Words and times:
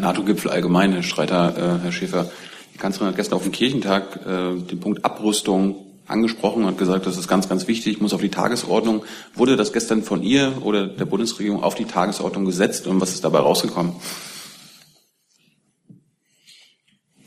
NATO-Gipfel 0.00 0.50
allgemein, 0.50 0.92
Herr 0.92 1.02
Streiter, 1.02 1.54
äh, 1.56 1.84
Herr 1.84 1.92
Schäfer. 1.92 2.30
Die 2.74 2.78
Kanzlerin 2.78 3.08
hat 3.08 3.16
gestern 3.16 3.36
auf 3.36 3.42
dem 3.42 3.52
Kirchentag 3.52 4.20
äh, 4.26 4.60
den 4.60 4.80
Punkt 4.80 5.04
Abrüstung 5.04 5.86
angesprochen 6.06 6.64
und 6.64 6.78
gesagt, 6.78 7.06
das 7.06 7.16
ist 7.18 7.28
ganz, 7.28 7.48
ganz 7.48 7.68
wichtig, 7.68 8.00
muss 8.00 8.14
auf 8.14 8.20
die 8.20 8.30
Tagesordnung. 8.30 9.04
Wurde 9.34 9.56
das 9.56 9.72
gestern 9.72 10.02
von 10.02 10.22
ihr 10.22 10.54
oder 10.62 10.86
der 10.86 11.04
Bundesregierung 11.04 11.62
auf 11.62 11.74
die 11.74 11.84
Tagesordnung 11.84 12.44
gesetzt 12.44 12.86
und 12.86 13.00
was 13.00 13.12
ist 13.12 13.24
dabei 13.24 13.40
rausgekommen? 13.40 13.94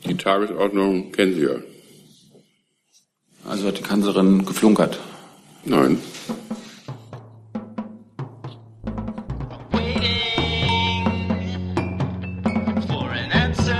Die 0.04 0.16
Tagesordnung 0.16 1.12
kennen 1.12 1.34
Sie 1.34 1.42
ja. 1.42 1.56
Also 3.48 3.68
hat 3.68 3.78
die 3.78 3.82
Kanzlerin 3.82 4.44
geflunkert? 4.44 4.98
Nein. 5.64 5.98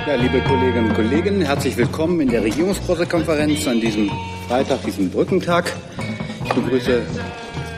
Ja, 0.05 0.17
liebe 0.17 0.41
Kolleginnen 0.41 0.89
und 0.89 0.95
Kollegen, 0.95 1.43
herzlich 1.43 1.77
willkommen 1.77 2.21
in 2.21 2.29
der 2.29 2.43
Regierungspressekonferenz 2.43 3.69
an 3.69 3.81
diesem 3.81 4.11
Freitag, 4.49 4.83
diesem 4.83 5.11
Brückentag. 5.11 5.73
Ich 6.45 6.53
begrüße 6.53 7.07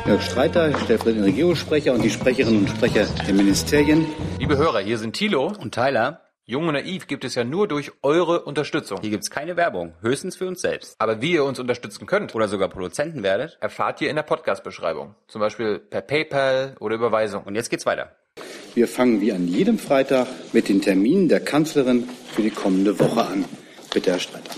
Jörg 0.06 0.22
Streiter, 0.22 0.72
stellvertretender 0.78 1.26
Regierungssprecher 1.26 1.92
und 1.92 2.02
die 2.02 2.08
Sprecherinnen 2.08 2.60
und 2.60 2.70
Sprecher 2.70 3.04
der 3.26 3.34
Ministerien. 3.34 4.06
Liebe 4.38 4.56
Hörer, 4.56 4.80
hier 4.80 4.96
sind 4.96 5.14
Thilo 5.14 5.52
und 5.60 5.74
Tyler. 5.74 6.22
Jung 6.46 6.66
und 6.66 6.74
Naiv 6.74 7.06
gibt 7.08 7.24
es 7.26 7.34
ja 7.34 7.44
nur 7.44 7.68
durch 7.68 7.92
eure 8.02 8.44
Unterstützung. 8.44 9.00
Hier 9.02 9.10
gibt's 9.10 9.30
keine 9.30 9.58
Werbung, 9.58 9.92
höchstens 10.00 10.36
für 10.36 10.48
uns 10.48 10.62
selbst. 10.62 10.96
Aber 10.98 11.20
wie 11.20 11.32
ihr 11.32 11.44
uns 11.44 11.58
unterstützen 11.58 12.06
könnt 12.06 12.34
oder 12.34 12.48
sogar 12.48 12.68
Produzenten 12.68 13.22
werdet, 13.22 13.58
erfahrt 13.60 14.00
ihr 14.00 14.08
in 14.08 14.16
der 14.16 14.22
Podcast-Beschreibung. 14.22 15.14
Zum 15.28 15.42
Beispiel 15.42 15.78
per 15.78 16.00
PayPal 16.00 16.74
oder 16.80 16.94
Überweisung. 16.94 17.44
Und 17.44 17.54
jetzt 17.54 17.68
geht's 17.68 17.84
weiter. 17.84 18.16
Wir 18.74 18.88
fangen 18.88 19.20
wie 19.20 19.30
an 19.30 19.46
jedem 19.46 19.78
Freitag 19.78 20.26
mit 20.52 20.68
den 20.68 20.80
Terminen 20.80 21.28
der 21.28 21.38
Kanzlerin 21.38 22.08
für 22.34 22.42
die 22.42 22.50
kommende 22.50 22.98
Woche 22.98 23.24
an. 23.24 23.44
Bitte, 23.92 24.10
Herr 24.10 24.18
Streiter. 24.18 24.50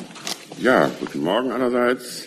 Ja, 0.59 0.90
guten 1.01 1.21
Morgen 1.23 1.52
allerseits. 1.52 2.24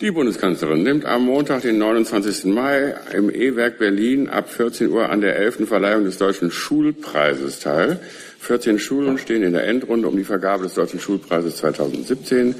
Die 0.00 0.10
Bundeskanzlerin 0.10 0.82
nimmt 0.82 1.04
am 1.04 1.24
Montag, 1.24 1.62
den 1.62 1.78
29. 1.78 2.46
Mai, 2.46 2.96
im 3.14 3.30
E-Werk 3.30 3.78
Berlin 3.78 4.28
ab 4.28 4.50
14 4.50 4.90
Uhr 4.90 5.08
an 5.08 5.20
der 5.20 5.36
11. 5.36 5.68
Verleihung 5.68 6.04
des 6.04 6.18
Deutschen 6.18 6.50
Schulpreises 6.50 7.60
teil. 7.60 8.00
14 8.40 8.80
Schulen 8.80 9.18
stehen 9.18 9.44
in 9.44 9.52
der 9.52 9.68
Endrunde 9.68 10.08
um 10.08 10.16
die 10.16 10.24
Vergabe 10.24 10.64
des 10.64 10.74
Deutschen 10.74 10.98
Schulpreises 10.98 11.58
2017. 11.58 12.56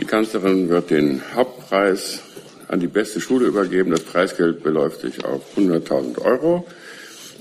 Die 0.00 0.04
Kanzlerin 0.04 0.68
wird 0.68 0.90
den 0.90 1.22
Hauptpreis 1.32 2.22
an 2.66 2.80
die 2.80 2.88
beste 2.88 3.20
Schule 3.20 3.46
übergeben. 3.46 3.92
Das 3.92 4.02
Preisgeld 4.02 4.64
beläuft 4.64 5.02
sich 5.02 5.24
auf 5.24 5.56
100.000 5.56 6.20
Euro. 6.22 6.66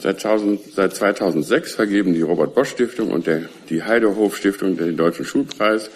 Seit, 0.06 0.24
1000, 0.24 0.60
seit 0.76 0.96
2006 0.96 1.74
vergeben 1.74 2.14
die 2.14 2.22
Robert-Bosch-Stiftung 2.22 3.10
und 3.10 3.26
der, 3.26 3.50
die 3.72 3.82
Heidehof-Stiftung 3.82 4.78
den 4.78 4.98
Deutschen 4.98 5.26
Schulpreis. 5.26 5.90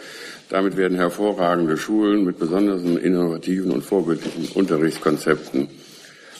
Damit 0.49 0.77
werden 0.77 0.97
hervorragende 0.97 1.77
Schulen 1.77 2.23
mit 2.23 2.39
besonderen 2.39 2.97
innovativen 2.97 3.69
und 3.69 3.83
vorbildlichen 3.83 4.47
Unterrichtskonzepten 4.55 5.67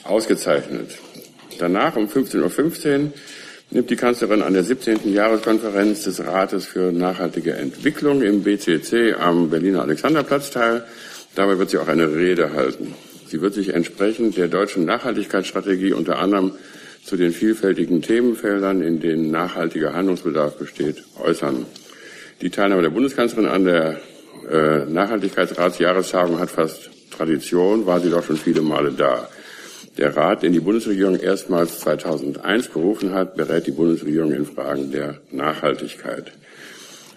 ausgezeichnet. 0.03 0.97
Danach 1.59 1.95
um 1.95 2.07
15.15 2.07 3.03
Uhr 3.03 3.11
nimmt 3.69 3.89
die 3.91 3.95
Kanzlerin 3.95 4.41
an 4.41 4.53
der 4.53 4.63
17. 4.63 5.13
Jahreskonferenz 5.13 6.05
des 6.05 6.25
Rates 6.25 6.65
für 6.65 6.91
nachhaltige 6.91 7.53
Entwicklung 7.53 8.23
im 8.23 8.41
BCC 8.41 9.13
am 9.13 9.51
Berliner 9.51 9.83
Alexanderplatz 9.83 10.49
teil. 10.49 10.85
Dabei 11.35 11.59
wird 11.59 11.69
sie 11.69 11.77
auch 11.77 11.87
eine 11.87 12.15
Rede 12.15 12.51
halten. 12.51 12.95
Sie 13.27 13.41
wird 13.41 13.53
sich 13.53 13.75
entsprechend 13.75 14.37
der 14.37 14.47
deutschen 14.47 14.85
Nachhaltigkeitsstrategie 14.85 15.93
unter 15.93 16.17
anderem 16.17 16.53
zu 17.09 17.17
den 17.17 17.33
vielfältigen 17.33 18.03
Themenfeldern, 18.03 18.83
in 18.83 18.99
denen 18.99 19.31
nachhaltiger 19.31 19.93
Handlungsbedarf 19.93 20.57
besteht, 20.57 21.03
äußern. 21.19 21.65
Die 22.41 22.51
Teilnahme 22.51 22.83
der 22.83 22.91
Bundeskanzlerin 22.91 23.49
an 23.49 23.65
der 23.65 23.99
äh, 24.47 24.85
Nachhaltigkeitsratsjahrestagung 24.85 26.39
hat 26.39 26.51
fast 26.51 26.91
Tradition, 27.09 27.87
war 27.87 27.99
sie 27.99 28.11
doch 28.11 28.23
schon 28.23 28.37
viele 28.37 28.61
Male 28.61 28.91
da. 28.91 29.27
Der 29.97 30.15
Rat, 30.15 30.43
den 30.43 30.53
die 30.53 30.59
Bundesregierung 30.59 31.19
erstmals 31.19 31.79
2001 31.79 32.67
berufen 32.67 33.15
hat, 33.15 33.35
berät 33.35 33.65
die 33.65 33.71
Bundesregierung 33.71 34.31
in 34.31 34.45
Fragen 34.45 34.91
der 34.91 35.17
Nachhaltigkeit. 35.31 36.31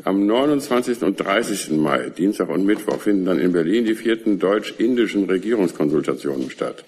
Am 0.04 0.26
29. 0.26 1.02
und 1.02 1.20
30. 1.20 1.72
Mai, 1.72 2.08
Dienstag 2.08 2.48
und 2.48 2.64
Mittwoch, 2.64 2.98
finden 2.98 3.26
dann 3.26 3.38
in 3.38 3.52
Berlin 3.52 3.84
die 3.84 3.94
vierten 3.94 4.38
deutsch-indischen 4.38 5.24
Regierungskonsultationen 5.26 6.48
statt. 6.48 6.82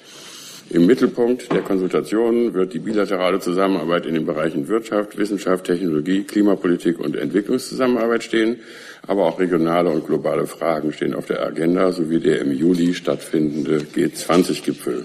Im 0.71 0.87
Mittelpunkt 0.87 1.53
der 1.53 1.61
Konsultationen 1.61 2.55
wird 2.55 2.73
die 2.73 2.79
bilaterale 2.79 3.39
Zusammenarbeit 3.39 4.07
in 4.07 4.15
den 4.15 4.25
Bereichen 4.25 4.67
Wirtschaft, 4.67 5.19
Wissenschaft, 5.19 5.67
Technologie, 5.67 6.23
Klimapolitik 6.23 6.99
und 6.99 7.17
Entwicklungszusammenarbeit 7.17 8.25
stehen, 8.25 8.61
aber 9.07 9.27
auch 9.27 9.39
regionale 9.39 9.91
und 9.91 10.07
globale 10.07 10.47
Fragen 10.47 10.93
stehen 10.93 11.15
auf 11.15 11.27
der 11.27 11.43
Agenda 11.43 11.93
sowie 11.93 12.19
der 12.19 12.41
im 12.41 12.51
Juli 12.51 12.95
stattfindende 12.95 13.81
G20-Gipfel. 13.95 15.05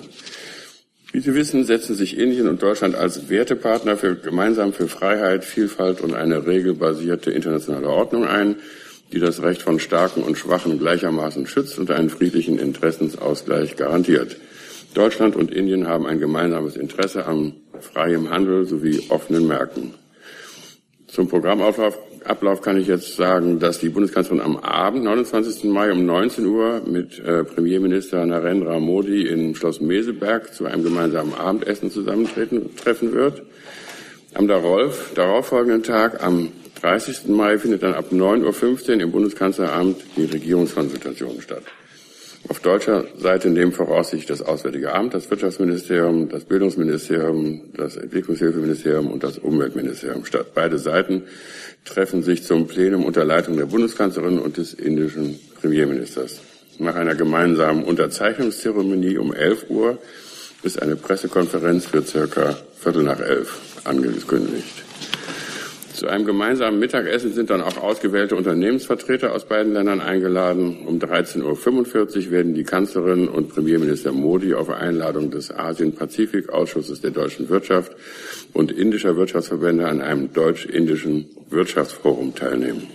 Wie 1.11 1.19
Sie 1.19 1.35
wissen, 1.35 1.65
setzen 1.65 1.95
sich 1.95 2.17
Indien 2.17 2.47
und 2.47 2.61
Deutschland 2.61 2.95
als 2.95 3.29
Wertepartner 3.29 3.97
für, 3.97 4.15
gemeinsam 4.15 4.73
für 4.73 4.87
Freiheit, 4.87 5.43
Vielfalt 5.43 6.01
und 6.01 6.13
eine 6.13 6.45
regelbasierte 6.47 7.31
internationale 7.31 7.89
Ordnung 7.89 8.25
ein, 8.25 8.55
die 9.11 9.19
das 9.19 9.41
Recht 9.41 9.63
von 9.63 9.79
Starken 9.79 10.23
und 10.23 10.37
Schwachen 10.37 10.79
gleichermaßen 10.79 11.47
schützt 11.47 11.79
und 11.79 11.91
einen 11.91 12.09
friedlichen 12.09 12.59
Interessensausgleich 12.59 13.75
garantiert. 13.75 14.37
Deutschland 14.93 15.35
und 15.35 15.51
Indien 15.51 15.87
haben 15.87 16.05
ein 16.05 16.19
gemeinsames 16.19 16.75
Interesse 16.75 17.25
am 17.25 17.53
freien 17.79 18.29
Handel 18.29 18.65
sowie 18.65 19.03
offenen 19.09 19.47
Märkten. 19.47 19.93
Zum 21.07 21.27
Programmablauf 21.27 21.97
Ablauf 22.25 22.61
kann 22.61 22.77
ich 22.77 22.87
jetzt 22.87 23.15
sagen, 23.15 23.59
dass 23.59 23.79
die 23.79 23.89
Bundeskanzlerin 23.89 24.41
am 24.41 24.57
Abend, 24.57 25.03
29. 25.03 25.63
Mai 25.65 25.91
um 25.91 26.05
19 26.05 26.45
Uhr, 26.45 26.81
mit 26.85 27.17
äh, 27.19 27.43
Premierminister 27.43 28.25
Narendra 28.25 28.79
Modi 28.79 29.27
in 29.27 29.55
Schloss 29.55 29.81
Meseberg 29.81 30.53
zu 30.53 30.65
einem 30.65 30.83
gemeinsamen 30.83 31.33
Abendessen 31.33 31.91
zusammentreffen 31.91 33.13
wird. 33.13 33.43
Am 34.33 34.47
darauf, 34.47 35.11
darauffolgenden 35.15 35.83
Tag, 35.83 36.23
am 36.23 36.51
30. 36.81 37.29
Mai, 37.29 37.57
findet 37.57 37.83
dann 37.83 37.93
ab 37.93 38.05
9.15 38.11 38.89
Uhr 38.95 39.01
im 39.01 39.11
Bundeskanzleramt 39.11 40.01
die 40.17 40.25
Regierungskonsultation 40.25 41.41
statt. 41.41 41.63
Auf 42.47 42.59
deutscher 42.61 43.05
Seite 43.17 43.49
nehmen 43.49 43.71
voraussichtlich 43.71 44.25
das 44.25 44.41
Auswärtige 44.41 44.93
Amt, 44.93 45.13
das 45.13 45.29
Wirtschaftsministerium, 45.29 46.29
das 46.29 46.45
Bildungsministerium, 46.45 47.73
das 47.75 47.97
Entwicklungshilfeministerium 47.97 49.11
und 49.11 49.23
das 49.23 49.37
Umweltministerium 49.37 50.25
statt. 50.25 50.53
Beide 50.55 50.77
Seiten 50.77 51.23
treffen 51.85 52.23
sich 52.23 52.43
zum 52.43 52.67
Plenum 52.67 53.03
unter 53.03 53.25
Leitung 53.25 53.57
der 53.57 53.65
Bundeskanzlerin 53.65 54.39
und 54.39 54.57
des 54.57 54.73
indischen 54.73 55.39
Premierministers. 55.59 56.39
Nach 56.79 56.95
einer 56.95 57.15
gemeinsamen 57.15 57.83
Unterzeichnungszeremonie 57.83 59.17
um 59.17 59.33
11 59.33 59.69
Uhr 59.69 59.99
ist 60.63 60.81
eine 60.81 60.95
Pressekonferenz 60.95 61.87
für 61.87 62.03
circa 62.03 62.57
Viertel 62.79 63.03
nach 63.03 63.19
elf 63.19 63.59
angekündigt. 63.83 64.88
Zu 65.99 66.07
einem 66.07 66.23
gemeinsamen 66.23 66.79
Mittagessen 66.79 67.33
sind 67.33 67.49
dann 67.49 67.59
auch 67.59 67.75
ausgewählte 67.75 68.37
Unternehmensvertreter 68.37 69.33
aus 69.33 69.43
beiden 69.43 69.73
Ländern 69.73 69.99
eingeladen. 69.99 70.87
Um 70.87 70.97
13.45 70.97 71.43
Uhr 72.27 72.31
werden 72.31 72.53
die 72.53 72.63
Kanzlerin 72.63 73.27
und 73.27 73.49
Premierminister 73.49 74.13
Modi 74.13 74.53
auf 74.53 74.69
Einladung 74.69 75.29
des 75.29 75.51
Asien-Pazifik-Ausschusses 75.51 77.01
der 77.01 77.11
deutschen 77.11 77.49
Wirtschaft 77.49 77.97
und 78.53 78.71
indischer 78.71 79.17
Wirtschaftsverbände 79.17 79.89
an 79.89 80.01
einem 80.01 80.31
deutsch-indischen 80.31 81.25
Wirtschaftsforum 81.49 82.33
teilnehmen. 82.33 82.87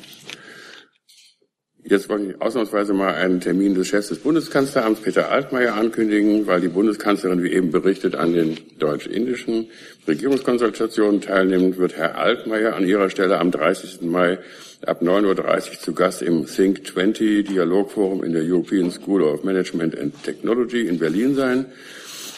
Jetzt 1.87 2.09
wollte 2.09 2.31
ich 2.31 2.41
ausnahmsweise 2.41 2.95
mal 2.95 3.12
einen 3.12 3.41
Termin 3.41 3.75
des 3.75 3.89
Chefs 3.89 4.09
des 4.09 4.21
Bundeskanzleramts, 4.21 5.03
Peter 5.03 5.31
Altmaier, 5.31 5.75
ankündigen, 5.75 6.47
weil 6.47 6.62
die 6.62 6.69
Bundeskanzlerin, 6.69 7.43
wie 7.43 7.53
eben 7.53 7.72
berichtet, 7.72 8.15
an 8.15 8.33
den 8.33 8.56
deutsch-indischen 8.78 9.67
Regierungskonsultationen 10.09 11.21
teilnimmt, 11.21 11.77
wird 11.77 11.99
Herr 11.99 12.17
Altmaier 12.17 12.75
an 12.75 12.87
ihrer 12.87 13.11
Stelle 13.11 13.39
am 13.39 13.50
30. 13.50 14.00
Mai 14.00 14.39
ab 14.86 15.03
9.30 15.03 15.72
Uhr 15.72 15.78
zu 15.78 15.92
Gast 15.92 16.22
im 16.22 16.47
Think 16.47 16.86
20 16.86 17.47
Dialogforum 17.48 18.25
in 18.25 18.33
der 18.33 18.45
European 18.45 18.91
School 18.91 19.22
of 19.22 19.45
Management 19.45 19.98
and 19.98 20.15
Technology 20.25 20.87
in 20.87 20.98
Berlin 20.98 21.34
sein. 21.34 21.66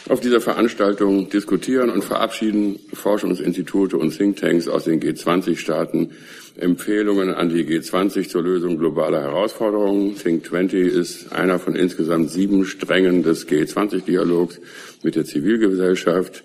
Auf 0.08 0.18
dieser 0.18 0.40
Veranstaltung 0.40 1.30
diskutieren 1.30 1.90
und 1.90 2.02
verabschieden 2.02 2.80
Forschungsinstitute 2.92 3.96
und 3.96 4.16
Thinktanks 4.16 4.66
aus 4.66 4.84
den 4.84 5.00
G20-Staaten 5.00 6.10
Empfehlungen 6.58 7.34
an 7.34 7.50
die 7.50 7.64
G20 7.64 8.28
zur 8.28 8.42
Lösung 8.42 8.78
globaler 8.78 9.20
Herausforderungen. 9.20 10.16
Think 10.16 10.46
20 10.46 10.86
ist 10.86 11.32
einer 11.32 11.58
von 11.58 11.76
insgesamt 11.76 12.30
sieben 12.30 12.64
Strängen 12.64 13.22
des 13.22 13.46
G20-Dialogs 13.46 14.60
mit 15.02 15.16
der 15.16 15.24
Zivilgesellschaft. 15.24 16.44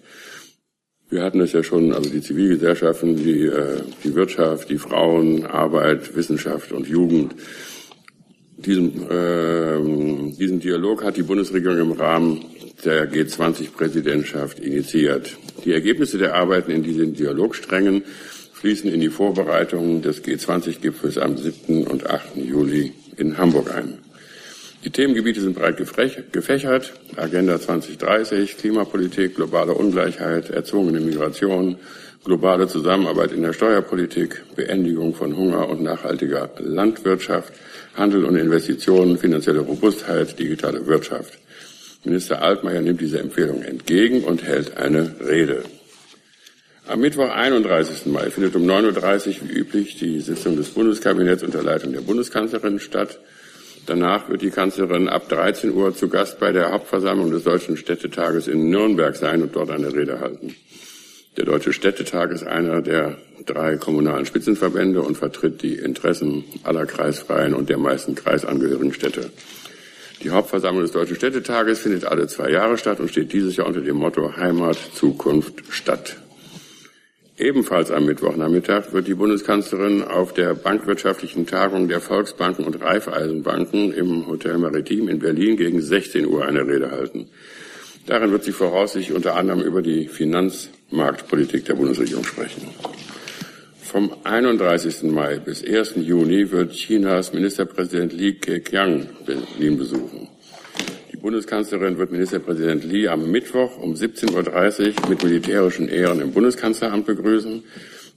Wir 1.10 1.24
hatten 1.24 1.42
es 1.42 1.54
ja 1.54 1.64
schon, 1.64 1.94
also 1.94 2.10
die 2.10 2.22
Zivilgesellschaften, 2.22 3.16
die, 3.16 3.46
äh, 3.46 3.82
die 4.04 4.16
Wirtschaft, 4.16 4.70
die 4.70 4.78
Frauen, 4.78 5.46
Arbeit, 5.46 6.16
Wissenschaft 6.16 6.72
und 6.72 6.88
Jugend. 6.88 7.36
Diesen, 8.58 9.10
äh, 9.10 10.38
diesen 10.38 10.60
Dialog 10.60 11.04
hat 11.04 11.18
die 11.18 11.24
Bundesregierung 11.24 11.80
im 11.80 11.92
Rahmen 11.94 12.46
der 12.84 13.12
G20-Präsidentschaft 13.12 14.60
initiiert. 14.60 15.38
Die 15.66 15.72
Ergebnisse 15.72 16.18
der 16.18 16.36
Arbeiten 16.36 16.72
in 16.72 16.84
diesen 16.84 17.14
Dialogsträngen 17.14 18.04
fließen 18.62 18.94
in 18.94 19.02
die 19.02 19.10
Vorbereitungen 19.10 20.04
des 20.04 20.24
G20-Gipfels 20.24 21.18
am 21.18 21.36
7. 21.36 21.88
und 21.88 22.08
8. 22.08 22.36
Juli 22.36 22.94
in 23.18 23.40
Hamburg 23.40 23.74
ein. 23.74 23.98
Die 24.84 24.92
Themengebiete 24.92 25.42
sind 25.42 25.56
breit 25.56 25.78
gefächert. 25.78 26.94
Agenda 27.16 27.60
2030, 27.60 28.58
Klimapolitik, 28.58 29.36
globale 29.36 29.74
Ungleichheit, 29.74 30.52
erzwungene 30.52 31.00
Migration, 31.00 31.78
globale 32.24 32.68
Zusammenarbeit 32.68 33.32
in 33.32 33.42
der 33.42 33.54
Steuerpolitik, 33.54 34.44
Beendigung 34.56 35.16
von 35.16 35.36
Hunger 35.36 35.68
und 35.68 35.82
nachhaltiger 35.82 36.52
Landwirtschaft, 36.60 37.54
Handel 37.96 38.26
und 38.26 38.36
Investitionen, 38.36 39.18
finanzielle 39.18 39.62
Robustheit, 39.62 40.38
digitale 40.38 40.86
Wirtschaft. 40.86 41.40
Minister 42.04 42.44
Altmaier 42.44 42.82
nimmt 42.82 43.02
diese 43.02 43.20
Empfehlung 43.20 43.64
entgegen 43.64 44.24
und 44.24 44.44
hält 44.44 44.78
eine 44.78 45.16
Rede. 45.20 45.64
Am 46.88 47.00
Mittwoch, 47.00 47.30
31. 47.30 48.08
Mai, 48.08 48.32
findet 48.32 48.56
um 48.56 48.64
9.30 48.64 49.44
Uhr 49.44 49.50
wie 49.50 49.54
üblich 49.54 49.98
die 49.98 50.20
Sitzung 50.20 50.58
des 50.58 50.70
Bundeskabinetts 50.70 51.44
unter 51.44 51.62
Leitung 51.62 51.94
der 51.94 52.02
Bundeskanzlerin 52.02 52.80
statt. 52.80 53.20
Danach 53.86 54.30
wird 54.30 54.42
die 54.42 54.50
Kanzlerin 54.50 55.08
ab 55.08 55.30
13 55.30 55.74
Uhr 55.74 55.96
zu 55.96 56.10
Gast 56.10 56.40
bei 56.40 56.52
der 56.52 56.72
Hauptversammlung 56.72 57.30
des 57.30 57.44
Deutschen 57.44 57.78
Städtetages 57.78 58.48
in 58.48 58.70
Nürnberg 58.72 59.16
sein 59.16 59.44
und 59.44 59.56
dort 59.56 59.70
eine 59.70 59.94
Rede 59.94 60.20
halten. 60.20 60.56
Der 61.38 61.46
Deutsche 61.46 61.72
Städtetag 61.72 62.32
ist 62.32 62.44
einer 62.44 62.82
der 62.82 63.16
drei 63.46 63.78
kommunalen 63.78 64.26
Spitzenverbände 64.26 65.02
und 65.04 65.18
vertritt 65.18 65.62
die 65.62 65.76
Interessen 65.76 66.44
aller 66.64 66.88
kreisfreien 66.88 67.54
und 67.54 67.70
der 67.70 67.78
meisten 67.78 68.16
kreisangehörigen 68.16 68.92
Städte. 68.92 69.30
Die 70.24 70.32
Hauptversammlung 70.32 70.84
des 70.84 70.92
Deutschen 70.92 71.16
Städtetages 71.16 71.80
findet 71.80 72.06
alle 72.06 72.28
zwei 72.28 72.50
Jahre 72.50 72.78
statt 72.78 73.00
und 73.00 73.10
steht 73.10 73.34
dieses 73.34 73.56
Jahr 73.56 73.68
unter 73.68 73.82
dem 73.82 73.98
Motto 73.98 74.36
Heimat, 74.36 74.78
Zukunft, 74.96 75.64
Stadt. 75.70 76.18
Ebenfalls 77.38 77.92
am 77.92 78.06
Mittwochnachmittag 78.06 78.94
wird 78.94 79.08
die 79.08 79.14
Bundeskanzlerin 79.14 80.04
auf 80.04 80.34
der 80.34 80.54
bankwirtschaftlichen 80.54 81.48
Tagung 81.48 81.88
der 81.88 82.02
Volksbanken 82.02 82.66
und 82.66 82.82
Raiffeisenbanken 82.82 83.94
im 83.94 84.28
Hotel 84.28 84.58
Maritim 84.58 85.08
in 85.08 85.20
Berlin 85.20 85.58
gegen 85.58 85.82
16 85.82 86.28
Uhr 86.28 86.46
eine 86.46 86.68
Rede 86.68 86.92
halten. 86.92 87.30
Darin 88.06 88.32
wird 88.32 88.44
sie 88.44 88.52
voraussichtlich 88.52 89.16
unter 89.16 89.36
anderem 89.36 89.62
über 89.62 89.82
die 89.82 90.08
Finanzmarktpolitik 90.08 91.66
der 91.66 91.76
Bundesregierung 91.76 92.26
sprechen. 92.26 92.68
Vom 93.82 94.12
31. 94.24 95.04
Mai 95.04 95.38
bis 95.38 95.64
1. 95.64 95.96
Juni 95.98 96.52
wird 96.52 96.74
Chinas 96.74 97.34
Ministerpräsident 97.34 98.14
Li 98.14 98.36
Keqiang 98.36 99.08
Berlin 99.26 99.78
besuchen. 99.78 100.31
Bundeskanzlerin 101.22 102.00
wird 102.00 102.12
Ministerpräsident 102.12 102.84
Li 102.84 103.08
am 103.08 103.30
Mittwoch 103.30 103.78
um 103.78 103.94
17.30 103.94 105.04
Uhr 105.04 105.10
mit 105.10 105.24
militärischen 105.24 105.88
Ehren 105.88 106.20
im 106.20 106.32
Bundeskanzleramt 106.32 107.06
begrüßen. 107.06 107.64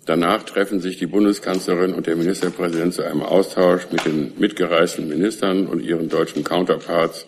Danach 0.06 0.42
treffen 0.44 0.80
sich 0.80 0.96
die 0.96 1.06
Bundeskanzlerin 1.06 1.92
und 1.92 2.06
der 2.06 2.16
Ministerpräsident 2.16 2.94
zu 2.94 3.02
einem 3.02 3.20
Austausch 3.22 3.88
mit 3.90 4.06
den 4.06 4.32
mitgereisten 4.38 5.06
Ministern 5.06 5.66
und 5.66 5.80
ihren 5.80 6.08
deutschen 6.08 6.44
Counterparts, 6.44 7.26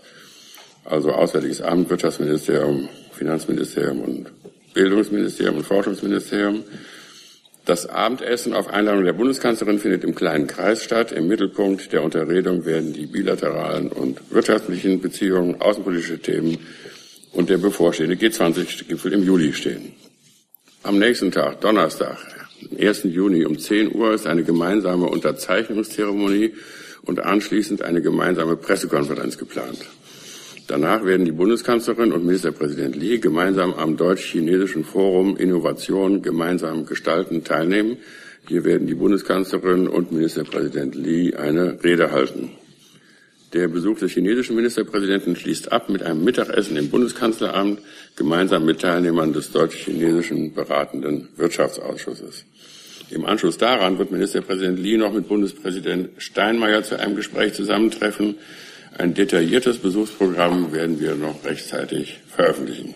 also 0.84 1.12
Auswärtiges 1.12 1.60
Amt, 1.60 1.90
Wirtschaftsministerium, 1.90 2.88
Finanzministerium 3.12 4.00
und 4.00 4.26
Bildungsministerium 4.72 5.58
und 5.58 5.66
Forschungsministerium. 5.66 6.64
Das 7.66 7.84
Abendessen 7.86 8.54
auf 8.54 8.68
Einladung 8.68 9.04
der 9.04 9.12
Bundeskanzlerin 9.12 9.80
findet 9.80 10.04
im 10.04 10.14
kleinen 10.14 10.46
Kreis 10.46 10.84
statt. 10.84 11.10
Im 11.10 11.26
Mittelpunkt 11.26 11.92
der 11.92 12.04
Unterredung 12.04 12.64
werden 12.64 12.92
die 12.92 13.06
bilateralen 13.06 13.90
und 13.90 14.20
wirtschaftlichen 14.30 15.00
Beziehungen, 15.00 15.60
außenpolitische 15.60 16.20
Themen 16.20 16.58
und 17.32 17.50
der 17.50 17.58
bevorstehende 17.58 18.14
G20-Gipfel 18.14 19.12
im 19.14 19.24
Juli 19.24 19.52
stehen. 19.52 19.94
Am 20.84 21.00
nächsten 21.00 21.32
Tag, 21.32 21.60
Donnerstag, 21.60 22.18
1. 22.78 23.02
Juni 23.02 23.44
um 23.44 23.58
10 23.58 23.92
Uhr 23.92 24.14
ist 24.14 24.28
eine 24.28 24.44
gemeinsame 24.44 25.06
Unterzeichnungszeremonie 25.06 26.54
und 27.02 27.18
anschließend 27.18 27.82
eine 27.82 28.00
gemeinsame 28.00 28.56
Pressekonferenz 28.56 29.38
geplant. 29.38 29.78
Danach 30.68 31.04
werden 31.04 31.24
die 31.24 31.32
Bundeskanzlerin 31.32 32.12
und 32.12 32.24
Ministerpräsident 32.24 32.96
Li 32.96 33.18
gemeinsam 33.18 33.74
am 33.74 33.96
Deutsch-Chinesischen 33.96 34.84
Forum 34.84 35.36
Innovation 35.36 36.22
gemeinsam 36.22 36.86
gestalten 36.86 37.44
teilnehmen. 37.44 37.98
Hier 38.48 38.64
werden 38.64 38.88
die 38.88 38.94
Bundeskanzlerin 38.94 39.86
und 39.86 40.10
Ministerpräsident 40.10 40.96
Li 40.96 41.36
eine 41.36 41.82
Rede 41.84 42.10
halten. 42.10 42.50
Der 43.52 43.68
Besuch 43.68 44.00
des 44.00 44.10
chinesischen 44.10 44.56
Ministerpräsidenten 44.56 45.36
schließt 45.36 45.70
ab 45.70 45.88
mit 45.88 46.02
einem 46.02 46.24
Mittagessen 46.24 46.76
im 46.76 46.90
Bundeskanzleramt 46.90 47.80
gemeinsam 48.16 48.64
mit 48.64 48.80
Teilnehmern 48.80 49.32
des 49.32 49.52
deutsch-chinesischen 49.52 50.52
beratenden 50.52 51.28
Wirtschaftsausschusses. 51.36 52.44
Im 53.10 53.24
Anschluss 53.24 53.56
daran 53.56 53.98
wird 53.98 54.10
Ministerpräsident 54.10 54.80
Li 54.80 54.96
noch 54.96 55.12
mit 55.12 55.28
Bundespräsident 55.28 56.10
Steinmeier 56.18 56.82
zu 56.82 56.98
einem 56.98 57.14
Gespräch 57.14 57.54
zusammentreffen. 57.54 58.34
Ein 58.98 59.12
detailliertes 59.12 59.78
Besuchsprogramm 59.78 60.72
werden 60.72 60.98
wir 60.98 61.14
noch 61.16 61.44
rechtzeitig 61.44 62.18
veröffentlichen. 62.34 62.94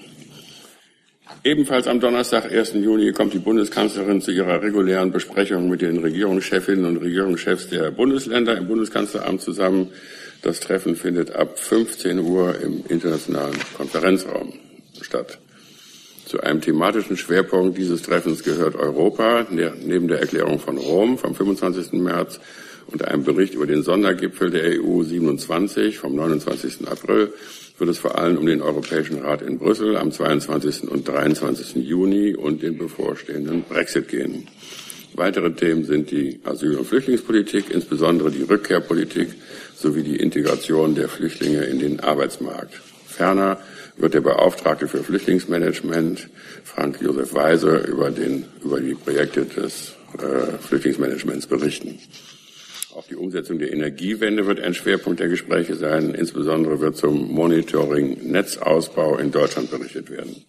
Ebenfalls 1.44 1.86
am 1.88 2.00
Donnerstag, 2.00 2.50
1. 2.50 2.74
Juni, 2.74 3.12
kommt 3.12 3.34
die 3.34 3.38
Bundeskanzlerin 3.38 4.22
zu 4.22 4.30
ihrer 4.30 4.62
regulären 4.62 5.12
Besprechung 5.12 5.68
mit 5.68 5.82
den 5.82 5.98
Regierungschefinnen 5.98 6.86
und 6.86 6.96
Regierungschefs 6.98 7.68
der 7.68 7.90
Bundesländer 7.90 8.56
im 8.56 8.66
Bundeskanzleramt 8.66 9.42
zusammen. 9.42 9.90
Das 10.42 10.60
Treffen 10.60 10.96
findet 10.96 11.32
ab 11.32 11.58
15 11.58 12.18
Uhr 12.18 12.58
im 12.60 12.82
internationalen 12.88 13.56
Konferenzraum 13.76 14.54
statt. 15.02 15.38
Zu 16.24 16.40
einem 16.40 16.62
thematischen 16.62 17.16
Schwerpunkt 17.16 17.76
dieses 17.76 18.02
Treffens 18.02 18.42
gehört 18.42 18.76
Europa, 18.76 19.46
neben 19.50 20.08
der 20.08 20.20
Erklärung 20.20 20.60
von 20.60 20.78
Rom 20.78 21.18
vom 21.18 21.34
25. 21.34 21.92
März 21.92 22.40
und 22.92 23.04
einem 23.06 23.24
Bericht 23.24 23.54
über 23.54 23.66
den 23.66 23.82
Sondergipfel 23.82 24.50
der 24.50 24.82
EU 24.82 25.02
27 25.02 25.98
vom 25.98 26.14
29. 26.14 26.88
April 26.88 27.32
wird 27.78 27.90
es 27.90 27.98
vor 27.98 28.18
allem 28.18 28.36
um 28.36 28.46
den 28.46 28.62
Europäischen 28.62 29.20
Rat 29.20 29.42
in 29.42 29.58
Brüssel 29.58 29.96
am 29.96 30.12
22. 30.12 30.88
und 30.88 31.08
23. 31.08 31.76
Juni 31.76 32.34
und 32.34 32.62
den 32.62 32.76
bevorstehenden 32.76 33.62
Brexit 33.62 34.08
gehen. 34.08 34.46
Weitere 35.14 35.52
Themen 35.52 35.84
sind 35.84 36.10
die 36.10 36.40
Asyl- 36.44 36.76
und 36.76 36.86
Flüchtlingspolitik, 36.86 37.70
insbesondere 37.70 38.30
die 38.30 38.42
Rückkehrpolitik 38.42 39.28
sowie 39.74 40.02
die 40.02 40.16
Integration 40.16 40.94
der 40.94 41.08
Flüchtlinge 41.08 41.64
in 41.64 41.78
den 41.78 42.00
Arbeitsmarkt. 42.00 42.74
Ferner 43.06 43.58
wird 43.96 44.14
der 44.14 44.20
Beauftragte 44.20 44.88
für 44.88 45.02
Flüchtlingsmanagement, 45.02 46.28
Frank 46.64 47.00
Josef 47.02 47.34
Weise, 47.34 47.78
über, 47.88 48.10
den, 48.10 48.44
über 48.62 48.80
die 48.80 48.94
Projekte 48.94 49.44
des 49.44 49.94
äh, 50.18 50.58
Flüchtlingsmanagements 50.58 51.46
berichten. 51.46 51.98
Auch 52.94 53.06
die 53.06 53.14
Umsetzung 53.14 53.58
der 53.58 53.72
Energiewende 53.72 54.46
wird 54.46 54.60
ein 54.60 54.74
Schwerpunkt 54.74 55.20
der 55.20 55.28
Gespräche 55.28 55.76
sein. 55.76 56.12
Insbesondere 56.14 56.80
wird 56.80 56.96
zum 56.96 57.30
Monitoring 57.32 58.30
Netzausbau 58.30 59.18
in 59.18 59.30
Deutschland 59.30 59.70
berichtet 59.70 60.10
werden. 60.10 60.44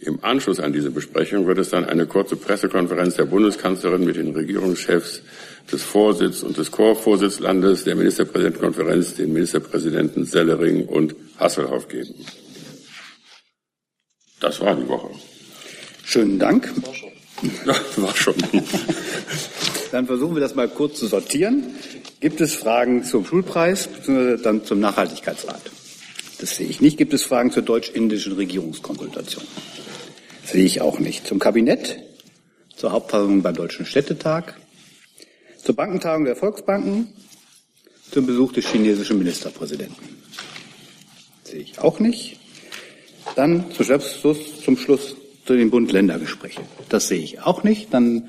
Im 0.00 0.22
Anschluss 0.24 0.60
an 0.60 0.72
diese 0.72 0.90
Besprechung 0.90 1.46
wird 1.46 1.58
es 1.58 1.70
dann 1.70 1.84
eine 1.84 2.06
kurze 2.06 2.36
Pressekonferenz 2.36 3.16
der 3.16 3.24
Bundeskanzlerin 3.24 4.04
mit 4.04 4.16
den 4.16 4.30
Regierungschefs 4.30 5.22
des 5.70 5.82
Vorsitz 5.82 6.42
und 6.42 6.56
des 6.56 6.70
Chorvorsitzlandes 6.70 7.84
der 7.84 7.96
Ministerpräsidentenkonferenz, 7.96 9.16
den 9.16 9.32
Ministerpräsidenten 9.32 10.24
Sellering 10.24 10.86
und 10.86 11.16
Hasselhoff 11.38 11.88
geben. 11.88 12.14
Das 14.40 14.60
war 14.60 14.76
die 14.76 14.88
Woche. 14.88 15.10
Schönen 16.04 16.38
Dank. 16.38 16.72
Ja, 17.42 17.74
war 17.96 18.16
schon. 18.16 18.34
Dann 19.92 20.06
versuchen 20.06 20.34
wir 20.34 20.40
das 20.40 20.54
mal 20.54 20.68
kurz 20.68 20.98
zu 20.98 21.06
sortieren. 21.06 21.64
Gibt 22.20 22.40
es 22.40 22.54
Fragen 22.54 23.04
zum 23.04 23.24
Schulpreis 23.24 23.86
bzw. 23.86 24.42
dann 24.42 24.64
zum 24.64 24.80
Nachhaltigkeitsrat? 24.80 25.62
Das 26.40 26.56
sehe 26.56 26.68
ich 26.68 26.80
nicht. 26.80 26.98
Gibt 26.98 27.14
es 27.14 27.22
Fragen 27.22 27.50
zur 27.50 27.62
deutsch-indischen 27.62 28.32
Regierungskonsultation? 28.34 29.44
Das 30.42 30.52
sehe 30.52 30.64
ich 30.64 30.80
auch 30.80 30.98
nicht. 30.98 31.26
Zum 31.26 31.38
Kabinett? 31.38 31.98
Zur 32.76 32.92
Hauptversammlung 32.92 33.42
beim 33.42 33.54
Deutschen 33.54 33.86
Städtetag? 33.86 34.56
Zur 35.62 35.74
Bankentagung 35.74 36.24
der 36.24 36.36
Volksbanken? 36.36 37.12
Zum 38.10 38.26
Besuch 38.26 38.52
des 38.52 38.66
chinesischen 38.66 39.18
Ministerpräsidenten? 39.18 39.96
Das 41.42 41.52
sehe 41.52 41.60
ich 41.60 41.78
auch 41.78 41.98
nicht. 41.98 42.38
Dann 43.36 43.70
zum 43.72 43.84
Schluss, 43.84 44.62
zum 44.64 44.76
Schluss 44.76 45.16
zu 45.48 45.56
den 45.56 45.70
Bund-Länder-Gesprächen. 45.70 46.62
Das 46.90 47.08
sehe 47.08 47.20
ich 47.20 47.40
auch 47.40 47.64
nicht. 47.64 47.94
Dann 47.94 48.28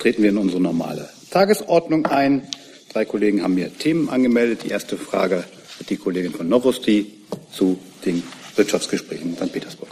treten 0.00 0.24
wir 0.24 0.30
in 0.30 0.38
unsere 0.38 0.60
normale 0.60 1.08
Tagesordnung 1.30 2.06
ein. 2.06 2.48
Drei 2.92 3.04
Kollegen 3.04 3.44
haben 3.44 3.54
mir 3.54 3.72
Themen 3.78 4.08
angemeldet. 4.08 4.64
Die 4.64 4.70
erste 4.70 4.96
Frage 4.96 5.44
hat 5.78 5.88
die 5.88 5.96
Kollegin 5.96 6.32
von 6.32 6.48
Novosti 6.48 7.12
zu 7.52 7.78
den 8.04 8.24
Wirtschaftsgesprächen 8.56 9.30
in 9.30 9.36
St. 9.36 9.52
Petersburg. 9.52 9.90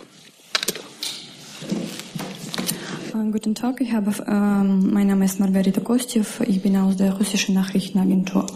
Äh, 2.98 2.99
guten 3.12 3.56
Tag, 3.56 3.80
ich 3.80 3.92
habe, 3.92 4.12
ähm, 4.28 4.92
mein 4.92 5.08
Name 5.08 5.24
ist 5.24 5.40
Margarita 5.40 5.80
Kostjew, 5.80 6.24
ich 6.46 6.62
bin 6.62 6.76
aus 6.76 6.96
der 6.96 7.12
russischen 7.14 7.56
Nachrichtenagentur. 7.56 8.46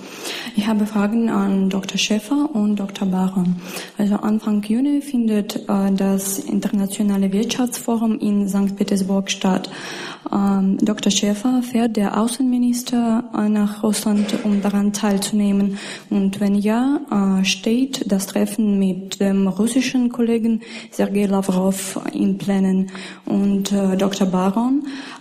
Ich 0.54 0.68
habe 0.68 0.86
Fragen 0.86 1.28
an 1.28 1.70
Dr. 1.70 1.98
Schäfer 1.98 2.50
und 2.52 2.76
Dr. 2.76 3.08
Baron. 3.08 3.56
Also 3.98 4.14
Anfang 4.16 4.62
Juni 4.62 5.00
findet 5.00 5.68
äh, 5.68 5.92
das 5.92 6.38
Internationale 6.38 7.32
Wirtschaftsforum 7.32 8.20
in 8.20 8.48
St. 8.48 8.76
Petersburg 8.76 9.28
statt. 9.28 9.68
Ähm, 10.32 10.78
Dr. 10.78 11.10
Schäfer 11.10 11.62
fährt 11.62 11.96
der 11.96 12.20
Außenminister 12.20 13.24
äh, 13.36 13.48
nach 13.48 13.82
Russland, 13.82 14.44
um 14.44 14.62
daran 14.62 14.92
teilzunehmen. 14.92 15.78
Und 16.10 16.40
wenn 16.40 16.54
ja, 16.54 17.00
äh, 17.10 17.44
steht 17.44 18.10
das 18.10 18.28
Treffen 18.28 18.78
mit 18.78 19.20
dem 19.20 19.48
russischen 19.48 20.10
Kollegen 20.10 20.62
Sergei 20.92 21.26
Lavrov 21.26 22.00
in 22.12 22.38
Plänen. 22.38 22.90
Und 23.26 23.72
äh, 23.72 23.96
Dr. 23.96 24.28
Baron 24.28 24.43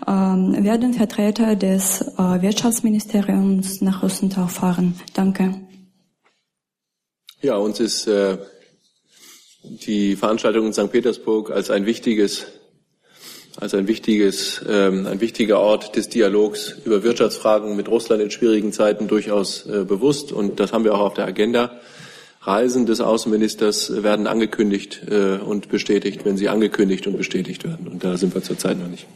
ähm, 0.08 0.64
werden 0.64 0.94
Vertreter 0.94 1.56
des 1.56 2.02
äh, 2.02 2.42
Wirtschaftsministeriums 2.42 3.82
nach 3.82 4.04
auch 4.04 4.50
fahren. 4.50 4.96
Danke. 5.14 5.56
Ja, 7.42 7.58
uns 7.58 7.80
ist 7.80 8.08
äh, 8.08 8.38
die 9.64 10.16
Veranstaltung 10.16 10.66
in 10.68 10.74
St. 10.74 10.92
Petersburg 10.92 11.52
als 11.52 11.70
ein 11.70 11.86
wichtiges 11.86 12.48
als 13.60 13.74
ein 13.76 13.88
wichtiges, 13.88 14.64
ähm, 14.68 15.06
ein 15.06 15.22
wichtiger 15.22 15.60
Ort 15.60 15.96
des 15.96 16.10
Dialogs 16.10 16.76
über 16.86 17.04
Wirtschaftsfragen 17.04 17.76
mit 17.76 17.88
Russland 17.88 18.22
in 18.22 18.32
schwierigen 18.32 18.72
Zeiten 18.72 19.08
durchaus 19.08 19.66
äh, 19.68 19.86
bewusst. 19.86 20.32
Und 20.32 20.60
das 20.60 20.74
haben 20.74 20.84
wir 20.84 20.96
auch 20.96 21.02
auf 21.02 21.14
der 21.14 21.26
Agenda. 21.26 21.80
Reisen 22.46 22.86
des 22.86 23.00
Außenministers 23.00 24.04
werden 24.04 24.28
angekündigt 24.28 25.02
äh, 25.10 25.38
und 25.38 25.70
bestätigt, 25.70 26.26
wenn 26.26 26.36
sie 26.36 26.50
angekündigt 26.50 27.08
und 27.08 27.18
bestätigt 27.18 27.64
werden. 27.64 27.88
Und 27.88 28.04
da 28.04 28.18
sind 28.18 28.36
wir 28.36 28.44
zurzeit 28.44 28.78
noch 28.78 28.88
nicht. 28.88 29.08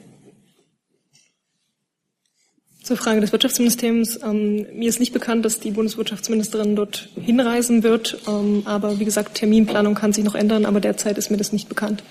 Zur 2.83 2.95
Frage 2.95 3.19
des 3.19 3.33
Wirtschaftsministeriums. 3.33 4.17
Ähm, 4.23 4.65
mir 4.73 4.87
ist 4.87 5.01
nicht 5.01 5.11
bekannt, 5.11 5.43
dass 5.43 5.59
die 5.59 5.71
Bundeswirtschaftsministerin 5.71 6.77
dort 6.77 7.09
hinreisen 7.15 7.83
wird. 7.83 8.17
Ähm, 8.29 8.61
aber 8.63 8.97
wie 8.97 9.05
gesagt, 9.05 9.35
Terminplanung 9.35 9.93
kann 9.93 10.13
sich 10.13 10.23
noch 10.23 10.35
ändern, 10.35 10.65
aber 10.65 10.79
derzeit 10.79 11.17
ist 11.17 11.29
mir 11.29 11.35
das 11.35 11.51
nicht 11.51 11.67
bekannt. 11.67 12.03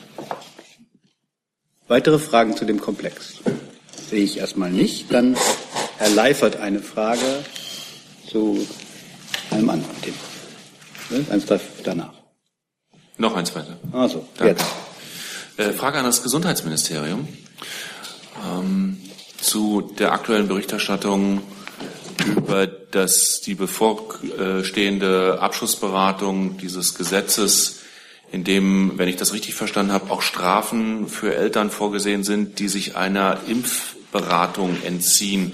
Weitere 1.89 2.19
Fragen 2.19 2.57
zu 2.57 2.67
dem 2.67 2.79
Komplex? 2.79 3.39
Sehe 4.11 4.23
ich 4.23 4.37
erstmal 4.37 4.71
nicht. 4.71 5.11
Dann 5.15 5.35
Herr 5.97 6.11
Leifert 6.11 6.57
eine 6.57 6.81
Frage 6.81 7.25
zu 8.29 8.67
einem 9.51 9.71
anderen 9.71 10.03
Thema. 10.03 10.36
Ne? 11.11 11.25
Eins 11.31 11.45
danach. 11.85 12.13
Noch 13.19 13.37
eins 13.37 13.55
weiter. 13.55 13.79
Also, 13.93 14.27
jetzt. 14.43 14.65
Äh, 15.57 15.73
Frage 15.73 15.99
an 15.99 16.05
das 16.05 16.23
Gesundheitsministerium. 16.23 17.29
Ähm, 18.47 18.99
zu 19.41 19.93
der 19.99 20.13
aktuellen 20.13 20.49
Berichterstattung 20.49 21.43
über 22.37 22.67
das, 22.67 23.41
die 23.41 23.55
bevorstehende 23.55 25.39
Abschlussberatung 25.41 26.59
dieses 26.59 26.95
Gesetzes 26.95 27.81
in 28.33 28.45
dem, 28.45 28.93
wenn 28.97 29.09
ich 29.09 29.17
das 29.17 29.33
richtig 29.33 29.55
verstanden 29.55 29.93
habe, 29.93 30.11
auch 30.11 30.23
Strafen 30.23 31.09
für 31.09 31.35
Eltern 31.35 31.71
vorgesehen 31.71 32.25
sind, 32.25 32.59
die 32.59 32.69
sich 32.69 32.97
einer 32.97 33.39
Impfberatung 33.47 34.83
entziehen. 34.83 35.53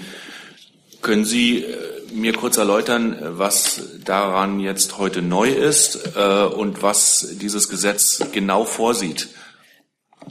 Können 1.01 1.25
Sie 1.25 1.59
äh, 1.59 1.92
mir 2.13 2.33
kurz 2.33 2.57
erläutern, 2.57 3.17
was 3.21 3.81
daran 4.03 4.59
jetzt 4.59 4.97
heute 4.97 5.21
neu 5.21 5.49
ist 5.49 6.15
äh, 6.15 6.45
und 6.45 6.81
was 6.81 7.35
dieses 7.39 7.69
Gesetz 7.69 8.23
genau 8.31 8.65
vorsieht? 8.65 9.29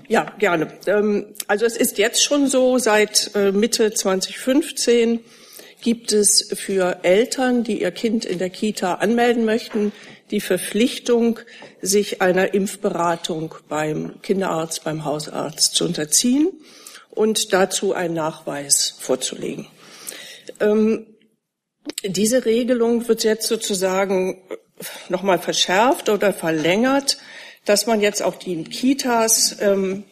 Ja, 0.09 0.33
gerne. 0.39 0.73
Ähm, 0.87 1.35
also 1.47 1.67
es 1.67 1.77
ist 1.77 1.99
jetzt 1.99 2.23
schon 2.23 2.47
so, 2.49 2.79
seit 2.79 3.31
äh, 3.35 3.53
Mitte 3.53 3.93
2015 3.93 5.21
gibt 5.83 6.13
es 6.13 6.51
für 6.55 7.01
Eltern, 7.03 7.65
die 7.65 7.83
ihr 7.83 7.91
Kind 7.91 8.25
in 8.25 8.39
der 8.39 8.51
Kita 8.51 8.95
anmelden 8.95 9.45
möchten, 9.45 9.93
die 10.31 10.41
Verpflichtung, 10.41 11.41
sich 11.81 12.23
einer 12.23 12.55
Impfberatung 12.55 13.55
beim 13.69 14.23
Kinderarzt, 14.23 14.85
beim 14.85 15.05
Hausarzt 15.05 15.75
zu 15.75 15.85
unterziehen 15.85 16.49
und 17.11 17.53
dazu 17.53 17.93
einen 17.93 18.15
Nachweis 18.15 18.95
vorzulegen. 18.99 19.67
Ähm, 20.61 21.07
diese 22.05 22.45
Regelung 22.45 23.09
wird 23.09 23.25
jetzt 23.25 23.49
sozusagen 23.49 24.43
nochmal 25.09 25.39
verschärft 25.39 26.09
oder 26.09 26.33
verlängert, 26.33 27.19
dass 27.65 27.87
man 27.87 28.01
jetzt 28.01 28.23
auch 28.23 28.37
die 28.37 28.63
Kitas 28.65 29.57
ähm, 29.61 30.05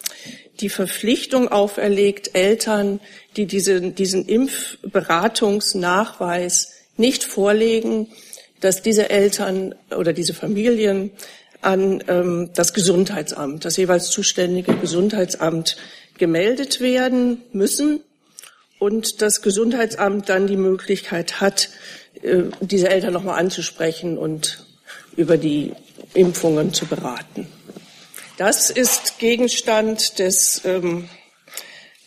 die 0.60 0.68
Verpflichtung 0.68 1.48
auferlegt, 1.48 2.34
Eltern, 2.34 3.00
die 3.36 3.46
diese, 3.46 3.80
diesen 3.80 4.26
Impfberatungsnachweis 4.26 6.72
nicht 6.96 7.24
vorlegen, 7.24 8.08
dass 8.60 8.82
diese 8.82 9.10
Eltern 9.10 9.74
oder 9.96 10.12
diese 10.12 10.34
Familien 10.34 11.12
an 11.62 12.04
ähm, 12.08 12.50
das 12.54 12.74
Gesundheitsamt, 12.74 13.64
das 13.64 13.76
jeweils 13.76 14.10
zuständige 14.10 14.76
Gesundheitsamt 14.76 15.76
gemeldet 16.18 16.80
werden 16.80 17.42
müssen 17.52 18.00
und 18.80 19.22
das 19.22 19.42
Gesundheitsamt 19.42 20.28
dann 20.28 20.48
die 20.48 20.56
Möglichkeit 20.56 21.40
hat, 21.40 21.68
äh, 22.22 22.44
diese 22.60 22.88
Eltern 22.88 23.12
nochmal 23.12 23.38
anzusprechen 23.38 24.18
und 24.18 24.66
über 25.16 25.36
die 25.36 25.72
Impfungen 26.14 26.74
zu 26.74 26.86
beraten. 26.86 27.46
Das 28.38 28.70
ist 28.70 29.18
Gegenstand 29.20 30.18
des 30.18 30.62
ähm, 30.64 31.08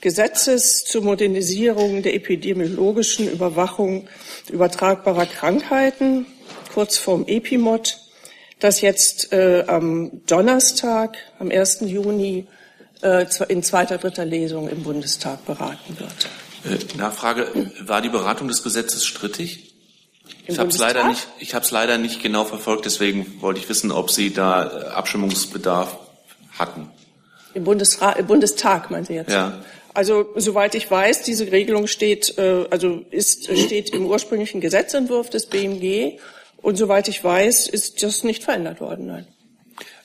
Gesetzes 0.01 0.83
zur 0.83 1.03
Modernisierung 1.03 2.01
der 2.01 2.15
epidemiologischen 2.15 3.31
Überwachung 3.31 4.09
übertragbarer 4.49 5.27
Krankheiten 5.27 6.25
kurz 6.73 6.97
vorm 6.97 7.25
Epimod, 7.27 7.99
das 8.59 8.81
jetzt 8.81 9.31
äh, 9.31 9.63
am 9.67 10.23
Donnerstag, 10.25 11.17
am 11.37 11.51
1. 11.51 11.81
Juni, 11.81 12.47
äh, 13.01 13.25
in 13.47 13.61
zweiter, 13.61 13.97
dritter 13.97 14.25
Lesung 14.25 14.67
im 14.69 14.83
Bundestag 14.83 15.45
beraten 15.45 15.99
wird. 15.99 16.29
Äh, 16.65 16.97
Nachfrage, 16.97 17.71
war 17.81 18.01
die 18.01 18.09
Beratung 18.09 18.47
des 18.47 18.63
Gesetzes 18.63 19.05
strittig? 19.05 19.73
Im 20.45 20.53
ich 20.53 20.59
habe 20.59 20.69
es 20.69 20.77
leider 20.77 21.07
nicht, 21.07 21.27
ich 21.39 21.53
habe 21.55 21.65
es 21.65 21.71
leider 21.71 21.97
nicht 21.97 22.21
genau 22.21 22.45
verfolgt, 22.45 22.85
deswegen 22.85 23.41
wollte 23.41 23.59
ich 23.59 23.69
wissen, 23.69 23.91
ob 23.91 24.11
Sie 24.11 24.33
da 24.33 24.65
äh, 24.65 24.85
Abstimmungsbedarf 24.87 25.97
hatten. 26.57 26.89
Im, 27.53 27.63
Bundesra 27.63 28.13
im 28.13 28.27
Bundestag, 28.27 28.89
meinen 28.91 29.05
Sie 29.05 29.13
jetzt? 29.13 29.31
Ja. 29.31 29.61
Also 29.93 30.29
soweit 30.35 30.73
ich 30.75 30.89
weiß, 30.89 31.23
diese 31.23 31.51
Regelung 31.51 31.87
steht, 31.87 32.37
äh, 32.37 32.65
also 32.69 33.05
ist, 33.11 33.45
steht 33.45 33.91
im 33.91 34.05
ursprünglichen 34.05 34.59
Gesetzentwurf 34.59 35.29
des 35.29 35.45
BMG 35.45 36.19
und 36.61 36.77
soweit 36.77 37.07
ich 37.09 37.23
weiß, 37.23 37.67
ist 37.67 38.01
das 38.01 38.23
nicht 38.23 38.43
verändert 38.43 38.81
worden, 38.81 39.07
nein. 39.07 39.27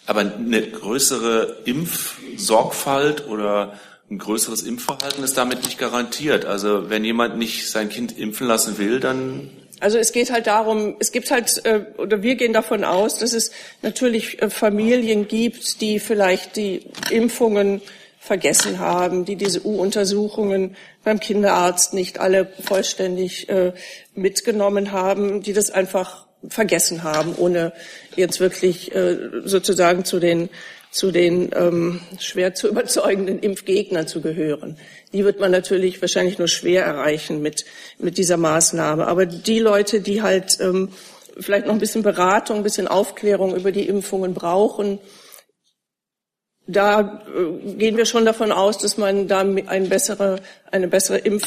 Aber 0.07 0.21
eine 0.21 0.63
größere 0.63 1.59
Impfsorgfalt 1.65 3.29
oder 3.29 3.79
ein 4.11 4.19
größeres 4.19 4.63
Impfverhalten 4.63 5.23
ist 5.23 5.37
damit 5.37 5.65
nicht 5.65 5.79
garantiert. 5.79 6.45
Also 6.45 6.89
wenn 6.89 7.05
jemand 7.05 7.37
nicht 7.37 7.71
sein 7.71 7.89
Kind 7.89 8.17
impfen 8.19 8.47
lassen 8.47 8.79
will, 8.79 9.01
dann 9.01 9.51
also 9.81 9.99
es 9.99 10.13
geht 10.13 10.33
halt 10.33 10.47
darum, 10.47 10.97
es 10.99 11.13
gibt 11.13 11.31
halt, 11.31 11.65
äh, 11.65 11.85
oder 11.99 12.23
wir 12.23 12.35
gehen 12.35 12.53
davon 12.53 12.85
aus, 12.85 13.19
dass 13.19 13.33
es 13.33 13.53
natürlich 13.83 14.43
äh, 14.43 14.51
Familien 14.51 15.29
gibt, 15.29 15.81
die 15.81 16.01
vielleicht 16.01 16.57
die 16.57 16.83
Impfungen 17.11 17.81
vergessen 18.19 18.81
haben, 18.81 19.25
die 19.25 19.37
diese 19.37 19.65
U-Untersuchungen 19.65 20.77
beim 21.05 21.21
Kinderarzt 21.21 21.95
nicht 21.95 22.19
alle 22.19 22.51
vollständig 22.65 23.49
äh, 23.49 23.73
mitgenommen 24.15 24.91
haben, 24.91 25.43
die 25.43 25.53
das 25.53 25.71
einfach 25.71 26.27
vergessen 26.49 27.05
haben, 27.05 27.35
ohne 27.37 27.73
jetzt 28.15 28.39
wirklich 28.39 28.93
sozusagen 29.45 30.05
zu 30.05 30.21
den 30.21 30.49
zu 30.91 31.11
den 31.11 31.51
ähm, 31.55 32.01
schwer 32.19 32.55
zu 32.55 32.69
überzeugenden 32.71 33.39
Impfgegnern 33.39 34.07
zu 34.07 34.21
gehören. 34.21 34.79
Die 35.13 35.25
wird 35.25 35.41
man 35.41 35.51
natürlich 35.51 36.01
wahrscheinlich 36.01 36.39
nur 36.39 36.49
schwer 36.49 36.85
erreichen 36.85 37.43
mit 37.43 37.65
mit 37.99 38.19
dieser 38.19 38.37
Maßnahme. 38.37 39.07
Aber 39.07 39.27
die 39.27 39.59
Leute, 39.59 40.01
die 40.01 40.23
halt 40.23 40.59
ähm, 40.61 40.91
vielleicht 41.39 41.67
noch 41.67 41.75
ein 41.75 41.81
bisschen 41.81 42.03
Beratung, 42.03 42.59
ein 42.59 42.63
bisschen 42.63 42.89
Aufklärung 42.89 43.55
über 43.55 43.73
die 43.73 43.89
Impfungen 43.89 44.35
brauchen, 44.35 44.99
da 46.69 47.23
äh, 47.27 47.75
gehen 47.75 47.97
wir 47.97 48.05
schon 48.05 48.27
davon 48.27 48.53
aus, 48.53 48.79
dass 48.79 48.99
man 48.99 49.27
da 49.27 49.41
ein, 49.41 49.89
bessere, 49.89 50.41
eine 50.71 50.87
bessere 50.87 51.19
Impf, 51.19 51.47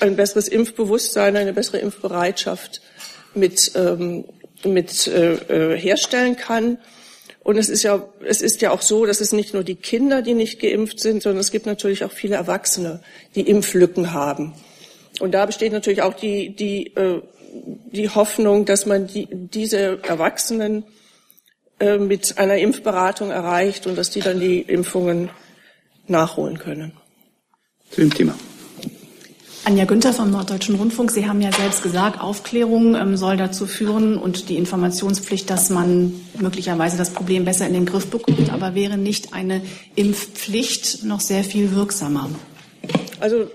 ein 0.00 0.16
besseres 0.16 0.48
Impfbewusstsein, 0.48 1.36
eine 1.36 1.52
bessere 1.52 1.78
Impfbereitschaft 1.78 2.80
mit, 3.34 3.72
ähm, 3.76 4.24
mit 4.64 5.06
äh, 5.06 5.34
äh, 5.34 5.78
herstellen 5.78 6.36
kann. 6.36 6.78
Und 7.44 7.56
es 7.56 7.68
ist 7.68 7.82
ja, 7.82 8.06
es 8.24 8.40
ist 8.40 8.60
ja 8.62 8.70
auch 8.70 8.82
so, 8.82 9.04
dass 9.04 9.20
es 9.20 9.32
nicht 9.32 9.52
nur 9.52 9.64
die 9.64 9.74
Kinder, 9.74 10.22
die 10.22 10.34
nicht 10.34 10.60
geimpft 10.60 11.00
sind, 11.00 11.22
sondern 11.22 11.40
es 11.40 11.50
gibt 11.50 11.66
natürlich 11.66 12.04
auch 12.04 12.12
viele 12.12 12.36
Erwachsene, 12.36 13.00
die 13.34 13.48
Impflücken 13.48 14.12
haben. 14.12 14.54
Und 15.20 15.32
da 15.32 15.44
besteht 15.46 15.72
natürlich 15.72 16.02
auch 16.02 16.14
die, 16.14 16.54
die, 16.54 16.94
äh, 16.94 17.20
die 17.92 18.08
Hoffnung, 18.08 18.64
dass 18.64 18.86
man 18.86 19.08
die, 19.08 19.28
diese 19.30 19.98
Erwachsenen 20.04 20.84
äh, 21.80 21.98
mit 21.98 22.38
einer 22.38 22.58
Impfberatung 22.58 23.30
erreicht 23.30 23.86
und 23.86 23.96
dass 23.96 24.10
die 24.10 24.20
dann 24.20 24.38
die 24.38 24.60
Impfungen 24.60 25.30
nachholen 26.06 26.58
können. 26.58 26.92
zu 27.90 28.00
dem 28.00 28.14
Thema. 28.14 28.34
Anja 29.64 29.84
Günther 29.84 30.12
vom 30.12 30.32
Norddeutschen 30.32 30.74
Rundfunk. 30.74 31.12
Sie 31.12 31.28
haben 31.28 31.40
ja 31.40 31.52
selbst 31.52 31.84
gesagt, 31.84 32.20
Aufklärung 32.20 32.96
ähm, 32.96 33.16
soll 33.16 33.36
dazu 33.36 33.66
führen 33.66 34.18
und 34.18 34.48
die 34.48 34.56
Informationspflicht, 34.56 35.48
dass 35.48 35.70
man 35.70 36.20
möglicherweise 36.34 36.96
das 36.96 37.10
Problem 37.10 37.44
besser 37.44 37.68
in 37.68 37.74
den 37.74 37.86
Griff 37.86 38.08
bekommt. 38.08 38.52
Aber 38.52 38.74
wäre 38.74 38.98
nicht 38.98 39.32
eine 39.32 39.62
Impfpflicht 39.94 41.04
noch 41.04 41.20
sehr 41.20 41.44
viel 41.44 41.76
wirksamer? 41.76 42.28
Also 43.20 43.48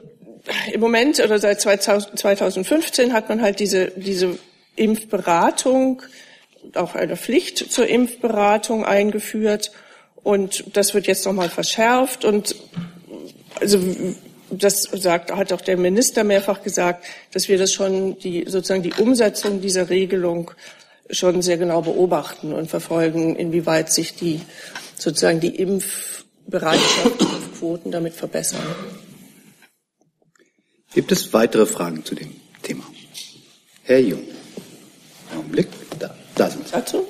im 0.71 0.79
Moment 0.79 1.19
oder 1.19 1.39
seit 1.39 1.61
2015 1.61 3.11
hat 3.11 3.27
man 3.27 3.41
halt 3.41 3.59
diese, 3.59 3.91
diese 3.97 4.39
Impfberatung, 4.77 6.03
auch 6.75 6.95
eine 6.95 7.17
Pflicht 7.17 7.69
zur 7.69 7.85
Impfberatung 7.85 8.85
eingeführt. 8.85 9.71
Und 10.23 10.63
das 10.73 10.93
wird 10.93 11.05
jetzt 11.07 11.25
nochmal 11.25 11.49
verschärft. 11.49 12.23
Und 12.23 12.55
also 13.59 13.79
das 14.49 14.83
sagt, 14.83 15.31
hat 15.31 15.51
auch 15.53 15.61
der 15.61 15.77
Minister 15.77 16.23
mehrfach 16.23 16.63
gesagt, 16.63 17.05
dass 17.31 17.47
wir 17.49 17.57
das 17.57 17.73
schon, 17.73 18.17
die, 18.19 18.45
sozusagen 18.47 18.83
die 18.83 18.93
Umsetzung 18.93 19.61
dieser 19.61 19.89
Regelung 19.89 20.51
schon 21.09 21.41
sehr 21.41 21.57
genau 21.57 21.81
beobachten 21.81 22.53
und 22.53 22.69
verfolgen, 22.69 23.35
inwieweit 23.35 23.91
sich 23.91 24.15
die, 24.15 24.41
sozusagen 24.97 25.39
die 25.39 25.55
Impfbereitschaft, 25.55 27.21
Impfquoten 27.57 27.91
damit 27.91 28.13
verbessern. 28.13 28.61
Gibt 30.93 31.11
es 31.11 31.33
weitere 31.33 31.65
Fragen 31.65 32.03
zu 32.05 32.15
dem 32.15 32.35
Thema? 32.61 32.83
Herr 33.83 33.99
Jung. 33.99 34.23
Augenblick, 35.35 35.67
da, 35.99 36.15
da 36.35 36.49
sind 36.49 36.67
Sie. 36.67 36.73
Dazu? 36.73 37.05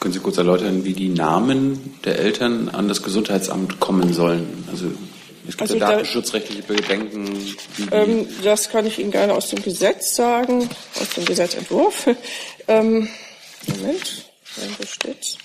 Können 0.00 0.14
Sie 0.14 0.20
kurz 0.20 0.36
erläutern, 0.38 0.84
wie 0.84 0.92
die 0.92 1.08
Namen 1.08 1.98
der 2.04 2.18
Eltern 2.18 2.68
an 2.68 2.88
das 2.88 3.02
Gesundheitsamt 3.02 3.80
kommen 3.80 4.12
sollen? 4.12 4.64
Also 4.70 4.86
es 5.48 5.56
gibt 5.56 5.62
Also 5.62 5.74
ja 5.74 5.80
da- 5.80 5.90
datenschutzrechtliche 5.92 6.62
Bedenken. 6.62 7.56
Ähm, 7.90 8.28
das 8.44 8.68
kann 8.68 8.86
ich 8.86 8.98
Ihnen 8.98 9.10
gerne 9.10 9.32
aus 9.32 9.48
dem 9.48 9.62
Gesetz 9.62 10.14
sagen, 10.14 10.68
aus 11.00 11.08
dem 11.16 11.24
Gesetzentwurf. 11.24 12.06
ähm, 12.68 13.08
Moment, 13.66 14.24
wo 14.78 14.86
steht's? 14.86 15.38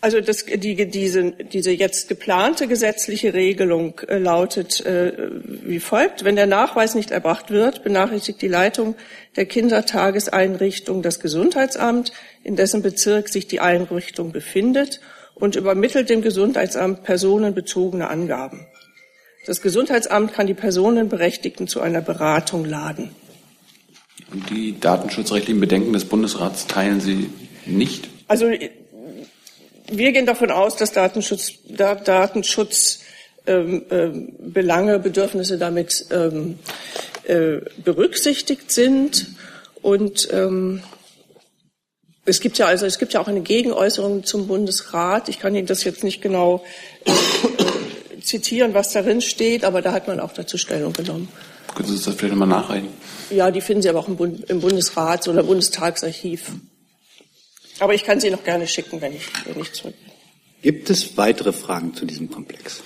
Also 0.00 0.20
das, 0.20 0.44
die, 0.44 0.88
diese, 0.88 1.32
diese 1.32 1.72
jetzt 1.72 2.08
geplante 2.08 2.68
gesetzliche 2.68 3.34
Regelung 3.34 3.98
äh, 4.06 4.18
lautet 4.18 4.84
äh, 4.86 5.12
wie 5.42 5.80
folgt. 5.80 6.22
Wenn 6.24 6.36
der 6.36 6.46
Nachweis 6.46 6.94
nicht 6.94 7.10
erbracht 7.10 7.50
wird, 7.50 7.82
benachrichtigt 7.82 8.40
die 8.40 8.48
Leitung 8.48 8.94
der 9.34 9.46
Kindertageseinrichtung 9.46 11.02
das 11.02 11.18
Gesundheitsamt, 11.18 12.12
in 12.44 12.54
dessen 12.54 12.82
Bezirk 12.82 13.28
sich 13.28 13.48
die 13.48 13.58
Einrichtung 13.58 14.30
befindet, 14.30 15.00
und 15.40 15.56
übermittelt 15.56 16.10
dem 16.10 16.22
Gesundheitsamt 16.22 17.04
personenbezogene 17.04 18.08
Angaben. 18.08 18.66
Das 19.46 19.62
Gesundheitsamt 19.62 20.32
kann 20.32 20.46
die 20.46 20.54
Personenberechtigten 20.54 21.68
zu 21.68 21.80
einer 21.80 22.00
Beratung 22.00 22.64
laden. 22.64 23.10
Und 24.32 24.50
die 24.50 24.78
datenschutzrechtlichen 24.78 25.60
Bedenken 25.60 25.92
des 25.92 26.04
Bundesrats 26.04 26.66
teilen 26.66 27.00
Sie 27.00 27.30
nicht? 27.64 28.08
Also 28.26 28.50
wir 29.90 30.12
gehen 30.12 30.26
davon 30.26 30.50
aus, 30.50 30.76
dass 30.76 30.92
Datenschutz, 30.92 31.52
da, 31.66 31.94
Datenschutz 31.94 33.00
ähm, 33.46 33.84
ähm, 33.90 34.34
Belange, 34.38 34.98
Bedürfnisse 34.98 35.56
damit 35.56 36.04
ähm, 36.10 36.58
äh, 37.24 37.60
berücksichtigt 37.82 38.70
sind. 38.70 39.28
Und 39.80 40.28
ähm, 40.32 40.82
es 42.28 42.40
gibt 42.40 42.58
ja 42.58 42.66
also 42.66 42.86
es 42.86 42.98
gibt 42.98 43.12
ja 43.12 43.20
auch 43.20 43.28
eine 43.28 43.40
Gegenäußerung 43.40 44.24
zum 44.24 44.46
Bundesrat. 44.46 45.28
Ich 45.28 45.38
kann 45.38 45.54
Ihnen 45.54 45.66
das 45.66 45.84
jetzt 45.84 46.04
nicht 46.04 46.20
genau 46.20 46.64
äh, 47.04 48.20
zitieren, 48.20 48.74
was 48.74 48.92
darin 48.92 49.20
steht, 49.20 49.64
aber 49.64 49.82
da 49.82 49.92
hat 49.92 50.06
man 50.06 50.20
auch 50.20 50.32
dazu 50.32 50.58
Stellung 50.58 50.92
genommen. 50.92 51.28
Können 51.74 51.88
Sie 51.88 51.94
uns 51.94 52.04
das 52.04 52.14
vielleicht 52.14 52.34
nochmal 52.34 52.48
nachreichen? 52.48 52.88
Ja, 53.30 53.50
die 53.50 53.60
finden 53.60 53.82
Sie 53.82 53.88
aber 53.88 54.00
auch 54.00 54.08
im, 54.08 54.16
Bund, 54.16 54.48
im 54.50 54.60
Bundesrats- 54.60 55.28
oder 55.28 55.42
Bundestagsarchiv. 55.42 56.52
Aber 57.80 57.94
ich 57.94 58.04
kann 58.04 58.20
sie 58.20 58.30
noch 58.30 58.42
gerne 58.44 58.66
schicken, 58.66 59.00
wenn 59.00 59.14
ich, 59.14 59.26
wenn 59.46 59.60
ich 59.60 59.72
zurück 59.72 59.94
bin. 60.04 60.12
Gibt 60.62 60.90
es 60.90 61.16
weitere 61.16 61.52
Fragen 61.52 61.94
zu 61.94 62.04
diesem 62.04 62.30
Komplex? 62.30 62.82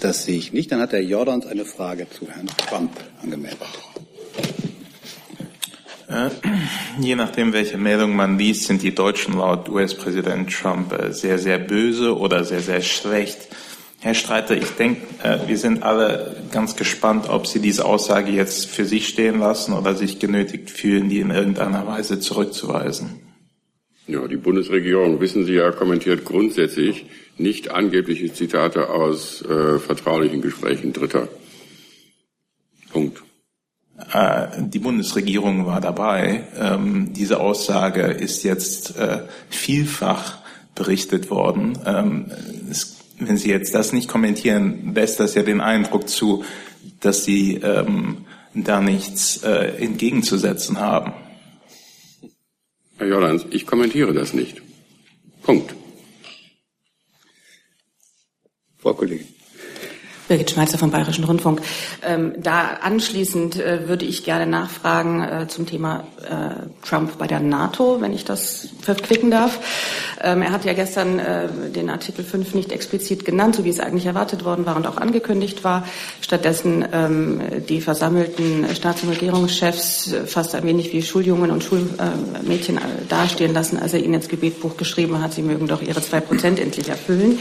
Das 0.00 0.24
sehe 0.24 0.38
ich 0.38 0.52
nicht. 0.52 0.72
Dann 0.72 0.80
hat 0.80 0.92
Herr 0.92 1.00
Jordans 1.00 1.46
eine 1.46 1.64
Frage 1.64 2.06
zu 2.10 2.28
Herrn 2.28 2.48
Trump 2.56 2.92
angemeldet. 3.22 3.58
Äh, 6.08 6.30
Je 7.00 7.16
nachdem, 7.16 7.52
welche 7.52 7.78
Meldung 7.78 8.14
man 8.14 8.38
liest, 8.38 8.64
sind 8.64 8.82
die 8.82 8.94
Deutschen 8.94 9.34
laut 9.34 9.68
US-Präsident 9.68 10.52
Trump 10.52 10.92
äh, 10.92 11.12
sehr, 11.12 11.38
sehr 11.38 11.58
böse 11.58 12.16
oder 12.16 12.44
sehr, 12.44 12.60
sehr 12.60 12.82
schlecht. 12.82 13.48
Herr 14.00 14.14
Streiter, 14.14 14.56
ich 14.56 14.70
denke, 14.72 15.00
äh, 15.22 15.48
wir 15.48 15.56
sind 15.56 15.82
alle 15.82 16.36
ganz 16.52 16.76
gespannt, 16.76 17.28
ob 17.30 17.46
Sie 17.46 17.58
diese 17.58 17.86
Aussage 17.86 18.30
jetzt 18.30 18.66
für 18.66 18.84
sich 18.84 19.08
stehen 19.08 19.38
lassen 19.38 19.72
oder 19.72 19.94
sich 19.94 20.18
genötigt 20.18 20.70
fühlen, 20.70 21.08
die 21.08 21.20
in 21.20 21.30
irgendeiner 21.30 21.86
Weise 21.86 22.20
zurückzuweisen. 22.20 23.20
Ja, 24.06 24.28
die 24.28 24.36
Bundesregierung, 24.36 25.20
wissen 25.20 25.46
Sie 25.46 25.54
ja, 25.54 25.72
kommentiert 25.72 26.26
grundsätzlich 26.26 27.06
nicht 27.38 27.70
angebliche 27.70 28.30
Zitate 28.32 28.90
aus 28.90 29.42
äh, 29.42 29.78
vertraulichen 29.78 30.42
Gesprächen 30.42 30.92
Dritter. 30.92 31.28
Punkt. 32.92 33.23
Äh, 34.12 34.62
Die 34.62 34.78
Bundesregierung 34.78 35.66
war 35.66 35.80
dabei. 35.80 36.46
Ähm, 36.56 37.12
Diese 37.12 37.40
Aussage 37.40 38.02
ist 38.02 38.42
jetzt 38.42 38.96
äh, 38.96 39.22
vielfach 39.48 40.38
berichtet 40.74 41.30
worden. 41.30 41.78
Ähm, 41.86 42.30
wenn 43.18 43.36
Sie 43.36 43.50
jetzt 43.50 43.74
das 43.74 43.92
nicht 43.92 44.08
kommentieren, 44.08 44.92
lässt 44.94 45.20
das 45.20 45.34
ja 45.34 45.42
den 45.42 45.60
Eindruck 45.60 46.08
zu, 46.08 46.44
dass 47.00 47.24
Sie 47.24 47.54
ähm, 47.54 48.24
da 48.54 48.80
nichts 48.80 49.42
äh, 49.42 49.76
entgegenzusetzen 49.78 50.78
haben. 50.78 51.12
Herr 52.96 53.06
Jordans, 53.08 53.44
ich 53.50 53.66
kommentiere 53.66 54.12
das 54.12 54.32
nicht. 54.32 54.62
Punkt. 55.42 55.74
Frau 58.78 58.94
Kollegin. 58.94 59.33
Birgit 60.26 60.50
Schmeizer 60.50 60.78
vom 60.78 60.90
Bayerischen 60.90 61.24
Rundfunk. 61.24 61.60
Ähm, 62.02 62.32
da 62.38 62.78
anschließend 62.80 63.60
äh, 63.60 63.88
würde 63.88 64.06
ich 64.06 64.24
gerne 64.24 64.46
nachfragen 64.46 65.22
äh, 65.22 65.48
zum 65.48 65.66
Thema 65.66 66.04
äh, 66.22 66.86
Trump 66.86 67.18
bei 67.18 67.26
der 67.26 67.40
NATO, 67.40 68.00
wenn 68.00 68.12
ich 68.12 68.24
das 68.24 68.68
verquicken 68.80 69.30
darf. 69.30 69.58
Ähm, 70.22 70.40
er 70.40 70.52
hat 70.52 70.64
ja 70.64 70.72
gestern 70.72 71.18
äh, 71.18 71.48
den 71.74 71.90
Artikel 71.90 72.24
5 72.24 72.54
nicht 72.54 72.72
explizit 72.72 73.26
genannt, 73.26 73.56
so 73.56 73.64
wie 73.64 73.68
es 73.68 73.80
eigentlich 73.80 74.06
erwartet 74.06 74.44
worden 74.46 74.64
war 74.64 74.76
und 74.76 74.86
auch 74.86 74.96
angekündigt 74.96 75.62
war. 75.62 75.86
Stattdessen 76.22 76.86
ähm, 76.92 77.42
die 77.68 77.82
versammelten 77.82 78.66
Staats- 78.74 79.02
und 79.02 79.10
Regierungschefs 79.10 80.12
äh, 80.12 80.26
fast 80.26 80.54
ein 80.54 80.64
wenig 80.64 80.92
wie 80.94 81.02
Schuljungen 81.02 81.50
und 81.50 81.62
Schulmädchen 81.62 82.78
äh, 82.78 82.80
dastehen 83.10 83.52
lassen, 83.52 83.78
als 83.78 83.92
er 83.92 84.02
ihnen 84.02 84.14
ins 84.14 84.28
Gebetbuch 84.28 84.78
geschrieben 84.78 85.22
hat, 85.22 85.34
sie 85.34 85.42
mögen 85.42 85.68
doch 85.68 85.82
ihre 85.82 86.00
zwei 86.00 86.20
Prozent 86.20 86.58
endlich 86.58 86.88
erfüllen. 86.88 87.38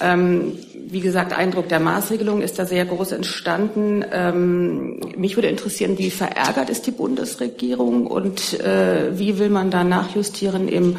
Ähm, 0.00 0.58
wie 0.92 1.00
gesagt, 1.00 1.32
Eindruck 1.32 1.68
der 1.68 1.78
Maßregelung 1.78 2.42
ist 2.42 2.58
da 2.58 2.64
sehr 2.64 2.84
groß 2.84 3.12
entstanden. 3.12 4.04
Ähm, 4.12 5.00
mich 5.16 5.36
würde 5.36 5.48
interessieren, 5.48 5.98
wie 5.98 6.10
verärgert 6.10 6.68
ist 6.68 6.86
die 6.86 6.90
Bundesregierung 6.90 8.06
und 8.06 8.58
äh, 8.60 9.16
wie 9.16 9.38
will 9.38 9.50
man 9.50 9.70
da 9.70 9.84
nachjustieren 9.84 10.68
im 10.68 10.96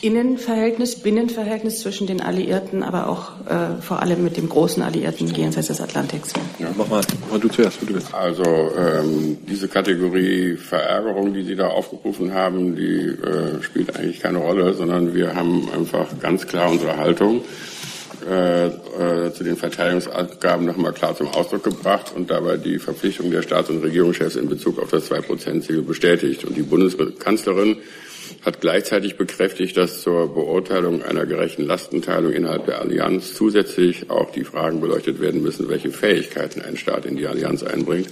Innenverhältnis, 0.00 0.96
Binnenverhältnis 0.96 1.80
zwischen 1.80 2.06
den 2.06 2.20
Alliierten, 2.20 2.82
aber 2.82 3.08
auch 3.08 3.32
äh, 3.50 3.82
vor 3.82 4.00
allem 4.00 4.22
mit 4.22 4.36
dem 4.36 4.48
großen 4.48 4.82
Alliierten 4.82 5.26
jenseits 5.34 5.68
des 5.68 5.80
Atlantiks. 5.80 6.32
Ja, 6.58 6.68
mach 6.76 6.88
mal, 6.88 7.00
mach 7.30 7.40
du 7.40 7.48
zuerst, 7.48 7.84
bitte. 7.84 8.00
Also 8.12 8.44
ähm, 8.44 9.38
diese 9.48 9.68
Kategorie 9.68 10.56
Verärgerung, 10.56 11.34
die 11.34 11.42
Sie 11.42 11.56
da 11.56 11.68
aufgerufen 11.68 12.32
haben, 12.32 12.76
die 12.76 13.06
äh, 13.06 13.62
spielt 13.62 13.96
eigentlich 13.96 14.20
keine 14.20 14.38
Rolle, 14.38 14.74
sondern 14.74 15.14
wir 15.14 15.34
haben 15.34 15.68
einfach 15.74 16.06
ganz 16.20 16.46
klar 16.46 16.70
unsere 16.70 16.96
Haltung 16.96 17.42
äh, 18.28 18.66
äh, 18.66 19.32
zu 19.32 19.44
den 19.44 19.56
Verteidigungsausgaben 19.56 20.66
nochmal 20.66 20.92
klar 20.92 21.14
zum 21.14 21.28
Ausdruck 21.28 21.62
gebracht 21.62 22.12
und 22.14 22.30
dabei 22.30 22.56
die 22.56 22.78
Verpflichtung 22.78 23.30
der 23.30 23.42
Staats- 23.42 23.70
und 23.70 23.82
Regierungschefs 23.82 24.36
in 24.36 24.48
Bezug 24.48 24.80
auf 24.80 24.90
das 24.90 25.10
2-Prozent-Ziel 25.10 25.82
bestätigt. 25.82 26.44
Und 26.44 26.56
die 26.56 26.62
Bundeskanzlerin 26.62 27.76
hat 28.44 28.60
gleichzeitig 28.60 29.16
bekräftigt, 29.16 29.76
dass 29.76 30.02
zur 30.02 30.32
Beurteilung 30.34 31.02
einer 31.02 31.26
gerechten 31.26 31.64
Lastenteilung 31.66 32.32
innerhalb 32.32 32.66
der 32.66 32.80
Allianz 32.80 33.34
zusätzlich 33.34 34.10
auch 34.10 34.32
die 34.32 34.44
Fragen 34.44 34.80
beleuchtet 34.80 35.20
werden 35.20 35.42
müssen, 35.42 35.68
welche 35.68 35.90
Fähigkeiten 35.90 36.62
ein 36.62 36.76
Staat 36.76 37.06
in 37.06 37.16
die 37.16 37.26
Allianz 37.26 37.62
einbringt 37.62 38.08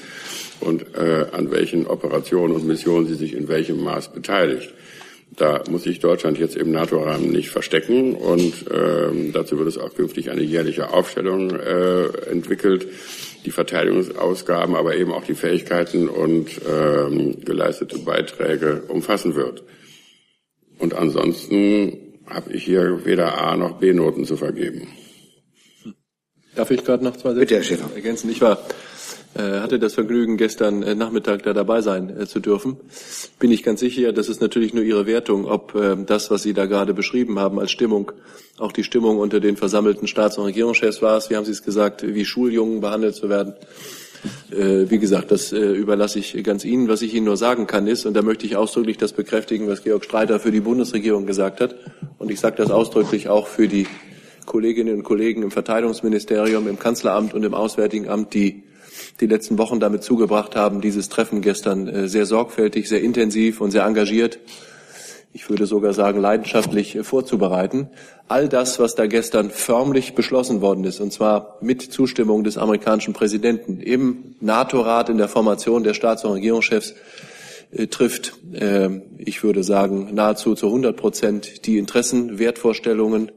und 0.61 0.95
äh, 0.97 1.27
an 1.33 1.51
welchen 1.51 1.87
Operationen 1.87 2.55
und 2.55 2.67
Missionen 2.67 3.07
sie 3.07 3.15
sich 3.15 3.35
in 3.35 3.49
welchem 3.49 3.83
Maß 3.83 4.13
beteiligt. 4.13 4.73
Da 5.37 5.65
muss 5.69 5.83
sich 5.83 5.99
Deutschland 5.99 6.39
jetzt 6.39 6.57
im 6.57 6.71
NATO-Rahmen 6.71 7.31
nicht 7.31 7.51
verstecken 7.51 8.15
und 8.15 8.67
ähm, 8.73 9.33
dazu 9.33 9.59
wird 9.59 9.69
es 9.69 9.79
auch 9.79 9.93
künftig 9.95 10.31
eine 10.31 10.43
jährliche 10.43 10.93
Aufstellung 10.93 11.51
äh, 11.51 12.07
entwickelt, 12.31 12.87
die 13.45 13.51
Verteidigungsausgaben, 13.51 14.77
aber 14.77 14.95
eben 14.97 15.13
auch 15.13 15.25
die 15.25 15.35
Fähigkeiten 15.35 16.09
und 16.09 16.61
ähm, 16.71 17.41
geleistete 17.45 17.99
Beiträge 17.99 18.83
umfassen 18.89 19.35
wird. 19.35 19.65
Und 20.79 20.95
ansonsten 20.95 21.99
habe 22.27 22.53
ich 22.53 22.65
hier 22.65 23.05
weder 23.05 23.39
A 23.39 23.57
noch 23.57 23.79
B-Noten 23.79 24.25
zu 24.25 24.37
vergeben. 24.37 24.89
Darf 26.55 26.71
ich 26.71 26.85
gerade 26.85 27.03
noch 27.03 27.17
zwei 27.17 27.31
Sätze 27.31 27.41
Bitte, 27.41 27.55
Herr 27.57 27.63
Schäfer. 27.65 27.91
ergänzen? 27.95 28.31
Ich 28.31 28.41
war 28.41 28.53
äh, 28.53 28.57
hatte 29.43 29.79
das 29.79 29.95
Vergnügen, 29.95 30.37
gestern 30.37 30.83
äh, 30.83 30.95
Nachmittag 30.95 31.43
da 31.43 31.53
dabei 31.53 31.81
sein 31.81 32.21
äh, 32.21 32.27
zu 32.27 32.41
dürfen. 32.41 32.77
Bin 33.39 33.51
ich 33.51 33.63
ganz 33.63 33.81
sicher, 33.81 34.13
das 34.13 34.29
ist 34.29 34.41
natürlich 34.41 34.75
nur 34.75 34.85
Ihre 34.85 35.07
Wertung, 35.07 35.47
ob 35.47 35.75
ähm, 35.75 36.07
das, 36.07 36.31
was 36.31 36.43
Sie 36.43 36.55
da 36.55 36.67
gerade 36.67 36.95
beschrieben 36.95 37.39
haben 37.39 37.59
als 37.59 37.71
Stimmung, 37.71 38.13
auch 38.59 38.73
die 38.73 38.85
Stimmung 38.85 39.19
unter 39.19 39.41
den 39.41 39.57
versammelten 39.57 40.07
Staats- 40.07 40.39
und 40.39 40.45
Regierungschefs 40.45 41.03
war. 41.03 41.21
Wie 41.29 41.37
haben 41.37 41.45
Sie 41.45 41.53
es 41.53 41.63
gesagt, 41.63 42.03
wie 42.07 42.25
Schuljungen 42.25 42.81
behandelt 42.81 43.17
zu 43.17 43.29
werden? 43.29 43.55
Wie 44.49 44.99
gesagt, 44.99 45.31
das 45.33 45.53
überlasse 45.53 46.19
ich 46.19 46.43
ganz 46.45 46.65
Ihnen. 46.65 46.89
Was 46.89 47.03
ich 47.03 47.13
Ihnen 47.13 47.27
nur 47.27 47.37
sagen 47.37 47.67
kann 47.67 47.87
ist, 47.87 48.07
und 48.07 48.15
da 48.15 48.23
möchte 48.23 48.47
ich 48.47 48.57
ausdrücklich 48.57 48.97
das 48.97 49.13
bekräftigen, 49.13 49.69
was 49.69 49.83
Georg 49.83 50.05
Streiter 50.05 50.41
für 50.41 50.51
die 50.51 50.61
Bundesregierung 50.61 51.27
gesagt 51.27 51.61
hat, 51.61 51.75
und 52.19 52.31
ich 52.31 52.41
sage 52.41 52.57
das 52.57 52.71
ausdrücklich 52.71 53.29
auch 53.29 53.49
für 53.49 53.69
die 53.69 53.87
Kolleginnen 54.47 54.95
und 54.95 55.03
Kollegen 55.03 55.43
im 55.43 55.51
Verteidigungsministerium, 55.51 56.69
im 56.69 56.79
Kanzleramt 56.79 57.35
und 57.35 57.43
im 57.43 57.53
Auswärtigen 57.53 58.09
Amt, 58.09 58.33
die 58.33 58.63
die 59.21 59.27
letzten 59.27 59.59
Wochen 59.59 59.81
damit 59.81 60.03
zugebracht 60.03 60.57
haben, 60.57 60.81
dieses 60.81 61.09
Treffen 61.09 61.41
gestern 61.41 61.87
äh, 61.87 62.09
sehr 62.09 62.27
sorgfältig, 62.27 62.89
sehr 62.89 63.03
intensiv 63.03 63.61
und 63.61 63.71
sehr 63.71 63.85
engagiert, 63.85 64.39
ich 65.37 65.51
würde 65.51 65.67
sogar 65.67 65.93
sagen 65.95 66.21
leidenschaftlich 66.21 66.95
äh, 66.95 67.05
vorzubereiten. 67.05 67.89
All 68.29 68.49
das, 68.49 68.79
was 68.79 68.95
da 68.95 69.07
gestern 69.07 69.51
förmlich 69.51 70.15
beschlossen 70.15 70.61
worden 70.61 70.85
ist, 70.85 71.01
und 71.01 71.13
zwar 71.13 71.59
mit 71.61 71.83
Zustimmung 71.83 72.45
des 72.45 72.57
amerikanischen 72.57 73.15
Präsidenten 73.15 73.81
im 73.81 74.37
NATO-Rat 74.41 75.09
in 75.09 75.19
der 75.19 75.29
Formation 75.29 75.83
der 75.83 75.95
Staats- 75.95 76.25
und 76.25 76.33
Regierungschefs, 76.33 76.95
äh, 77.73 77.89
trifft, 77.89 78.35
ich 79.19 79.43
würde 79.43 79.65
sagen, 79.65 80.15
nahezu 80.15 80.55
zu 80.55 80.67
100 80.67 80.97
Prozent 80.97 81.67
die 81.67 81.79
Interessen, 81.79 82.39
Wertvorstellungen 82.39 83.33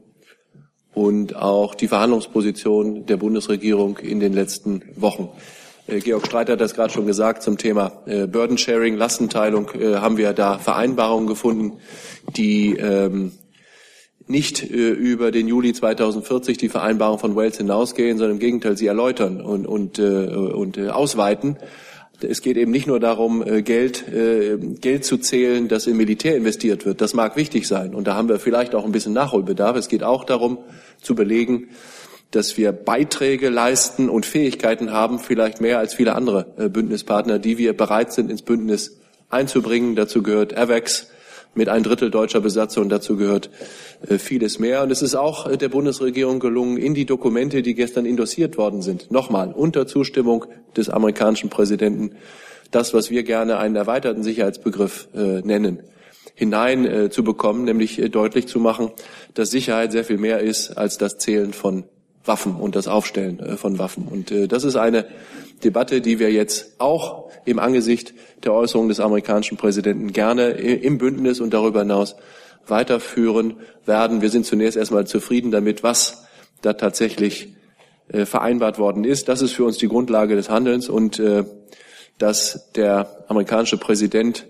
und 0.94 1.34
auch 1.34 1.74
die 1.74 1.88
Verhandlungsposition 1.88 3.06
der 3.06 3.16
Bundesregierung 3.16 3.98
in 3.98 4.20
den 4.20 4.32
letzten 4.32 4.82
Wochen. 4.94 5.28
Äh, 5.88 6.00
Georg 6.00 6.26
Streiter 6.26 6.52
hat 6.52 6.60
das 6.60 6.74
gerade 6.74 6.92
schon 6.92 7.06
gesagt 7.06 7.42
zum 7.42 7.58
Thema 7.58 8.02
äh, 8.06 8.26
Burden 8.26 8.58
Sharing, 8.58 8.96
Lastenteilung, 8.96 9.70
äh, 9.70 9.96
haben 9.96 10.16
wir 10.16 10.32
da 10.32 10.58
Vereinbarungen 10.58 11.26
gefunden, 11.26 11.78
die 12.36 12.76
ähm, 12.76 13.32
nicht 14.30 14.62
über 14.62 15.30
den 15.30 15.48
Juli 15.48 15.72
2040 15.72 16.58
die 16.58 16.68
Vereinbarung 16.68 17.18
von 17.18 17.34
Wales 17.34 17.56
hinausgehen, 17.56 18.18
sondern 18.18 18.36
im 18.36 18.40
Gegenteil 18.40 18.76
sie 18.76 18.86
erläutern 18.86 19.40
und, 19.40 19.66
und, 19.66 19.98
und 19.98 20.78
ausweiten. 20.78 21.56
Es 22.20 22.42
geht 22.42 22.58
eben 22.58 22.70
nicht 22.70 22.86
nur 22.86 23.00
darum, 23.00 23.42
Geld, 23.64 24.04
Geld 24.82 25.04
zu 25.06 25.16
zählen, 25.16 25.68
das 25.68 25.86
im 25.86 25.96
Militär 25.96 26.36
investiert 26.36 26.84
wird. 26.84 27.00
Das 27.00 27.14
mag 27.14 27.36
wichtig 27.36 27.66
sein. 27.66 27.94
Und 27.94 28.06
da 28.06 28.16
haben 28.16 28.28
wir 28.28 28.38
vielleicht 28.38 28.74
auch 28.74 28.84
ein 28.84 28.92
bisschen 28.92 29.14
Nachholbedarf. 29.14 29.78
Es 29.78 29.88
geht 29.88 30.02
auch 30.02 30.24
darum, 30.24 30.58
zu 31.00 31.14
belegen, 31.14 31.70
dass 32.30 32.58
wir 32.58 32.72
Beiträge 32.72 33.48
leisten 33.48 34.10
und 34.10 34.26
Fähigkeiten 34.26 34.92
haben, 34.92 35.18
vielleicht 35.18 35.60
mehr 35.60 35.78
als 35.78 35.94
viele 35.94 36.14
andere 36.14 36.46
äh, 36.58 36.68
Bündnispartner, 36.68 37.38
die 37.38 37.56
wir 37.56 37.74
bereit 37.74 38.12
sind, 38.12 38.30
ins 38.30 38.42
Bündnis 38.42 38.98
einzubringen. 39.30 39.96
Dazu 39.96 40.22
gehört 40.22 40.56
AVEX 40.56 41.08
mit 41.54 41.70
ein 41.70 41.82
Drittel 41.82 42.10
deutscher 42.10 42.40
Besatzung. 42.40 42.90
Dazu 42.90 43.16
gehört 43.16 43.48
äh, 44.06 44.18
vieles 44.18 44.58
mehr. 44.58 44.82
Und 44.82 44.90
es 44.90 45.00
ist 45.00 45.14
auch 45.14 45.46
äh, 45.46 45.56
der 45.56 45.70
Bundesregierung 45.70 46.38
gelungen, 46.38 46.76
in 46.76 46.92
die 46.92 47.06
Dokumente, 47.06 47.62
die 47.62 47.74
gestern 47.74 48.04
indossiert 48.04 48.58
worden 48.58 48.82
sind, 48.82 49.10
nochmal 49.10 49.52
unter 49.54 49.86
Zustimmung 49.86 50.44
des 50.76 50.90
amerikanischen 50.90 51.48
Präsidenten, 51.48 52.12
das, 52.70 52.92
was 52.92 53.08
wir 53.08 53.22
gerne 53.22 53.56
einen 53.56 53.76
erweiterten 53.76 54.22
Sicherheitsbegriff 54.22 55.08
nennen, 55.14 55.82
hinein 56.34 57.10
zu 57.10 57.24
bekommen, 57.24 57.64
nämlich 57.64 57.96
deutlich 58.10 58.46
zu 58.46 58.58
machen, 58.58 58.90
dass 59.32 59.50
Sicherheit 59.50 59.90
sehr 59.90 60.04
viel 60.04 60.18
mehr 60.18 60.40
ist 60.40 60.76
als 60.76 60.98
das 60.98 61.16
Zählen 61.16 61.54
von 61.54 61.84
Waffen 62.24 62.56
und 62.56 62.76
das 62.76 62.88
Aufstellen 62.88 63.40
äh, 63.40 63.56
von 63.56 63.78
Waffen. 63.78 64.06
Und 64.08 64.30
äh, 64.30 64.48
das 64.48 64.64
ist 64.64 64.76
eine 64.76 65.06
Debatte, 65.64 66.00
die 66.00 66.18
wir 66.18 66.30
jetzt 66.30 66.74
auch 66.78 67.30
im 67.44 67.58
Angesicht 67.58 68.14
der 68.44 68.52
Äußerungen 68.52 68.88
des 68.88 69.00
amerikanischen 69.00 69.56
Präsidenten 69.56 70.12
gerne 70.12 70.50
im 70.50 70.98
Bündnis 70.98 71.40
und 71.40 71.52
darüber 71.52 71.80
hinaus 71.80 72.16
weiterführen 72.66 73.56
werden. 73.84 74.22
Wir 74.22 74.28
sind 74.30 74.46
zunächst 74.46 74.76
erstmal 74.76 75.06
zufrieden 75.06 75.50
damit, 75.50 75.82
was 75.82 76.26
da 76.62 76.74
tatsächlich 76.74 77.54
äh, 78.08 78.24
vereinbart 78.24 78.78
worden 78.78 79.04
ist. 79.04 79.28
Das 79.28 79.42
ist 79.42 79.52
für 79.52 79.64
uns 79.64 79.78
die 79.78 79.88
Grundlage 79.88 80.36
des 80.36 80.50
Handelns 80.50 80.88
und 80.88 81.20
dass 82.18 82.72
der 82.72 83.24
amerikanische 83.28 83.78
Präsident, 83.78 84.46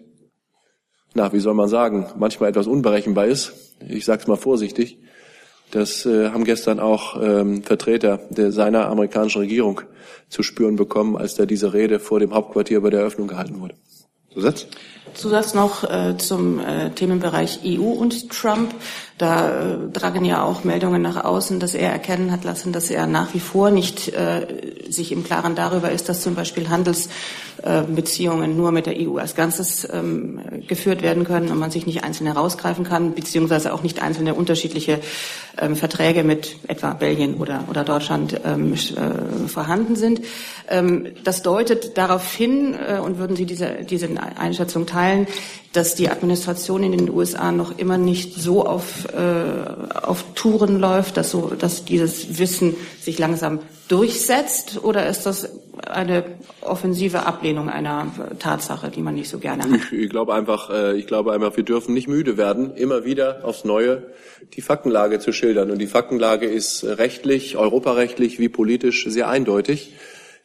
na, 1.14 1.32
wie 1.34 1.38
soll 1.38 1.52
man 1.52 1.68
sagen, 1.68 2.06
manchmal 2.16 2.48
etwas 2.48 2.66
unberechenbar 2.66 3.26
ist. 3.26 3.52
Ich 3.86 4.06
sage 4.06 4.22
es 4.22 4.26
mal 4.26 4.36
vorsichtig 4.36 4.98
das 5.70 6.06
äh, 6.06 6.30
haben 6.30 6.44
gestern 6.44 6.80
auch 6.80 7.20
ähm, 7.20 7.62
Vertreter 7.62 8.20
der, 8.30 8.52
seiner 8.52 8.86
amerikanischen 8.88 9.40
Regierung 9.40 9.82
zu 10.28 10.42
spüren 10.42 10.76
bekommen, 10.76 11.16
als 11.16 11.34
da 11.34 11.46
diese 11.46 11.72
Rede 11.72 12.00
vor 12.00 12.20
dem 12.20 12.34
Hauptquartier 12.34 12.80
bei 12.80 12.90
der 12.90 13.00
Eröffnung 13.00 13.28
gehalten 13.28 13.60
wurde. 13.60 13.74
Zusatz? 14.32 14.66
Zusatz 15.14 15.54
noch 15.54 15.84
äh, 15.84 16.16
zum 16.16 16.60
äh, 16.60 16.90
Themenbereich 16.90 17.60
EU 17.64 17.82
und 17.82 18.30
Trump. 18.30 18.74
Da 19.18 19.48
äh, 19.48 19.90
tragen 19.92 20.24
ja 20.24 20.44
auch 20.44 20.62
Meldungen 20.62 21.02
nach 21.02 21.24
außen, 21.24 21.58
dass 21.58 21.74
er 21.74 21.90
erkennen 21.90 22.30
hat 22.30 22.44
lassen, 22.44 22.72
dass 22.72 22.88
er 22.88 23.08
nach 23.08 23.34
wie 23.34 23.40
vor 23.40 23.70
nicht 23.70 24.14
äh, 24.14 24.46
sich 24.88 25.10
im 25.10 25.24
Klaren 25.24 25.56
darüber 25.56 25.90
ist, 25.90 26.08
dass 26.08 26.22
zum 26.22 26.36
Beispiel 26.36 26.68
Handelsbeziehungen 26.68 28.52
äh, 28.52 28.54
nur 28.54 28.70
mit 28.70 28.86
der 28.86 28.94
EU 28.96 29.18
als 29.18 29.34
Ganzes 29.34 29.88
ähm, 29.92 30.40
geführt 30.68 31.02
werden 31.02 31.24
können 31.24 31.50
und 31.50 31.58
man 31.58 31.72
sich 31.72 31.84
nicht 31.84 32.04
einzeln 32.04 32.28
herausgreifen 32.28 32.84
kann, 32.84 33.14
beziehungsweise 33.14 33.74
auch 33.74 33.82
nicht 33.82 34.00
einzelne 34.00 34.34
unterschiedliche 34.34 35.00
ähm, 35.60 35.74
Verträge 35.74 36.22
mit 36.22 36.56
etwa 36.68 36.92
Belgien 36.92 37.34
oder, 37.34 37.64
oder 37.68 37.82
Deutschland 37.82 38.40
ähm, 38.44 38.74
äh, 38.74 39.48
vorhanden 39.48 39.96
sind. 39.96 40.20
Ähm, 40.68 41.08
das 41.24 41.42
deutet 41.42 41.98
darauf 41.98 42.32
hin, 42.32 42.74
äh, 42.74 43.00
und 43.00 43.18
würden 43.18 43.34
Sie 43.34 43.46
diese, 43.46 43.78
diese 43.88 44.08
Einschätzung 44.36 44.86
teilen, 44.86 45.26
dass 45.72 45.94
die 45.94 46.08
Administration 46.08 46.82
in 46.82 46.92
den 46.92 47.10
USA 47.10 47.52
noch 47.52 47.78
immer 47.78 47.98
nicht 47.98 48.34
so 48.34 48.64
auf, 48.64 49.06
äh, 49.12 49.96
auf 50.02 50.24
Touren 50.34 50.80
läuft, 50.80 51.16
dass, 51.16 51.30
so, 51.30 51.52
dass 51.58 51.84
dieses 51.84 52.38
Wissen 52.38 52.74
sich 53.00 53.18
langsam 53.18 53.60
durchsetzt? 53.88 54.82
Oder 54.82 55.08
ist 55.08 55.26
das 55.26 55.50
eine 55.86 56.24
offensive 56.62 57.26
Ablehnung 57.26 57.68
einer 57.68 58.06
Tatsache, 58.38 58.90
die 58.90 59.02
man 59.02 59.14
nicht 59.14 59.28
so 59.28 59.38
gerne 59.38 59.64
hat? 59.64 59.70
Ich, 59.92 59.92
ich 59.92 60.10
glaube 60.10 60.34
einfach, 60.34 60.70
äh, 60.70 60.96
ich 60.96 61.06
glaube 61.06 61.32
einfach, 61.32 61.56
wir 61.56 61.64
dürfen 61.64 61.92
nicht 61.92 62.08
müde 62.08 62.36
werden, 62.38 62.74
immer 62.74 63.04
wieder 63.04 63.44
aufs 63.44 63.64
Neue 63.64 64.04
die 64.54 64.62
Faktenlage 64.62 65.18
zu 65.18 65.32
schildern. 65.32 65.70
Und 65.70 65.78
die 65.78 65.86
Faktenlage 65.86 66.46
ist 66.46 66.84
rechtlich, 66.84 67.56
europarechtlich 67.56 68.38
wie 68.38 68.48
politisch 68.48 69.04
sehr 69.06 69.28
eindeutig. 69.28 69.92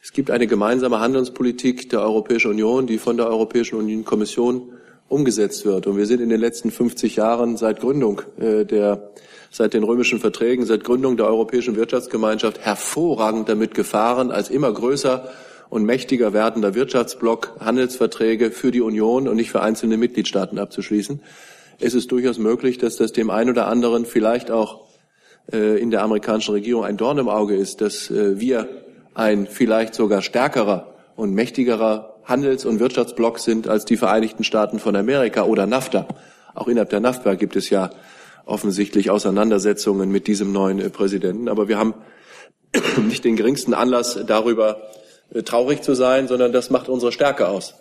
Es 0.02 0.12
gibt 0.12 0.30
eine 0.30 0.46
gemeinsame 0.46 1.00
Handelspolitik 1.00 1.88
der 1.88 2.02
Europäischen 2.02 2.50
Union, 2.50 2.86
die 2.86 2.98
von 2.98 3.16
der 3.16 3.26
Europäischen 3.26 3.76
Union 3.76 4.04
Kommission 4.04 4.73
umgesetzt 5.08 5.64
wird. 5.64 5.86
Und 5.86 5.96
wir 5.96 6.06
sind 6.06 6.20
in 6.20 6.28
den 6.28 6.40
letzten 6.40 6.70
50 6.70 7.16
Jahren 7.16 7.56
seit 7.56 7.80
Gründung 7.80 8.22
äh, 8.38 8.64
der 8.64 9.10
seit 9.54 9.72
den 9.72 9.84
römischen 9.84 10.18
Verträgen, 10.18 10.66
seit 10.66 10.82
Gründung 10.82 11.16
der 11.16 11.26
Europäischen 11.26 11.76
Wirtschaftsgemeinschaft 11.76 12.58
hervorragend 12.58 13.48
damit 13.48 13.72
gefahren, 13.72 14.32
als 14.32 14.50
immer 14.50 14.72
größer 14.72 15.30
und 15.70 15.84
mächtiger 15.84 16.32
werdender 16.32 16.74
Wirtschaftsblock 16.74 17.52
Handelsverträge 17.60 18.50
für 18.50 18.72
die 18.72 18.80
Union 18.80 19.28
und 19.28 19.36
nicht 19.36 19.52
für 19.52 19.60
einzelne 19.60 19.96
Mitgliedstaaten 19.96 20.58
abzuschließen. 20.58 21.22
Es 21.78 21.94
ist 21.94 22.10
durchaus 22.10 22.38
möglich, 22.38 22.78
dass 22.78 22.96
das 22.96 23.12
dem 23.12 23.30
einen 23.30 23.50
oder 23.50 23.68
anderen 23.68 24.06
vielleicht 24.06 24.50
auch 24.50 24.88
äh, 25.52 25.80
in 25.80 25.92
der 25.92 26.02
amerikanischen 26.02 26.52
Regierung 26.52 26.84
ein 26.84 26.96
Dorn 26.96 27.18
im 27.18 27.28
Auge 27.28 27.54
ist, 27.54 27.80
dass 27.80 28.10
äh, 28.10 28.40
wir 28.40 28.68
ein 29.14 29.46
vielleicht 29.46 29.94
sogar 29.94 30.22
stärkerer 30.22 30.94
und 31.14 31.32
mächtigerer 31.32 32.13
Handels- 32.24 32.64
und 32.64 32.80
Wirtschaftsblock 32.80 33.38
sind 33.38 33.68
als 33.68 33.84
die 33.84 33.96
Vereinigten 33.96 34.44
Staaten 34.44 34.78
von 34.78 34.96
Amerika 34.96 35.44
oder 35.44 35.66
NAFTA. 35.66 36.06
Auch 36.54 36.68
innerhalb 36.68 36.90
der 36.90 37.00
NAFTA 37.00 37.34
gibt 37.34 37.56
es 37.56 37.70
ja 37.70 37.90
offensichtlich 38.46 39.10
Auseinandersetzungen 39.10 40.10
mit 40.10 40.26
diesem 40.26 40.52
neuen 40.52 40.80
äh, 40.80 40.90
Präsidenten. 40.90 41.48
Aber 41.48 41.68
wir 41.68 41.78
haben 41.78 41.94
nicht 43.08 43.24
den 43.24 43.36
geringsten 43.36 43.74
Anlass, 43.74 44.18
darüber 44.26 44.80
äh, 45.32 45.42
traurig 45.42 45.82
zu 45.82 45.94
sein, 45.94 46.28
sondern 46.28 46.52
das 46.52 46.70
macht 46.70 46.88
unsere 46.88 47.12
Stärke 47.12 47.48
aus. 47.48 47.74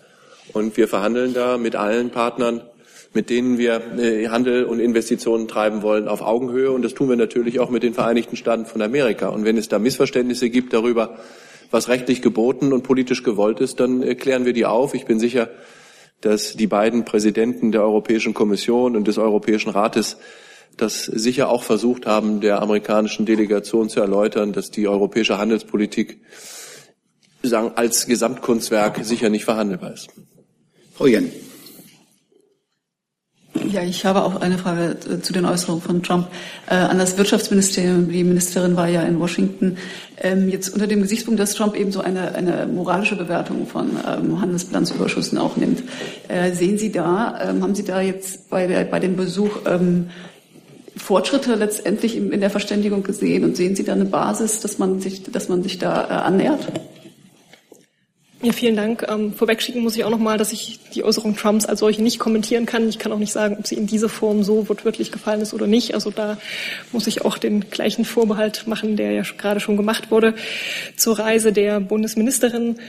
Und 0.51 0.75
wir 0.75 0.87
verhandeln 0.87 1.33
da 1.33 1.57
mit 1.57 1.75
allen 1.75 2.09
Partnern, 2.09 2.61
mit 3.13 3.29
denen 3.29 3.57
wir 3.57 3.81
äh, 3.97 4.27
Handel 4.27 4.65
und 4.65 4.79
Investitionen 4.79 5.47
treiben 5.47 5.81
wollen, 5.81 6.07
auf 6.07 6.21
Augenhöhe. 6.21 6.71
Und 6.71 6.81
das 6.81 6.93
tun 6.93 7.09
wir 7.09 7.15
natürlich 7.15 7.59
auch 7.59 7.69
mit 7.69 7.83
den 7.83 7.93
Vereinigten 7.93 8.35
Staaten 8.35 8.65
von 8.65 8.81
Amerika. 8.81 9.29
Und 9.29 9.45
wenn 9.45 9.57
es 9.57 9.69
da 9.69 9.79
Missverständnisse 9.79 10.49
gibt 10.49 10.73
darüber, 10.73 11.17
was 11.73 11.89
rechtlich 11.89 12.21
geboten 12.21 12.71
und 12.71 12.83
politisch 12.83 13.23
gewollt 13.23 13.59
ist, 13.59 13.79
dann 13.79 14.17
klären 14.17 14.45
wir 14.45 14.53
die 14.53 14.65
auf. 14.65 14.93
Ich 14.93 15.05
bin 15.05 15.19
sicher, 15.19 15.49
dass 16.21 16.53
die 16.53 16.67
beiden 16.67 17.03
Präsidenten 17.03 17.71
der 17.71 17.81
Europäischen 17.81 18.33
Kommission 18.33 18.95
und 18.95 19.07
des 19.07 19.17
Europäischen 19.17 19.71
Rates 19.71 20.17
das 20.77 21.05
sicher 21.05 21.49
auch 21.49 21.63
versucht 21.63 22.05
haben, 22.05 22.41
der 22.41 22.61
amerikanischen 22.61 23.25
Delegation 23.25 23.89
zu 23.89 23.99
erläutern, 23.99 24.53
dass 24.53 24.71
die 24.71 24.87
europäische 24.87 25.37
Handelspolitik 25.37 26.19
sagen, 27.41 27.71
als 27.75 28.05
Gesamtkunstwerk 28.05 29.03
sicher 29.03 29.29
nicht 29.29 29.45
verhandelbar 29.45 29.93
ist. 29.93 30.09
Frau 30.93 31.07
Jen. 31.07 31.31
Ja, 33.71 33.83
ich 33.83 34.05
habe 34.05 34.23
auch 34.23 34.41
eine 34.41 34.57
Frage 34.57 34.97
äh, 35.09 35.21
zu 35.21 35.31
den 35.31 35.45
Äußerungen 35.45 35.81
von 35.81 36.03
Trump 36.03 36.27
äh, 36.67 36.75
an 36.75 36.97
das 36.97 37.17
Wirtschaftsministerium. 37.17 38.09
Die 38.09 38.23
Ministerin 38.23 38.75
war 38.75 38.87
ja 38.87 39.03
in 39.03 39.19
Washington. 39.19 39.77
Ähm, 40.23 40.47
jetzt 40.47 40.69
unter 40.73 40.87
dem 40.87 41.01
Gesichtspunkt, 41.01 41.39
dass 41.39 41.53
Trump 41.53 41.75
eben 41.75 41.91
so 41.91 41.99
eine, 41.99 42.33
eine 42.33 42.65
moralische 42.65 43.17
Bewertung 43.17 43.67
von 43.67 43.91
ähm, 44.07 44.39
Handelsbilanzüberschüssen 44.39 45.37
auch 45.37 45.57
nimmt. 45.57 45.83
Äh, 46.29 46.53
sehen 46.53 46.77
Sie 46.77 46.93
da, 46.93 47.49
ähm, 47.49 47.61
haben 47.61 47.75
Sie 47.75 47.83
da 47.83 47.99
jetzt 47.99 48.49
bei, 48.49 48.65
der, 48.65 48.85
bei 48.85 48.99
dem 48.99 49.17
Besuch 49.17 49.59
ähm, 49.65 50.09
Fortschritte 50.95 51.55
letztendlich 51.55 52.15
in 52.15 52.39
der 52.39 52.49
Verständigung 52.49 53.03
gesehen 53.03 53.43
und 53.43 53.57
sehen 53.57 53.75
Sie 53.75 53.83
da 53.83 53.93
eine 53.93 54.05
Basis, 54.05 54.61
dass 54.61 54.79
man 54.79 55.01
sich, 55.01 55.23
dass 55.23 55.49
man 55.49 55.61
sich 55.61 55.77
da 55.77 56.05
äh, 56.05 56.13
annähert? 56.13 56.67
Ja, 58.43 58.51
vielen 58.51 58.75
Dank. 58.75 59.07
Ähm, 59.07 59.31
vorwegschicken 59.31 59.81
muss 59.81 59.95
ich 59.95 60.03
auch 60.03 60.09
noch 60.09 60.19
mal, 60.19 60.37
dass 60.37 60.51
ich 60.51 60.77
die 60.93 61.05
Äußerung 61.05 61.37
Trumps 61.37 61.65
als 61.65 61.79
solche 61.79 62.03
nicht 62.03 62.19
kommentieren 62.19 62.65
kann. 62.65 62.89
Ich 62.89 62.99
kann 62.99 63.13
auch 63.13 63.17
nicht 63.17 63.31
sagen, 63.31 63.55
ob 63.57 63.65
sie 63.65 63.75
in 63.75 63.87
dieser 63.87 64.09
Form 64.09 64.43
so 64.43 64.67
wortwörtlich 64.67 65.13
gefallen 65.13 65.39
ist 65.39 65.53
oder 65.53 65.65
nicht. 65.65 65.93
Also 65.93 66.11
da 66.11 66.37
muss 66.91 67.07
ich 67.07 67.23
auch 67.23 67.37
den 67.37 67.69
gleichen 67.69 68.03
Vorbehalt 68.03 68.67
machen, 68.67 68.97
der 68.97 69.13
ja 69.13 69.23
gerade 69.37 69.61
schon 69.61 69.77
gemacht 69.77 70.11
wurde. 70.11 70.35
Zur 70.97 71.19
Reise 71.19 71.53
der 71.53 71.79
Bundesministerin 71.79 72.79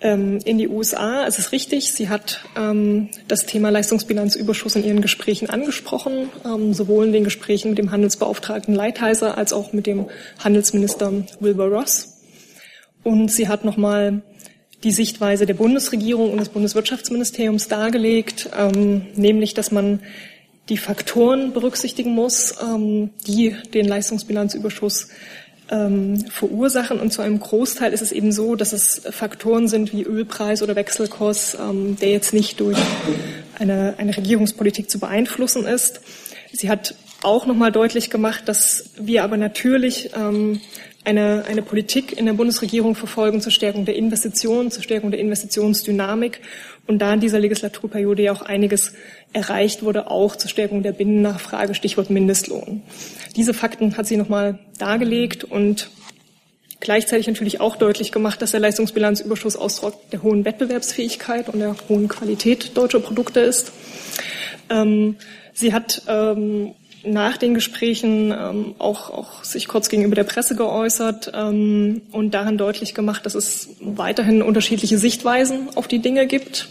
ähm, 0.00 0.40
in 0.44 0.58
die 0.58 0.66
USA. 0.66 1.28
Es 1.28 1.38
ist 1.38 1.52
richtig, 1.52 1.92
sie 1.92 2.08
hat 2.08 2.40
ähm, 2.56 3.08
das 3.28 3.46
Thema 3.46 3.70
Leistungsbilanzüberschuss 3.70 4.74
in 4.74 4.82
ihren 4.82 5.00
Gesprächen 5.00 5.48
angesprochen, 5.48 6.28
ähm, 6.44 6.74
sowohl 6.74 7.06
in 7.06 7.12
den 7.12 7.22
Gesprächen 7.22 7.68
mit 7.68 7.78
dem 7.78 7.92
Handelsbeauftragten 7.92 8.74
Leitheiser 8.74 9.38
als 9.38 9.52
auch 9.52 9.72
mit 9.72 9.86
dem 9.86 10.06
Handelsminister 10.40 11.12
Wilbur 11.38 11.66
Ross. 11.66 12.16
Und 13.04 13.30
sie 13.30 13.46
hat 13.46 13.64
nochmal 13.64 14.22
die 14.84 14.92
Sichtweise 14.92 15.46
der 15.46 15.54
Bundesregierung 15.54 16.30
und 16.30 16.38
des 16.38 16.50
Bundeswirtschaftsministeriums 16.50 17.68
dargelegt, 17.68 18.50
ähm, 18.56 19.06
nämlich 19.14 19.54
dass 19.54 19.70
man 19.70 20.00
die 20.68 20.76
Faktoren 20.76 21.52
berücksichtigen 21.52 22.12
muss, 22.12 22.54
ähm, 22.62 23.10
die 23.26 23.56
den 23.74 23.86
Leistungsbilanzüberschuss 23.86 25.08
ähm, 25.70 26.24
verursachen. 26.30 27.00
Und 27.00 27.12
zu 27.12 27.22
einem 27.22 27.40
Großteil 27.40 27.92
ist 27.92 28.02
es 28.02 28.12
eben 28.12 28.32
so, 28.32 28.54
dass 28.54 28.72
es 28.72 29.02
Faktoren 29.10 29.68
sind 29.68 29.92
wie 29.92 30.02
Ölpreis 30.02 30.62
oder 30.62 30.76
Wechselkurs, 30.76 31.56
ähm, 31.60 31.96
der 31.96 32.10
jetzt 32.10 32.32
nicht 32.32 32.60
durch 32.60 32.78
eine, 33.58 33.94
eine 33.98 34.16
Regierungspolitik 34.16 34.90
zu 34.90 34.98
beeinflussen 34.98 35.66
ist. 35.66 36.00
Sie 36.52 36.70
hat 36.70 36.94
auch 37.22 37.46
nochmal 37.46 37.72
deutlich 37.72 38.10
gemacht, 38.10 38.42
dass 38.46 38.90
wir 38.96 39.24
aber 39.24 39.36
natürlich 39.36 40.10
ähm, 40.14 40.60
eine, 41.08 41.44
eine 41.48 41.62
Politik 41.62 42.12
in 42.12 42.26
der 42.26 42.34
Bundesregierung 42.34 42.94
verfolgen 42.94 43.40
zur 43.40 43.50
Stärkung 43.50 43.86
der 43.86 43.96
Investitionen, 43.96 44.70
zur 44.70 44.82
Stärkung 44.82 45.10
der 45.10 45.20
Investitionsdynamik 45.20 46.42
und 46.86 46.98
da 46.98 47.14
in 47.14 47.20
dieser 47.20 47.38
Legislaturperiode 47.38 48.22
ja 48.22 48.32
auch 48.32 48.42
einiges 48.42 48.92
erreicht 49.32 49.82
wurde, 49.82 50.10
auch 50.10 50.36
zur 50.36 50.50
Stärkung 50.50 50.82
der 50.82 50.92
Binnennachfrage, 50.92 51.74
Stichwort 51.74 52.10
Mindestlohn. 52.10 52.82
Diese 53.36 53.54
Fakten 53.54 53.96
hat 53.96 54.06
sie 54.06 54.18
nochmal 54.18 54.58
dargelegt 54.76 55.44
und 55.44 55.88
gleichzeitig 56.80 57.26
natürlich 57.26 57.58
auch 57.58 57.76
deutlich 57.76 58.12
gemacht, 58.12 58.42
dass 58.42 58.50
der 58.50 58.60
Leistungsbilanzüberschuss 58.60 59.56
Ausdruck 59.56 60.10
der 60.10 60.22
hohen 60.22 60.44
Wettbewerbsfähigkeit 60.44 61.48
und 61.48 61.60
der 61.60 61.74
hohen 61.88 62.08
Qualität 62.08 62.76
deutscher 62.76 63.00
Produkte 63.00 63.40
ist. 63.40 63.72
Ähm, 64.68 65.16
sie 65.54 65.72
hat 65.72 66.02
ähm, 66.06 66.74
nach 67.04 67.36
den 67.36 67.54
Gesprächen 67.54 68.32
ähm, 68.32 68.74
auch, 68.78 69.10
auch 69.10 69.44
sich 69.44 69.68
kurz 69.68 69.88
gegenüber 69.88 70.14
der 70.14 70.24
Presse 70.24 70.56
geäußert 70.56 71.32
ähm, 71.34 72.02
und 72.12 72.32
darin 72.34 72.58
deutlich 72.58 72.94
gemacht, 72.94 73.24
dass 73.26 73.34
es 73.34 73.70
weiterhin 73.80 74.42
unterschiedliche 74.42 74.98
Sichtweisen 74.98 75.68
auf 75.74 75.88
die 75.88 76.00
Dinge 76.00 76.26
gibt. 76.26 76.68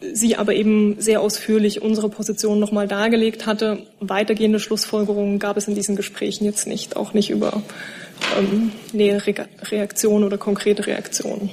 Sie 0.00 0.36
aber 0.36 0.54
eben 0.54 1.00
sehr 1.00 1.20
ausführlich 1.20 1.82
unsere 1.82 2.08
Position 2.08 2.60
nochmal 2.60 2.86
dargelegt 2.86 3.46
hatte. 3.46 3.86
Weitergehende 3.98 4.60
Schlussfolgerungen 4.60 5.40
gab 5.40 5.56
es 5.56 5.66
in 5.66 5.74
diesen 5.74 5.96
Gesprächen 5.96 6.44
jetzt 6.44 6.68
nicht, 6.68 6.96
auch 6.96 7.14
nicht 7.14 7.30
über 7.30 7.62
ähm, 8.38 8.70
nähere 8.92 9.48
Reaktionen 9.62 10.24
oder 10.24 10.38
konkrete 10.38 10.86
Reaktionen. 10.86 11.50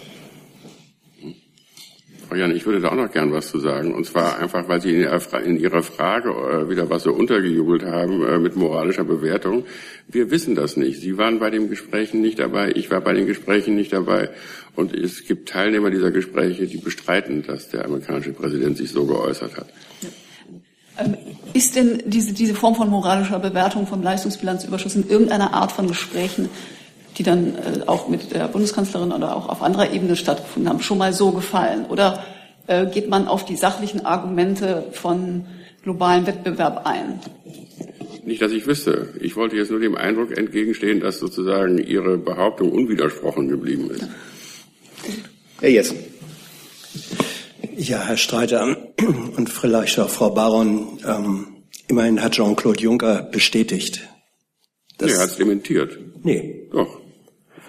Frau 2.27 2.35
Jan, 2.35 2.55
ich 2.55 2.65
würde 2.65 2.79
da 2.79 2.89
auch 2.89 2.95
noch 2.95 3.11
gern 3.11 3.31
was 3.31 3.49
zu 3.49 3.59
sagen. 3.59 3.93
Und 3.93 4.05
zwar 4.05 4.39
einfach, 4.39 4.67
weil 4.67 4.81
Sie 4.81 4.89
in 4.91 5.59
Ihrer 5.59 5.83
Frage 5.83 6.29
äh, 6.29 6.69
wieder 6.69 6.89
was 6.89 7.03
so 7.03 7.13
untergejubelt 7.13 7.85
haben 7.85 8.25
äh, 8.25 8.39
mit 8.39 8.55
moralischer 8.55 9.03
Bewertung. 9.03 9.65
Wir 10.07 10.31
wissen 10.31 10.55
das 10.55 10.75
nicht. 10.75 11.01
Sie 11.01 11.17
waren 11.17 11.39
bei 11.39 11.51
den 11.51 11.69
Gesprächen 11.69 12.21
nicht 12.21 12.39
dabei, 12.39 12.71
ich 12.73 12.89
war 12.89 13.01
bei 13.01 13.13
den 13.13 13.27
Gesprächen 13.27 13.75
nicht 13.75 13.93
dabei. 13.93 14.29
Und 14.75 14.93
es 14.95 15.25
gibt 15.25 15.49
Teilnehmer 15.49 15.91
dieser 15.91 16.11
Gespräche, 16.11 16.65
die 16.65 16.77
bestreiten, 16.77 17.43
dass 17.43 17.69
der 17.69 17.85
amerikanische 17.85 18.33
Präsident 18.33 18.77
sich 18.77 18.91
so 18.91 19.05
geäußert 19.05 19.57
hat. 19.57 19.67
Ähm, 20.97 21.17
ist 21.53 21.75
denn 21.75 22.01
diese, 22.05 22.33
diese 22.33 22.55
Form 22.55 22.75
von 22.75 22.89
moralischer 22.89 23.39
Bewertung 23.39 23.85
vom 23.85 24.01
Leistungsbilanzüberschuss 24.01 24.95
in 24.95 25.07
irgendeiner 25.07 25.53
Art 25.53 25.71
von 25.71 25.87
Gesprächen 25.87 26.49
die 27.17 27.23
dann 27.23 27.55
äh, 27.55 27.81
auch 27.85 28.07
mit 28.07 28.33
der 28.33 28.47
Bundeskanzlerin 28.47 29.11
oder 29.11 29.35
auch 29.35 29.49
auf 29.49 29.61
anderer 29.61 29.91
Ebene 29.91 30.15
stattgefunden 30.15 30.69
haben, 30.69 30.81
schon 30.81 30.97
mal 30.97 31.13
so 31.13 31.31
gefallen? 31.31 31.85
Oder 31.85 32.23
äh, 32.67 32.85
geht 32.87 33.09
man 33.09 33.27
auf 33.27 33.45
die 33.45 33.55
sachlichen 33.55 34.05
Argumente 34.05 34.85
von 34.91 35.45
globalen 35.83 36.27
Wettbewerb 36.27 36.85
ein? 36.85 37.19
Nicht, 38.25 38.41
dass 38.41 38.51
ich 38.51 38.65
wüsste. 38.65 39.13
Ich 39.21 39.35
wollte 39.35 39.55
jetzt 39.55 39.69
nur 39.69 39.79
dem 39.79 39.95
Eindruck 39.95 40.35
entgegenstehen, 40.35 40.99
dass 40.99 41.19
sozusagen 41.19 41.77
Ihre 41.77 42.17
Behauptung 42.17 42.71
unwidersprochen 42.71 43.47
geblieben 43.47 43.91
ist. 43.91 44.07
Herr 45.61 45.69
Jessen. 45.69 45.97
Ja, 47.77 48.07
Herr 48.07 48.17
Streiter 48.17 48.77
und 49.37 49.49
vielleicht 49.49 49.99
auch 49.99 50.09
Frau 50.09 50.31
Baron, 50.31 50.99
ähm, 51.05 51.47
immerhin 51.87 52.23
hat 52.23 52.33
Jean-Claude 52.33 52.81
Juncker 52.81 53.23
bestätigt. 53.23 54.01
Nee, 54.99 55.11
er 55.11 55.19
hat 55.19 55.29
es 55.29 55.37
dementiert. 55.37 55.97
Nee. 56.23 56.67
Doch. 56.71 57.04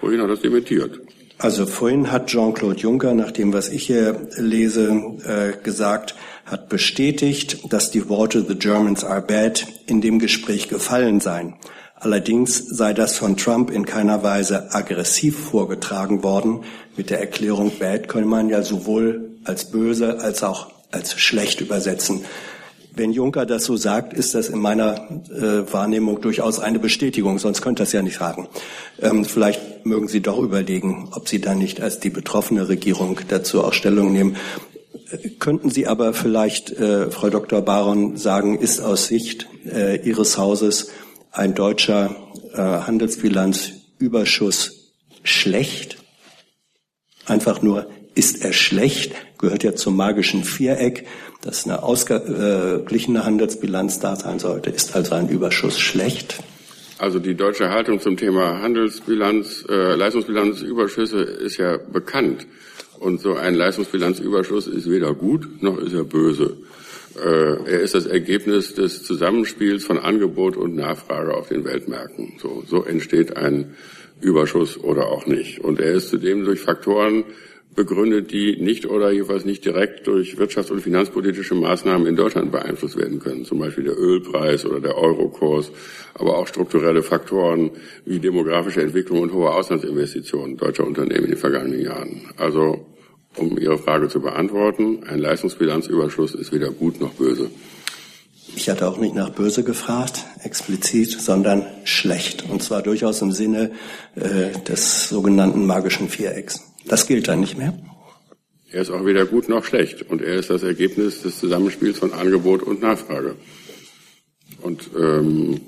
Vorhin 0.07 0.21
hat 0.21 0.29
er 0.29 0.35
es 0.35 0.41
dementiert. 0.41 1.01
Also 1.37 1.65
vorhin 1.65 2.13
hat 2.13 2.27
Jean-Claude 2.27 2.79
Juncker, 2.79 3.13
nach 3.13 3.31
dem, 3.31 3.51
was 3.51 3.67
ich 3.67 3.87
hier 3.87 4.29
lese, 4.37 4.87
äh, 5.25 5.61
gesagt, 5.61 6.15
hat 6.45 6.69
bestätigt, 6.69 7.73
dass 7.73 7.91
die 7.91 8.07
Worte 8.07 8.45
The 8.47 8.55
Germans 8.55 9.03
are 9.03 9.21
bad 9.21 9.67
in 9.85 9.99
dem 9.99 10.19
Gespräch 10.19 10.69
gefallen 10.69 11.19
seien. 11.19 11.55
Allerdings 11.95 12.57
sei 12.57 12.93
das 12.93 13.17
von 13.17 13.35
Trump 13.35 13.69
in 13.69 13.85
keiner 13.85 14.23
Weise 14.23 14.73
aggressiv 14.73 15.37
vorgetragen 15.37 16.23
worden. 16.23 16.61
Mit 16.95 17.09
der 17.09 17.19
Erklärung 17.19 17.73
bad 17.77 18.07
könne 18.07 18.27
man 18.27 18.47
ja 18.47 18.63
sowohl 18.63 19.31
als 19.43 19.71
böse 19.71 20.21
als 20.21 20.41
auch 20.41 20.71
als 20.89 21.19
schlecht 21.19 21.59
übersetzen. 21.59 22.21
Wenn 22.97 23.11
Juncker 23.11 23.45
das 23.45 23.65
so 23.65 23.77
sagt, 23.77 24.13
ist 24.13 24.33
das 24.33 24.49
in 24.49 24.57
meiner 24.57 25.21
äh, 25.29 25.71
Wahrnehmung 25.71 26.19
durchaus 26.19 26.59
eine 26.59 26.79
Bestätigung, 26.79 27.37
sonst 27.37 27.61
könnte 27.61 27.83
das 27.83 27.91
ja 27.91 28.01
nicht 28.01 28.17
sagen. 28.17 28.47
Ähm, 28.99 29.23
vielleicht 29.23 29.85
mögen 29.85 30.07
Sie 30.07 30.21
doch 30.21 30.39
überlegen, 30.39 31.09
ob 31.11 31.29
Sie 31.29 31.39
da 31.39 31.53
nicht 31.53 31.79
als 31.79 31.99
die 31.99 32.09
betroffene 32.09 32.69
Regierung 32.69 33.19
dazu 33.27 33.63
auch 33.63 33.73
Stellung 33.73 34.13
nehmen. 34.13 34.35
Äh, 35.11 35.29
könnten 35.37 35.69
Sie 35.69 35.85
aber 35.85 36.15
vielleicht, 36.15 36.71
äh, 36.71 37.11
Frau 37.11 37.29
Dr. 37.29 37.61
Baron, 37.61 38.17
sagen, 38.17 38.57
ist 38.57 38.79
aus 38.79 39.05
Sicht 39.05 39.47
äh, 39.71 40.01
Ihres 40.01 40.39
Hauses 40.39 40.89
ein 41.31 41.53
deutscher 41.53 42.15
äh, 42.53 42.57
Handelsbilanzüberschuss 42.57 44.95
schlecht? 45.21 45.97
Einfach 47.27 47.61
nur, 47.61 47.85
ist 48.15 48.43
er 48.43 48.53
schlecht? 48.53 49.13
Gehört 49.37 49.63
ja 49.63 49.75
zum 49.75 49.95
magischen 49.95 50.43
Viereck 50.43 51.05
dass 51.41 51.65
eine 51.65 51.83
ausgeglichene 51.83 53.23
Handelsbilanz 53.23 53.99
da 53.99 54.15
sein 54.15 54.39
sollte. 54.39 54.69
Ist 54.69 54.95
also 54.95 55.15
ein 55.15 55.29
Überschuss 55.29 55.79
schlecht? 55.79 56.43
Also 56.97 57.19
die 57.19 57.35
deutsche 57.35 57.69
Haltung 57.69 57.99
zum 57.99 58.17
Thema 58.17 58.61
Handelsbilanz, 58.61 59.65
äh, 59.69 59.95
Leistungsbilanzüberschüsse 59.95 61.21
ist 61.21 61.57
ja 61.57 61.77
bekannt. 61.77 62.47
Und 62.99 63.21
so 63.21 63.35
ein 63.35 63.53
Leistungsbilanzüberschuss 63.53 64.67
ist 64.67 64.89
weder 64.89 65.13
gut 65.13 65.61
noch 65.61 65.77
ist 65.77 65.93
er 65.93 66.03
böse. 66.03 66.57
Äh, 67.15 67.71
er 67.71 67.79
ist 67.81 67.93
das 67.93 68.07
Ergebnis 68.07 68.73
des 68.73 69.03
Zusammenspiels 69.03 69.83
von 69.83 69.99
Angebot 69.99 70.57
und 70.57 70.75
Nachfrage 70.75 71.35
auf 71.35 71.49
den 71.49 71.63
Weltmärkten. 71.63 72.33
So, 72.41 72.63
so 72.67 72.83
entsteht 72.83 73.37
ein 73.37 73.75
Überschuss 74.19 74.77
oder 74.77 75.07
auch 75.07 75.27
nicht. 75.27 75.59
Und 75.59 75.79
er 75.79 75.93
ist 75.93 76.09
zudem 76.09 76.43
durch 76.43 76.59
Faktoren 76.59 77.23
begründet, 77.75 78.31
die 78.31 78.57
nicht 78.57 78.87
oder 78.87 79.11
jedenfalls 79.11 79.45
nicht 79.45 79.63
direkt 79.63 80.07
durch 80.07 80.35
wirtschafts- 80.37 80.71
und 80.71 80.81
finanzpolitische 80.81 81.53
Maßnahmen 81.53 82.07
in 82.07 82.15
Deutschland 82.15 82.51
beeinflusst 82.51 82.97
werden 82.97 83.19
können. 83.19 83.45
Zum 83.45 83.59
Beispiel 83.59 83.83
der 83.83 83.97
Ölpreis 83.97 84.65
oder 84.65 84.79
der 84.79 84.97
Eurokurs, 84.97 85.71
aber 86.15 86.37
auch 86.37 86.47
strukturelle 86.47 87.03
Faktoren 87.03 87.71
wie 88.05 88.19
demografische 88.19 88.81
Entwicklung 88.81 89.21
und 89.21 89.31
hohe 89.31 89.53
Auslandsinvestitionen 89.53 90.57
deutscher 90.57 90.87
Unternehmen 90.87 91.25
in 91.25 91.31
den 91.31 91.37
vergangenen 91.37 91.81
Jahren. 91.81 92.21
Also, 92.37 92.85
um 93.35 93.57
Ihre 93.59 93.77
Frage 93.77 94.07
zu 94.07 94.21
beantworten, 94.21 95.03
ein 95.07 95.19
Leistungsbilanzüberschuss 95.19 96.33
ist 96.33 96.51
weder 96.51 96.71
gut 96.71 96.99
noch 96.99 97.13
böse. 97.13 97.51
Ich 98.55 98.69
hatte 98.69 98.87
auch 98.87 98.97
nicht 98.97 99.13
nach 99.13 99.29
böse 99.29 99.63
gefragt, 99.63 100.25
explizit, 100.43 101.11
sondern 101.11 101.67
schlecht. 101.83 102.49
Und 102.49 102.63
zwar 102.63 102.81
durchaus 102.81 103.21
im 103.21 103.31
Sinne 103.31 103.71
äh, 104.15 104.51
des 104.67 105.09
sogenannten 105.09 105.67
magischen 105.67 106.09
Vierecks. 106.09 106.66
Das 106.87 107.07
gilt 107.07 107.27
dann 107.27 107.39
nicht 107.39 107.57
mehr? 107.57 107.73
Er 108.71 108.81
ist 108.81 108.91
auch 108.91 109.05
weder 109.05 109.25
gut 109.25 109.47
noch 109.49 109.63
schlecht 109.63 110.03
und 110.09 110.21
er 110.21 110.35
ist 110.35 110.49
das 110.49 110.63
Ergebnis 110.63 111.21
des 111.21 111.39
Zusammenspiels 111.39 111.99
von 111.99 112.13
Angebot 112.13 112.63
und 112.63 112.81
Nachfrage. 112.81 113.35
Und 114.61 114.89
ähm, 114.97 115.61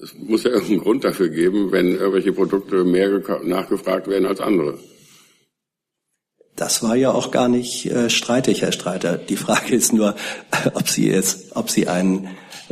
es 0.00 0.14
muss 0.14 0.44
ja 0.44 0.50
irgendeinen 0.52 0.80
Grund 0.80 1.04
dafür 1.04 1.28
geben, 1.28 1.72
wenn 1.72 1.96
irgendwelche 1.96 2.32
Produkte 2.32 2.84
mehr 2.84 3.20
nachgefragt 3.42 4.08
werden 4.08 4.26
als 4.26 4.40
andere. 4.40 4.78
Das 6.54 6.82
war 6.82 6.96
ja 6.96 7.10
auch 7.10 7.30
gar 7.30 7.48
nicht 7.48 7.86
äh, 7.86 8.08
streitig, 8.08 8.62
Herr 8.62 8.72
Streiter. 8.72 9.18
Die 9.18 9.36
Frage 9.36 9.74
ist 9.74 9.92
nur, 9.92 10.16
ob 10.74 10.88
Sie 10.88 11.08
jetzt, 11.08 11.54
ob 11.54 11.70
Sie 11.70 11.88
einen 11.88 12.28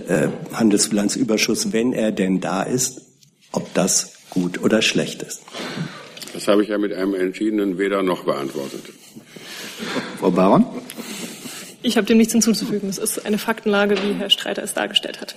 äh, 0.08 0.28
Handelsbilanzüberschuss, 0.52 1.72
wenn 1.72 1.92
er 1.92 2.10
denn 2.10 2.40
da 2.40 2.62
ist, 2.62 3.02
ob 3.52 3.72
das 3.74 4.14
gut 4.30 4.62
oder 4.62 4.82
schlecht 4.82 5.22
ist. 5.22 5.42
Das 6.34 6.48
habe 6.48 6.64
ich 6.64 6.68
ja 6.68 6.78
mit 6.78 6.92
einem 6.92 7.14
entschiedenen 7.14 7.78
Weder 7.78 8.02
noch 8.02 8.24
beantwortet. 8.24 8.82
Frau 10.18 10.30
Baron? 10.32 10.66
Ich 11.82 11.96
habe 11.96 12.06
dem 12.06 12.18
nichts 12.18 12.32
hinzuzufügen. 12.32 12.88
Es 12.88 12.98
ist 12.98 13.24
eine 13.24 13.38
Faktenlage, 13.38 13.96
wie 14.02 14.14
Herr 14.14 14.30
Streiter 14.30 14.62
es 14.62 14.74
dargestellt 14.74 15.20
hat. 15.20 15.36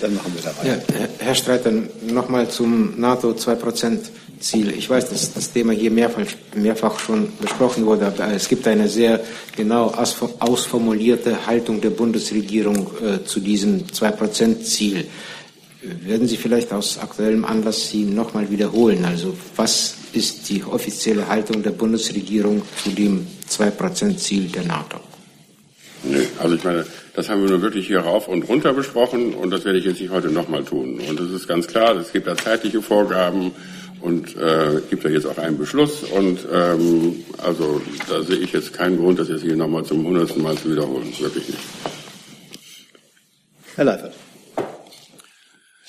Dann 0.00 0.14
machen 0.14 0.34
wir 0.34 0.42
da 0.42 0.56
weiter. 0.58 0.82
Ja, 0.98 1.08
Herr 1.18 1.34
Streiter, 1.34 1.72
nochmal 2.02 2.50
zum 2.50 2.98
NATO 2.98 3.30
2-Prozent-Ziel. 3.30 4.70
Ich 4.76 4.90
weiß, 4.90 5.10
dass 5.10 5.32
das 5.32 5.52
Thema 5.52 5.72
hier 5.72 5.92
mehrfach, 5.92 6.26
mehrfach 6.54 6.98
schon 6.98 7.32
besprochen 7.40 7.86
wurde, 7.86 8.06
aber 8.06 8.32
es 8.32 8.48
gibt 8.48 8.66
eine 8.66 8.88
sehr 8.88 9.20
genau 9.56 9.94
ausformulierte 10.40 11.46
Haltung 11.46 11.80
der 11.80 11.90
Bundesregierung 11.90 12.90
äh, 13.00 13.24
zu 13.24 13.40
diesem 13.40 13.86
2-Prozent-Ziel. 13.86 15.06
Werden 15.80 16.26
Sie 16.26 16.36
vielleicht 16.36 16.72
aus 16.72 16.98
aktuellem 16.98 17.44
Anlass 17.44 17.88
sie 17.88 18.04
nochmal 18.04 18.50
wiederholen? 18.50 19.04
Also 19.04 19.36
was 19.54 19.94
ist 20.12 20.48
die 20.48 20.64
offizielle 20.64 21.28
Haltung 21.28 21.62
der 21.62 21.70
Bundesregierung 21.70 22.62
zu 22.82 22.90
dem 22.90 23.26
2-Prozent-Ziel 23.48 24.48
der 24.48 24.64
NATO? 24.64 24.98
Nee, 26.02 26.26
also 26.40 26.56
ich 26.56 26.64
meine, 26.64 26.84
das 27.14 27.28
haben 27.28 27.42
wir 27.42 27.50
nur 27.50 27.62
wirklich 27.62 27.86
hier 27.86 28.00
rauf 28.00 28.26
und 28.26 28.48
runter 28.48 28.72
besprochen 28.72 29.34
und 29.34 29.50
das 29.50 29.64
werde 29.64 29.78
ich 29.78 29.84
jetzt 29.84 30.00
nicht 30.00 30.10
heute 30.10 30.28
nochmal 30.28 30.64
tun. 30.64 31.00
Und 31.08 31.20
es 31.20 31.30
ist 31.30 31.46
ganz 31.46 31.66
klar, 31.68 31.96
es 31.96 32.12
gibt 32.12 32.26
da 32.26 32.36
zeitliche 32.36 32.82
Vorgaben 32.82 33.52
und 34.00 34.36
äh, 34.36 34.80
gibt 34.90 35.04
da 35.04 35.08
jetzt 35.08 35.26
auch 35.26 35.38
einen 35.38 35.58
Beschluss 35.58 36.02
und 36.02 36.40
ähm, 36.52 37.24
also 37.38 37.80
da 38.08 38.22
sehe 38.22 38.38
ich 38.38 38.52
jetzt 38.52 38.72
keinen 38.72 38.96
Grund, 38.96 39.18
das 39.18 39.28
jetzt 39.28 39.42
hier 39.42 39.56
nochmal 39.56 39.84
zum 39.84 40.04
hundertsten 40.04 40.42
Mal 40.42 40.56
zu 40.56 40.70
wiederholen. 40.70 41.12
Wirklich 41.18 41.48
nicht. 41.48 41.60
Herr 43.76 43.84
Leifert. 43.84 44.14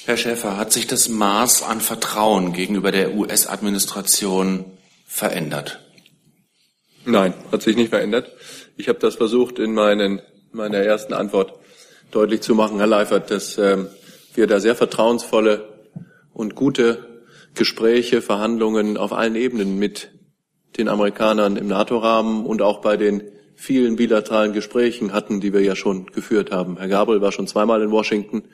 Herr 0.09 0.17
Schäfer, 0.17 0.57
hat 0.57 0.73
sich 0.73 0.87
das 0.87 1.07
Maß 1.07 1.61
an 1.61 1.81
Vertrauen 1.81 2.51
gegenüber 2.51 2.91
der 2.91 3.13
US-Administration 3.13 4.65
verändert? 5.05 5.81
Nein, 7.05 7.35
hat 7.51 7.61
sich 7.61 7.75
nicht 7.75 7.89
verändert. 7.89 8.31
Ich 8.75 8.89
habe 8.89 8.97
das 8.97 9.17
versucht 9.17 9.59
in 9.59 9.75
meinen, 9.75 10.19
meiner 10.51 10.79
ersten 10.79 11.13
Antwort 11.13 11.53
deutlich 12.09 12.41
zu 12.41 12.55
machen, 12.55 12.79
Herr 12.79 12.87
Leifert, 12.87 13.29
dass 13.29 13.59
ähm, 13.59 13.87
wir 14.33 14.47
da 14.47 14.59
sehr 14.59 14.73
vertrauensvolle 14.73 15.69
und 16.33 16.55
gute 16.55 17.21
Gespräche, 17.53 18.23
Verhandlungen 18.23 18.97
auf 18.97 19.13
allen 19.13 19.35
Ebenen 19.35 19.77
mit 19.77 20.09
den 20.79 20.89
Amerikanern 20.89 21.55
im 21.55 21.67
NATO-Rahmen 21.67 22.47
und 22.47 22.63
auch 22.63 22.81
bei 22.81 22.97
den 22.97 23.21
vielen 23.53 23.95
bilateralen 23.95 24.53
Gesprächen 24.53 25.13
hatten, 25.13 25.39
die 25.39 25.53
wir 25.53 25.61
ja 25.61 25.75
schon 25.75 26.07
geführt 26.07 26.49
haben. 26.49 26.77
Herr 26.79 26.87
Gabriel 26.87 27.21
war 27.21 27.31
schon 27.31 27.45
zweimal 27.45 27.83
in 27.83 27.91
Washington. 27.91 28.45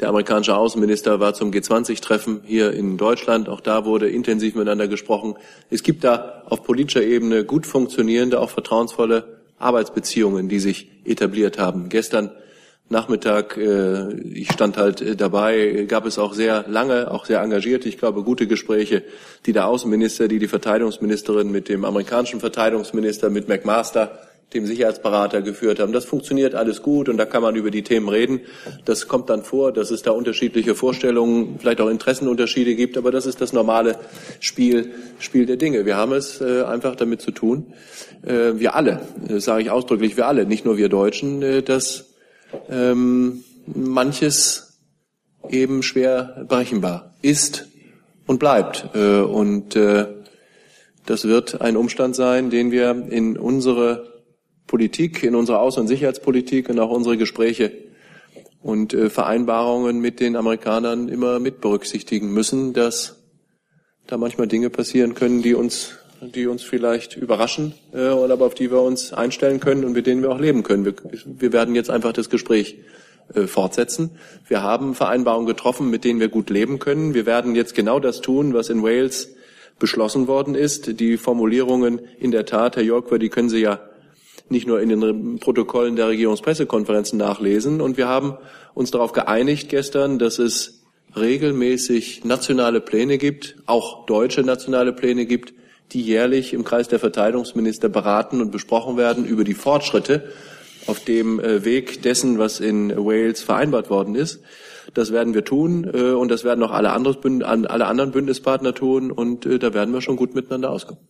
Der 0.00 0.08
amerikanische 0.08 0.56
Außenminister 0.56 1.20
war 1.20 1.34
zum 1.34 1.50
G20-Treffen 1.50 2.40
hier 2.44 2.72
in 2.72 2.96
Deutschland. 2.96 3.50
Auch 3.50 3.60
da 3.60 3.84
wurde 3.84 4.08
intensiv 4.08 4.54
miteinander 4.54 4.88
gesprochen. 4.88 5.34
Es 5.68 5.82
gibt 5.82 6.04
da 6.04 6.42
auf 6.46 6.64
politischer 6.64 7.02
Ebene 7.02 7.44
gut 7.44 7.66
funktionierende, 7.66 8.40
auch 8.40 8.48
vertrauensvolle 8.48 9.24
Arbeitsbeziehungen, 9.58 10.48
die 10.48 10.58
sich 10.58 10.88
etabliert 11.04 11.58
haben. 11.58 11.90
Gestern 11.90 12.30
Nachmittag, 12.88 13.56
äh, 13.56 14.12
ich 14.14 14.50
stand 14.50 14.76
halt 14.76 15.00
äh, 15.00 15.14
dabei, 15.14 15.84
gab 15.86 16.06
es 16.06 16.18
auch 16.18 16.32
sehr 16.32 16.64
lange, 16.66 17.12
auch 17.12 17.24
sehr 17.24 17.40
engagierte, 17.40 17.88
ich 17.88 17.98
glaube, 17.98 18.24
gute 18.24 18.48
Gespräche, 18.48 19.04
die 19.46 19.52
der 19.52 19.68
Außenminister, 19.68 20.26
die 20.26 20.40
die 20.40 20.48
Verteidigungsministerin 20.48 21.52
mit 21.52 21.68
dem 21.68 21.84
amerikanischen 21.84 22.40
Verteidigungsminister, 22.40 23.30
mit 23.30 23.48
McMaster 23.48 24.18
dem 24.54 24.66
Sicherheitsberater 24.66 25.42
geführt 25.42 25.78
haben. 25.78 25.92
Das 25.92 26.04
funktioniert 26.04 26.54
alles 26.54 26.82
gut 26.82 27.08
und 27.08 27.16
da 27.18 27.24
kann 27.24 27.42
man 27.42 27.54
über 27.54 27.70
die 27.70 27.82
Themen 27.82 28.08
reden. 28.08 28.40
Das 28.84 29.06
kommt 29.06 29.30
dann 29.30 29.44
vor, 29.44 29.72
dass 29.72 29.90
es 29.90 30.02
da 30.02 30.10
unterschiedliche 30.10 30.74
Vorstellungen, 30.74 31.58
vielleicht 31.60 31.80
auch 31.80 31.88
Interessenunterschiede 31.88 32.74
gibt, 32.74 32.98
aber 32.98 33.12
das 33.12 33.26
ist 33.26 33.40
das 33.40 33.52
normale 33.52 33.96
Spiel, 34.40 34.92
Spiel 35.20 35.46
der 35.46 35.56
Dinge. 35.56 35.86
Wir 35.86 35.96
haben 35.96 36.12
es 36.12 36.40
äh, 36.40 36.62
einfach 36.62 36.96
damit 36.96 37.20
zu 37.20 37.30
tun, 37.30 37.74
äh, 38.26 38.52
wir 38.54 38.74
alle, 38.74 39.00
äh, 39.28 39.38
sage 39.38 39.62
ich 39.62 39.70
ausdrücklich, 39.70 40.16
wir 40.16 40.26
alle, 40.26 40.46
nicht 40.46 40.64
nur 40.64 40.76
wir 40.76 40.88
Deutschen, 40.88 41.42
äh, 41.42 41.62
dass 41.62 42.06
ähm, 42.68 43.44
manches 43.66 44.78
eben 45.48 45.82
schwer 45.82 46.44
berechenbar 46.48 47.14
ist 47.22 47.68
und 48.26 48.38
bleibt. 48.38 48.88
Äh, 48.94 49.20
und 49.20 49.76
äh, 49.76 50.06
das 51.06 51.24
wird 51.24 51.60
ein 51.60 51.76
Umstand 51.76 52.16
sein, 52.16 52.50
den 52.50 52.70
wir 52.70 52.90
in 53.08 53.36
unsere 53.36 54.09
Politik, 54.70 55.24
in 55.24 55.34
unserer 55.34 55.60
Außen- 55.60 55.80
und 55.80 55.88
Sicherheitspolitik 55.88 56.68
und 56.68 56.78
auch 56.78 56.90
unsere 56.90 57.16
Gespräche 57.16 57.72
und 58.62 58.94
äh, 58.94 59.10
Vereinbarungen 59.10 59.98
mit 59.98 60.20
den 60.20 60.36
Amerikanern 60.36 61.08
immer 61.08 61.40
mit 61.40 61.60
berücksichtigen 61.60 62.32
müssen, 62.32 62.72
dass 62.72 63.16
da 64.06 64.16
manchmal 64.16 64.46
Dinge 64.46 64.70
passieren 64.70 65.14
können, 65.14 65.42
die 65.42 65.54
uns, 65.54 65.98
die 66.20 66.46
uns 66.46 66.62
vielleicht 66.62 67.16
überraschen, 67.16 67.74
äh, 67.92 68.10
oder 68.10 68.34
aber 68.34 68.46
auf 68.46 68.54
die 68.54 68.70
wir 68.70 68.80
uns 68.80 69.12
einstellen 69.12 69.58
können 69.58 69.84
und 69.84 69.92
mit 69.92 70.06
denen 70.06 70.22
wir 70.22 70.30
auch 70.30 70.38
leben 70.38 70.62
können. 70.62 70.84
Wir, 70.84 70.94
wir 71.24 71.52
werden 71.52 71.74
jetzt 71.74 71.90
einfach 71.90 72.12
das 72.12 72.30
Gespräch 72.30 72.78
äh, 73.34 73.48
fortsetzen. 73.48 74.10
Wir 74.46 74.62
haben 74.62 74.94
Vereinbarungen 74.94 75.48
getroffen, 75.48 75.90
mit 75.90 76.04
denen 76.04 76.20
wir 76.20 76.28
gut 76.28 76.48
leben 76.48 76.78
können. 76.78 77.12
Wir 77.12 77.26
werden 77.26 77.56
jetzt 77.56 77.74
genau 77.74 77.98
das 77.98 78.20
tun, 78.20 78.54
was 78.54 78.70
in 78.70 78.84
Wales 78.84 79.34
beschlossen 79.80 80.28
worden 80.28 80.54
ist. 80.54 81.00
Die 81.00 81.16
Formulierungen 81.16 81.98
in 82.20 82.30
der 82.30 82.46
Tat, 82.46 82.76
Herr 82.76 82.84
Jorkwer, 82.84 83.18
die 83.18 83.30
können 83.30 83.48
Sie 83.48 83.58
ja 83.58 83.89
nicht 84.50 84.66
nur 84.66 84.80
in 84.80 84.88
den 84.88 85.38
Protokollen 85.38 85.96
der 85.96 86.08
Regierungspressekonferenzen 86.08 87.18
nachlesen. 87.18 87.80
Und 87.80 87.96
wir 87.96 88.08
haben 88.08 88.36
uns 88.74 88.90
darauf 88.90 89.12
geeinigt 89.12 89.68
gestern, 89.68 90.18
dass 90.18 90.38
es 90.38 90.84
regelmäßig 91.16 92.24
nationale 92.24 92.80
Pläne 92.80 93.18
gibt, 93.18 93.56
auch 93.66 94.06
deutsche 94.06 94.42
nationale 94.42 94.92
Pläne 94.92 95.26
gibt, 95.26 95.54
die 95.92 96.02
jährlich 96.02 96.52
im 96.52 96.64
Kreis 96.64 96.88
der 96.88 96.98
Verteidigungsminister 96.98 97.88
beraten 97.88 98.40
und 98.40 98.50
besprochen 98.52 98.96
werden 98.96 99.24
über 99.24 99.44
die 99.44 99.54
Fortschritte 99.54 100.30
auf 100.86 101.04
dem 101.04 101.40
äh, 101.40 101.64
Weg 101.64 102.02
dessen, 102.02 102.38
was 102.38 102.60
in 102.60 102.90
Wales 102.96 103.42
vereinbart 103.42 103.90
worden 103.90 104.14
ist. 104.14 104.40
Das 104.94 105.12
werden 105.12 105.34
wir 105.34 105.44
tun 105.44 105.88
äh, 105.92 106.12
und 106.12 106.30
das 106.30 106.44
werden 106.44 106.62
auch 106.64 106.70
alle, 106.72 106.92
anderen 106.92 108.10
Bündnispartner 108.12 108.74
tun 108.74 109.10
und 109.10 109.46
äh, 109.46 109.58
da 109.58 109.74
werden 109.74 109.92
wir 109.92 110.00
schon 110.00 110.16
gut 110.16 110.34
miteinander 110.34 110.70
auskommen. 110.70 111.02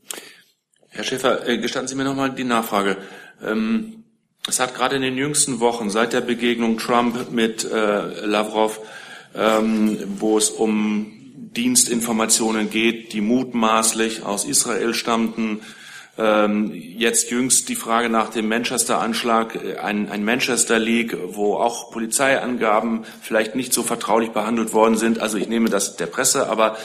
Herr 1.01 1.05
Schäfer, 1.05 1.57
gestatten 1.57 1.89
Sie 1.89 1.95
mir 1.95 2.05
nochmal 2.05 2.31
die 2.33 2.45
Nachfrage. 2.45 2.99
Ähm, 3.43 4.05
es 4.47 4.61
hat 4.61 4.75
gerade 4.75 4.97
in 4.97 5.01
den 5.03 5.17
jüngsten 5.17 5.59
Wochen 5.59 5.89
seit 5.89 6.13
der 6.13 6.21
Begegnung 6.21 6.77
Trump 6.77 7.31
mit 7.31 7.65
äh, 7.65 8.27
Lavrov, 8.27 8.81
ähm, 9.35 9.97
wo 10.19 10.37
es 10.37 10.51
um 10.51 11.11
Dienstinformationen 11.57 12.69
geht, 12.69 13.15
die 13.15 13.23
mutmaßlich 13.23 14.25
aus 14.25 14.45
Israel 14.45 14.93
stammten, 14.93 15.63
ähm, 16.19 16.71
jetzt 16.75 17.31
jüngst 17.31 17.71
die 17.71 17.77
Frage 17.77 18.11
nach 18.11 18.29
dem 18.29 18.47
Manchester-Anschlag, 18.51 19.55
äh, 19.55 19.77
ein, 19.79 20.23
Manchester 20.23 20.79
League, 20.79 21.17
wo 21.29 21.55
auch 21.55 21.91
Polizeiangaben 21.93 23.07
vielleicht 23.23 23.55
nicht 23.55 23.73
so 23.73 23.83
vertraulich 23.83 24.33
behandelt 24.33 24.75
worden 24.75 24.99
sind. 24.99 25.19
Also 25.19 25.39
ich 25.39 25.49
nehme 25.49 25.71
das 25.71 25.97
der 25.97 26.09
Presse, 26.09 26.51
aber 26.51 26.77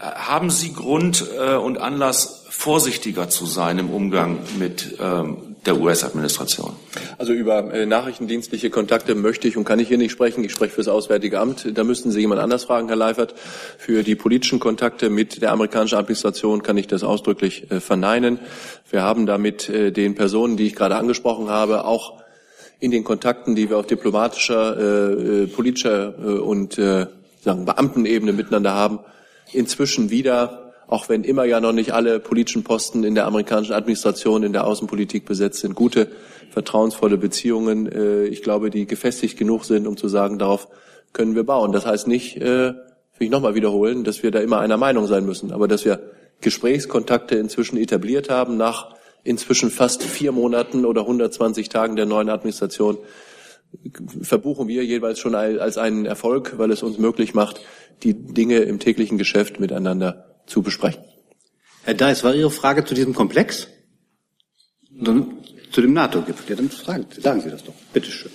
äh, 0.00 0.06
haben 0.06 0.50
Sie 0.50 0.72
Grund 0.72 1.24
äh, 1.38 1.54
und 1.54 1.78
Anlass, 1.78 2.39
vorsichtiger 2.60 3.30
zu 3.30 3.46
sein 3.46 3.78
im 3.78 3.88
Umgang 3.88 4.40
mit 4.58 4.98
ähm, 5.00 5.56
der 5.64 5.80
US-Administration. 5.80 6.74
Also 7.16 7.32
über 7.32 7.72
äh, 7.72 7.86
nachrichtendienstliche 7.86 8.68
Kontakte 8.68 9.14
möchte 9.14 9.48
ich 9.48 9.56
und 9.56 9.64
kann 9.64 9.78
ich 9.78 9.88
hier 9.88 9.96
nicht 9.96 10.12
sprechen. 10.12 10.44
Ich 10.44 10.52
spreche 10.52 10.74
für 10.74 10.82
das 10.82 10.88
Auswärtige 10.88 11.40
Amt. 11.40 11.66
Da 11.72 11.84
müssten 11.84 12.10
Sie 12.10 12.20
jemand 12.20 12.38
anders 12.38 12.64
fragen, 12.64 12.88
Herr 12.88 12.98
Leifert. 12.98 13.34
Für 13.78 14.02
die 14.02 14.14
politischen 14.14 14.60
Kontakte 14.60 15.08
mit 15.08 15.40
der 15.40 15.52
amerikanischen 15.52 15.96
Administration 15.96 16.62
kann 16.62 16.76
ich 16.76 16.86
das 16.86 17.02
ausdrücklich 17.02 17.70
äh, 17.70 17.80
verneinen. 17.80 18.38
Wir 18.90 19.00
haben 19.00 19.24
damit 19.24 19.70
äh, 19.70 19.90
den 19.90 20.14
Personen, 20.14 20.58
die 20.58 20.66
ich 20.66 20.76
gerade 20.76 20.96
angesprochen 20.96 21.48
habe, 21.48 21.86
auch 21.86 22.20
in 22.78 22.90
den 22.90 23.04
Kontakten, 23.04 23.54
die 23.54 23.70
wir 23.70 23.78
auf 23.78 23.86
diplomatischer, 23.86 24.76
äh, 24.76 25.44
äh 25.44 25.46
politischer 25.46 26.12
äh, 26.18 26.38
und 26.38 26.76
äh, 26.76 27.06
sagen 27.42 27.64
Beamtenebene 27.64 28.34
miteinander 28.34 28.74
haben, 28.74 28.98
inzwischen 29.50 30.10
wieder 30.10 30.69
auch 30.90 31.08
wenn 31.08 31.22
immer 31.22 31.44
ja 31.44 31.60
noch 31.60 31.72
nicht 31.72 31.92
alle 31.92 32.18
politischen 32.18 32.64
Posten 32.64 33.04
in 33.04 33.14
der 33.14 33.26
amerikanischen 33.26 33.74
Administration, 33.74 34.42
in 34.42 34.52
der 34.52 34.66
Außenpolitik 34.66 35.24
besetzt 35.24 35.60
sind, 35.60 35.76
gute, 35.76 36.08
vertrauensvolle 36.50 37.16
Beziehungen, 37.16 37.90
äh, 37.90 38.24
ich 38.24 38.42
glaube, 38.42 38.70
die 38.70 38.86
gefestigt 38.86 39.38
genug 39.38 39.64
sind, 39.64 39.86
um 39.86 39.96
zu 39.96 40.08
sagen, 40.08 40.38
darauf 40.38 40.66
können 41.12 41.36
wir 41.36 41.44
bauen. 41.44 41.70
Das 41.70 41.86
heißt 41.86 42.08
nicht, 42.08 42.38
äh, 42.38 42.72
will 42.72 42.74
ich 43.18 43.30
nochmal 43.30 43.54
wiederholen, 43.54 44.02
dass 44.02 44.24
wir 44.24 44.32
da 44.32 44.40
immer 44.40 44.58
einer 44.58 44.78
Meinung 44.78 45.06
sein 45.06 45.24
müssen, 45.24 45.52
aber 45.52 45.68
dass 45.68 45.84
wir 45.84 46.00
Gesprächskontakte 46.40 47.36
inzwischen 47.36 47.76
etabliert 47.76 48.28
haben, 48.28 48.56
nach 48.56 48.96
inzwischen 49.22 49.70
fast 49.70 50.02
vier 50.02 50.32
Monaten 50.32 50.84
oder 50.84 51.02
120 51.02 51.68
Tagen 51.68 51.94
der 51.94 52.06
neuen 52.06 52.30
Administration, 52.30 52.98
verbuchen 54.22 54.66
wir 54.66 54.84
jeweils 54.84 55.20
schon 55.20 55.36
als 55.36 55.78
einen 55.78 56.04
Erfolg, 56.04 56.54
weil 56.56 56.72
es 56.72 56.82
uns 56.82 56.98
möglich 56.98 57.32
macht, 57.32 57.60
die 58.02 58.14
Dinge 58.14 58.58
im 58.58 58.80
täglichen 58.80 59.18
Geschäft 59.18 59.60
miteinander 59.60 60.29
zu 60.46 60.62
besprechen. 60.62 61.02
Herr 61.84 61.94
Deis, 61.94 62.24
war 62.24 62.34
Ihre 62.34 62.50
Frage 62.50 62.84
zu 62.84 62.94
diesem 62.94 63.14
Komplex? 63.14 63.68
Dann 64.90 65.38
zu 65.70 65.80
dem 65.80 65.92
NATO-Gipfel. 65.92 66.50
Ja, 66.50 66.56
dann 66.56 66.70
fragen, 66.70 67.06
sagen 67.18 67.40
Sie 67.40 67.50
das 67.50 67.64
doch. 67.64 67.74
Bitte 67.92 68.10
schön. 68.10 68.32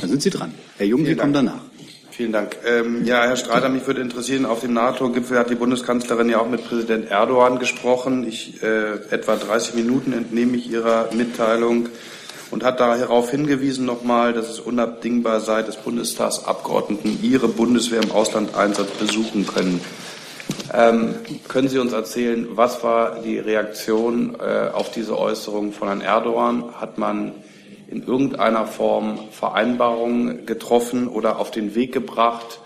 Dann 0.00 0.10
sind 0.10 0.22
Sie 0.22 0.30
dran. 0.30 0.54
Herr 0.76 0.86
Jung, 0.86 1.04
Sie 1.06 1.14
kommen 1.14 1.32
danach. 1.32 1.62
Vielen 2.10 2.32
Dank. 2.32 2.56
Ähm, 2.64 3.04
ja, 3.04 3.24
Herr 3.24 3.36
Streiter, 3.36 3.68
mich 3.68 3.86
würde 3.88 4.00
interessieren, 4.00 4.46
auf 4.46 4.60
dem 4.60 4.72
NATO-Gipfel 4.72 5.36
hat 5.36 5.50
die 5.50 5.56
Bundeskanzlerin 5.56 6.28
ja 6.28 6.38
auch 6.38 6.48
mit 6.48 6.64
Präsident 6.64 7.10
Erdogan 7.10 7.58
gesprochen. 7.58 8.26
Ich, 8.26 8.62
äh, 8.62 8.92
etwa 9.10 9.34
30 9.34 9.74
Minuten 9.74 10.12
entnehme 10.12 10.56
ich 10.56 10.70
Ihrer 10.70 11.12
Mitteilung 11.12 11.88
und 12.52 12.62
hat 12.62 12.78
darauf 12.78 13.32
hingewiesen 13.32 13.84
nochmal, 13.84 14.32
dass 14.32 14.48
es 14.48 14.60
unabdingbar 14.60 15.40
sei, 15.40 15.62
dass 15.62 15.76
Bundestagsabgeordneten 15.76 17.18
ihre 17.20 17.48
Bundeswehr 17.48 18.00
im 18.00 18.12
Auslandeinsatz 18.12 18.92
besuchen 18.92 19.44
können. 19.44 19.80
Ähm, 20.72 21.14
können 21.48 21.68
Sie 21.68 21.78
uns 21.78 21.92
erzählen, 21.92 22.48
was 22.50 22.82
war 22.82 23.20
die 23.20 23.38
Reaktion 23.38 24.36
äh, 24.40 24.70
auf 24.72 24.90
diese 24.90 25.18
Äußerung 25.18 25.72
von 25.72 25.88
Herrn 25.88 26.00
Erdogan? 26.00 26.74
Hat 26.80 26.98
man 26.98 27.32
in 27.88 28.06
irgendeiner 28.06 28.66
Form 28.66 29.20
Vereinbarungen 29.30 30.46
getroffen 30.46 31.08
oder 31.08 31.38
auf 31.38 31.50
den 31.50 31.74
Weg 31.74 31.92
gebracht? 31.92 32.60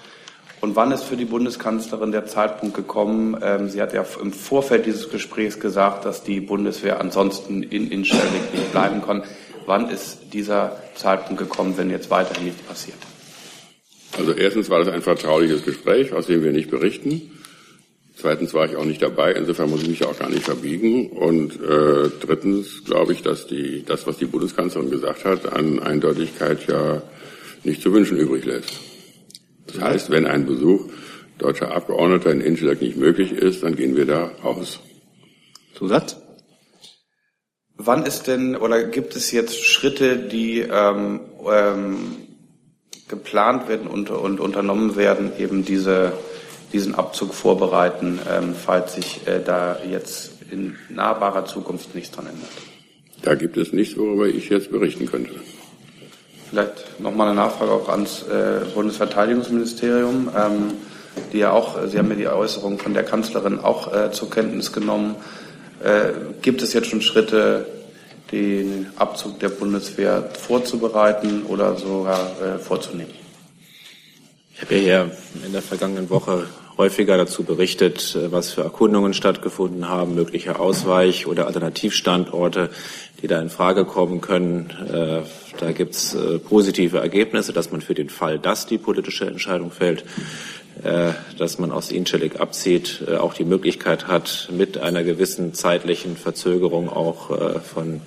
Und 0.60 0.74
wann 0.74 0.90
ist 0.90 1.04
für 1.04 1.16
die 1.16 1.24
Bundeskanzlerin 1.24 2.10
der 2.10 2.26
Zeitpunkt 2.26 2.74
gekommen? 2.74 3.36
Ähm, 3.42 3.68
sie 3.68 3.80
hat 3.80 3.92
ja 3.92 4.04
im 4.20 4.32
Vorfeld 4.32 4.86
dieses 4.86 5.10
Gesprächs 5.10 5.60
gesagt, 5.60 6.04
dass 6.04 6.24
die 6.24 6.40
Bundeswehr 6.40 7.00
ansonsten 7.00 7.62
in 7.62 7.90
Incirlik 7.90 8.52
nicht 8.52 8.72
bleiben 8.72 9.02
kann. 9.04 9.22
Wann 9.66 9.90
ist 9.90 10.32
dieser 10.32 10.76
Zeitpunkt 10.94 11.40
gekommen, 11.40 11.74
wenn 11.76 11.90
jetzt 11.90 12.10
weiterhin 12.10 12.46
nichts 12.46 12.62
passiert? 12.62 12.96
Also 14.16 14.32
erstens 14.32 14.70
war 14.70 14.78
das 14.78 14.88
ein 14.88 15.02
vertrauliches 15.02 15.64
Gespräch, 15.64 16.12
aus 16.12 16.26
dem 16.26 16.42
wir 16.42 16.50
nicht 16.50 16.70
berichten. 16.70 17.37
Zweitens 18.20 18.52
war 18.52 18.66
ich 18.66 18.74
auch 18.74 18.84
nicht 18.84 19.00
dabei, 19.00 19.32
insofern 19.32 19.70
muss 19.70 19.82
ich 19.82 19.88
mich 19.88 20.04
auch 20.04 20.18
gar 20.18 20.28
nicht 20.28 20.42
verbiegen. 20.42 21.10
Und 21.10 21.54
äh, 21.62 22.10
drittens 22.20 22.84
glaube 22.84 23.12
ich, 23.12 23.22
dass 23.22 23.46
die, 23.46 23.84
das, 23.84 24.08
was 24.08 24.18
die 24.18 24.24
Bundeskanzlerin 24.24 24.90
gesagt 24.90 25.24
hat, 25.24 25.52
an 25.52 25.78
Eindeutigkeit 25.78 26.66
ja 26.66 27.00
nicht 27.62 27.80
zu 27.80 27.92
wünschen 27.92 28.18
übrig 28.18 28.44
lässt. 28.44 28.72
Das 29.68 29.80
heißt, 29.80 30.10
wenn 30.10 30.26
ein 30.26 30.46
Besuch 30.46 30.90
deutscher 31.38 31.70
Abgeordneter 31.70 32.32
in 32.32 32.40
Inschlag 32.40 32.82
nicht 32.82 32.96
möglich 32.96 33.30
ist, 33.30 33.62
dann 33.62 33.76
gehen 33.76 33.94
wir 33.94 34.06
da 34.06 34.32
aus. 34.42 34.80
Zusatz? 35.74 36.16
Wann 37.76 38.04
ist 38.04 38.26
denn 38.26 38.56
oder 38.56 38.82
gibt 38.82 39.14
es 39.14 39.30
jetzt 39.30 39.62
Schritte, 39.64 40.16
die 40.16 40.58
ähm, 40.58 41.20
ähm, 41.48 42.16
geplant 43.06 43.68
werden 43.68 43.86
und, 43.86 44.10
und 44.10 44.40
unternommen 44.40 44.96
werden, 44.96 45.30
eben 45.38 45.64
diese 45.64 46.14
diesen 46.72 46.94
Abzug 46.94 47.34
vorbereiten, 47.34 48.18
ähm, 48.30 48.54
falls 48.54 48.94
sich 48.94 49.26
äh, 49.26 49.40
da 49.44 49.78
jetzt 49.88 50.32
in 50.50 50.76
nahbarer 50.88 51.44
Zukunft 51.46 51.94
nichts 51.94 52.10
dran 52.10 52.26
ändert. 52.26 52.50
Da 53.22 53.34
gibt 53.34 53.56
es 53.56 53.72
nichts, 53.72 53.96
worüber 53.96 54.26
ich 54.26 54.48
jetzt 54.48 54.70
berichten 54.70 55.06
könnte. 55.06 55.32
Vielleicht 56.50 57.00
nochmal 57.00 57.28
eine 57.28 57.36
Nachfrage 57.36 57.72
auch 57.72 57.88
ans 57.88 58.22
äh, 58.22 58.60
Bundesverteidigungsministerium, 58.74 60.30
ähm, 60.36 60.72
die 61.32 61.38
ja 61.38 61.50
auch, 61.52 61.76
Sie 61.88 61.98
haben 61.98 62.10
ja 62.10 62.16
die 62.16 62.28
Äußerung 62.28 62.78
von 62.78 62.94
der 62.94 63.02
Kanzlerin 63.02 63.58
auch 63.58 63.92
äh, 63.92 64.12
zur 64.12 64.30
Kenntnis 64.30 64.72
genommen. 64.72 65.16
Äh, 65.82 66.12
gibt 66.40 66.62
es 66.62 66.72
jetzt 66.72 66.88
schon 66.88 67.02
Schritte, 67.02 67.66
den 68.32 68.86
Abzug 68.96 69.38
der 69.40 69.48
Bundeswehr 69.48 70.30
vorzubereiten 70.38 71.44
oder 71.48 71.76
sogar 71.76 72.30
äh, 72.42 72.58
vorzunehmen? 72.58 73.17
Ich 74.60 74.64
habe 74.64 74.74
ja 74.80 75.08
in 75.46 75.52
der 75.52 75.62
vergangenen 75.62 76.10
Woche 76.10 76.48
häufiger 76.76 77.16
dazu 77.16 77.44
berichtet, 77.44 78.16
äh, 78.16 78.32
was 78.32 78.50
für 78.50 78.62
Erkundungen 78.62 79.14
stattgefunden 79.14 79.88
haben, 79.88 80.16
mögliche 80.16 80.58
Ausweich- 80.58 81.28
oder 81.28 81.46
Alternativstandorte, 81.46 82.68
die 83.22 83.28
da 83.28 83.40
in 83.40 83.50
Frage 83.50 83.84
kommen 83.84 84.20
können. 84.20 84.70
Äh, 84.92 85.20
da 85.60 85.70
gibt 85.70 85.94
es 85.94 86.12
äh, 86.14 86.40
positive 86.40 86.98
Ergebnisse, 86.98 87.52
dass 87.52 87.70
man 87.70 87.82
für 87.82 87.94
den 87.94 88.10
Fall, 88.10 88.40
dass 88.40 88.66
die 88.66 88.78
politische 88.78 89.26
Entscheidung 89.26 89.70
fällt, 89.70 90.04
dass 91.36 91.58
man 91.58 91.72
aus 91.72 91.90
Incelik 91.90 92.38
abzieht, 92.38 93.02
auch 93.18 93.34
die 93.34 93.44
Möglichkeit 93.44 94.06
hat, 94.06 94.48
mit 94.56 94.78
einer 94.78 95.02
gewissen 95.02 95.52
zeitlichen 95.52 96.16
Verzögerung 96.16 96.88
auch 96.88 97.36
von 97.64 98.00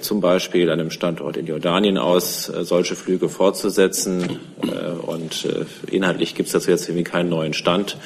zum 0.00 0.20
Beispiel 0.20 0.70
an 0.70 0.80
einem 0.80 0.90
Standort 0.90 1.36
in 1.36 1.46
Jordanien 1.46 1.98
aus 1.98 2.48
äh, 2.48 2.64
solche 2.64 2.96
Flüge 2.96 3.28
fortzusetzen. 3.28 4.38
Äh, 4.62 4.90
und 5.06 5.46
inhaltlich 5.90 6.34
gibt 6.34 6.48
es 6.48 6.52
dazu 6.52 6.70
jetzt 6.70 6.88
irgendwie 6.88 7.04
keinen 7.04 7.28
neuen 7.28 7.52
Stand. 7.52 7.96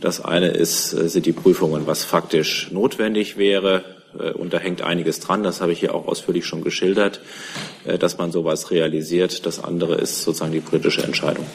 Das 0.00 0.24
eine 0.24 0.48
ist, 0.48 0.90
sind 0.90 1.26
die 1.26 1.32
Prüfungen, 1.32 1.86
was 1.86 2.04
faktisch 2.04 2.70
notwendig 2.70 3.38
wäre. 3.38 3.84
Und 4.34 4.52
da 4.52 4.58
hängt 4.58 4.82
einiges 4.82 5.20
dran, 5.20 5.42
das 5.42 5.60
habe 5.60 5.72
ich 5.72 5.80
hier 5.80 5.94
auch 5.94 6.06
ausführlich 6.06 6.46
schon 6.46 6.62
geschildert, 6.62 7.20
dass 7.98 8.16
man 8.18 8.30
sowas 8.30 8.70
realisiert. 8.70 9.44
Das 9.46 9.62
andere 9.62 9.96
ist 9.96 10.22
sozusagen 10.22 10.52
die 10.52 10.60
politische 10.60 11.02
Entscheidung. 11.02 11.46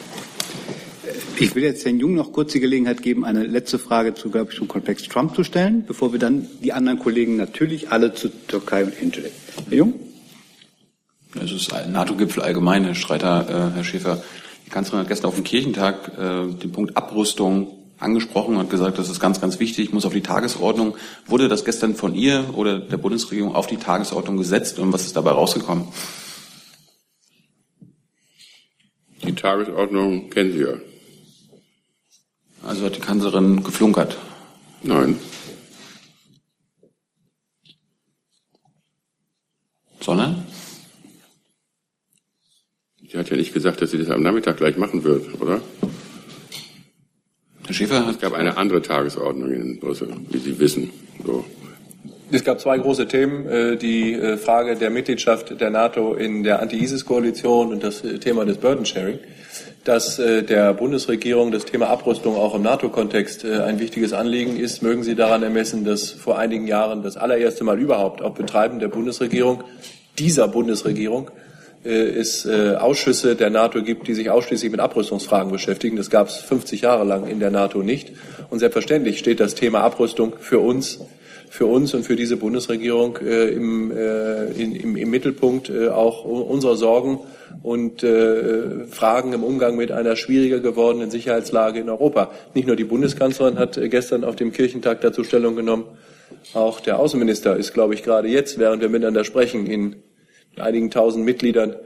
Ich 1.42 1.56
will 1.56 1.64
jetzt 1.64 1.84
Herrn 1.84 1.98
Jung 1.98 2.14
noch 2.14 2.32
kurz 2.32 2.52
die 2.52 2.60
Gelegenheit 2.60 3.02
geben, 3.02 3.24
eine 3.24 3.44
letzte 3.44 3.78
Frage 3.80 4.14
zu, 4.14 4.30
glaube 4.30 4.52
ich, 4.52 4.58
zum 4.58 4.68
Komplex 4.68 5.02
Trump 5.08 5.34
zu 5.34 5.42
stellen, 5.42 5.84
bevor 5.84 6.12
wir 6.12 6.20
dann 6.20 6.46
die 6.62 6.72
anderen 6.72 7.00
Kollegen 7.00 7.36
natürlich 7.36 7.90
alle 7.90 8.14
zu 8.14 8.28
Türkei 8.28 8.84
und 8.84 8.94
Intel. 9.00 9.30
Herr 9.68 9.76
Jung? 9.76 9.94
Es 11.42 11.50
ist 11.52 11.72
ein 11.72 11.92
NATO-Gipfel 11.92 12.42
allgemein, 12.42 12.84
Herr 12.84 12.94
Streiter, 12.94 13.48
äh, 13.48 13.74
Herr 13.76 13.84
Schäfer. 13.84 14.22
Die 14.66 14.70
Kanzlerin 14.70 15.00
hat 15.00 15.08
gestern 15.08 15.28
auf 15.28 15.34
dem 15.34 15.44
Kirchentag 15.44 16.12
äh, 16.18 16.52
den 16.52 16.72
Punkt 16.72 16.96
Abrüstung 16.96 17.68
angesprochen 17.98 18.56
und 18.56 18.68
gesagt, 18.68 18.98
das 18.98 19.08
ist 19.08 19.20
ganz, 19.20 19.40
ganz 19.40 19.60
wichtig, 19.60 19.92
muss 19.92 20.04
auf 20.04 20.12
die 20.12 20.22
Tagesordnung. 20.22 20.96
Wurde 21.26 21.48
das 21.48 21.64
gestern 21.64 21.94
von 21.94 22.14
ihr 22.14 22.50
oder 22.54 22.80
der 22.80 22.96
Bundesregierung 22.96 23.54
auf 23.54 23.66
die 23.66 23.76
Tagesordnung 23.76 24.36
gesetzt 24.36 24.78
und 24.78 24.92
was 24.92 25.06
ist 25.06 25.16
dabei 25.16 25.30
rausgekommen? 25.30 25.88
Die 29.24 29.34
Tagesordnung 29.34 30.30
kennen 30.30 30.52
Sie 30.52 30.62
ja. 30.62 30.74
Also 32.66 32.84
hat 32.84 32.96
die 32.96 33.00
Kanzlerin 33.00 33.62
geflunkert? 33.62 34.16
Nein. 34.82 35.18
Sondern? 40.02 40.46
Sie 43.08 43.18
hat 43.18 43.30
ja 43.30 43.36
nicht 43.36 43.52
gesagt, 43.52 43.80
dass 43.82 43.90
sie 43.90 43.98
das 43.98 44.10
am 44.10 44.22
Nachmittag 44.22 44.56
gleich 44.56 44.76
machen 44.76 45.04
wird, 45.04 45.40
oder? 45.40 45.60
Herr 47.66 47.74
Schäfer 47.74 48.06
hat. 48.06 48.14
Es 48.14 48.20
gab 48.20 48.32
eine 48.32 48.56
andere 48.56 48.82
Tagesordnung 48.82 49.52
in 49.52 49.78
Brüssel, 49.78 50.08
wie 50.30 50.38
Sie 50.38 50.58
wissen. 50.58 50.90
So. 51.24 51.44
Es 52.30 52.42
gab 52.42 52.60
zwei 52.60 52.78
große 52.78 53.06
Themen, 53.08 53.46
äh, 53.46 53.76
die 53.76 54.14
äh, 54.14 54.38
Frage 54.38 54.76
der 54.76 54.88
Mitgliedschaft 54.90 55.60
der 55.60 55.70
NATO 55.70 56.14
in 56.14 56.42
der 56.42 56.62
Anti-ISIS-Koalition 56.62 57.72
und 57.72 57.84
das 57.84 58.02
äh, 58.02 58.18
Thema 58.18 58.46
des 58.46 58.56
Burden 58.56 58.86
Sharing 58.86 59.18
dass 59.84 60.18
äh, 60.18 60.42
der 60.42 60.74
Bundesregierung 60.74 61.50
das 61.50 61.64
Thema 61.64 61.88
Abrüstung 61.88 62.36
auch 62.36 62.54
im 62.54 62.62
NATO-Kontext 62.62 63.44
äh, 63.44 63.58
ein 63.62 63.80
wichtiges 63.80 64.12
Anliegen 64.12 64.56
ist, 64.56 64.82
mögen 64.82 65.02
Sie 65.02 65.14
daran 65.14 65.42
ermessen, 65.42 65.84
dass 65.84 66.10
vor 66.10 66.38
einigen 66.38 66.66
Jahren 66.66 67.02
das 67.02 67.16
allererste 67.16 67.64
Mal 67.64 67.80
überhaupt 67.80 68.22
auf 68.22 68.34
Betreiben 68.34 68.78
der 68.78 68.88
Bundesregierung, 68.88 69.64
dieser 70.18 70.46
Bundesregierung, 70.48 71.30
äh, 71.84 71.90
es 71.90 72.46
äh, 72.46 72.76
Ausschüsse 72.76 73.34
der 73.34 73.50
NATO 73.50 73.82
gibt, 73.82 74.06
die 74.06 74.14
sich 74.14 74.30
ausschließlich 74.30 74.70
mit 74.70 74.80
Abrüstungsfragen 74.80 75.50
beschäftigen. 75.50 75.96
Das 75.96 76.10
gab 76.10 76.28
es 76.28 76.36
50 76.36 76.82
Jahre 76.82 77.04
lang 77.04 77.26
in 77.26 77.40
der 77.40 77.50
NATO 77.50 77.82
nicht. 77.82 78.12
Und 78.50 78.60
selbstverständlich 78.60 79.18
steht 79.18 79.40
das 79.40 79.56
Thema 79.56 79.80
Abrüstung 79.80 80.34
für 80.38 80.60
uns 80.60 81.00
für 81.52 81.66
uns 81.66 81.92
und 81.92 82.04
für 82.04 82.16
diese 82.16 82.38
Bundesregierung 82.38 83.18
äh, 83.18 83.48
im, 83.50 83.90
äh, 83.90 84.46
in, 84.52 84.74
im, 84.74 84.96
im 84.96 85.10
Mittelpunkt 85.10 85.68
äh, 85.68 85.88
auch 85.88 86.24
unserer 86.24 86.76
Sorgen 86.76 87.18
und 87.62 88.02
äh, 88.02 88.86
Fragen 88.86 89.34
im 89.34 89.44
Umgang 89.44 89.76
mit 89.76 89.92
einer 89.92 90.16
schwieriger 90.16 90.60
gewordenen 90.60 91.10
Sicherheitslage 91.10 91.80
in 91.80 91.90
Europa. 91.90 92.30
Nicht 92.54 92.66
nur 92.66 92.76
die 92.76 92.84
Bundeskanzlerin 92.84 93.58
hat 93.58 93.78
gestern 93.90 94.24
auf 94.24 94.34
dem 94.34 94.50
Kirchentag 94.50 95.02
dazu 95.02 95.24
Stellung 95.24 95.54
genommen, 95.54 95.84
auch 96.54 96.80
der 96.80 96.98
Außenminister 96.98 97.54
ist, 97.54 97.74
glaube 97.74 97.92
ich, 97.92 98.02
gerade 98.02 98.28
jetzt, 98.28 98.58
während 98.58 98.80
wir 98.80 98.88
miteinander 98.88 99.24
sprechen, 99.24 99.66
in 99.66 99.96
einigen 100.56 100.90
tausend 100.90 101.26
Mitgliedern 101.26 101.76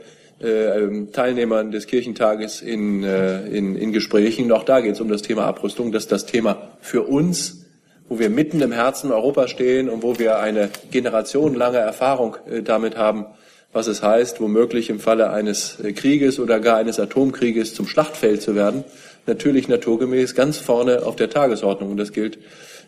äh, 0.41 0.79
ähm, 0.79 1.11
Teilnehmern 1.11 1.73
des 1.73 1.89
Kirchentages 1.89 2.63
in, 2.63 3.03
äh, 3.03 3.45
in, 3.49 3.75
in 3.75 3.91
Gesprächen. 3.91 4.45
Und 4.45 4.53
auch 4.53 4.65
da 4.65 4.79
geht 4.81 4.93
es 4.93 5.01
um 5.01 5.09
das 5.09 5.23
Thema 5.23 5.45
Abrüstung, 5.45 5.91
dass 5.91 6.07
das 6.07 6.25
Thema 6.25 6.71
für 6.81 7.03
uns 7.03 7.66
wo 8.09 8.19
wir 8.19 8.31
mitten 8.31 8.61
im 8.61 8.73
Herzen 8.73 9.11
Europas 9.13 9.51
stehen 9.51 9.89
und 9.89 10.03
wo 10.03 10.19
wir 10.19 10.39
eine 10.39 10.71
generationenlange 10.91 11.79
Erfahrung 11.79 12.37
äh, 12.49 12.63
damit 12.63 12.97
haben, 12.97 13.27
was 13.73 13.89
es 13.89 14.03
heißt, 14.03 14.41
womöglich 14.41 14.91
im 14.91 15.01
Falle 15.01 15.31
eines 15.31 15.81
äh, 15.81 15.93
Krieges 15.93 16.39
oder 16.39 16.61
gar 16.61 16.77
eines 16.77 17.01
Atomkrieges 17.01 17.75
zum 17.75 17.87
Schlachtfeld 17.87 18.43
zu 18.43 18.55
werden, 18.55 18.85
natürlich 19.27 19.69
naturgemäß 19.69 20.35
ganz 20.35 20.59
vorne 20.59 21.05
auf 21.05 21.17
der 21.17 21.31
Tagesordnung. 21.31 21.91
Und 21.91 21.97
das 21.97 22.13
gilt 22.13 22.39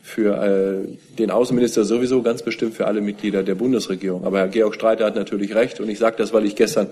für 0.02 0.36
äh, 0.42 1.16
den 1.18 1.30
Außenminister 1.30 1.84
sowieso, 1.84 2.22
ganz 2.22 2.42
bestimmt 2.42 2.74
für 2.74 2.86
alle 2.86 3.00
Mitglieder 3.00 3.42
der 3.42 3.56
Bundesregierung. 3.56 4.24
Aber 4.24 4.38
Herr 4.38 4.48
Georg 4.48 4.74
Streiter 4.74 5.04
hat 5.06 5.16
natürlich 5.16 5.54
recht 5.54 5.80
und 5.80 5.88
ich 5.88 5.98
sage 5.98 6.16
das, 6.16 6.32
weil 6.32 6.46
ich 6.46 6.54
gestern 6.54 6.88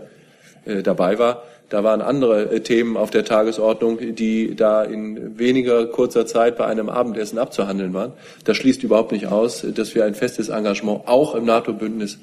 dabei 0.82 1.16
war. 1.20 1.44
Da 1.68 1.82
waren 1.82 2.00
andere 2.00 2.50
äh, 2.50 2.60
Themen 2.60 2.96
auf 2.96 3.10
der 3.10 3.24
Tagesordnung, 3.24 3.98
die 4.14 4.54
da 4.54 4.82
in 4.84 5.38
weniger 5.38 5.86
kurzer 5.86 6.26
Zeit 6.26 6.56
bei 6.56 6.66
einem 6.66 6.88
Abendessen 6.88 7.38
abzuhandeln 7.38 7.92
waren. 7.92 8.12
Das 8.44 8.56
schließt 8.56 8.82
überhaupt 8.82 9.12
nicht 9.12 9.26
aus, 9.26 9.66
dass 9.74 9.94
wir 9.94 10.04
ein 10.04 10.14
festes 10.14 10.48
Engagement 10.48 11.06
auch 11.06 11.34
im 11.34 11.44
NATO-Bündnis 11.44 12.18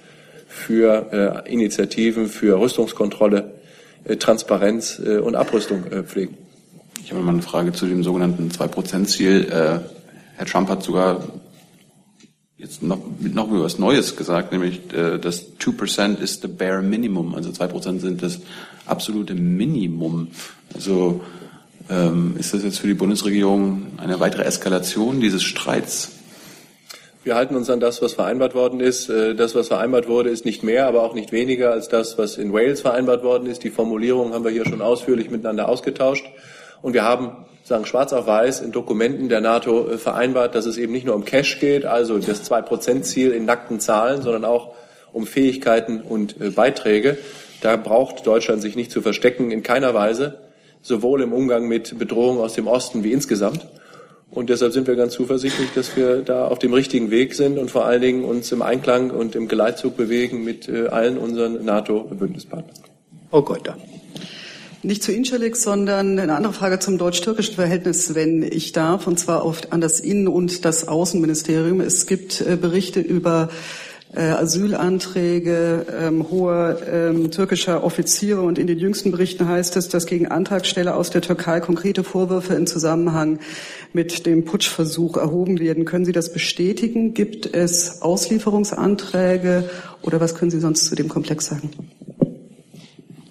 für 0.47 1.43
äh, 1.45 1.51
Initiativen, 1.51 2.27
für 2.27 2.59
Rüstungskontrolle, 2.59 3.51
äh, 4.05 4.15
Transparenz 4.17 4.99
und 4.99 5.35
Abrüstung 5.35 5.83
pflegen. 6.05 6.37
Ich 7.03 7.11
habe 7.11 7.21
mal 7.21 7.33
eine 7.33 7.41
Frage 7.41 7.73
zu 7.73 7.85
dem 7.85 8.01
sogenannten 8.01 8.49
2-Prozent-Ziel. 8.49 9.47
Äh, 9.51 9.79
Herr 10.37 10.45
Trump 10.45 10.69
hat 10.69 10.83
sogar 10.83 11.21
jetzt 12.55 12.81
noch, 12.81 12.99
noch 13.19 13.51
was 13.51 13.77
Neues 13.77 14.15
gesagt, 14.15 14.53
nämlich 14.53 14.79
äh, 14.93 15.19
das 15.19 15.57
2% 15.59 16.19
ist 16.19 16.43
the 16.43 16.47
bare 16.47 16.81
minimum, 16.81 17.35
also 17.35 17.49
2% 17.49 17.99
sind 17.99 18.23
das 18.23 18.39
absolute 18.85 19.35
Minimum. 19.35 20.29
Also 20.73 21.21
ähm, 21.89 22.35
ist 22.37 22.53
das 22.53 22.63
jetzt 22.63 22.79
für 22.79 22.87
die 22.87 22.93
Bundesregierung 22.93 23.87
eine 23.97 24.19
weitere 24.19 24.43
Eskalation 24.43 25.19
dieses 25.19 25.43
Streits? 25.43 26.11
Wir 27.23 27.35
halten 27.35 27.55
uns 27.55 27.69
an 27.69 27.79
das, 27.79 28.01
was 28.01 28.13
vereinbart 28.13 28.53
worden 28.53 28.81
ist. 28.81 29.09
Äh, 29.09 29.33
das, 29.35 29.55
was 29.55 29.69
vereinbart 29.69 30.07
wurde, 30.07 30.29
ist 30.29 30.43
nicht 30.43 30.63
mehr, 30.63 30.87
aber 30.87 31.03
auch 31.03 31.13
nicht 31.13 31.31
weniger 31.31 31.71
als 31.71 31.87
das, 31.87 32.17
was 32.17 32.37
in 32.37 32.51
Wales 32.51 32.81
vereinbart 32.81 33.23
worden 33.23 33.47
ist. 33.47 33.63
Die 33.63 33.69
Formulierung 33.69 34.33
haben 34.33 34.43
wir 34.43 34.51
hier 34.51 34.65
schon 34.65 34.81
ausführlich 34.81 35.29
miteinander 35.29 35.69
ausgetauscht. 35.69 36.25
Und 36.81 36.93
wir 36.93 37.03
haben 37.03 37.45
sagen 37.63 37.85
schwarz 37.85 38.11
auf 38.11 38.27
weiß 38.27 38.59
in 38.59 38.73
Dokumenten 38.73 39.29
der 39.29 39.39
NATO 39.39 39.89
äh, 39.89 39.97
vereinbart, 39.97 40.53
dass 40.53 40.65
es 40.65 40.77
eben 40.77 40.91
nicht 40.91 41.05
nur 41.05 41.15
um 41.15 41.23
Cash 41.23 41.59
geht, 41.59 41.85
also 41.85 42.17
das 42.17 42.43
Zwei-Prozent-Ziel 42.43 43.31
in 43.31 43.45
nackten 43.45 43.79
Zahlen, 43.79 44.21
sondern 44.21 44.43
auch 44.43 44.75
um 45.13 45.25
Fähigkeiten 45.25 46.01
und 46.01 46.39
äh, 46.41 46.49
Beiträge. 46.49 47.17
Da 47.63 47.77
braucht 47.77 48.27
Deutschland 48.27 48.61
sich 48.61 48.75
nicht 48.75 48.91
zu 48.91 49.01
verstecken, 49.01 49.49
in 49.49 49.63
keiner 49.63 49.93
Weise, 49.93 50.37
sowohl 50.81 51.21
im 51.21 51.31
Umgang 51.31 51.65
mit 51.65 51.97
Bedrohungen 51.97 52.41
aus 52.41 52.55
dem 52.55 52.67
Osten 52.67 53.05
wie 53.05 53.13
insgesamt. 53.13 53.65
Und 54.29 54.49
deshalb 54.49 54.73
sind 54.73 54.85
wir 54.85 54.97
ganz 54.97 55.13
zuversichtlich, 55.13 55.69
dass 55.73 55.95
wir 55.95 56.23
da 56.23 56.45
auf 56.47 56.59
dem 56.59 56.73
richtigen 56.73 57.09
Weg 57.09 57.35
sind 57.35 57.57
und 57.57 57.71
vor 57.71 57.85
allen 57.85 58.01
Dingen 58.01 58.25
uns 58.25 58.51
im 58.51 58.61
Einklang 58.61 59.11
und 59.11 59.35
im 59.35 59.47
Geleitzug 59.47 59.95
bewegen 59.95 60.43
mit 60.43 60.67
äh, 60.67 60.87
allen 60.87 61.17
unseren 61.17 61.63
NATO-Bündnispartnern. 61.63 62.75
Oh 63.31 63.43
Gott. 63.43 63.71
Nicht 64.81 65.01
zu 65.01 65.13
Incelik, 65.13 65.55
sondern 65.55 66.19
eine 66.19 66.35
andere 66.35 66.51
Frage 66.51 66.79
zum 66.79 66.97
deutsch-türkischen 66.97 67.55
Verhältnis, 67.55 68.13
wenn 68.13 68.43
ich 68.43 68.73
darf, 68.73 69.07
und 69.07 69.17
zwar 69.17 69.43
auf, 69.43 69.71
an 69.71 69.79
das 69.79 70.01
Innen- 70.01 70.27
und 70.27 70.65
das 70.65 70.89
Außenministerium. 70.89 71.79
Es 71.79 72.07
gibt 72.07 72.41
äh, 72.41 72.57
Berichte 72.57 72.99
über 72.99 73.47
äh, 73.49 73.82
Asylanträge 74.19 75.85
ähm, 75.91 76.29
hoher 76.29 76.77
ähm, 76.87 77.31
türkischer 77.31 77.83
Offiziere 77.83 78.41
und 78.41 78.59
in 78.59 78.67
den 78.67 78.77
jüngsten 78.77 79.11
Berichten 79.11 79.47
heißt 79.47 79.75
es, 79.75 79.89
dass 79.89 80.05
gegen 80.05 80.27
Antragsteller 80.27 80.95
aus 80.95 81.09
der 81.09 81.21
Türkei 81.21 81.59
konkrete 81.59 82.03
Vorwürfe 82.03 82.53
in 82.53 82.67
Zusammenhang 82.67 83.39
mit 83.91 84.25
dem 84.25 84.45
Putschversuch 84.45 85.17
erhoben 85.17 85.59
werden. 85.59 85.85
Können 85.85 86.05
Sie 86.05 86.11
das 86.11 86.31
bestätigen? 86.31 87.13
Gibt 87.13 87.55
es 87.55 88.01
Auslieferungsanträge 88.01 89.69
oder 90.01 90.19
was 90.19 90.35
können 90.35 90.51
Sie 90.51 90.59
sonst 90.59 90.85
zu 90.85 90.95
dem 90.95 91.09
Komplex 91.09 91.47
sagen? 91.47 91.71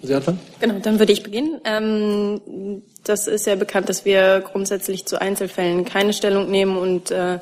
Sie 0.01 0.13
anfangen? 0.13 0.39
Genau, 0.59 0.79
dann 0.79 0.99
würde 0.99 1.13
ich 1.13 1.23
beginnen. 1.23 1.61
Ähm, 1.63 2.81
das 3.03 3.27
ist 3.27 3.47
ja 3.47 3.55
bekannt, 3.55 3.87
dass 3.87 4.03
wir 4.05 4.41
grundsätzlich 4.41 5.05
zu 5.05 5.19
Einzelfällen 5.19 5.85
keine 5.85 6.13
Stellung 6.13 6.51
nehmen 6.51 6.77
und 6.77 7.11
äh, 7.11 7.39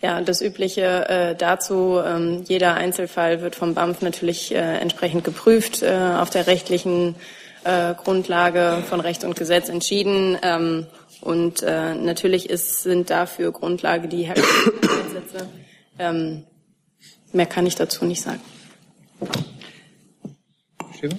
ja, 0.00 0.20
das 0.20 0.40
Übliche 0.40 1.08
äh, 1.08 1.34
dazu, 1.34 2.00
ähm, 2.04 2.44
jeder 2.46 2.74
Einzelfall 2.74 3.40
wird 3.40 3.56
vom 3.56 3.74
BAMF 3.74 4.00
natürlich 4.02 4.54
äh, 4.54 4.58
entsprechend 4.58 5.24
geprüft, 5.24 5.82
äh, 5.82 5.92
auf 6.18 6.30
der 6.30 6.46
rechtlichen 6.46 7.16
äh, 7.64 7.94
Grundlage 7.94 8.84
von 8.88 9.00
Recht 9.00 9.24
und 9.24 9.34
Gesetz 9.34 9.68
entschieden. 9.68 10.38
Ähm, 10.42 10.86
und 11.20 11.62
äh, 11.62 11.94
natürlich 11.94 12.48
ist, 12.48 12.82
sind 12.82 13.10
dafür 13.10 13.50
Grundlage 13.50 14.06
die 14.06 14.22
Herkunftsgesetze. 14.22 15.48
Ähm, 15.98 16.44
mehr 17.32 17.46
kann 17.46 17.66
ich 17.66 17.74
dazu 17.74 18.04
nicht 18.04 18.22
sagen. 18.22 18.40
Schäfer? 20.98 21.16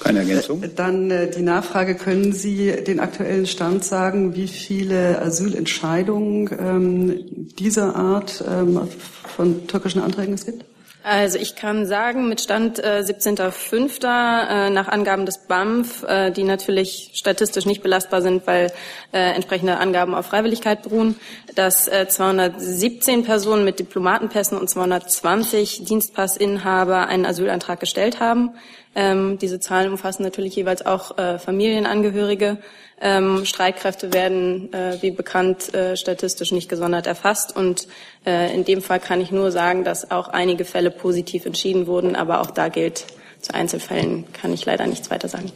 Keine 0.00 0.20
Ergänzung? 0.20 0.62
Äh, 0.62 0.70
dann 0.74 1.10
äh, 1.10 1.30
die 1.30 1.42
Nachfrage, 1.42 1.94
können 1.94 2.32
Sie 2.32 2.72
den 2.86 3.00
aktuellen 3.00 3.46
Stand 3.46 3.84
sagen, 3.84 4.34
wie 4.34 4.48
viele 4.48 5.20
Asylentscheidungen 5.22 6.50
ähm, 6.58 7.48
dieser 7.58 7.94
Art 7.94 8.44
ähm, 8.48 8.88
von 9.36 9.66
türkischen 9.66 10.02
Anträgen 10.02 10.34
es 10.34 10.46
gibt? 10.46 10.64
Also 11.02 11.38
ich 11.38 11.56
kann 11.56 11.86
sagen, 11.86 12.28
mit 12.28 12.42
Stand 12.42 12.78
äh, 12.78 13.02
17.05. 13.04 14.04
Äh, 14.04 14.70
nach 14.70 14.88
Angaben 14.88 15.24
des 15.24 15.38
BAMF, 15.38 16.02
äh, 16.02 16.30
die 16.30 16.44
natürlich 16.44 17.12
statistisch 17.14 17.64
nicht 17.64 17.82
belastbar 17.82 18.20
sind, 18.20 18.46
weil 18.46 18.70
äh, 19.12 19.34
entsprechende 19.34 19.78
Angaben 19.78 20.14
auf 20.14 20.26
Freiwilligkeit 20.26 20.82
beruhen, 20.82 21.16
dass 21.54 21.88
äh, 21.88 22.06
217 22.06 23.24
Personen 23.24 23.64
mit 23.64 23.78
Diplomatenpässen 23.78 24.58
und 24.58 24.68
220 24.68 25.84
Dienstpassinhaber 25.84 27.06
einen 27.06 27.24
Asylantrag 27.24 27.80
gestellt 27.80 28.20
haben. 28.20 28.50
Ähm, 28.94 29.38
diese 29.38 29.60
Zahlen 29.60 29.92
umfassen 29.92 30.22
natürlich 30.24 30.56
jeweils 30.56 30.84
auch 30.84 31.16
äh, 31.16 31.38
Familienangehörige. 31.38 32.58
Ähm, 33.02 33.46
Streitkräfte 33.46 34.12
werden, 34.12 34.72
äh, 34.74 34.98
wie 35.00 35.10
bekannt, 35.10 35.72
äh, 35.72 35.96
statistisch 35.96 36.52
nicht 36.52 36.68
gesondert 36.68 37.06
erfasst. 37.06 37.56
Und 37.56 37.88
äh, 38.26 38.54
in 38.54 38.64
dem 38.64 38.82
Fall 38.82 39.00
kann 39.00 39.22
ich 39.22 39.30
nur 39.30 39.50
sagen, 39.50 39.84
dass 39.84 40.10
auch 40.10 40.28
einige 40.28 40.66
Fälle 40.66 40.90
positiv 40.90 41.46
entschieden 41.46 41.86
wurden. 41.86 42.14
Aber 42.14 42.42
auch 42.42 42.50
da 42.50 42.68
gilt, 42.68 43.06
zu 43.40 43.54
Einzelfällen 43.54 44.30
kann 44.34 44.52
ich 44.52 44.66
leider 44.66 44.86
nichts 44.86 45.10
weiter 45.10 45.28
sagen. 45.28 45.50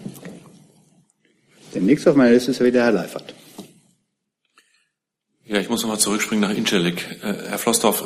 Der 1.74 1.82
nächste 1.82 2.10
auf 2.10 2.16
meiner 2.16 2.30
Liste 2.30 2.52
ist 2.52 2.62
wieder 2.62 2.82
Herr 2.82 2.92
Leifert. 2.92 3.34
Ja, 5.44 5.58
ich 5.58 5.68
muss 5.68 5.82
nochmal 5.82 5.98
zurückspringen 5.98 6.48
nach 6.48 6.56
Incelik. 6.56 7.18
Äh, 7.22 7.34
Herr 7.48 7.58
Flossdorf, 7.58 8.04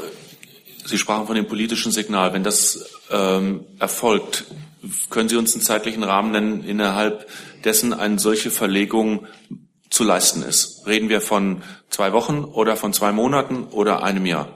Sie 0.84 0.98
sprachen 0.98 1.26
von 1.26 1.36
dem 1.36 1.46
politischen 1.46 1.92
Signal. 1.92 2.32
Wenn 2.32 2.42
das 2.42 2.90
ähm, 3.10 3.66
erfolgt, 3.78 4.46
können 5.10 5.28
Sie 5.28 5.36
uns 5.36 5.54
einen 5.54 5.62
zeitlichen 5.62 6.02
Rahmen 6.02 6.32
nennen, 6.32 6.64
innerhalb 6.64 7.28
dessen 7.64 7.92
eine 7.92 8.18
solche 8.18 8.50
Verlegung 8.50 9.26
zu 9.90 10.04
leisten 10.04 10.42
ist? 10.42 10.86
Reden 10.86 11.08
wir 11.08 11.20
von 11.20 11.62
zwei 11.90 12.12
Wochen 12.12 12.44
oder 12.44 12.76
von 12.76 12.92
zwei 12.92 13.12
Monaten 13.12 13.64
oder 13.64 14.02
einem 14.02 14.26
Jahr? 14.26 14.48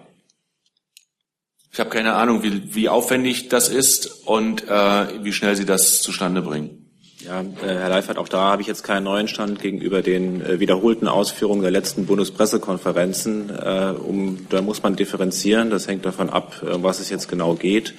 Ich 1.73 1.81
habe 1.81 1.89
keine 1.89 2.15
Ahnung, 2.15 2.43
wie, 2.43 2.75
wie 2.75 2.89
aufwendig 2.91 3.49
das 3.49 3.71
ist 3.71 4.27
und 4.27 4.69
äh, 4.69 5.25
wie 5.25 5.33
schnell 5.33 5.57
Sie 5.57 5.65
das 5.65 6.03
zustande 6.03 6.43
bringen. 6.43 6.83
Ja, 7.25 7.41
äh, 7.41 7.45
Herr 7.63 7.89
Leifert, 7.89 8.19
auch 8.19 8.29
da 8.29 8.51
habe 8.51 8.63
ich 8.63 8.69
jetzt 8.69 8.83
keinen 8.83 9.05
neuen 9.05 9.29
Stand 9.29 9.61
gegenüber 9.61 10.03
den 10.03 10.45
äh, 10.45 10.59
wiederholten 10.59 11.07
Ausführungen 11.07 11.63
der 11.63 11.71
letzten 11.71 12.05
Bundespressekonferenzen. 12.05 13.49
Äh, 13.51 13.95
um, 13.97 14.47
da 14.51 14.61
muss 14.61 14.83
man 14.83 14.97
differenzieren. 14.97 15.71
Das 15.71 15.87
hängt 15.87 16.05
davon 16.05 16.31
ab, 16.31 16.57
was 16.63 16.99
es 16.99 17.11
jetzt 17.11 17.29
genau 17.29 17.55
geht. 17.55 17.95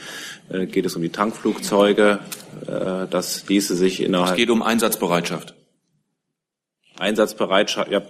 Geht 0.49 0.85
es 0.85 0.95
um 0.95 1.01
die 1.01 1.09
Tankflugzeuge? 1.09 2.19
Das 3.09 3.47
ließe 3.47 3.75
sich 3.75 4.01
innerhalb. 4.01 4.31
Es 4.31 4.37
geht 4.37 4.49
um 4.49 4.61
Einsatzbereitschaft. 4.61 5.55
Einsatzbereitschaft, 6.97 7.91
ja, 7.91 8.01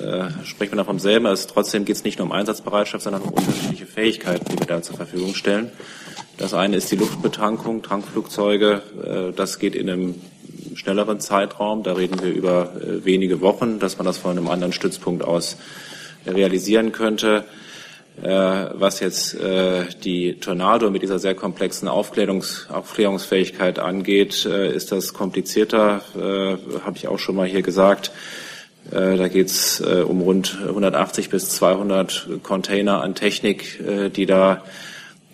äh, 0.00 0.44
sprechen 0.44 0.72
wir 0.72 0.76
da 0.78 0.84
vom 0.84 0.98
selben. 0.98 1.26
Also 1.26 1.48
trotzdem 1.52 1.84
geht 1.84 1.96
es 1.96 2.04
nicht 2.04 2.18
nur 2.18 2.26
um 2.26 2.32
Einsatzbereitschaft, 2.32 3.04
sondern 3.04 3.22
um 3.22 3.30
unterschiedliche 3.30 3.86
Fähigkeiten, 3.86 4.44
die 4.50 4.58
wir 4.58 4.66
da 4.66 4.82
zur 4.82 4.96
Verfügung 4.96 5.34
stellen. 5.34 5.70
Das 6.38 6.54
eine 6.54 6.76
ist 6.76 6.90
die 6.90 6.96
Luftbetankung, 6.96 7.82
Tankflugzeuge. 7.82 8.82
Äh, 9.04 9.36
das 9.36 9.58
geht 9.58 9.74
in 9.74 9.90
einem 9.90 10.14
schnelleren 10.74 11.20
Zeitraum. 11.20 11.82
Da 11.82 11.92
reden 11.92 12.20
wir 12.22 12.32
über 12.32 12.72
äh, 12.76 13.04
wenige 13.04 13.40
Wochen, 13.40 13.78
dass 13.78 13.98
man 13.98 14.06
das 14.06 14.18
von 14.18 14.32
einem 14.32 14.48
anderen 14.48 14.72
Stützpunkt 14.72 15.22
aus 15.22 15.58
realisieren 16.26 16.92
könnte. 16.92 17.44
Äh, 18.22 18.26
was 18.28 19.00
jetzt 19.00 19.36
die 20.04 20.38
Tornado 20.40 20.90
mit 20.90 21.02
dieser 21.02 21.18
sehr 21.18 21.34
komplexen 21.34 21.88
Aufklärungs 21.88 22.68
Aufklärungsfähigkeit 22.70 23.78
angeht, 23.78 24.44
ist 24.44 24.92
das 24.92 25.12
komplizierter, 25.12 26.02
habe 26.14 26.96
ich 26.96 27.08
auch 27.08 27.18
schon 27.18 27.36
mal 27.36 27.46
hier 27.46 27.62
gesagt. 27.62 28.12
Da 28.90 29.28
geht 29.28 29.48
es 29.48 29.80
um 29.80 30.20
rund 30.20 30.58
180 30.60 31.30
bis 31.30 31.48
200 31.48 32.28
Container 32.42 33.02
an 33.02 33.14
Technik, 33.14 33.80
die 34.14 34.26
da 34.26 34.62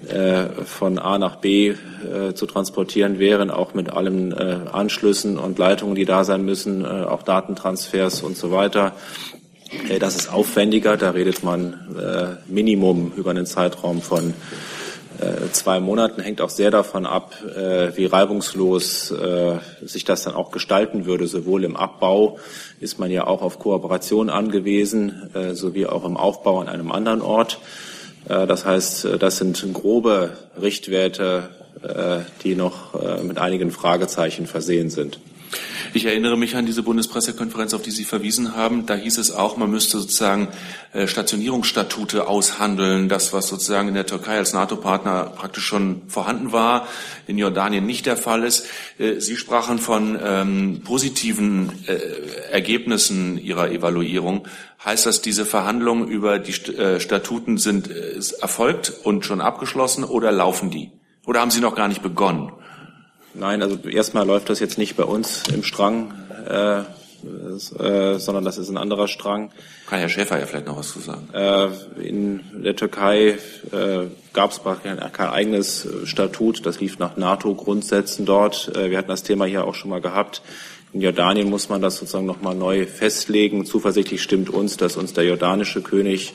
äh, 0.09 0.65
von 0.65 0.99
A 0.99 1.19
nach 1.19 1.37
B 1.37 1.69
äh, 1.69 2.33
zu 2.33 2.47
transportieren 2.47 3.19
wären, 3.19 3.51
auch 3.51 3.75
mit 3.75 3.91
allen 3.91 4.33
äh, 4.33 4.61
Anschlüssen 4.73 5.39
und 5.39 5.59
Leitungen, 5.59 5.95
die 5.95 6.07
da 6.07 6.25
sein 6.25 6.43
müssen, 6.43 6.87
auch 6.87 7.23
Datentransfers 7.23 8.23
und 8.23 8.37
so 8.37 8.51
weiter. 8.51 8.93
Das 9.99 10.17
ist 10.17 10.33
aufwendiger, 10.33 10.97
da 10.97 11.11
redet 11.11 11.45
man 11.45 11.79
Minimum 12.47 13.13
über 13.17 13.31
einen 13.31 13.47
Zeitraum 13.47 14.03
von 14.03 14.35
äh, 15.21 15.51
zwei 15.53 15.81
Monaten 15.81 16.23
hängt 16.23 16.41
auch 16.41 16.49
sehr 16.49 16.71
davon 16.71 17.05
ab, 17.05 17.35
äh, 17.45 17.95
wie 17.97 18.07
reibungslos 18.07 19.11
äh, 19.11 19.59
sich 19.83 20.05
das 20.05 20.23
dann 20.23 20.35
auch 20.35 20.51
gestalten 20.51 21.05
würde. 21.05 21.27
Sowohl 21.27 21.65
im 21.65 21.77
Abbau 21.77 22.39
ist 22.81 22.99
man 22.99 23.11
ja 23.11 23.27
auch 23.27 23.43
auf 23.43 23.59
Kooperation 23.59 24.31
angewiesen, 24.31 25.31
sowie 25.53 25.87
auch 25.87 26.07
im 26.07 26.17
Aufbau 26.17 26.61
an 26.61 26.69
einem 26.69 26.91
anderen 26.91 27.21
Ort. 27.21 27.59
Das 28.27 28.65
heißt, 28.65 29.07
das 29.19 29.37
sind 29.37 29.63
grobe 29.75 30.31
Richtwerte, 30.61 31.51
die 32.43 32.55
noch 32.55 32.95
mit 33.23 33.37
einigen 33.37 33.71
Fragezeichen 33.71 34.47
versehen 34.47 34.89
sind. 34.89 35.21
Ich 35.93 36.05
erinnere 36.05 36.37
mich 36.37 36.55
an 36.57 36.67
diese 36.67 36.83
Bundespressekonferenz, 36.83 37.75
auf 37.75 37.83
die 37.83 37.91
Sie 37.91 38.05
verwiesen 38.05 38.55
haben. 38.55 38.87
Da 38.87 38.95
hieß 38.95 39.19
es 39.19 39.33
auch, 39.33 39.57
man 39.57 39.71
müsste 39.71 39.99
sozusagen 39.99 40.49
äh, 40.93 41.07
Stationierungsstatute 41.07 42.29
aushandeln, 42.29 43.09
das, 43.09 43.33
was 43.33 43.49
sozusagen 43.49 43.89
in 43.89 43.95
der 43.95 44.07
Türkei 44.07 44.37
als 44.37 44.53
NATO-Partner 44.53 45.33
praktisch 45.37 45.65
schon 45.65 46.03
vorhanden 46.07 46.53
war, 46.53 46.87
in 47.27 47.39
Jordanien 47.39 47.85
nicht 47.85 48.07
der 48.07 48.17
Fall 48.17 48.45
ist. 48.45 48.67
Äh, 48.99 49.21
Sie 49.21 49.37
sprachen 49.37 49.79
von 49.79 50.19
ähm, 50.23 50.83
positiven 50.85 51.73
äh, 51.87 51.99
Ergebnissen 52.51 53.37
Ihrer 53.39 53.71
Evaluierung. 53.71 54.47
Heißt 54.85 55.07
das, 55.07 55.21
diese 55.21 55.45
Verhandlungen 55.45 56.09
über 56.09 56.39
die 56.39 56.53
äh, 56.73 57.01
Statuten 57.01 57.59
sind 57.59 57.91
äh, 57.91 58.21
erfolgt 58.41 58.93
und 59.03 59.27
schon 59.27 59.41
abgeschlossen 59.41 60.05
oder 60.05 60.31
laufen 60.31 60.71
die? 60.71 60.93
Oder 61.27 61.41
haben 61.41 61.51
Sie 61.51 61.61
noch 61.61 61.75
gar 61.75 61.89
nicht 61.89 62.03
begonnen? 62.03 62.53
Nein, 63.35 63.63
also 63.63 63.77
erstmal 63.89 64.27
läuft 64.27 64.51
das 64.51 64.61
jetzt 64.61 64.79
nicht 64.79 64.97
bei 64.97 65.05
uns 65.05 65.45
im 65.53 65.63
Strang, 65.63 66.15
äh, 66.49 66.81
äh, 66.81 68.19
sondern 68.19 68.45
das 68.45 68.59
ist 68.59 68.69
ein 68.71 68.77
anderer 68.77 69.09
Strang. 69.09 69.51
Kann 69.87 69.99
Herr 69.99 70.09
Schäfer 70.09 70.39
ja 70.39 70.47
vielleicht 70.47 70.67
noch 70.67 70.77
was 70.77 70.93
zu 70.93 71.01
sagen. 71.01 71.29
Äh, 71.33 71.69
in 72.03 72.41
der 72.65 72.77
Türkei 72.77 73.39
äh, 73.73 74.07
gab 74.33 74.51
es 74.51 74.61
kein, 74.83 74.99
kein 75.13 75.29
eigenes 75.29 75.87
Statut, 76.05 76.65
das 76.65 76.81
lief 76.81 76.99
nach 76.99 77.17
NATO-Grundsätzen 77.17 78.27
dort. 78.27 78.75
Äh, 78.75 78.91
wir 78.91 78.99
hatten 78.99 79.09
das 79.09 79.23
Thema 79.23 79.45
hier 79.45 79.65
auch 79.65 79.75
schon 79.75 79.91
mal 79.91 80.01
gehabt. 80.01 80.43
In 80.93 81.03
Jordanien 81.03 81.49
muss 81.49 81.69
man 81.69 81.81
das 81.81 81.99
sozusagen 81.99 82.27
nochmal 82.27 82.57
neu 82.57 82.85
festlegen. 82.85 83.65
Zuversichtlich 83.65 84.23
stimmt 84.23 84.51
uns, 84.51 84.77
dass 84.77 84.97
uns 84.97 85.13
der 85.13 85.25
jordanische 85.25 85.83
König 85.83 86.33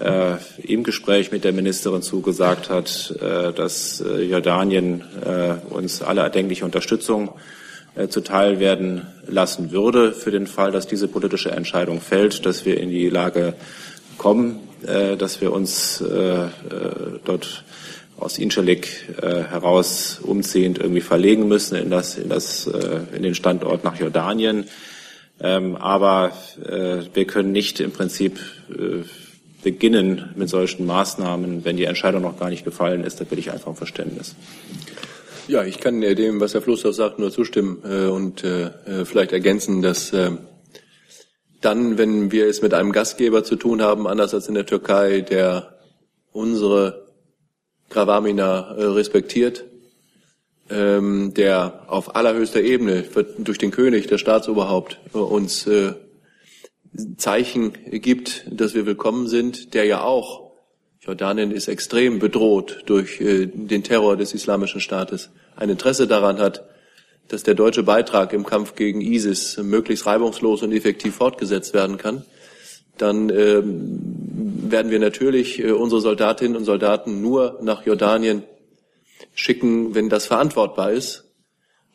äh, 0.00 0.36
im 0.62 0.84
Gespräch 0.84 1.32
mit 1.32 1.44
der 1.44 1.52
Ministerin 1.52 2.02
zugesagt 2.02 2.70
hat, 2.70 3.14
äh, 3.20 3.52
dass 3.52 4.00
äh, 4.00 4.22
Jordanien 4.22 5.02
äh, 5.24 5.54
uns 5.72 6.02
alle 6.02 6.22
erdenkliche 6.22 6.64
Unterstützung 6.64 7.32
äh, 7.94 8.08
zuteil 8.08 8.58
werden 8.58 9.06
lassen 9.26 9.70
würde 9.70 10.12
für 10.12 10.30
den 10.30 10.46
Fall, 10.46 10.72
dass 10.72 10.86
diese 10.86 11.08
politische 11.08 11.50
Entscheidung 11.50 12.00
fällt, 12.00 12.46
dass 12.46 12.64
wir 12.64 12.80
in 12.80 12.90
die 12.90 13.08
Lage 13.08 13.54
kommen, 14.18 14.60
dass 15.18 15.40
wir 15.40 15.52
uns 15.52 16.02
dort 17.24 17.64
aus 18.18 18.38
Incirlik 18.38 18.88
heraus 19.20 20.18
umziehend 20.20 20.78
irgendwie 20.78 21.00
verlegen 21.00 21.46
müssen 21.46 21.76
in 21.76 21.88
das, 21.88 22.18
in 22.18 22.28
das, 22.28 22.68
in 23.14 23.22
den 23.22 23.34
Standort 23.34 23.84
nach 23.84 23.98
Jordanien. 23.98 24.64
Ähm, 25.40 25.76
aber 25.76 26.32
wir 27.14 27.24
können 27.26 27.52
nicht 27.52 27.80
im 27.80 27.92
Prinzip 27.92 28.38
beginnen 29.62 30.30
mit 30.36 30.48
solchen 30.48 30.86
Maßnahmen, 30.86 31.64
wenn 31.64 31.76
die 31.76 31.84
Entscheidung 31.84 32.22
noch 32.22 32.38
gar 32.38 32.50
nicht 32.50 32.64
gefallen 32.64 33.04
ist. 33.04 33.20
Da 33.20 33.24
bitte 33.24 33.40
ich 33.40 33.50
einfach 33.50 33.68
um 33.68 33.76
Verständnis. 33.76 34.34
Ja, 35.48 35.64
ich 35.64 35.80
kann 35.80 36.02
äh, 36.02 36.14
dem, 36.14 36.40
was 36.40 36.54
Herr 36.54 36.62
Flusser 36.62 36.92
sagt, 36.92 37.18
nur 37.18 37.30
zustimmen 37.30 37.82
äh, 37.84 38.06
und 38.06 38.44
äh, 38.44 39.04
vielleicht 39.04 39.32
ergänzen, 39.32 39.82
dass 39.82 40.12
dann, 41.60 41.98
wenn 41.98 42.32
wir 42.32 42.46
es 42.46 42.60
mit 42.62 42.74
einem 42.74 42.90
Gastgeber 42.90 43.44
zu 43.44 43.56
tun 43.56 43.82
haben, 43.82 44.06
anders 44.06 44.34
als 44.34 44.48
in 44.48 44.54
der 44.54 44.66
Türkei, 44.66 45.20
der 45.20 45.78
unsere 46.32 47.06
Gravamina 47.88 48.72
respektiert, 48.72 49.64
ähm, 50.70 51.34
der 51.34 51.84
auf 51.86 52.16
allerhöchster 52.16 52.60
Ebene 52.60 53.04
durch 53.38 53.58
den 53.58 53.70
König, 53.70 54.08
der 54.08 54.18
Staatsoberhaupt, 54.18 54.98
uns 55.12 55.68
Zeichen 57.16 57.72
gibt, 57.90 58.44
dass 58.50 58.74
wir 58.74 58.84
willkommen 58.84 59.26
sind, 59.26 59.74
der 59.74 59.84
ja 59.84 60.02
auch, 60.02 60.52
Jordanien 61.00 61.50
ist 61.50 61.68
extrem 61.68 62.18
bedroht 62.18 62.82
durch 62.86 63.20
äh, 63.20 63.46
den 63.46 63.82
Terror 63.82 64.16
des 64.16 64.34
Islamischen 64.34 64.80
Staates, 64.80 65.30
ein 65.56 65.70
Interesse 65.70 66.06
daran 66.06 66.38
hat, 66.38 66.64
dass 67.28 67.42
der 67.42 67.54
deutsche 67.54 67.82
Beitrag 67.82 68.32
im 68.32 68.44
Kampf 68.44 68.74
gegen 68.74 69.00
ISIS 69.00 69.56
möglichst 69.56 70.06
reibungslos 70.06 70.62
und 70.62 70.72
effektiv 70.72 71.14
fortgesetzt 71.14 71.72
werden 71.72 71.96
kann, 71.96 72.24
dann 72.98 73.30
ähm, 73.30 73.98
werden 74.70 74.90
wir 74.90 74.98
natürlich 74.98 75.58
äh, 75.58 75.70
unsere 75.70 76.00
Soldatinnen 76.02 76.56
und 76.56 76.64
Soldaten 76.64 77.22
nur 77.22 77.58
nach 77.62 77.86
Jordanien 77.86 78.42
schicken, 79.34 79.94
wenn 79.94 80.08
das 80.08 80.26
verantwortbar 80.26 80.92
ist 80.92 81.21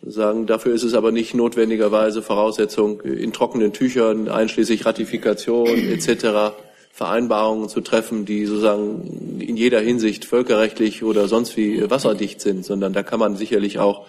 sagen, 0.06 0.46
dafür 0.46 0.74
ist 0.74 0.84
es 0.84 0.94
aber 0.94 1.12
nicht 1.12 1.34
notwendigerweise 1.34 2.22
Voraussetzung, 2.22 3.02
in 3.02 3.34
trockenen 3.34 3.74
Tüchern, 3.74 4.30
einschließlich 4.30 4.86
Ratifikation 4.86 5.68
etc., 5.68 6.54
Vereinbarungen 6.92 7.70
zu 7.70 7.82
treffen, 7.82 8.26
die 8.26 8.48
sozusagen 8.48 9.40
in 9.40 9.56
jeder 9.56 9.80
Hinsicht 9.80 10.26
völkerrechtlich 10.26 11.04
oder 11.04 11.28
sonst 11.28 11.56
wie 11.56 11.88
wasserdicht 11.92 12.42
sind, 12.42 12.66
sondern 12.66 12.92
da 12.92 13.04
kann 13.04 13.20
man 13.20 13.36
sicherlich 13.36 13.78
auch 13.78 14.08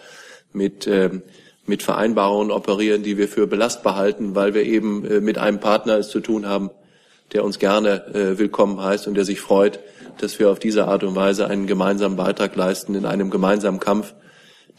mit, 0.55 0.86
äh, 0.86 1.11
mit 1.66 1.82
Vereinbarungen 1.82 2.51
operieren, 2.51 3.03
die 3.03 3.18
wir 3.18 3.28
für 3.28 3.47
belastbar 3.47 3.97
halten, 3.97 4.34
weil 4.34 4.55
wir 4.55 4.62
eben 4.62 5.05
äh, 5.05 5.20
mit 5.20 5.36
einem 5.36 5.61
Partner 5.61 5.99
es 5.99 6.09
zu 6.09 6.20
tun 6.20 6.47
haben, 6.47 6.70
der 7.34 7.45
uns 7.45 7.59
gerne 7.59 8.07
äh, 8.14 8.39
willkommen 8.39 8.82
heißt 8.82 9.07
und 9.07 9.14
der 9.14 9.26
sich 9.26 9.41
freut, 9.41 9.80
dass 10.16 10.39
wir 10.39 10.51
auf 10.51 10.59
diese 10.59 10.86
Art 10.86 11.05
und 11.05 11.14
Weise 11.14 11.47
einen 11.47 11.66
gemeinsamen 11.66 12.16
Beitrag 12.16 12.57
leisten 12.57 12.95
in 12.95 13.05
einem 13.05 13.28
gemeinsamen 13.28 13.80
Kampf 13.80 14.14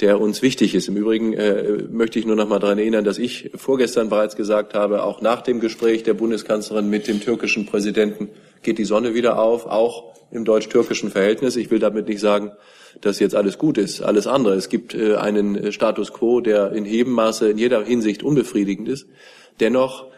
der 0.01 0.21
uns 0.21 0.41
wichtig 0.41 0.75
ist. 0.75 0.87
Im 0.87 0.95
Übrigen 0.95 1.33
äh, 1.33 1.83
möchte 1.89 2.19
ich 2.19 2.25
nur 2.25 2.35
noch 2.35 2.47
mal 2.47 2.59
daran 2.59 2.77
erinnern, 2.77 3.03
dass 3.03 3.17
ich 3.17 3.51
vorgestern 3.55 4.09
bereits 4.09 4.35
gesagt 4.35 4.73
habe, 4.73 5.03
auch 5.03 5.21
nach 5.21 5.41
dem 5.41 5.59
Gespräch 5.59 6.03
der 6.03 6.13
Bundeskanzlerin 6.13 6.89
mit 6.89 7.07
dem 7.07 7.19
türkischen 7.19 7.65
Präsidenten 7.65 8.29
geht 8.63 8.77
die 8.77 8.85
Sonne 8.85 9.13
wieder 9.13 9.39
auf, 9.39 9.65
auch 9.65 10.13
im 10.31 10.45
deutsch-türkischen 10.45 11.11
Verhältnis. 11.11 11.55
Ich 11.55 11.71
will 11.71 11.79
damit 11.79 12.07
nicht 12.07 12.19
sagen, 12.19 12.51
dass 13.01 13.19
jetzt 13.19 13.35
alles 13.35 13.57
gut 13.57 13.77
ist. 13.77 14.01
Alles 14.01 14.27
andere. 14.27 14.55
Es 14.55 14.69
gibt 14.69 14.93
äh, 14.93 15.15
einen 15.15 15.71
Status 15.71 16.13
quo, 16.13 16.39
der 16.39 16.71
in 16.71 16.85
jedem 16.85 17.13
Maße, 17.13 17.49
in 17.49 17.57
jeder 17.57 17.83
Hinsicht 17.83 18.23
unbefriedigend 18.23 18.87
ist. 18.87 19.07
Dennoch 19.59 20.09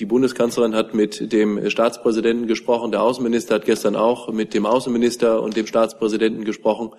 die 0.00 0.04
Bundeskanzlerin 0.04 0.74
hat 0.74 0.94
mit 0.94 1.32
dem 1.32 1.70
Staatspräsidenten 1.70 2.46
gesprochen, 2.46 2.90
der 2.90 3.02
Außenminister 3.02 3.54
hat 3.54 3.64
gestern 3.64 3.96
auch 3.96 4.30
mit 4.30 4.52
dem 4.52 4.66
Außenminister 4.66 5.40
und 5.42 5.56
dem 5.56 5.66
Staatspräsidenten 5.66 6.44
gesprochen. 6.44 6.90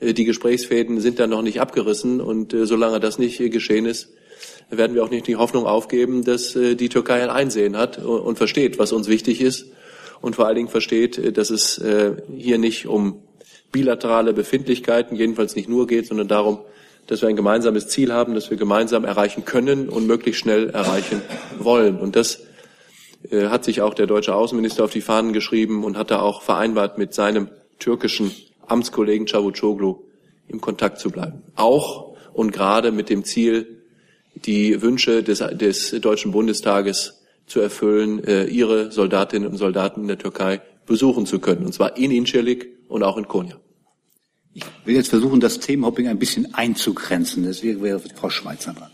Äh, 0.00 0.14
die 0.14 0.24
Gesprächsfäden 0.24 1.00
sind 1.00 1.18
dann 1.18 1.30
noch 1.30 1.42
nicht 1.42 1.60
abgerissen 1.60 2.20
und 2.20 2.52
äh, 2.52 2.66
solange 2.66 3.00
das 3.00 3.18
nicht 3.18 3.40
äh, 3.40 3.48
geschehen 3.48 3.86
ist, 3.86 4.08
werden 4.70 4.94
wir 4.94 5.02
auch 5.02 5.10
nicht 5.10 5.26
die 5.26 5.36
Hoffnung 5.36 5.64
aufgeben, 5.66 6.24
dass 6.24 6.52
die 6.52 6.88
Türkei 6.90 7.22
ein 7.22 7.30
Einsehen 7.30 7.78
hat 7.78 8.04
und 8.04 8.36
versteht, 8.36 8.78
was 8.78 8.92
uns 8.92 9.08
wichtig 9.08 9.40
ist 9.40 9.72
und 10.20 10.36
vor 10.36 10.46
allen 10.46 10.56
Dingen 10.56 10.68
versteht, 10.68 11.38
dass 11.38 11.48
es 11.48 11.82
hier 12.36 12.58
nicht 12.58 12.86
um 12.86 13.22
bilaterale 13.72 14.34
Befindlichkeiten, 14.34 15.16
jedenfalls 15.16 15.56
nicht 15.56 15.70
nur 15.70 15.86
geht, 15.86 16.06
sondern 16.06 16.28
darum, 16.28 16.58
dass 17.06 17.22
wir 17.22 17.30
ein 17.30 17.36
gemeinsames 17.36 17.88
Ziel 17.88 18.12
haben, 18.12 18.34
das 18.34 18.50
wir 18.50 18.58
gemeinsam 18.58 19.06
erreichen 19.06 19.46
können 19.46 19.88
und 19.88 20.06
möglichst 20.06 20.42
schnell 20.42 20.68
erreichen 20.68 21.22
wollen. 21.58 21.98
Und 21.98 22.14
das 22.14 22.42
hat 23.32 23.64
sich 23.64 23.80
auch 23.80 23.94
der 23.94 24.06
deutsche 24.06 24.34
Außenminister 24.34 24.84
auf 24.84 24.92
die 24.92 25.00
Fahnen 25.00 25.32
geschrieben 25.32 25.82
und 25.82 25.96
hat 25.96 26.10
da 26.10 26.20
auch 26.20 26.42
vereinbart 26.42 26.98
mit 26.98 27.14
seinem 27.14 27.48
türkischen 27.78 28.32
Amtskollegen 28.70 29.26
Cavusoglu 29.26 29.96
im 30.48 30.60
Kontakt 30.60 30.98
zu 30.98 31.10
bleiben. 31.10 31.42
Auch 31.56 32.16
und 32.32 32.52
gerade 32.52 32.92
mit 32.92 33.10
dem 33.10 33.24
Ziel, 33.24 33.82
die 34.34 34.80
Wünsche 34.80 35.22
des, 35.22 35.38
des 35.38 35.90
Deutschen 36.00 36.32
Bundestages 36.32 37.22
zu 37.46 37.60
erfüllen, 37.60 38.22
äh, 38.24 38.44
ihre 38.44 38.92
Soldatinnen 38.92 39.48
und 39.48 39.56
Soldaten 39.56 40.02
in 40.02 40.08
der 40.08 40.18
Türkei 40.18 40.60
besuchen 40.86 41.26
zu 41.26 41.38
können, 41.38 41.66
und 41.66 41.72
zwar 41.72 41.96
in 41.96 42.10
Incirlik 42.10 42.68
und 42.88 43.02
auch 43.02 43.16
in 43.16 43.26
Konya. 43.26 43.56
Ich 44.54 44.64
will 44.84 44.94
jetzt 44.96 45.08
versuchen, 45.08 45.40
das 45.40 45.60
Themenhopping 45.60 46.08
ein 46.08 46.18
bisschen 46.18 46.54
einzugrenzen. 46.54 47.44
Deswegen 47.44 47.82
wäre 47.82 48.00
Frau 48.00 48.30
Schweizer 48.30 48.72
dran. 48.72 48.90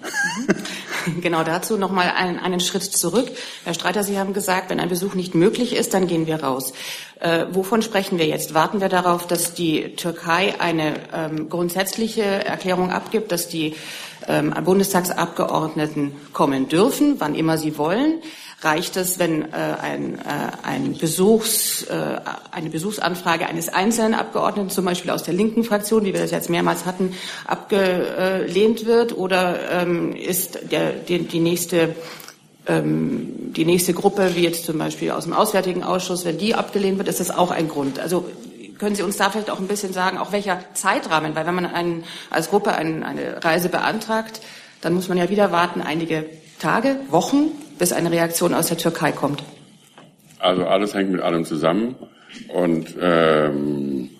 Genau 1.21 1.45
dazu 1.45 1.77
noch 1.77 1.91
mal 1.91 2.11
einen, 2.11 2.39
einen 2.39 2.61
Schritt 2.61 2.85
zurück. 2.85 3.31
Herr 3.65 3.75
Streiter, 3.75 4.03
Sie 4.03 4.19
haben 4.19 4.33
gesagt, 4.33 4.71
wenn 4.71 4.81
ein 4.81 4.89
Besuch 4.89 5.15
nicht 5.15 5.35
möglich 5.35 5.75
ist, 5.75 5.95
dann 5.95 6.07
gehen 6.07 6.27
wir 6.27 6.43
raus. 6.43 6.73
Äh, 7.21 7.47
wovon 7.51 7.83
sprechen 7.83 8.19
wir 8.19 8.27
jetzt? 8.27 8.55
Warten 8.55 8.81
wir 8.81 8.89
darauf, 8.89 9.27
dass 9.27 9.55
die 9.55 9.97
Türkei 9.97 10.55
eine 10.59 10.95
ähm, 11.13 11.49
grundsätzliche 11.49 12.23
Erklärung 12.23 12.91
abgibt, 12.91 13.33
dass 13.33 13.49
die 13.49 13.75
ähm, 14.29 14.55
Bundestagsabgeordneten 14.65 16.13
kommen 16.33 16.69
dürfen, 16.69 17.17
wann 17.19 17.35
immer 17.35 17.59
sie 17.59 17.79
wollen? 17.79 18.21
Reicht 18.65 18.97
es, 18.97 19.19
wenn 19.19 19.43
äh, 19.43 19.77
ein, 19.81 20.19
äh, 20.19 20.23
ein 20.63 20.97
Besuchs, 20.97 21.83
äh, 21.85 22.21
eine 22.51 22.71
Besuchsanfrage 22.71 23.47
eines 23.47 23.69
einzelnen 23.69 24.15
Abgeordneten, 24.15 24.71
zum 24.71 24.85
Beispiel 24.85 25.11
aus 25.11 25.23
der 25.23 25.35
linken 25.35 25.65
Fraktion, 25.65 26.05
wie 26.05 26.13
wir 26.13 26.21
das 26.21 26.31
jetzt 26.31 26.51
mehrmals 26.51 26.87
hatten, 26.87 27.15
abgelehnt 27.47 28.87
wird? 28.87 29.17
Oder 29.17 29.83
ähm, 29.83 30.15
ist 30.15 30.59
der, 30.73 30.93
die, 30.93 31.21
die 31.21 31.41
nächste 31.41 31.95
ähm, 32.67 33.53
die 33.53 33.67
nächste 33.67 33.93
Gruppe, 33.93 34.35
wie 34.35 34.43
jetzt 34.43 34.65
zum 34.65 34.79
Beispiel 34.79 35.11
aus 35.11 35.25
dem 35.25 35.35
Auswärtigen 35.35 35.83
Ausschuss, 35.83 36.25
wenn 36.25 36.39
die 36.39 36.55
abgelehnt 36.55 36.97
wird, 36.97 37.09
ist 37.09 37.21
das 37.21 37.31
auch 37.31 37.51
ein 37.51 37.69
Grund. 37.69 37.99
Also 38.01 38.25
können 38.79 38.97
Sie 38.97 39.03
uns 39.03 39.17
da 39.17 39.31
vielleicht 39.31 39.51
auch 39.51 39.61
ein 39.61 39.69
bisschen 39.69 39.93
sagen, 39.93 40.19
auch 40.19 40.33
welcher 40.33 40.61
Zeitrahmen? 40.75 41.35
Weil 41.35 41.47
wenn 41.47 41.55
man 41.55 41.67
einen, 41.67 42.05
als 42.31 42.51
Gruppe 42.51 42.73
einen, 42.73 43.03
eine 43.03 43.45
Reise 43.45 43.69
beantragt, 43.69 44.41
dann 44.81 44.95
muss 44.95 45.09
man 45.09 45.19
ja 45.19 45.29
wieder 45.31 45.53
warten, 45.53 45.81
einige 45.81 46.27
Tage, 46.59 46.97
Wochen, 47.11 47.51
bis 47.79 47.93
eine 47.93 48.11
Reaktion 48.11 48.55
aus 48.55 48.69
der 48.69 48.77
Türkei 48.77 49.13
kommt. 49.13 49.43
Also 50.39 50.67
alles 50.67 50.95
hängt 50.95 51.11
mit 51.11 51.23
allem 51.23 51.45
zusammen. 51.45 51.97
Und 52.49 52.95
ähm, 53.01 54.11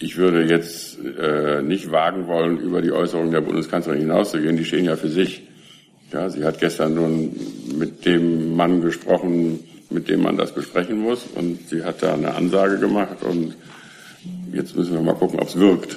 ich 0.00 0.16
würde 0.16 0.44
jetzt 0.44 0.98
äh, 0.98 1.62
nicht 1.62 1.90
wagen 1.90 2.26
wollen, 2.26 2.58
über 2.58 2.82
die 2.82 2.92
Äußerungen 2.92 3.32
der 3.32 3.40
Bundeskanzlerin 3.40 4.00
hinauszugehen. 4.00 4.56
Die 4.56 4.64
stehen 4.64 4.84
ja 4.84 4.96
für 4.96 5.08
sich. 5.08 5.42
Ja, 6.12 6.30
sie 6.30 6.44
hat 6.44 6.60
gestern 6.60 6.94
nun 6.94 7.36
mit 7.76 8.06
dem 8.06 8.54
Mann 8.54 8.80
gesprochen, 8.80 9.60
mit 9.90 10.08
dem 10.08 10.22
man 10.22 10.36
das 10.36 10.52
besprechen 10.52 10.98
muss. 10.98 11.24
Und 11.34 11.68
sie 11.68 11.84
hat 11.84 12.02
da 12.02 12.14
eine 12.14 12.34
Ansage 12.34 12.78
gemacht. 12.78 13.22
Und 13.22 13.56
jetzt 14.52 14.76
müssen 14.76 14.94
wir 14.94 15.00
mal 15.00 15.14
gucken, 15.14 15.40
ob 15.40 15.48
es 15.48 15.58
wirkt. 15.58 15.96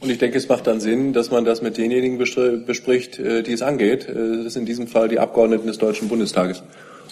Und 0.00 0.10
ich 0.10 0.18
denke, 0.18 0.38
es 0.38 0.48
macht 0.48 0.66
dann 0.66 0.80
Sinn, 0.80 1.12
dass 1.12 1.30
man 1.30 1.44
das 1.44 1.60
mit 1.60 1.76
denjenigen 1.76 2.18
bespricht, 2.18 3.18
äh, 3.18 3.42
die 3.42 3.52
es 3.52 3.62
angeht. 3.62 4.08
Äh, 4.08 4.44
das 4.44 4.52
sind 4.52 4.62
in 4.62 4.66
diesem 4.66 4.86
Fall 4.86 5.08
die 5.08 5.18
Abgeordneten 5.18 5.66
des 5.66 5.78
Deutschen 5.78 6.08
Bundestages. 6.08 6.62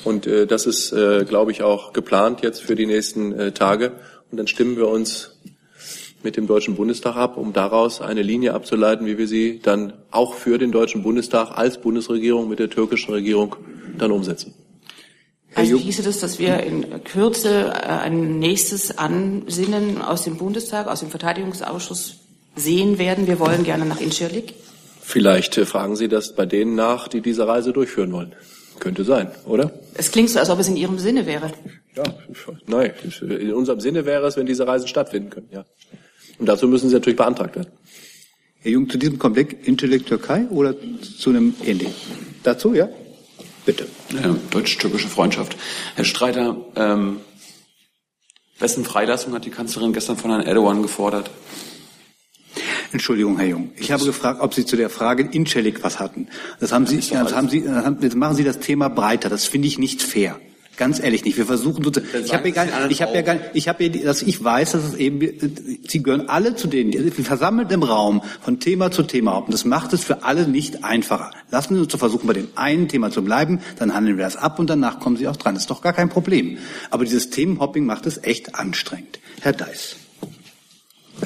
Und 0.05 0.27
äh, 0.27 0.47
das 0.47 0.67
ist, 0.67 0.95
glaube 1.29 1.51
ich, 1.51 1.63
auch 1.63 1.93
geplant 1.93 2.43
jetzt 2.43 2.63
für 2.63 2.77
die 2.77 2.87
nächsten 2.87 3.55
Tage. 3.55 3.93
Und 4.31 4.39
dann 4.39 4.47
stimmen 4.47 4.77
wir 4.77 4.89
uns 4.89 5.37
mit 6.23 6.37
dem 6.37 6.47
Deutschen 6.47 6.77
Bundestag 6.77 7.17
ab, 7.17 7.37
um 7.37 7.53
daraus 7.53 8.01
eine 8.01 8.23
Linie 8.23 8.55
abzuleiten, 8.55 9.07
wie 9.07 9.19
wir 9.19 9.27
sie 9.27 9.61
dann 9.61 9.95
auch 10.11 10.35
für 10.35 10.59
den 10.59 10.71
Deutschen 10.71 11.03
Bundestag 11.03 11.57
als 11.57 11.81
Bundesregierung 11.81 12.49
mit 12.49 12.59
der 12.61 12.71
türkischen 12.71 13.13
Regierung 13.13 13.57
dann 13.99 14.13
umsetzen. 14.13 14.55
Also 15.55 15.77
hieße 15.77 16.03
das, 16.03 16.21
dass 16.21 16.39
wir 16.39 16.61
in 16.61 17.03
Kürze 17.05 17.73
ein 17.73 18.39
nächstes 18.39 18.99
Ansinnen 18.99 20.03
aus 20.03 20.23
dem 20.23 20.37
Bundestag, 20.37 20.87
aus 20.87 21.01
dem 21.01 21.11
Verteidigungsausschuss 21.11 22.26
sehen 22.57 22.99
werden, 22.99 23.27
wir 23.27 23.39
wollen 23.39 23.63
gerne 23.63 23.85
nach 23.85 24.01
Incirlik? 24.01 24.55
Vielleicht 25.01 25.57
äh, 25.57 25.67
fragen 25.67 25.95
Sie 25.95 26.09
das 26.09 26.35
bei 26.35 26.47
denen 26.47 26.75
nach, 26.75 27.07
die 27.07 27.21
diese 27.21 27.47
Reise 27.47 27.73
durchführen 27.73 28.13
wollen. 28.13 28.35
Könnte 28.81 29.05
sein, 29.05 29.31
oder? 29.47 29.71
Es 29.95 30.11
klingt 30.11 30.31
so, 30.31 30.39
als 30.39 30.51
ob 30.51 30.59
es 30.59 30.69
in 30.69 30.77
Ihrem 30.77 30.99
Sinne 30.99 31.27
wäre. 31.27 31.53
Ja, 31.95 32.03
nein, 32.67 32.93
in 33.21 33.55
unserem 33.55 33.81
Sinne 33.81 34.05
wäre 34.05 34.27
es, 34.27 34.37
wenn 34.37 34.45
diese 34.45 34.67
Reisen 34.67 34.89
stattfinden 34.89 35.31
können, 35.31 35.49
ja. 35.51 35.65
Und 36.39 36.47
dazu 36.47 36.69
müssen 36.69 36.89
sie 36.89 36.95
natürlich 36.95 37.17
beantragt 37.17 37.57
werden. 37.57 37.71
Herr 38.59 38.73
Jung, 38.73 38.91
zu 38.91 38.99
diesem 38.99 39.19
Komplex 39.19 39.55
Intellekt 39.67 40.09
Türkei 40.09 40.47
oder 40.51 40.75
zu 41.01 41.31
einem 41.31 41.55
ähnlichen? 41.65 41.95
Dazu, 42.43 42.75
ja? 42.75 42.89
Bitte. 43.65 43.87
Ja, 44.13 44.37
deutsch-türkische 44.51 45.09
Freundschaft. 45.09 45.57
Herr 45.95 46.05
Streiter, 46.05 46.57
ähm, 46.77 47.21
wessen 48.59 48.85
Freilassung 48.85 49.33
hat 49.33 49.45
die 49.45 49.51
Kanzlerin 49.51 49.93
gestern 49.93 50.17
von 50.17 50.31
Herrn 50.31 50.43
Erdogan 50.43 50.83
gefordert? 50.83 51.31
Entschuldigung, 52.93 53.39
Herr 53.39 53.47
Jung. 53.47 53.71
Ich 53.77 53.93
habe 53.93 54.05
gefragt, 54.05 54.41
ob 54.41 54.55
Sie 54.55 54.65
zu 54.65 54.77
der 54.77 54.91
Frage 54.91 55.29
Incellik 55.31 55.83
was 55.83 55.99
hatten. 55.99 56.29
Das 56.61 56.73
haben 56.73 56.87
Sie, 56.87 56.99
das 56.99 57.35
haben 57.35 57.49
Sie, 57.49 57.65
jetzt 58.01 58.17
machen 58.17 58.37
Sie 58.37 58.45
das 58.45 58.59
Thema 58.59 58.89
breiter. 58.89 59.29
Das 59.29 59.47
finde 59.47 59.69
ich 59.69 59.79
nicht 59.79 60.03
fair. 60.03 60.39
Ganz 60.77 61.01
ehrlich 61.03 61.25
nicht. 61.25 61.39
Wir 61.39 61.47
versuchen 61.47 61.91
Ich 62.23 62.35
habe 62.35 62.49
ja 62.51 62.55
gar, 62.55 62.91
ich 62.91 63.01
habe 63.01 63.15
ja 63.15 63.23
gar, 63.23 63.37
ich 63.55 63.69
habe 63.69 63.85
ja, 63.85 64.05
dass 64.05 64.21
ich 64.21 64.45
weiß, 64.45 64.73
dass 64.73 64.85
es 64.85 64.95
eben, 64.95 65.21
Sie 65.89 66.03
gehören 66.03 66.29
alle 66.29 66.55
zu 66.55 66.69
denen, 66.69 66.91
die 66.91 67.23
versammelt 67.23 67.73
im 67.73 67.83
Raum 67.83 68.23
von 68.43 68.61
Thema 68.61 68.91
zu 68.91 69.03
Thema. 69.03 69.39
Und 69.39 69.55
das 69.55 69.65
macht 69.65 69.95
es 69.95 70.05
für 70.05 70.23
alle 70.25 70.47
nicht 70.47 70.85
einfacher. 70.85 71.31
Lassen 71.51 71.75
Sie 71.75 71.81
uns 71.81 71.89
zu 71.91 71.97
versuchen, 71.97 72.27
bei 72.27 72.35
dem 72.35 72.49
einen 72.57 72.89
Thema 72.89 73.11
zu 73.11 73.25
bleiben, 73.25 73.61
dann 73.79 73.95
handeln 73.95 74.19
wir 74.19 74.25
das 74.25 74.37
ab 74.37 74.59
und 74.59 74.69
danach 74.69 75.01
kommen 75.01 75.17
Sie 75.17 75.29
auch 75.29 75.37
dran. 75.37 75.55
Das 75.55 75.63
ist 75.63 75.71
doch 75.71 75.81
gar 75.81 75.95
kein 75.95 76.11
Problem. 76.11 76.59
Aber 76.91 77.05
dieses 77.05 77.31
Themenhopping 77.31 77.87
macht 77.87 78.05
es 78.05 78.23
echt 78.23 78.55
anstrengend. 78.55 79.19
Herr 79.41 79.55
Deiss. 79.55 79.97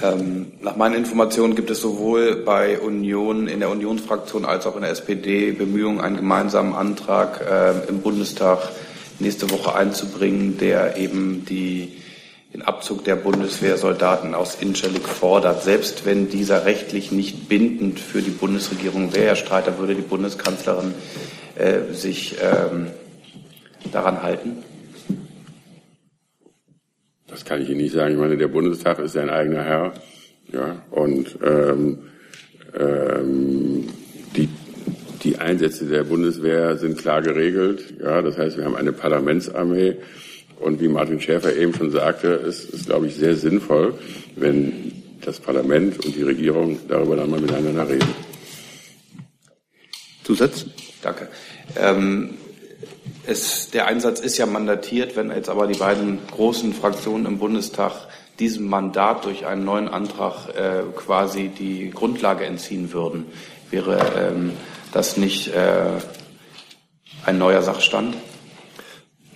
Ähm, 0.02 0.52
nach 0.62 0.76
meinen 0.76 0.94
Informationen 0.94 1.56
gibt 1.56 1.70
es 1.70 1.80
sowohl 1.80 2.36
bei 2.36 2.78
Union, 2.78 3.48
in 3.48 3.58
der 3.58 3.70
Unionsfraktion 3.70 4.44
als 4.44 4.66
auch 4.66 4.76
in 4.76 4.82
der 4.82 4.90
SPD 4.90 5.50
Bemühungen, 5.50 6.00
einen 6.00 6.16
gemeinsamen 6.16 6.74
Antrag 6.74 7.40
äh, 7.40 7.88
im 7.88 8.00
Bundestag 8.00 8.68
nächste 9.18 9.50
Woche 9.50 9.74
einzubringen, 9.74 10.58
der 10.58 10.96
eben 10.96 11.44
die, 11.44 11.98
den 12.54 12.62
Abzug 12.62 13.04
der 13.04 13.16
Bundeswehrsoldaten 13.16 14.34
aus 14.34 14.54
Incirlik 14.54 15.08
fordert. 15.08 15.64
Selbst 15.64 16.06
wenn 16.06 16.30
dieser 16.30 16.64
rechtlich 16.66 17.10
nicht 17.10 17.48
bindend 17.48 17.98
für 17.98 18.22
die 18.22 18.30
Bundesregierung 18.30 19.12
wäre, 19.12 19.26
Herr 19.26 19.36
Streiter, 19.36 19.78
würde 19.78 19.96
die 19.96 20.02
Bundeskanzlerin 20.02 20.94
äh, 21.56 21.92
sich 21.92 22.36
ähm, 22.40 22.88
daran 23.90 24.22
halten? 24.22 24.62
Das 27.30 27.44
kann 27.44 27.62
ich 27.62 27.68
Ihnen 27.68 27.80
nicht 27.80 27.94
sagen. 27.94 28.14
Ich 28.14 28.20
meine, 28.20 28.36
der 28.36 28.48
Bundestag 28.48 28.98
ist 28.98 29.12
sein 29.12 29.30
eigener 29.30 29.62
Herr. 29.62 29.92
Ja, 30.52 30.82
und 30.90 31.38
ähm, 31.44 31.98
ähm, 32.78 33.88
die, 34.36 34.48
die 35.22 35.38
Einsätze 35.38 35.86
der 35.86 36.04
Bundeswehr 36.04 36.76
sind 36.76 36.98
klar 36.98 37.22
geregelt. 37.22 37.94
Ja, 38.00 38.20
das 38.20 38.36
heißt, 38.36 38.56
wir 38.56 38.64
haben 38.64 38.76
eine 38.76 38.92
Parlamentsarmee. 38.92 39.96
Und 40.58 40.80
wie 40.80 40.88
Martin 40.88 41.20
Schäfer 41.20 41.56
eben 41.56 41.72
schon 41.72 41.90
sagte, 41.90 42.34
es 42.34 42.64
ist, 42.64 42.86
glaube 42.86 43.06
ich, 43.06 43.14
sehr 43.14 43.36
sinnvoll, 43.36 43.94
wenn 44.36 44.92
das 45.22 45.40
Parlament 45.40 46.04
und 46.04 46.14
die 46.14 46.22
Regierung 46.22 46.78
darüber 46.88 47.16
dann 47.16 47.30
mal 47.30 47.40
miteinander 47.40 47.88
reden. 47.88 48.08
Zusatz? 50.24 50.66
Danke. 51.02 51.28
Ähm, 51.76 52.34
es, 53.30 53.70
der 53.70 53.86
Einsatz 53.86 54.20
ist 54.20 54.36
ja 54.38 54.46
mandatiert, 54.46 55.16
wenn 55.16 55.30
jetzt 55.30 55.48
aber 55.48 55.66
die 55.66 55.78
beiden 55.78 56.18
großen 56.32 56.74
Fraktionen 56.74 57.26
im 57.26 57.38
Bundestag 57.38 57.92
diesem 58.40 58.66
Mandat 58.68 59.24
durch 59.24 59.46
einen 59.46 59.64
neuen 59.64 59.88
Antrag 59.88 60.48
äh, 60.56 60.82
quasi 60.96 61.48
die 61.48 61.90
Grundlage 61.90 62.44
entziehen 62.44 62.92
würden, 62.92 63.26
wäre 63.70 64.00
ähm, 64.18 64.52
das 64.92 65.16
nicht 65.16 65.54
äh, 65.54 65.98
ein 67.24 67.38
neuer 67.38 67.62
Sachstand? 67.62 68.16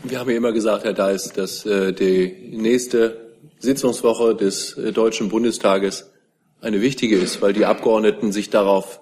Wir 0.03 0.19
haben 0.19 0.31
ja 0.31 0.37
immer 0.37 0.53
gesagt, 0.53 0.85
Herr 0.85 0.93
Deis, 0.93 1.33
dass 1.33 1.65
äh, 1.65 1.93
die 1.93 2.51
nächste 2.51 3.31
Sitzungswoche 3.59 4.35
des 4.35 4.77
äh, 4.77 4.93
Deutschen 4.93 5.29
Bundestages 5.29 6.11
eine 6.61 6.81
wichtige 6.81 7.17
ist, 7.17 7.43
weil 7.43 7.53
die 7.53 7.65
Abgeordneten 7.65 8.33
sich 8.33 8.51
darauf 8.51 9.01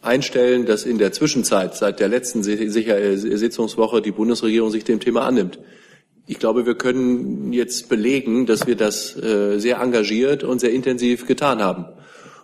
einstellen, 0.00 0.66
dass 0.66 0.84
in 0.84 0.98
der 0.98 1.12
Zwischenzeit, 1.12 1.74
seit 1.76 2.00
der 2.00 2.08
letzten 2.08 2.40
äh, 2.40 3.16
Sitzungswoche, 3.16 4.02
die 4.02 4.12
Bundesregierung 4.12 4.70
sich 4.70 4.84
dem 4.84 5.00
Thema 5.00 5.22
annimmt. 5.22 5.58
Ich 6.26 6.38
glaube, 6.38 6.66
wir 6.66 6.74
können 6.74 7.52
jetzt 7.52 7.88
belegen, 7.88 8.46
dass 8.46 8.66
wir 8.66 8.76
das 8.76 9.16
äh, 9.16 9.58
sehr 9.58 9.80
engagiert 9.80 10.44
und 10.44 10.60
sehr 10.60 10.72
intensiv 10.72 11.26
getan 11.26 11.62
haben. 11.62 11.86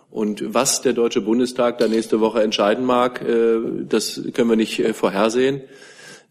Und 0.09 0.53
was 0.53 0.81
der 0.81 0.93
Deutsche 0.93 1.21
Bundestag 1.21 1.77
da 1.77 1.87
nächste 1.87 2.19
Woche 2.19 2.41
entscheiden 2.41 2.85
mag, 2.85 3.21
äh, 3.21 3.59
das 3.87 4.21
können 4.33 4.49
wir 4.49 4.55
nicht 4.55 4.81
vorhersehen. 4.93 5.61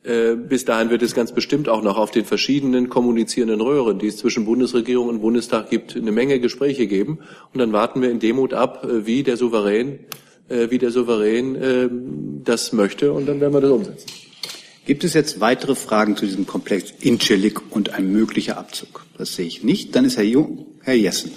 Bis 0.06 0.66
dahin 0.66 0.90
wird 0.90 1.00
es 1.00 1.14
ganz 1.14 1.32
bestimmt 1.32 1.66
auch 1.70 1.80
noch 1.80 1.96
auf 1.96 2.10
den 2.10 2.26
verschiedenen 2.26 2.90
kommunizierenden 2.90 3.62
Röhren, 3.62 3.98
die 3.98 4.08
es 4.08 4.18
zwischen 4.18 4.44
Bundesregierung 4.44 5.08
und 5.08 5.22
Bundestag 5.22 5.70
gibt, 5.70 5.96
eine 5.96 6.12
Menge 6.12 6.40
Gespräche 6.40 6.86
geben. 6.86 7.20
Und 7.54 7.58
dann 7.58 7.72
warten 7.72 8.02
wir 8.02 8.10
in 8.10 8.18
Demut 8.18 8.52
ab, 8.52 8.86
wie 8.86 9.22
der 9.22 9.38
Souverän 9.38 10.00
äh, 10.48 10.70
wie 10.70 10.78
der 10.78 10.90
Souverän 10.90 11.54
äh, 11.56 11.88
das 12.44 12.72
möchte 12.72 13.12
und 13.12 13.26
dann 13.26 13.40
werden 13.40 13.54
wir 13.54 13.60
das 13.60 13.70
umsetzen. 13.70 14.06
Gibt 14.86 15.02
es 15.02 15.14
jetzt 15.14 15.40
weitere 15.40 15.74
Fragen 15.74 16.16
zu 16.16 16.26
diesem 16.26 16.46
Komplex 16.46 16.92
Incirlik 17.00 17.72
und 17.74 17.94
ein 17.94 18.12
möglicher 18.12 18.58
Abzug? 18.58 19.06
Das 19.16 19.34
sehe 19.34 19.46
ich 19.46 19.64
nicht. 19.64 19.96
Dann 19.96 20.04
ist 20.04 20.18
Herr 20.18 20.24
Jung, 20.24 20.66
Herr 20.82 20.94
Jessen. 20.94 21.32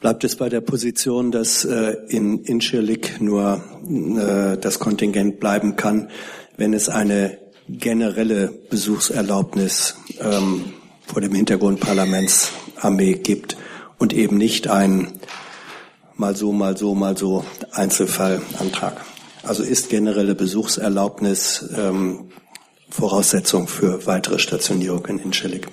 Bleibt 0.00 0.24
es 0.24 0.36
bei 0.36 0.48
der 0.48 0.62
Position, 0.62 1.30
dass 1.30 1.64
äh, 1.64 1.96
in 2.08 2.44
Incirlik 2.44 3.20
nur 3.20 3.62
äh, 3.88 4.58
das 4.58 4.78
Kontingent 4.78 5.38
bleiben 5.40 5.76
kann, 5.76 6.08
wenn 6.56 6.72
es 6.72 6.88
eine 6.88 7.38
generelle 7.68 8.48
Besuchserlaubnis 8.70 9.96
ähm, 10.20 10.72
vor 11.06 11.20
dem 11.20 11.34
Hintergrund 11.34 11.80
Parlamentsarmee 11.80 13.14
gibt 13.14 13.56
und 13.98 14.12
eben 14.12 14.36
nicht 14.36 14.68
ein 14.68 15.08
mal 16.16 16.34
so, 16.36 16.52
mal 16.52 16.76
so, 16.76 16.94
mal 16.94 17.16
so 17.16 17.44
Einzelfallantrag. 17.72 19.04
Also 19.42 19.62
ist 19.62 19.90
generelle 19.90 20.34
Besuchserlaubnis 20.34 21.68
ähm, 21.76 22.30
Voraussetzung 22.90 23.68
für 23.68 24.06
weitere 24.06 24.38
Stationierung 24.38 25.06
in 25.06 25.18
Inschellig. 25.18 25.68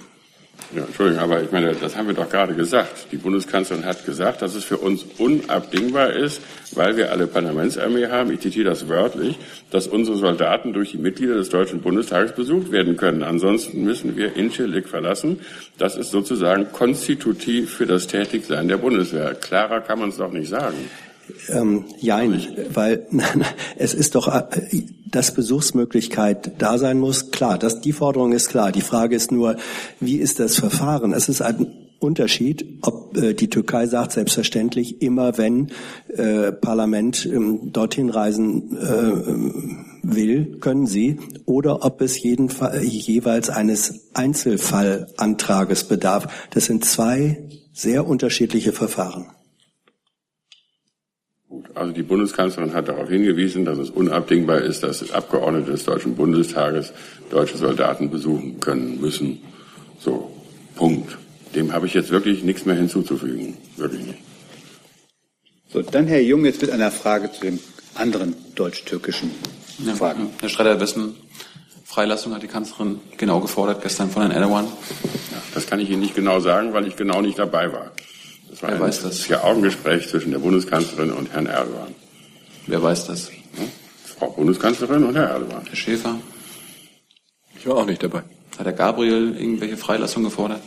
Ja, 0.76 0.86
Entschuldigung, 0.86 1.22
aber 1.22 1.44
ich 1.44 1.52
meine, 1.52 1.76
das 1.76 1.96
haben 1.96 2.08
wir 2.08 2.16
doch 2.16 2.30
gerade 2.30 2.56
gesagt. 2.56 3.08
Die 3.12 3.18
Bundeskanzlerin 3.18 3.86
hat 3.86 4.06
gesagt, 4.06 4.42
dass 4.42 4.56
es 4.56 4.64
für 4.64 4.78
uns 4.78 5.06
unabdingbar 5.20 6.14
ist, 6.14 6.42
weil 6.72 6.98
wir 6.98 7.12
alle 7.12 7.28
Parlamentsarmee 7.28 8.08
haben, 8.08 8.32
ich 8.32 8.40
zitiere 8.40 8.70
das 8.70 8.88
wörtlich, 8.88 9.38
dass 9.70 9.88
unsere 9.88 10.18
Soldaten 10.18 10.74
durch 10.74 10.92
die 10.92 10.98
Mitglieder 10.98 11.36
des 11.36 11.50
Deutschen 11.50 11.82
Bundestages 11.82 12.32
besucht 12.32 12.72
werden 12.72 12.98
können. 12.98 13.22
Ansonsten 13.22 13.84
müssen 13.84 14.16
wir 14.18 14.36
Incirlik 14.36 14.88
verlassen. 14.88 15.42
Das 15.78 15.96
ist 15.96 16.10
sozusagen 16.10 16.72
konstitutiv 16.72 17.72
für 17.76 17.86
das 17.86 18.08
Tätigsein 18.08 18.68
der 18.68 18.78
Bundeswehr. 18.78 19.36
Klarer 19.36 19.82
kann 19.82 20.00
man 20.00 20.10
es 20.10 20.18
doch 20.18 20.32
nicht 20.32 20.50
sagen. 20.50 20.90
Ähm, 21.50 21.86
jein, 22.00 22.42
weil 22.74 23.08
es 23.78 23.94
ist 23.94 24.16
doch, 24.16 24.28
äh, 24.28 24.84
dass 25.10 25.34
Besuchsmöglichkeit 25.34 26.54
da 26.58 26.78
sein 26.78 27.00
muss. 27.00 27.32
Klar, 27.32 27.58
das, 27.58 27.82
die 27.82 27.94
Forderung 27.94 28.34
ist 28.34 28.50
klar. 28.50 28.72
Die 28.72 28.82
Frage 28.82 29.16
ist 29.16 29.32
nur, 29.32 29.58
wie 30.00 30.18
ist 30.18 30.40
das 30.40 30.56
Verfahren? 30.56 31.14
Es 31.14 31.30
ist 31.30 31.42
ein 31.42 31.68
Unterschied, 32.00 32.66
ob 32.82 33.18
äh, 33.18 33.34
die 33.34 33.50
Türkei 33.50 33.88
sagt, 33.88 34.12
selbstverständlich, 34.12 35.02
immer 35.02 35.38
wenn 35.38 35.72
äh, 36.10 36.52
Parlament 36.52 37.26
ähm, 37.26 37.72
dorthin 37.72 38.10
reisen 38.10 38.78
äh, 38.78 40.04
will, 40.04 40.58
können 40.60 40.86
sie, 40.86 41.20
oder 41.46 41.86
ob 41.86 42.02
es 42.02 42.22
jeden 42.22 42.50
Fall, 42.50 42.84
jeweils 42.84 43.50
eines 43.50 44.10
Einzelfallantrages 44.14 45.86
bedarf. 45.86 46.28
Das 46.52 46.66
sind 46.66 46.86
zwei 46.86 47.48
sehr 47.72 48.06
unterschiedliche 48.06 48.74
Verfahren. 48.74 49.28
Also 51.76 51.92
die 51.92 52.04
Bundeskanzlerin 52.04 52.74
hat 52.74 52.88
darauf 52.88 53.10
hingewiesen, 53.10 53.66
dass 53.66 53.80
es 53.80 53.90
unabdingbar 53.90 54.62
ist, 54.62 54.84
dass 54.84 55.12
Abgeordnete 55.12 55.72
des 55.72 55.84
Deutschen 55.84 56.16
Bundestages 56.16 56.94
deutsche 57.32 57.58
Soldaten 57.58 58.12
besuchen 58.12 58.60
können 58.60 59.02
müssen. 59.02 59.42
So, 60.00 60.32
Punkt. 60.76 61.18
Dem 61.56 61.72
habe 61.74 61.86
ich 61.86 61.94
jetzt 61.94 62.10
wirklich 62.10 62.44
nichts 62.44 62.66
mehr 62.66 62.76
hinzuzufügen. 62.76 63.58
Wirklich 63.78 64.06
nicht. 64.06 64.20
So, 65.72 65.82
dann 65.82 66.08
Herr 66.08 66.22
Jung 66.22 66.46
jetzt 66.46 66.62
mit 66.62 66.72
einer 66.72 66.92
Frage 66.92 67.32
zu 67.32 67.42
den 67.42 67.60
anderen 67.96 68.36
deutsch-türkischen 68.56 69.32
Fragen. 69.98 70.26
Ja, 70.26 70.30
Herr 70.42 70.50
Schredder, 70.50 70.80
wessen 70.80 71.16
Freilassung 71.86 72.34
hat 72.34 72.42
die 72.42 72.48
Kanzlerin 72.48 73.00
genau 73.18 73.40
gefordert 73.40 73.84
gestern 73.84 74.10
von 74.10 74.24
Herrn 74.24 74.32
Erdogan? 74.32 74.66
Ja, 74.66 75.38
das 75.54 75.68
kann 75.68 75.80
ich 75.80 75.92
Ihnen 75.92 76.02
nicht 76.02 76.16
genau 76.16 76.40
sagen, 76.40 76.74
weil 76.74 76.88
ich 76.88 76.96
genau 76.96 77.22
nicht 77.22 77.38
dabei 77.38 77.72
war. 77.72 77.92
Das 78.54 78.62
war 78.62 78.70
Wer 78.70 78.76
ein 78.76 78.82
weiß 78.84 79.02
das? 79.02 79.22
Vier-Augen-Gespräch 79.22 80.08
zwischen 80.08 80.30
der 80.30 80.38
Bundeskanzlerin 80.38 81.12
und 81.12 81.34
Herrn 81.34 81.48
Erdogan. 81.48 81.96
Wer 82.68 82.84
weiß 82.84 83.08
das? 83.08 83.30
Ja, 83.30 83.64
Frau 84.06 84.30
Bundeskanzlerin 84.30 85.04
und 85.06 85.16
Herr 85.16 85.30
Erdogan. 85.30 85.64
Herr 85.68 85.76
Schäfer? 85.76 86.20
Ich 87.58 87.66
war 87.66 87.78
auch 87.78 87.86
nicht 87.88 88.04
dabei. 88.04 88.22
Hat 88.60 88.66
Herr 88.68 88.74
Gabriel 88.74 89.36
irgendwelche 89.36 89.76
Freilassungen 89.76 90.30
gefordert? 90.30 90.62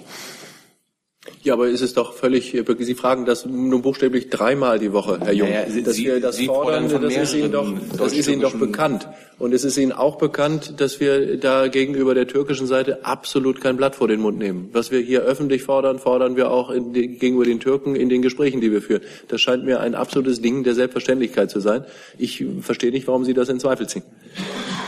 Ja, 1.45 1.53
aber 1.53 1.69
ist 1.69 1.81
es 1.81 1.95
doch 1.95 2.15
völlig, 2.15 2.61
Sie 2.81 2.95
fragen 2.97 3.25
das 3.25 3.47
nun 3.47 3.81
buchstäblich 3.83 4.31
dreimal 4.31 4.81
die 4.81 4.93
Woche, 4.93 5.21
Herr 5.23 5.33
Jung. 5.33 5.49
Ja, 5.49 5.61
ja, 5.61 5.81
dass 5.81 5.95
Sie, 5.95 6.07
wir 6.07 6.21
das 6.21 6.35
Sie 6.35 6.47
fordern, 6.47 6.89
das 6.89 7.15
ist 7.15 7.35
Ihnen 7.35 7.53
doch, 7.53 7.73
das 7.97 8.13
ist 8.15 8.29
Ihnen 8.29 8.41
doch 8.41 8.57
bekannt. 8.57 9.07
Und 9.39 9.53
es 9.53 9.65
ist 9.65 9.77
Ihnen 9.77 9.93
auch 9.93 10.17
bekannt, 10.17 10.81
dass 10.81 10.99
wir 10.99 11.37
da 11.37 11.69
gegenüber 11.69 12.15
der 12.15 12.27
türkischen 12.27 12.67
Seite 12.67 13.05
absolut 13.05 13.61
kein 13.61 13.77
Blatt 13.77 13.95
vor 13.95 14.09
den 14.09 14.21
Mund 14.21 14.39
nehmen. 14.39 14.71
Was 14.73 14.91
wir 14.91 15.01
hier 15.01 15.23
öffentlich 15.23 15.63
fordern, 15.63 15.99
fordern 15.99 16.37
wir 16.37 16.51
auch 16.51 16.73
die, 16.75 17.09
gegenüber 17.09 17.45
den 17.45 17.61
Türken 17.61 17.97
in 17.97 18.09
den 18.09 18.23
Gesprächen, 18.23 18.63
die 18.63 18.73
wir 18.73 18.81
führen. 18.81 19.03
Das 19.29 19.43
scheint 19.43 19.65
mir 19.65 19.81
ein 19.81 19.95
absolutes 19.95 20.41
Ding 20.41 20.65
der 20.65 20.75
Selbstverständlichkeit 20.75 21.51
zu 21.51 21.61
sein. 21.61 21.85
Ich 22.17 22.43
verstehe 22.63 22.91
nicht, 22.91 23.07
warum 23.09 23.27
Sie 23.27 23.35
das 23.35 23.51
in 23.51 23.61
Zweifel 23.61 23.87
ziehen. 23.87 24.05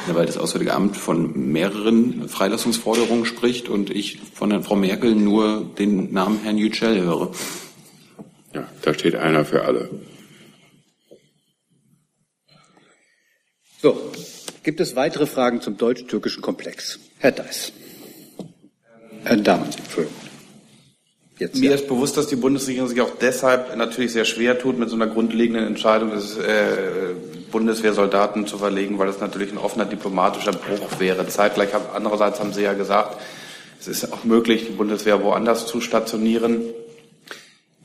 Ja, 0.07 0.15
weil 0.15 0.25
das 0.25 0.39
Auswärtige 0.39 0.73
Amt 0.73 0.97
von 0.97 1.53
mehreren 1.53 2.27
Freilassungsforderungen 2.31 3.27
spricht 3.27 3.69
und 3.69 3.91
ich 3.91 4.19
von 4.33 4.63
Frau 4.63 4.77
Merkel 4.77 5.15
nur 5.15 5.71
den 5.79 6.15
Namen 6.15 6.41
Herrn 6.43 6.57
Yücel 6.57 7.03
höre. 7.03 7.33
Ja, 8.55 8.67
da 8.81 8.95
steht 8.95 9.15
einer 9.15 9.45
für 9.45 9.67
alle. 9.67 9.91
So, 13.83 13.97
gibt 14.69 14.81
es 14.81 14.97
weitere 14.97 15.25
Fragen 15.25 15.62
zum 15.62 15.79
deutsch-türkischen 15.79 16.43
Komplex? 16.43 16.99
Herr 17.16 17.33
Deiss. 17.33 17.73
Herr 19.25 19.39
Dahmen, 19.39 19.64
Entschuldigung. 19.64 20.14
Jetzt, 21.39 21.59
Mir 21.59 21.71
ja. 21.71 21.77
ist 21.77 21.89
bewusst, 21.89 22.19
dass 22.19 22.27
die 22.27 22.37
Bundesregierung 22.37 22.87
sich 22.87 23.01
auch 23.01 23.12
deshalb 23.19 23.75
natürlich 23.79 24.12
sehr 24.12 24.27
schwer 24.27 24.59
tut 24.59 24.79
mit 24.79 24.91
so 24.91 24.97
einer 24.97 25.07
grundlegenden 25.07 25.66
Entscheidung 25.66 26.11
des 26.11 26.37
äh, 26.37 27.14
Bundeswehrsoldaten 27.51 28.47
zu 28.47 28.59
verlegen, 28.59 28.99
weil 28.99 29.07
das 29.07 29.21
natürlich 29.21 29.53
ein 29.53 29.57
offener 29.57 29.87
diplomatischer 29.87 30.53
Bruch 30.53 31.01
wäre. 31.01 31.27
Zeitgleich 31.29 31.73
haben, 31.73 31.87
andererseits 31.95 32.39
haben 32.39 32.53
Sie 32.53 32.61
ja 32.61 32.75
gesagt, 32.75 33.16
es 33.81 33.89
ist 33.89 34.12
auch 34.12 34.25
möglich, 34.25 34.66
die 34.66 34.73
Bundeswehr 34.73 35.23
woanders 35.23 35.66
zu 35.66 35.81
stationieren. 35.81 36.61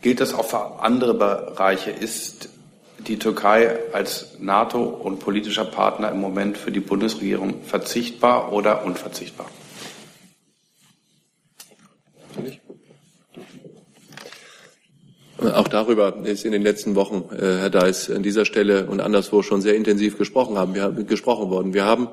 Gilt 0.01 0.19
das 0.19 0.33
auch 0.33 0.49
für 0.49 0.81
andere 0.81 1.13
Bereiche? 1.13 1.91
Ist 1.91 2.49
die 3.07 3.19
Türkei 3.19 3.77
als 3.91 4.37
NATO 4.39 4.83
und 4.83 5.19
politischer 5.19 5.65
Partner 5.65 6.11
im 6.11 6.19
Moment 6.19 6.57
für 6.57 6.71
die 6.71 6.79
Bundesregierung 6.79 7.63
verzichtbar 7.63 8.53
oder 8.53 8.85
unverzichtbar? 8.85 9.49
Auch 15.53 15.67
darüber 15.67 16.15
ist 16.23 16.45
in 16.45 16.53
den 16.53 16.61
letzten 16.61 16.95
Wochen, 16.95 17.25
äh, 17.35 17.57
Herr 17.57 17.69
Deiss, 17.69 18.09
an 18.09 18.23
dieser 18.23 18.45
Stelle 18.45 18.85
und 18.85 19.01
anderswo 19.01 19.41
schon 19.41 19.61
sehr 19.61 19.75
intensiv 19.75 20.17
gesprochen 20.17 20.57
haben. 20.57 20.73
Wir 20.73 20.83
haben 20.83 21.05
gesprochen 21.05 21.49
worden. 21.49 21.73
Wir 21.73 21.83
haben 21.83 22.07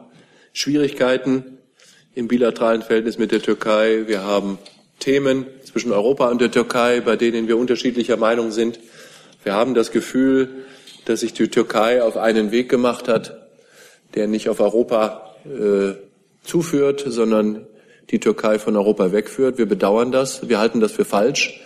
Schwierigkeiten 0.52 1.58
im 2.14 2.26
bilateralen 2.26 2.82
Verhältnis 2.82 3.18
mit 3.18 3.30
der 3.30 3.40
Türkei. 3.40 4.04
Wir 4.06 4.24
haben 4.24 4.58
Themen 4.98 5.46
zwischen 5.64 5.92
Europa 5.92 6.28
und 6.28 6.40
der 6.40 6.50
Türkei, 6.50 7.00
bei 7.00 7.16
denen 7.16 7.46
wir 7.46 7.56
unterschiedlicher 7.56 8.16
Meinung 8.16 8.50
sind. 8.50 8.80
Wir 9.44 9.54
haben 9.54 9.74
das 9.74 9.92
Gefühl, 9.92 10.66
dass 11.10 11.20
sich 11.20 11.32
die 11.32 11.48
Türkei 11.48 12.02
auf 12.02 12.16
einen 12.16 12.52
Weg 12.52 12.68
gemacht 12.68 13.08
hat, 13.08 13.36
der 14.14 14.28
nicht 14.28 14.48
auf 14.48 14.60
Europa 14.60 15.34
äh, 15.44 15.94
zuführt, 16.42 17.04
sondern 17.06 17.66
die 18.10 18.20
Türkei 18.20 18.58
von 18.58 18.76
Europa 18.76 19.12
wegführt. 19.12 19.58
Wir 19.58 19.66
bedauern 19.66 20.12
das. 20.12 20.48
Wir 20.48 20.58
halten 20.58 20.80
das 20.80 20.92
für 20.92 21.04
falsch. 21.04 21.60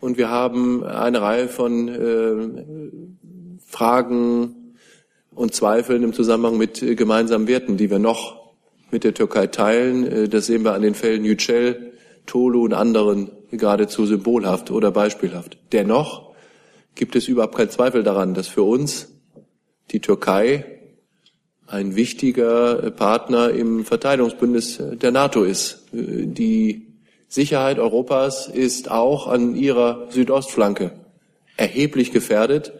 Und 0.00 0.18
wir 0.18 0.30
haben 0.30 0.82
eine 0.82 1.22
Reihe 1.22 1.48
von 1.48 1.88
äh, 1.88 3.58
Fragen 3.68 4.76
und 5.32 5.54
Zweifeln 5.54 6.02
im 6.02 6.12
Zusammenhang 6.12 6.58
mit 6.58 6.82
äh, 6.82 6.96
gemeinsamen 6.96 7.46
Werten, 7.46 7.76
die 7.76 7.88
wir 7.88 8.00
noch 8.00 8.52
mit 8.90 9.04
der 9.04 9.14
Türkei 9.14 9.46
teilen. 9.46 10.06
Äh, 10.06 10.28
das 10.28 10.46
sehen 10.46 10.64
wir 10.64 10.74
an 10.74 10.82
den 10.82 10.94
Fällen 10.94 11.24
Yücel, 11.24 11.92
Tolu 12.26 12.64
und 12.64 12.74
anderen 12.74 13.30
geradezu 13.52 14.06
symbolhaft 14.06 14.72
oder 14.72 14.90
beispielhaft. 14.90 15.56
Dennoch 15.72 16.31
gibt 16.94 17.16
es 17.16 17.28
überhaupt 17.28 17.56
keinen 17.56 17.70
Zweifel 17.70 18.02
daran, 18.02 18.34
dass 18.34 18.48
für 18.48 18.62
uns 18.62 19.08
die 19.90 20.00
Türkei 20.00 20.64
ein 21.66 21.96
wichtiger 21.96 22.90
Partner 22.90 23.50
im 23.50 23.84
Verteidigungsbündnis 23.84 24.80
der 24.80 25.10
NATO 25.10 25.42
ist. 25.42 25.84
Die 25.92 26.86
Sicherheit 27.28 27.78
Europas 27.78 28.46
ist 28.46 28.90
auch 28.90 29.26
an 29.26 29.56
ihrer 29.56 30.08
Südostflanke 30.10 30.92
erheblich 31.56 32.12
gefährdet. 32.12 32.72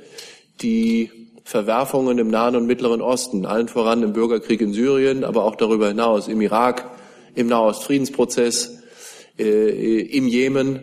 Die 0.60 1.10
Verwerfungen 1.44 2.18
im 2.18 2.28
Nahen 2.28 2.54
und 2.54 2.66
Mittleren 2.66 3.00
Osten, 3.00 3.46
allen 3.46 3.68
voran 3.68 4.02
im 4.02 4.12
Bürgerkrieg 4.12 4.60
in 4.60 4.72
Syrien, 4.72 5.24
aber 5.24 5.44
auch 5.44 5.56
darüber 5.56 5.88
hinaus 5.88 6.28
im 6.28 6.40
Irak, 6.40 6.90
im 7.34 7.46
Nahostfriedensprozess, 7.46 8.82
äh, 9.38 10.00
im 10.00 10.28
Jemen, 10.28 10.82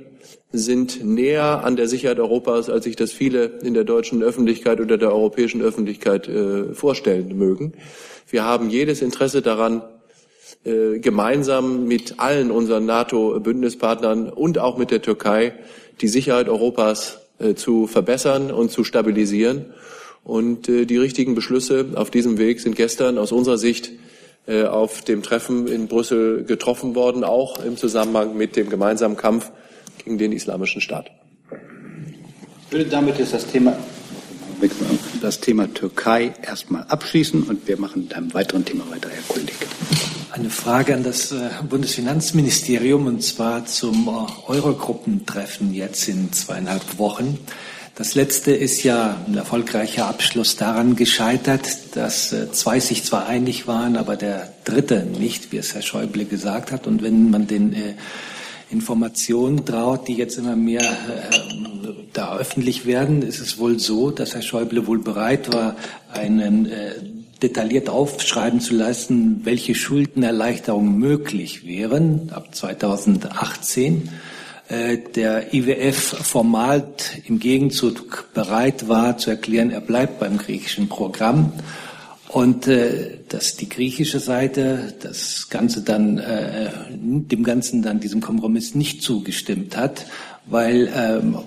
sind 0.52 1.04
näher 1.04 1.64
an 1.64 1.76
der 1.76 1.88
Sicherheit 1.88 2.20
Europas, 2.20 2.70
als 2.70 2.86
sich 2.86 2.96
das 2.96 3.12
viele 3.12 3.60
in 3.62 3.76
der 3.76 3.84
deutschen 3.84 4.24
Öffentlichkeit 4.24 4.80
oder 4.82 4.98
der 4.98 5.14
europäischen 5.14 5.62
Öffentlichkeit 5.62 6.28
äh, 6.28 6.74
vorstellen 6.74 7.38
mögen. 7.38 7.74
Wir 8.28 8.44
haben 8.44 8.70
jedes 8.70 9.02
Interesse 9.02 9.42
daran, 9.42 9.84
äh, 10.66 11.00
gemeinsam 11.00 11.86
mit 11.86 12.20
allen 12.20 12.52
unseren 12.52 12.86
NATO-Bündnispartnern 12.86 14.30
und 14.30 14.58
auch 14.58 14.78
mit 14.78 14.92
der 14.92 15.02
Türkei 15.02 15.54
die 16.02 16.08
Sicherheit 16.08 16.50
Europas 16.50 17.20
äh, 17.40 17.54
zu 17.54 17.88
verbessern 17.88 18.52
und 18.52 18.72
zu 18.72 18.84
stabilisieren. 18.84 19.68
Und 20.24 20.68
äh, 20.68 20.86
die 20.86 20.98
richtigen 20.98 21.36
Beschlüsse 21.36 21.86
auf 21.96 22.10
diesem 22.10 22.40
Weg 22.40 22.60
sind 22.60 22.76
gestern 22.76 23.18
aus 23.18 23.32
unserer 23.32 23.58
Sicht 23.58 23.92
auf 24.48 25.04
dem 25.04 25.22
Treffen 25.22 25.68
in 25.68 25.88
Brüssel 25.88 26.44
getroffen 26.44 26.96
worden, 26.96 27.24
auch 27.24 27.64
im 27.64 27.78
Zusammenhang 27.78 28.36
mit 28.36 28.56
dem 28.56 28.68
gemeinsamen 28.68 29.16
Kampf 29.16 29.52
gegen 30.04 30.18
den 30.18 30.32
Islamischen 30.32 30.82
Staat. 30.82 31.12
Ich 32.68 32.72
würde 32.72 32.86
damit 32.86 33.18
jetzt 33.18 33.34
das 33.34 33.48
Thema, 33.48 33.78
das 35.22 35.40
Thema 35.40 35.74
Türkei 35.74 36.34
erstmal 36.42 36.84
abschließen 36.84 37.44
und 37.44 37.68
wir 37.68 37.80
machen 37.80 38.04
mit 38.04 38.14
einem 38.14 38.34
weiteren 38.34 38.66
Thema 38.66 38.90
weiter, 38.92 39.10
Herr 39.10 39.24
Kuldig 39.28 39.56
eine 40.32 40.50
Frage 40.50 40.94
an 40.94 41.04
das 41.04 41.32
äh, 41.32 41.50
Bundesfinanzministerium 41.68 43.08
und 43.08 43.24
zwar 43.24 43.66
zum 43.66 44.08
äh, 44.08 44.52
Eurogruppentreffen 44.52 45.74
jetzt 45.74 46.08
in 46.08 46.32
zweieinhalb 46.32 46.98
Wochen. 46.98 47.40
Das 47.96 48.16
letzte 48.16 48.52
ist 48.52 48.84
ja 48.84 49.18
ein 49.28 49.36
erfolgreicher 49.36 50.08
Abschluss 50.08 50.56
daran 50.56 50.96
gescheitert, 50.96 51.68
dass 51.96 52.32
äh, 52.32 52.52
zwei 52.52 52.80
sich 52.80 53.04
zwar 53.04 53.28
einig 53.28 53.68
waren, 53.68 53.98
aber 53.98 54.16
der 54.16 54.54
dritte 54.64 55.04
nicht, 55.04 55.52
wie 55.52 55.58
es 55.58 55.74
Herr 55.74 55.82
Schäuble 55.82 56.26
gesagt 56.26 56.72
hat. 56.72 56.88
Und 56.88 57.04
wenn 57.04 57.30
man 57.32 57.48
den 57.48 57.76
Informationen 58.72 59.66
traut, 59.66 60.08
die 60.08 60.14
jetzt 60.14 60.38
immer 60.38 60.56
mehr 60.56 60.82
äh, 60.82 61.96
da 62.14 62.38
öffentlich 62.38 62.86
werden, 62.86 63.22
ist 63.22 63.40
es 63.40 63.58
wohl 63.58 63.80
so, 63.80 64.12
dass 64.12 64.36
Herr 64.36 64.42
Schäuble 64.42 64.86
wohl 64.88 65.00
bereit 65.00 65.52
war, 65.54 65.76
einen 66.12 66.66
äh, 66.68 66.94
detailliert 67.42 67.90
aufschreiben 67.90 68.60
zu 68.60 68.76
lassen, 68.76 69.42
welche 69.44 69.74
Schuldenerleichterungen 69.76 70.98
möglich 70.98 71.66
wären 71.66 72.32
ab 72.34 72.54
2018. 72.54 74.10
äh, 74.68 74.98
der 75.16 75.54
IWF 75.54 75.96
formal 76.22 76.86
im 77.26 77.40
Gegenzug 77.40 78.30
bereit 78.34 78.88
war 78.88 79.18
zu 79.18 79.30
erklären, 79.30 79.72
er 79.72 79.82
bleibt 79.82 80.20
beim 80.20 80.38
griechischen 80.38 80.90
Programm 80.90 81.54
und 82.30 82.68
äh, 82.68 83.18
dass 83.28 83.56
die 83.56 83.68
griechische 83.68 84.20
Seite 84.20 84.94
das 85.02 85.50
Ganze 85.50 85.82
dann 85.82 86.20
äh, 86.20 86.70
dem 86.92 87.44
Ganzen 87.44 87.82
dann 87.82 88.00
diesem 88.00 88.22
Kompromiss 88.22 88.76
nicht 88.76 89.02
zugestimmt 89.02 89.76
hat, 89.76 90.06
weil 90.46 90.94
ähm, 90.96 91.40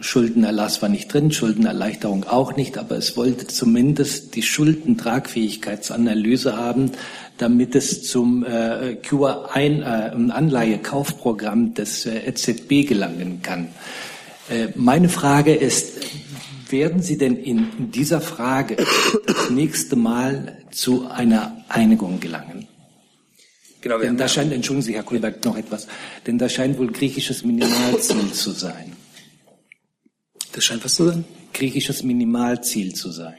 Schuldenerlass 0.00 0.80
war 0.80 0.88
nicht 0.88 1.12
drin, 1.12 1.30
Schuldenerleichterung 1.30 2.24
auch 2.24 2.56
nicht, 2.56 2.78
aber 2.78 2.96
es 2.96 3.18
wollte 3.18 3.48
zumindest 3.48 4.34
die 4.34 4.42
Schuldentragfähigkeitsanalyse 4.42 6.56
haben, 6.56 6.92
damit 7.36 7.74
es 7.74 8.04
zum 8.04 8.42
äh, 8.44 8.96
Cure 8.96 9.54
ein 9.54 9.82
äh, 9.82 10.32
Anleihekaufprogramm 10.32 11.74
des 11.74 12.06
äh, 12.06 12.18
EZB 12.26 12.88
gelangen 12.88 13.40
kann. 13.42 13.68
Äh, 14.48 14.68
meine 14.74 15.10
Frage 15.10 15.54
ist, 15.54 15.98
werden 16.72 17.02
Sie 17.02 17.18
denn 17.18 17.36
in 17.36 17.90
dieser 17.90 18.20
Frage 18.20 18.76
das 19.26 19.50
nächste 19.50 19.96
Mal 19.96 20.58
zu 20.70 21.08
einer 21.08 21.64
Einigung 21.68 22.20
gelangen? 22.20 22.68
Genau, 23.80 23.98
denn 23.98 24.16
da 24.16 24.28
scheint, 24.28 24.52
entschuldigen 24.52 24.82
Sie, 24.82 24.94
Herr 24.94 25.02
Kohlberg, 25.02 25.44
noch 25.44 25.56
etwas, 25.56 25.86
denn 26.26 26.38
da 26.38 26.48
scheint 26.48 26.78
wohl 26.78 26.92
griechisches 26.92 27.44
Minimalziel 27.44 28.30
zu 28.32 28.50
sein. 28.50 28.92
Das 30.52 30.64
scheint 30.64 30.84
was 30.84 30.94
zu 30.94 31.06
sein? 31.06 31.24
Griechisches 31.54 32.02
Minimalziel 32.02 32.94
zu 32.94 33.10
sein. 33.10 33.34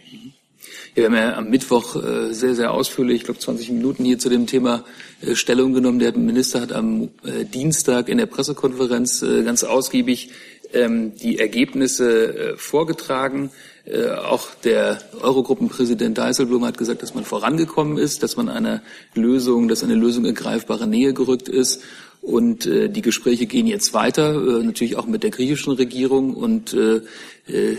Ja, 0.93 1.03
wir 1.03 1.05
haben 1.05 1.15
ja 1.15 1.37
am 1.37 1.49
Mittwoch 1.49 1.95
äh, 1.95 2.33
sehr, 2.33 2.53
sehr 2.53 2.71
ausführlich, 2.71 3.17
ich 3.17 3.23
glaube 3.23 3.39
20 3.39 3.69
Minuten 3.69 4.03
hier 4.03 4.19
zu 4.19 4.27
dem 4.27 4.45
Thema 4.45 4.83
äh, 5.21 5.35
Stellung 5.35 5.73
genommen. 5.73 5.99
Der 5.99 6.17
Minister 6.17 6.59
hat 6.59 6.73
am 6.73 7.09
äh, 7.23 7.45
Dienstag 7.45 8.09
in 8.09 8.17
der 8.17 8.25
Pressekonferenz 8.25 9.21
äh, 9.21 9.43
ganz 9.43 9.63
ausgiebig 9.63 10.31
ähm, 10.73 11.15
die 11.15 11.39
Ergebnisse 11.39 12.53
äh, 12.53 12.57
vorgetragen. 12.57 13.51
Äh, 13.85 14.09
auch 14.09 14.49
der 14.63 14.99
Eurogruppenpräsident 15.21 16.17
Dijsselbloem 16.17 16.65
hat 16.65 16.77
gesagt, 16.77 17.01
dass 17.01 17.15
man 17.15 17.25
vorangekommen 17.25 17.97
ist, 17.97 18.23
dass 18.23 18.37
man 18.37 18.49
eine 18.49 18.81
Lösung, 19.15 19.67
dass 19.67 19.83
eine 19.83 19.95
Lösung 19.95 20.25
in 20.25 20.35
greifbare 20.35 20.87
Nähe 20.87 21.13
gerückt 21.13 21.49
ist. 21.49 21.81
Und 22.21 22.67
äh, 22.67 22.87
die 22.87 23.01
Gespräche 23.01 23.47
gehen 23.47 23.65
jetzt 23.65 23.95
weiter, 23.95 24.35
äh, 24.35 24.63
natürlich 24.63 24.95
auch 24.95 25.07
mit 25.07 25.23
der 25.23 25.31
griechischen 25.31 25.73
Regierung. 25.73 26.35
Und 26.35 26.71
äh, 26.73 27.01
äh, 27.47 27.75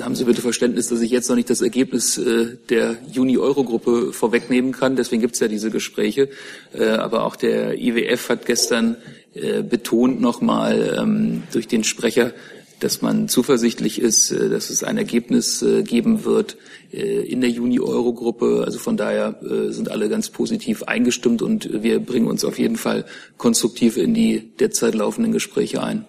haben 0.00 0.14
Sie 0.14 0.24
bitte 0.24 0.40
Verständnis, 0.40 0.86
dass 0.86 1.00
ich 1.00 1.10
jetzt 1.10 1.28
noch 1.28 1.34
nicht 1.34 1.50
das 1.50 1.62
Ergebnis 1.62 2.16
äh, 2.16 2.56
der 2.68 2.98
Juni-Euro-Gruppe 3.10 4.12
vorwegnehmen 4.12 4.70
kann. 4.70 4.94
Deswegen 4.94 5.20
gibt 5.20 5.34
es 5.34 5.40
ja 5.40 5.48
diese 5.48 5.72
Gespräche. 5.72 6.28
Äh, 6.72 6.90
aber 6.90 7.24
auch 7.24 7.34
der 7.34 7.76
IWF 7.76 8.28
hat 8.28 8.46
gestern 8.46 8.96
äh, 9.34 9.62
betont 9.62 10.20
nochmal 10.20 10.96
ähm, 10.98 11.42
durch 11.52 11.66
den 11.66 11.84
Sprecher, 11.84 12.32
dass 12.80 13.00
man 13.00 13.28
zuversichtlich 13.28 14.00
ist, 14.00 14.30
äh, 14.30 14.50
dass 14.50 14.68
es 14.68 14.84
ein 14.84 14.98
Ergebnis 14.98 15.62
äh, 15.62 15.82
geben 15.82 16.24
wird 16.24 16.56
in 16.90 17.40
der 17.40 17.48
Juni-Euro-Gruppe. 17.48 18.64
Also 18.66 18.78
von 18.78 18.98
daher 18.98 19.36
sind 19.70 19.90
alle 19.90 20.10
ganz 20.10 20.28
positiv 20.28 20.82
eingestimmt 20.82 21.40
und 21.40 21.82
wir 21.82 22.00
bringen 22.00 22.26
uns 22.26 22.44
auf 22.44 22.58
jeden 22.58 22.76
Fall 22.76 23.06
konstruktiv 23.38 23.96
in 23.96 24.12
die 24.12 24.52
derzeit 24.60 24.94
laufenden 24.94 25.32
Gespräche 25.32 25.82
ein. 25.82 26.04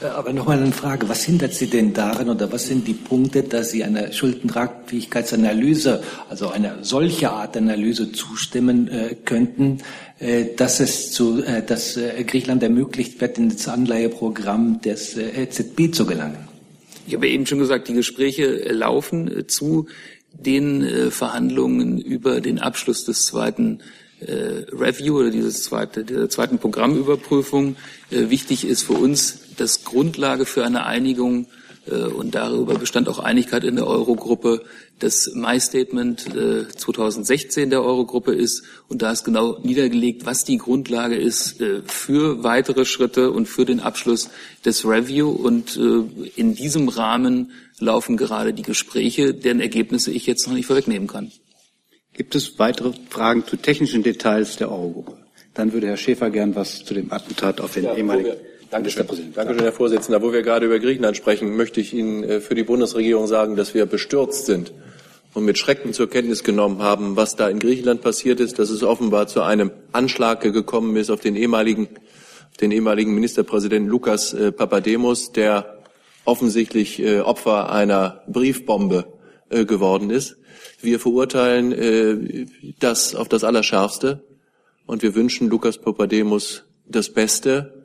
Äh, 0.00 0.06
aber 0.06 0.32
nochmal 0.32 0.58
eine 0.58 0.72
Frage, 0.72 1.08
was 1.08 1.24
hindert 1.24 1.54
Sie 1.54 1.68
denn 1.68 1.92
daran 1.94 2.28
oder 2.28 2.52
was 2.52 2.66
sind 2.66 2.86
die 2.86 2.94
Punkte, 2.94 3.42
dass 3.42 3.70
Sie 3.70 3.82
einer 3.84 4.12
Schuldentragfähigkeitsanalyse, 4.12 6.02
also 6.28 6.48
einer 6.48 6.82
solcher 6.84 7.32
Art 7.32 7.56
Analyse 7.56 8.12
zustimmen 8.12 8.88
äh, 8.88 9.16
könnten, 9.24 9.78
äh, 9.78 9.82
dass 10.56 10.80
es 10.80 11.12
zu, 11.12 11.42
äh, 11.42 11.62
dass 11.62 11.96
äh, 11.96 12.24
Griechenland 12.24 12.62
ermöglicht 12.62 13.20
wird, 13.20 13.36
in 13.38 13.50
das 13.50 13.68
Anleiheprogramm 13.68 14.80
des 14.80 15.16
äh, 15.16 15.42
EZB 15.42 15.94
zu 15.94 16.06
gelangen? 16.06 16.48
Ich 17.06 17.14
habe 17.14 17.28
eben 17.28 17.46
schon 17.46 17.58
gesagt, 17.58 17.88
die 17.88 17.94
Gespräche 17.94 18.72
laufen 18.72 19.44
zu 19.46 19.86
den 20.32 21.10
Verhandlungen 21.12 21.98
über 21.98 22.40
den 22.40 22.58
Abschluss 22.58 23.04
des 23.04 23.26
zweiten 23.26 23.78
Review 24.20 25.20
oder 25.20 25.30
dieses 25.30 25.62
zweite, 25.62 26.04
der 26.04 26.28
zweiten 26.28 26.58
Programmüberprüfung. 26.58 27.76
wichtig 28.10 28.66
ist 28.66 28.82
für 28.82 28.94
uns, 28.94 29.38
dass 29.56 29.84
Grundlage 29.84 30.46
für 30.46 30.64
eine 30.64 30.84
Einigung 30.84 31.44
äh, 31.44 31.65
und 31.92 32.34
darüber 32.34 32.74
bestand 32.74 33.08
auch 33.08 33.18
Einigkeit 33.18 33.64
in 33.64 33.76
der 33.76 33.86
Eurogruppe, 33.86 34.62
das 34.98 35.30
My-Statement 35.34 36.34
äh, 36.34 36.68
2016 36.68 37.70
der 37.70 37.82
Eurogruppe 37.82 38.32
ist. 38.32 38.62
Und 38.88 39.02
da 39.02 39.12
ist 39.12 39.24
genau 39.24 39.58
niedergelegt, 39.62 40.24
was 40.24 40.44
die 40.44 40.58
Grundlage 40.58 41.16
ist 41.16 41.60
äh, 41.60 41.82
für 41.86 42.42
weitere 42.42 42.84
Schritte 42.84 43.30
und 43.30 43.46
für 43.46 43.64
den 43.64 43.80
Abschluss 43.80 44.30
des 44.64 44.86
Review. 44.86 45.28
Und 45.30 45.76
äh, 45.76 46.30
in 46.34 46.54
diesem 46.54 46.88
Rahmen 46.88 47.52
laufen 47.78 48.16
gerade 48.16 48.54
die 48.54 48.62
Gespräche, 48.62 49.34
deren 49.34 49.60
Ergebnisse 49.60 50.10
ich 50.10 50.26
jetzt 50.26 50.46
noch 50.46 50.54
nicht 50.54 50.66
vorwegnehmen 50.66 51.08
kann. 51.08 51.30
Gibt 52.14 52.34
es 52.34 52.58
weitere 52.58 52.92
Fragen 53.10 53.44
zu 53.46 53.56
technischen 53.56 54.02
Details 54.02 54.56
der 54.56 54.70
Eurogruppe? 54.70 55.18
Dann 55.52 55.72
würde 55.72 55.88
Herr 55.88 55.96
Schäfer 55.98 56.30
gern 56.30 56.54
was 56.54 56.84
zu 56.84 56.94
dem 56.94 57.12
Attentat 57.12 57.60
auf 57.60 57.74
den 57.74 57.84
ja, 57.84 57.94
ehemaligen 57.94 58.36
Dankeschön. 58.70 59.02
Herr 59.02 59.08
Präsident. 59.08 59.36
Dankeschön, 59.36 59.62
Herr 59.62 59.72
Vorsitzender. 59.72 60.22
Wo 60.22 60.32
wir 60.32 60.42
gerade 60.42 60.66
über 60.66 60.78
Griechenland 60.78 61.16
sprechen, 61.16 61.56
möchte 61.56 61.80
ich 61.80 61.94
Ihnen 61.94 62.24
äh, 62.24 62.40
für 62.40 62.54
die 62.54 62.64
Bundesregierung 62.64 63.26
sagen, 63.26 63.54
dass 63.54 63.74
wir 63.74 63.86
bestürzt 63.86 64.46
sind 64.46 64.72
und 65.34 65.44
mit 65.44 65.56
Schrecken 65.56 65.92
zur 65.92 66.10
Kenntnis 66.10 66.42
genommen 66.42 66.82
haben, 66.82 67.14
was 67.14 67.36
da 67.36 67.48
in 67.48 67.60
Griechenland 67.60 68.02
passiert 68.02 68.40
ist, 68.40 68.58
dass 68.58 68.70
es 68.70 68.82
offenbar 68.82 69.28
zu 69.28 69.42
einem 69.42 69.70
Anschlag 69.92 70.40
gekommen 70.40 70.96
ist 70.96 71.10
auf 71.10 71.20
den 71.20 71.36
ehemaligen, 71.36 71.88
den 72.60 72.72
ehemaligen 72.72 73.14
Ministerpräsidenten 73.14 73.88
Lukas 73.88 74.32
äh, 74.32 74.50
Papademos, 74.50 75.30
der 75.32 75.82
offensichtlich 76.24 76.98
äh, 76.98 77.20
Opfer 77.20 77.70
einer 77.70 78.22
Briefbombe 78.26 79.12
geworden 79.48 80.10
ist. 80.10 80.38
Wir 80.80 80.98
verurteilen 80.98 82.50
das 82.80 83.14
auf 83.14 83.28
das 83.28 83.44
Allerschärfste 83.44 84.24
und 84.86 85.04
wir 85.04 85.14
wünschen 85.14 85.48
Lukas 85.48 85.78
Papademos 85.78 86.64
das 86.88 87.12
Beste 87.12 87.75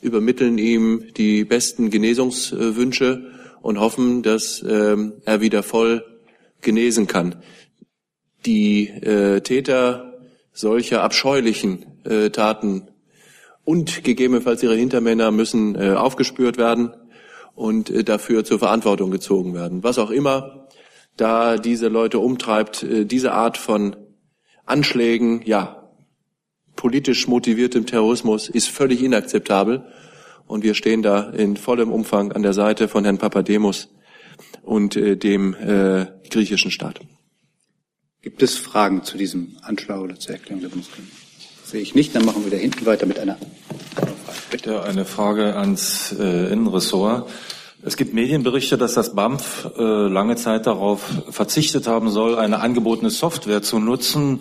übermitteln 0.00 0.58
ihm 0.58 1.04
die 1.16 1.44
besten 1.44 1.90
Genesungswünsche 1.90 3.30
und 3.62 3.78
hoffen, 3.78 4.22
dass 4.22 4.64
ähm, 4.66 5.14
er 5.24 5.40
wieder 5.40 5.62
voll 5.62 6.04
genesen 6.60 7.06
kann. 7.06 7.36
Die 8.46 8.88
äh, 8.88 9.40
Täter 9.40 10.18
solcher 10.52 11.02
abscheulichen 11.02 12.04
äh, 12.04 12.30
Taten 12.30 12.88
und 13.64 14.04
gegebenenfalls 14.04 14.62
ihre 14.62 14.74
Hintermänner 14.74 15.30
müssen 15.30 15.74
äh, 15.74 15.90
aufgespürt 15.92 16.56
werden 16.56 16.92
und 17.54 17.90
äh, 17.90 18.04
dafür 18.04 18.44
zur 18.44 18.58
Verantwortung 18.58 19.10
gezogen 19.10 19.54
werden. 19.54 19.82
Was 19.82 19.98
auch 19.98 20.10
immer 20.10 20.68
da 21.16 21.58
diese 21.58 21.88
Leute 21.88 22.18
umtreibt, 22.18 22.82
äh, 22.82 23.04
diese 23.04 23.32
Art 23.32 23.58
von 23.58 23.96
Anschlägen, 24.64 25.42
ja, 25.44 25.79
politisch 26.80 27.28
motiviertem 27.28 27.84
Terrorismus 27.84 28.48
ist 28.48 28.70
völlig 28.70 29.02
inakzeptabel. 29.02 29.84
Und 30.46 30.64
wir 30.64 30.72
stehen 30.72 31.02
da 31.02 31.28
in 31.28 31.58
vollem 31.58 31.92
Umfang 31.92 32.32
an 32.32 32.42
der 32.42 32.54
Seite 32.54 32.88
von 32.88 33.04
Herrn 33.04 33.18
Papademos 33.18 33.88
und 34.62 34.96
äh, 34.96 35.14
dem 35.14 35.54
äh, 35.54 36.06
griechischen 36.30 36.70
Staat. 36.70 37.00
Gibt 38.22 38.42
es 38.42 38.56
Fragen 38.56 39.04
zu 39.04 39.18
diesem 39.18 39.58
Anschlag 39.60 40.00
oder 40.00 40.18
zur 40.18 40.36
Erklärung 40.36 40.62
der 40.62 40.70
Bundesregierung? 40.70 41.10
Sehe 41.64 41.82
ich 41.82 41.94
nicht. 41.94 42.14
Dann 42.16 42.24
machen 42.24 42.44
wir 42.44 42.50
da 42.50 42.56
hinten 42.56 42.86
weiter 42.86 43.04
mit 43.04 43.18
einer 43.18 43.36
Frage. 43.94 44.12
Bitte 44.50 44.82
eine 44.82 45.04
Frage 45.04 45.56
ans 45.56 46.16
äh, 46.18 46.50
Innenressort. 46.50 47.30
Es 47.82 47.98
gibt 47.98 48.14
Medienberichte, 48.14 48.78
dass 48.78 48.94
das 48.94 49.14
BAMF 49.14 49.70
äh, 49.76 49.82
lange 49.82 50.36
Zeit 50.36 50.66
darauf 50.66 51.02
verzichtet 51.28 51.86
haben 51.86 52.10
soll, 52.10 52.38
eine 52.38 52.60
angebotene 52.60 53.10
Software 53.10 53.60
zu 53.60 53.78
nutzen, 53.80 54.40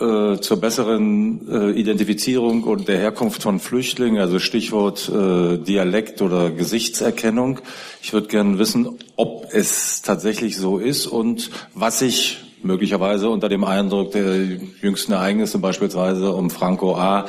äh, 0.00 0.38
zur 0.40 0.60
besseren 0.60 1.48
äh, 1.48 1.70
Identifizierung 1.78 2.64
und 2.64 2.88
der 2.88 2.98
Herkunft 2.98 3.42
von 3.42 3.60
Flüchtlingen, 3.60 4.20
also 4.20 4.38
Stichwort 4.38 5.08
äh, 5.08 5.58
Dialekt 5.58 6.22
oder 6.22 6.50
Gesichtserkennung. 6.50 7.60
Ich 8.02 8.12
würde 8.12 8.28
gerne 8.28 8.58
wissen, 8.58 8.98
ob 9.16 9.48
es 9.52 10.02
tatsächlich 10.02 10.56
so 10.56 10.78
ist 10.78 11.06
und 11.06 11.50
was 11.74 12.00
sich 12.00 12.38
möglicherweise 12.62 13.28
unter 13.28 13.48
dem 13.48 13.62
Eindruck 13.62 14.12
der 14.12 14.36
jüngsten 14.80 15.12
Ereignisse, 15.12 15.58
beispielsweise 15.58 16.32
um 16.32 16.50
Franco 16.50 16.96
A., 16.96 17.26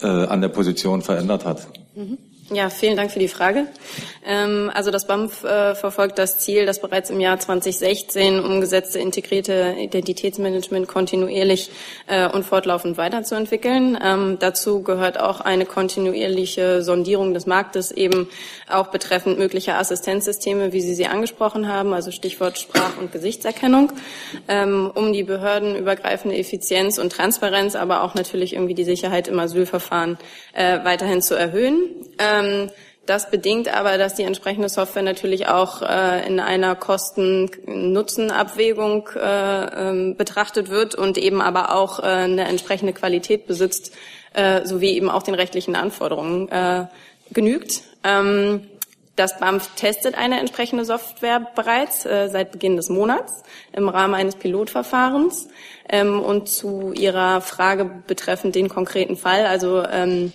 äh, 0.00 0.06
an 0.06 0.40
der 0.40 0.48
Position 0.48 1.02
verändert 1.02 1.44
hat. 1.44 1.68
Mhm. 1.94 2.18
Ja, 2.50 2.70
vielen 2.70 2.96
Dank 2.96 3.12
für 3.12 3.20
die 3.20 3.28
Frage. 3.28 3.68
Ähm, 4.26 4.70
also 4.74 4.90
das 4.90 5.06
BAMF 5.06 5.44
äh, 5.44 5.74
verfolgt 5.76 6.18
das 6.18 6.38
Ziel, 6.38 6.66
das 6.66 6.80
bereits 6.80 7.08
im 7.08 7.20
Jahr 7.20 7.38
2016 7.38 8.40
umgesetzte 8.40 8.98
integrierte 8.98 9.76
Identitätsmanagement 9.78 10.88
kontinuierlich 10.88 11.70
äh, 12.08 12.28
und 12.28 12.44
fortlaufend 12.44 12.98
weiterzuentwickeln. 12.98 13.96
Ähm, 14.02 14.38
dazu 14.40 14.82
gehört 14.82 15.20
auch 15.20 15.40
eine 15.40 15.66
kontinuierliche 15.66 16.82
Sondierung 16.82 17.32
des 17.32 17.46
Marktes, 17.46 17.92
eben 17.92 18.28
auch 18.68 18.88
betreffend 18.88 19.38
möglicher 19.38 19.78
Assistenzsysteme, 19.78 20.72
wie 20.72 20.80
Sie 20.80 20.94
sie 20.94 21.06
angesprochen 21.06 21.68
haben, 21.68 21.92
also 21.94 22.10
Stichwort 22.10 22.58
Sprach- 22.58 22.98
und 22.98 23.12
Gesichtserkennung, 23.12 23.92
ähm, 24.48 24.90
um 24.92 25.12
die 25.12 25.22
behördenübergreifende 25.22 26.36
Effizienz 26.36 26.98
und 26.98 27.12
Transparenz, 27.12 27.76
aber 27.76 28.02
auch 28.02 28.14
natürlich 28.14 28.54
irgendwie 28.54 28.74
die 28.74 28.84
Sicherheit 28.84 29.28
im 29.28 29.38
Asylverfahren 29.38 30.18
äh, 30.52 30.84
weiterhin 30.84 31.22
zu 31.22 31.34
erhöhen. 31.34 31.78
Ähm, 32.40 32.70
das 33.04 33.30
bedingt 33.30 33.66
aber, 33.74 33.98
dass 33.98 34.14
die 34.14 34.22
entsprechende 34.22 34.68
Software 34.68 35.02
natürlich 35.02 35.48
auch 35.48 35.82
äh, 35.82 36.24
in 36.24 36.38
einer 36.38 36.76
Kosten-Nutzen-Abwägung 36.76 39.08
äh, 39.16 39.88
ähm, 39.88 40.16
betrachtet 40.16 40.68
wird 40.68 40.94
und 40.94 41.18
eben 41.18 41.40
aber 41.40 41.74
auch 41.74 41.98
äh, 41.98 42.02
eine 42.02 42.46
entsprechende 42.46 42.92
Qualität 42.92 43.48
besitzt, 43.48 43.92
äh, 44.34 44.64
sowie 44.64 44.92
eben 44.92 45.10
auch 45.10 45.24
den 45.24 45.34
rechtlichen 45.34 45.74
Anforderungen 45.74 46.48
äh, 46.48 46.86
genügt. 47.32 47.82
Ähm, 48.04 48.68
das 49.16 49.38
BAMF 49.38 49.68
testet 49.76 50.16
eine 50.16 50.38
entsprechende 50.38 50.84
Software 50.84 51.44
bereits 51.54 52.06
äh, 52.06 52.28
seit 52.30 52.52
Beginn 52.52 52.76
des 52.76 52.88
Monats 52.88 53.42
im 53.72 53.88
Rahmen 53.88 54.14
eines 54.14 54.36
Pilotverfahrens. 54.36 55.48
Ähm, 55.88 56.20
und 56.20 56.48
zu 56.48 56.92
Ihrer 56.92 57.40
Frage 57.40 57.90
betreffend 58.06 58.54
den 58.54 58.68
konkreten 58.68 59.16
Fall, 59.16 59.44
also 59.44 59.82
ähm, 59.84 60.32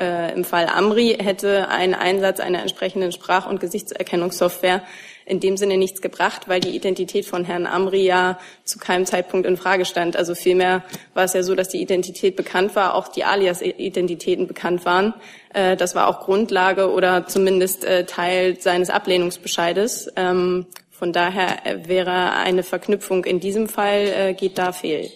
äh, 0.00 0.32
Im 0.34 0.44
Fall 0.44 0.66
Amri 0.66 1.16
hätte 1.20 1.68
ein 1.68 1.94
Einsatz 1.94 2.40
einer 2.40 2.60
entsprechenden 2.60 3.12
Sprach- 3.12 3.46
und 3.46 3.60
Gesichtserkennungssoftware 3.60 4.82
in 5.26 5.38
dem 5.40 5.56
Sinne 5.56 5.76
nichts 5.76 6.00
gebracht, 6.00 6.48
weil 6.48 6.58
die 6.58 6.74
Identität 6.74 7.24
von 7.26 7.44
Herrn 7.44 7.66
Amri 7.66 8.04
ja 8.04 8.38
zu 8.64 8.78
keinem 8.78 9.06
Zeitpunkt 9.06 9.46
in 9.46 9.56
Frage 9.56 9.84
stand. 9.84 10.16
Also 10.16 10.34
vielmehr 10.34 10.82
war 11.14 11.24
es 11.24 11.34
ja 11.34 11.42
so, 11.42 11.54
dass 11.54 11.68
die 11.68 11.80
Identität 11.80 12.34
bekannt 12.34 12.74
war, 12.74 12.94
auch 12.94 13.08
die 13.08 13.24
Alias-Identitäten 13.24 14.48
bekannt 14.48 14.84
waren. 14.84 15.14
Äh, 15.54 15.76
das 15.76 15.94
war 15.94 16.08
auch 16.08 16.20
Grundlage 16.20 16.90
oder 16.90 17.26
zumindest 17.26 17.84
äh, 17.84 18.06
Teil 18.06 18.60
seines 18.60 18.90
Ablehnungsbescheides. 18.90 20.12
Ähm, 20.16 20.66
von 20.90 21.12
daher 21.12 21.66
äh, 21.66 21.88
wäre 21.88 22.32
eine 22.32 22.62
Verknüpfung 22.62 23.24
in 23.24 23.38
diesem 23.38 23.68
Fall 23.68 24.06
äh, 24.08 24.34
geht 24.34 24.58
da 24.58 24.72
fehl. 24.72 25.10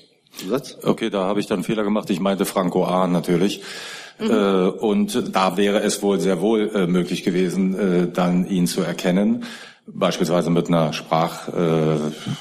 Okay, 0.82 1.10
da 1.10 1.24
habe 1.24 1.40
ich 1.40 1.46
dann 1.46 1.62
Fehler 1.62 1.84
gemacht. 1.84 2.10
Ich 2.10 2.20
meinte 2.20 2.44
Franco 2.44 2.84
A. 2.84 3.06
natürlich. 3.06 3.62
Äh, 4.18 4.24
und 4.26 5.34
da 5.34 5.56
wäre 5.56 5.82
es 5.82 6.02
wohl 6.02 6.20
sehr 6.20 6.40
wohl 6.40 6.70
äh, 6.74 6.86
möglich 6.86 7.24
gewesen, 7.24 7.78
äh, 7.78 8.08
dann 8.12 8.46
ihn 8.46 8.66
zu 8.66 8.82
erkennen. 8.82 9.44
Beispielsweise 9.86 10.48
mit 10.48 10.68
einer 10.68 10.94
Sprach, 10.94 11.48
äh, 11.48 11.96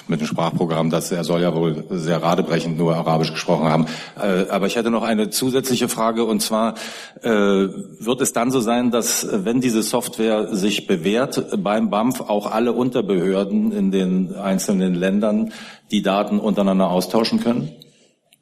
mit 0.07 0.19
einem 0.19 0.27
Sprachprogramm, 0.27 0.89
das 0.89 1.11
er 1.11 1.25
soll 1.25 1.41
ja 1.41 1.53
wohl 1.53 1.83
sehr 1.89 2.23
radebrechend 2.23 2.77
nur 2.77 2.95
Arabisch 2.95 3.33
gesprochen 3.33 3.67
haben. 3.67 3.85
Äh, 4.17 4.49
aber 4.49 4.67
ich 4.67 4.77
hätte 4.77 4.89
noch 4.89 5.03
eine 5.03 5.29
zusätzliche 5.29 5.89
Frage 5.89 6.23
und 6.23 6.41
zwar 6.41 6.75
äh, 7.21 7.29
wird 7.29 8.21
es 8.21 8.31
dann 8.31 8.49
so 8.49 8.61
sein, 8.61 8.91
dass 8.91 9.27
wenn 9.29 9.59
diese 9.59 9.83
Software 9.83 10.55
sich 10.55 10.87
bewährt, 10.87 11.61
beim 11.61 11.89
BAMF 11.89 12.21
auch 12.21 12.49
alle 12.49 12.71
Unterbehörden 12.71 13.73
in 13.73 13.91
den 13.91 14.35
einzelnen 14.35 14.95
Ländern 14.95 15.51
die 15.91 16.01
Daten 16.01 16.39
untereinander 16.39 16.89
austauschen 16.89 17.41
können? 17.41 17.73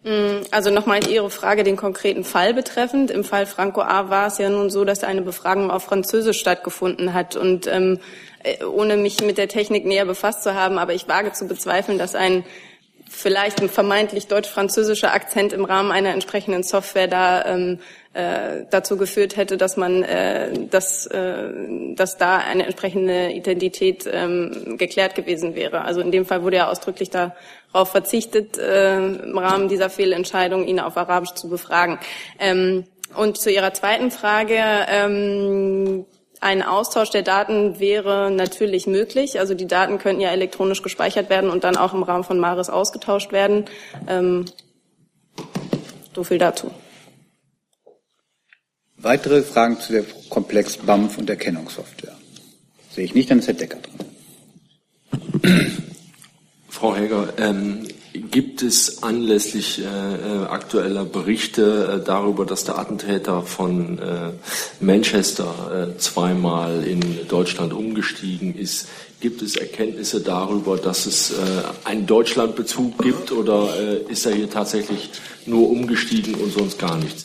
Mm, 0.03 0.41
also 0.49 0.71
nochmal 0.71 1.07
Ihre 1.07 1.29
Frage 1.29 1.63
den 1.63 1.77
konkreten 1.77 2.23
Fall 2.23 2.53
betreffend. 2.53 3.11
Im 3.11 3.23
Fall 3.23 3.45
Franco 3.45 3.81
A. 3.81 4.09
war 4.09 4.27
es 4.27 4.39
ja 4.39 4.49
nun 4.49 4.69
so, 4.69 4.83
dass 4.83 5.03
eine 5.03 5.21
Befragung 5.21 5.69
auf 5.69 5.83
Französisch 5.83 6.39
stattgefunden 6.39 7.13
hat. 7.13 7.35
Und 7.35 7.67
ähm, 7.67 7.99
äh, 8.43 8.63
ohne 8.63 8.97
mich 8.97 9.21
mit 9.21 9.37
der 9.37 9.47
Technik 9.47 9.85
näher 9.85 10.05
befasst 10.05 10.43
zu 10.43 10.55
haben, 10.55 10.79
aber 10.79 10.93
ich 10.93 11.07
wage 11.07 11.33
zu 11.33 11.47
bezweifeln, 11.47 11.99
dass 11.99 12.15
ein 12.15 12.43
vielleicht 13.11 13.61
ein 13.61 13.69
vermeintlich 13.69 14.27
deutsch-französischer 14.27 15.13
Akzent 15.13 15.53
im 15.53 15.65
Rahmen 15.65 15.91
einer 15.91 16.09
entsprechenden 16.09 16.63
Software 16.63 17.07
da 17.07 17.45
ähm, 17.45 17.79
äh, 18.13 18.65
dazu 18.69 18.97
geführt 18.97 19.35
hätte, 19.37 19.57
dass 19.57 19.77
man, 19.77 20.03
äh, 20.03 20.67
dass, 20.69 21.07
äh, 21.07 21.49
dass 21.95 22.17
da 22.17 22.37
eine 22.37 22.63
entsprechende 22.63 23.31
Identität 23.31 24.09
ähm, 24.11 24.77
geklärt 24.77 25.15
gewesen 25.15 25.55
wäre. 25.55 25.81
Also 25.81 26.01
in 26.01 26.11
dem 26.11 26.25
Fall 26.25 26.43
wurde 26.43 26.57
ja 26.57 26.69
ausdrücklich 26.69 27.09
darauf 27.09 27.91
verzichtet, 27.91 28.57
äh, 28.57 28.97
im 28.97 29.37
Rahmen 29.37 29.67
dieser 29.67 29.89
Fehlentscheidung 29.89 30.65
ihn 30.65 30.79
auf 30.79 30.97
Arabisch 30.97 31.33
zu 31.33 31.49
befragen. 31.49 31.99
Ähm, 32.39 32.85
und 33.15 33.37
zu 33.37 33.51
Ihrer 33.51 33.73
zweiten 33.73 34.09
Frage. 34.09 34.57
Ähm, 34.87 36.05
ein 36.41 36.63
Austausch 36.63 37.11
der 37.11 37.21
Daten 37.21 37.79
wäre 37.79 38.31
natürlich 38.31 38.87
möglich. 38.87 39.39
Also 39.39 39.53
die 39.53 39.67
Daten 39.67 39.99
könnten 39.99 40.21
ja 40.21 40.31
elektronisch 40.31 40.81
gespeichert 40.81 41.29
werden 41.29 41.51
und 41.51 41.63
dann 41.63 41.77
auch 41.77 41.93
im 41.93 42.01
Rahmen 42.01 42.23
von 42.23 42.39
Maris 42.39 42.69
ausgetauscht 42.69 43.31
werden. 43.31 43.65
Ähm, 44.07 44.45
so 46.15 46.23
viel 46.23 46.39
dazu. 46.39 46.71
Weitere 48.97 49.43
Fragen 49.43 49.79
zu 49.79 49.93
dem 49.93 50.05
Komplex 50.29 50.77
BAMF 50.77 51.17
und 51.17 51.29
Erkennungssoftware? 51.29 52.15
Sehe 52.89 53.05
ich 53.05 53.15
nicht, 53.15 53.31
dann 53.31 53.39
ist 53.39 53.47
Herr 53.47 53.53
Decker 53.53 53.77
dran. 53.77 54.11
Frau 56.69 56.95
Heger, 56.95 57.33
ähm, 57.37 57.87
Gibt 58.13 58.61
es 58.61 59.03
anlässlich 59.03 59.79
äh, 59.79 59.83
äh, 59.83 60.45
aktueller 60.45 61.05
Berichte 61.05 62.01
äh, 62.01 62.05
darüber, 62.05 62.45
dass 62.45 62.65
der 62.65 62.77
Attentäter 62.77 63.41
von 63.41 63.99
äh, 63.99 64.31
Manchester 64.81 65.93
äh, 65.95 65.97
zweimal 65.97 66.83
in 66.83 67.01
Deutschland 67.29 67.71
umgestiegen 67.71 68.53
ist, 68.57 68.89
gibt 69.21 69.41
es 69.41 69.55
Erkenntnisse 69.55 70.19
darüber, 70.19 70.75
dass 70.75 71.05
es 71.05 71.31
äh, 71.31 71.35
einen 71.85 72.05
Deutschlandbezug 72.05 72.97
gibt 73.01 73.31
oder 73.31 73.69
ist 74.09 74.25
er 74.25 74.33
hier 74.33 74.49
tatsächlich 74.49 75.11
nur 75.45 75.69
umgestiegen 75.69 76.33
und 76.33 76.51
sonst 76.51 76.79
gar 76.79 76.97
nichts? 76.97 77.23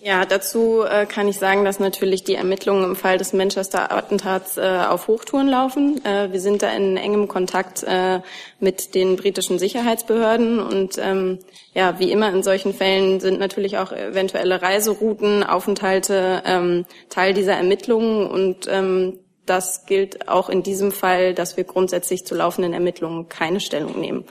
Ja, 0.00 0.24
dazu 0.24 0.84
äh, 0.88 1.06
kann 1.06 1.26
ich 1.26 1.38
sagen, 1.38 1.64
dass 1.64 1.80
natürlich 1.80 2.22
die 2.22 2.36
Ermittlungen 2.36 2.84
im 2.84 2.94
Fall 2.94 3.18
des 3.18 3.32
Manchester-Attentats 3.32 4.56
äh, 4.56 4.84
auf 4.88 5.08
Hochtouren 5.08 5.48
laufen. 5.48 6.00
Äh, 6.04 6.32
wir 6.32 6.40
sind 6.40 6.62
da 6.62 6.70
in 6.72 6.96
engem 6.96 7.26
Kontakt 7.26 7.82
äh, 7.82 8.20
mit 8.60 8.94
den 8.94 9.16
britischen 9.16 9.58
Sicherheitsbehörden 9.58 10.60
und 10.60 10.98
ähm, 10.98 11.40
ja, 11.74 11.98
wie 11.98 12.12
immer 12.12 12.32
in 12.32 12.44
solchen 12.44 12.74
Fällen 12.74 13.18
sind 13.18 13.40
natürlich 13.40 13.78
auch 13.78 13.90
eventuelle 13.90 14.62
Reiserouten, 14.62 15.42
Aufenthalte 15.42 16.42
ähm, 16.46 16.84
Teil 17.08 17.34
dieser 17.34 17.54
Ermittlungen 17.54 18.28
und 18.28 18.68
ähm, 18.70 19.18
das 19.46 19.84
gilt 19.86 20.28
auch 20.28 20.48
in 20.48 20.62
diesem 20.62 20.92
Fall, 20.92 21.34
dass 21.34 21.56
wir 21.56 21.64
grundsätzlich 21.64 22.24
zu 22.24 22.36
laufenden 22.36 22.72
Ermittlungen 22.72 23.28
keine 23.28 23.58
Stellung 23.58 23.98
nehmen. 23.98 24.26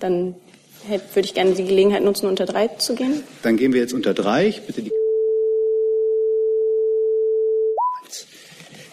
Dann 0.00 0.34
würde 0.88 1.26
ich 1.26 1.34
gerne 1.34 1.52
die 1.52 1.64
Gelegenheit 1.64 2.02
nutzen, 2.02 2.26
unter 2.26 2.44
drei 2.44 2.66
zu 2.66 2.96
gehen. 2.96 3.22
Dann 3.42 3.56
gehen 3.56 3.72
wir 3.72 3.80
jetzt 3.80 3.92
unter 3.92 4.14
drei. 4.14 4.48
Ich 4.48 4.62
bitte 4.62 4.82
die 4.82 4.90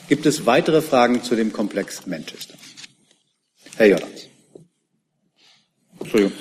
Gibt 0.10 0.26
es 0.26 0.48
weitere 0.48 0.82
Fragen 0.82 1.22
zu 1.22 1.36
dem 1.36 1.54
Komplex 1.54 2.08
Manchester? 2.08 2.56
Herr 3.78 3.86
Jordans. 3.86 4.28
Entschuldigung. 6.00 6.34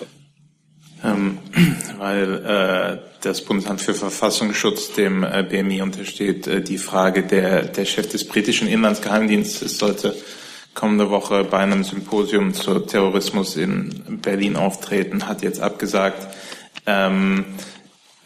Ähm, 1.04 1.38
weil 1.98 2.44
äh, 2.46 3.08
das 3.20 3.42
Bundesamt 3.42 3.82
für 3.82 3.92
Verfassungsschutz 3.92 4.94
dem 4.94 5.22
äh, 5.22 5.44
BMI 5.46 5.82
untersteht, 5.82 6.46
äh, 6.46 6.62
die 6.62 6.78
Frage 6.78 7.24
der, 7.24 7.66
der 7.66 7.84
Chef 7.84 8.08
des 8.08 8.26
britischen 8.26 8.68
Inlandsgeheimdienstes 8.68 9.76
sollte 9.76 10.16
kommende 10.72 11.10
Woche 11.10 11.44
bei 11.44 11.58
einem 11.58 11.84
Symposium 11.84 12.54
zu 12.54 12.78
Terrorismus 12.80 13.56
in 13.56 14.20
Berlin 14.22 14.56
auftreten, 14.56 15.28
hat 15.28 15.42
jetzt 15.42 15.60
abgesagt. 15.60 16.26
Ähm, 16.86 17.44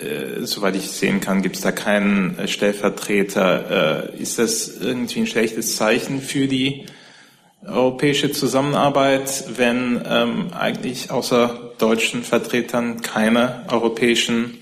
äh, 0.02 0.46
soweit 0.46 0.76
ich 0.76 0.90
sehen 0.90 1.20
kann, 1.20 1.42
gibt 1.42 1.56
es 1.56 1.62
da 1.62 1.72
keinen 1.72 2.38
äh, 2.38 2.48
Stellvertreter. 2.48 4.10
Äh, 4.14 4.20
ist 4.20 4.38
das 4.38 4.68
irgendwie 4.80 5.20
ein 5.20 5.26
schlechtes 5.26 5.76
Zeichen 5.76 6.20
für 6.20 6.46
die 6.48 6.86
europäische 7.66 8.32
Zusammenarbeit, 8.32 9.44
wenn 9.56 10.02
ähm, 10.04 10.52
eigentlich 10.52 11.10
außer 11.10 11.74
deutschen 11.78 12.24
Vertretern 12.24 13.02
keine 13.02 13.64
europäischen 13.70 14.58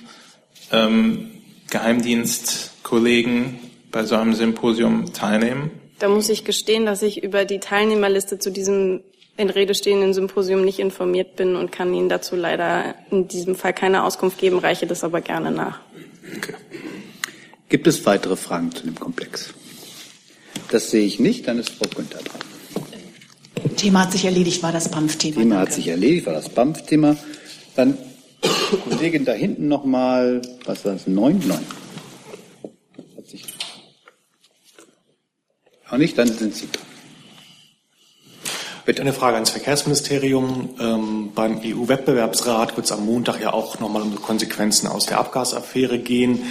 ähm, 0.70 1.30
Geheimdienstkollegen 1.70 3.58
bei 3.90 4.04
so 4.04 4.16
einem 4.16 4.34
Symposium 4.34 5.12
teilnehmen? 5.12 5.70
Da 5.98 6.08
muss 6.08 6.28
ich 6.28 6.44
gestehen, 6.44 6.86
dass 6.86 7.02
ich 7.02 7.22
über 7.22 7.44
die 7.44 7.60
Teilnehmerliste 7.60 8.38
zu 8.38 8.50
diesem 8.50 9.02
in 9.40 9.48
Rede 9.48 9.74
stehenden 9.74 10.12
Symposium 10.12 10.64
nicht 10.64 10.78
informiert 10.78 11.34
bin 11.36 11.56
und 11.56 11.72
kann 11.72 11.94
Ihnen 11.94 12.10
dazu 12.10 12.36
leider 12.36 12.94
in 13.10 13.26
diesem 13.26 13.56
Fall 13.56 13.72
keine 13.72 14.04
Auskunft 14.04 14.38
geben, 14.38 14.58
reiche 14.58 14.86
das 14.86 15.02
aber 15.02 15.22
gerne 15.22 15.50
nach. 15.50 15.80
Okay. 16.36 16.54
Gibt 17.70 17.86
es 17.86 18.04
weitere 18.04 18.36
Fragen 18.36 18.70
zu 18.70 18.84
dem 18.84 19.00
Komplex? 19.00 19.54
Das 20.70 20.90
sehe 20.90 21.06
ich 21.06 21.18
nicht, 21.18 21.48
dann 21.48 21.58
ist 21.58 21.70
Frau 21.70 21.86
Günther 21.88 22.18
dran. 22.18 22.40
Thema 23.76 24.02
hat 24.02 24.12
sich 24.12 24.26
erledigt, 24.26 24.62
war 24.62 24.72
das 24.72 24.90
BAMF-Thema. 24.90 25.40
Thema 25.40 25.58
hat 25.60 25.72
sich 25.72 25.88
erledigt, 25.88 26.26
war 26.26 26.34
das 26.34 26.50
BAMF-Thema. 26.50 27.16
Dann 27.76 27.96
Kollegin 28.88 29.24
da 29.24 29.32
hinten 29.32 29.68
nochmal, 29.68 30.42
was 30.66 30.84
war 30.84 30.92
das, 30.92 31.06
neun? 31.06 31.38
Neun. 31.46 31.64
Hat 33.16 33.26
sich 33.26 33.44
auch 35.88 35.96
nicht, 35.96 36.18
dann 36.18 36.28
sind 36.28 36.54
Sie 36.54 36.68
dran. 36.70 36.89
Hätte 38.86 39.02
eine 39.02 39.12
Frage 39.12 39.36
ans 39.36 39.50
Verkehrsministerium. 39.50 40.70
Ähm, 40.80 41.30
beim 41.34 41.60
EU-Wettbewerbsrat 41.64 42.76
wird 42.76 42.86
es 42.86 42.92
am 42.92 43.06
Montag 43.06 43.40
ja 43.40 43.52
auch 43.52 43.78
nochmal 43.80 44.02
um 44.02 44.10
die 44.10 44.16
Konsequenzen 44.16 44.86
aus 44.86 45.06
der 45.06 45.18
Abgasaffäre 45.18 45.98
gehen. 45.98 46.42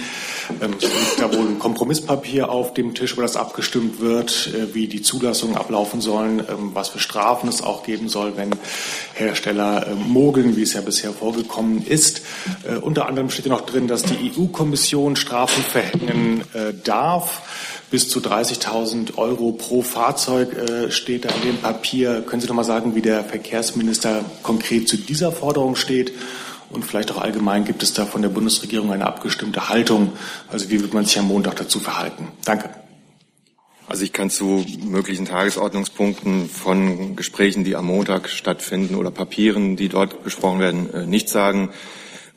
Ähm, 0.60 0.74
es 0.78 0.84
liegt 0.84 1.20
da 1.20 1.32
wohl 1.32 1.46
ein 1.46 1.58
Kompromisspapier 1.58 2.48
auf 2.48 2.74
dem 2.74 2.94
Tisch, 2.94 3.16
wo 3.16 3.20
das 3.20 3.36
abgestimmt 3.36 4.00
wird, 4.00 4.50
äh, 4.54 4.74
wie 4.74 4.86
die 4.86 5.02
Zulassungen 5.02 5.56
ablaufen 5.56 6.00
sollen, 6.00 6.40
ähm, 6.40 6.70
was 6.74 6.88
für 6.88 6.98
Strafen 6.98 7.48
es 7.48 7.62
auch 7.62 7.82
geben 7.82 8.08
soll, 8.08 8.36
wenn 8.36 8.50
Hersteller 9.14 9.86
äh, 9.86 9.94
mogeln, 9.94 10.56
wie 10.56 10.62
es 10.62 10.72
ja 10.72 10.80
bisher 10.80 11.12
vorgekommen 11.12 11.84
ist. 11.86 12.22
Äh, 12.64 12.76
unter 12.76 13.06
anderem 13.06 13.30
steht 13.30 13.46
ja 13.46 13.52
noch 13.52 13.66
drin, 13.66 13.88
dass 13.88 14.02
die 14.02 14.32
EU-Kommission 14.36 15.16
Strafen 15.16 15.62
verhängen 15.62 16.42
äh, 16.54 16.72
darf. 16.84 17.42
Bis 17.90 18.08
zu 18.08 18.20
30.000 18.20 19.18
Euro 19.18 19.52
pro 19.52 19.82
Fahrzeug 19.82 20.56
äh, 20.56 20.90
steht 20.92 21.24
da 21.24 21.28
in 21.30 21.42
dem 21.42 21.56
Papier. 21.58 22.22
Können 22.22 22.40
Sie 22.40 22.46
noch 22.46 22.54
mal 22.54 22.64
sagen, 22.64 22.94
wie 22.94 23.02
der 23.02 23.24
Verkehrsminister 23.24 24.24
konkret 24.42 24.88
zu 24.88 24.96
dieser 24.96 25.32
Forderung 25.32 25.74
steht? 25.74 26.12
Und 26.70 26.84
vielleicht 26.84 27.10
auch 27.10 27.20
allgemein 27.20 27.64
gibt 27.64 27.82
es 27.82 27.92
da 27.92 28.06
von 28.06 28.22
der 28.22 28.28
Bundesregierung 28.28 28.92
eine 28.92 29.06
abgestimmte 29.06 29.68
Haltung. 29.68 30.12
Also 30.48 30.70
wie 30.70 30.80
wird 30.80 30.94
man 30.94 31.04
sich 31.04 31.18
am 31.18 31.26
Montag 31.26 31.56
dazu 31.56 31.80
verhalten? 31.80 32.28
Danke. 32.44 32.70
Also 33.88 34.04
ich 34.04 34.12
kann 34.12 34.30
zu 34.30 34.64
möglichen 34.86 35.24
Tagesordnungspunkten 35.24 36.48
von 36.48 37.16
Gesprächen, 37.16 37.64
die 37.64 37.74
am 37.74 37.86
Montag 37.86 38.28
stattfinden 38.28 38.94
oder 38.94 39.10
Papieren, 39.10 39.74
die 39.74 39.88
dort 39.88 40.22
besprochen 40.22 40.60
werden, 40.60 40.94
äh, 40.94 41.06
nichts 41.06 41.32
sagen. 41.32 41.70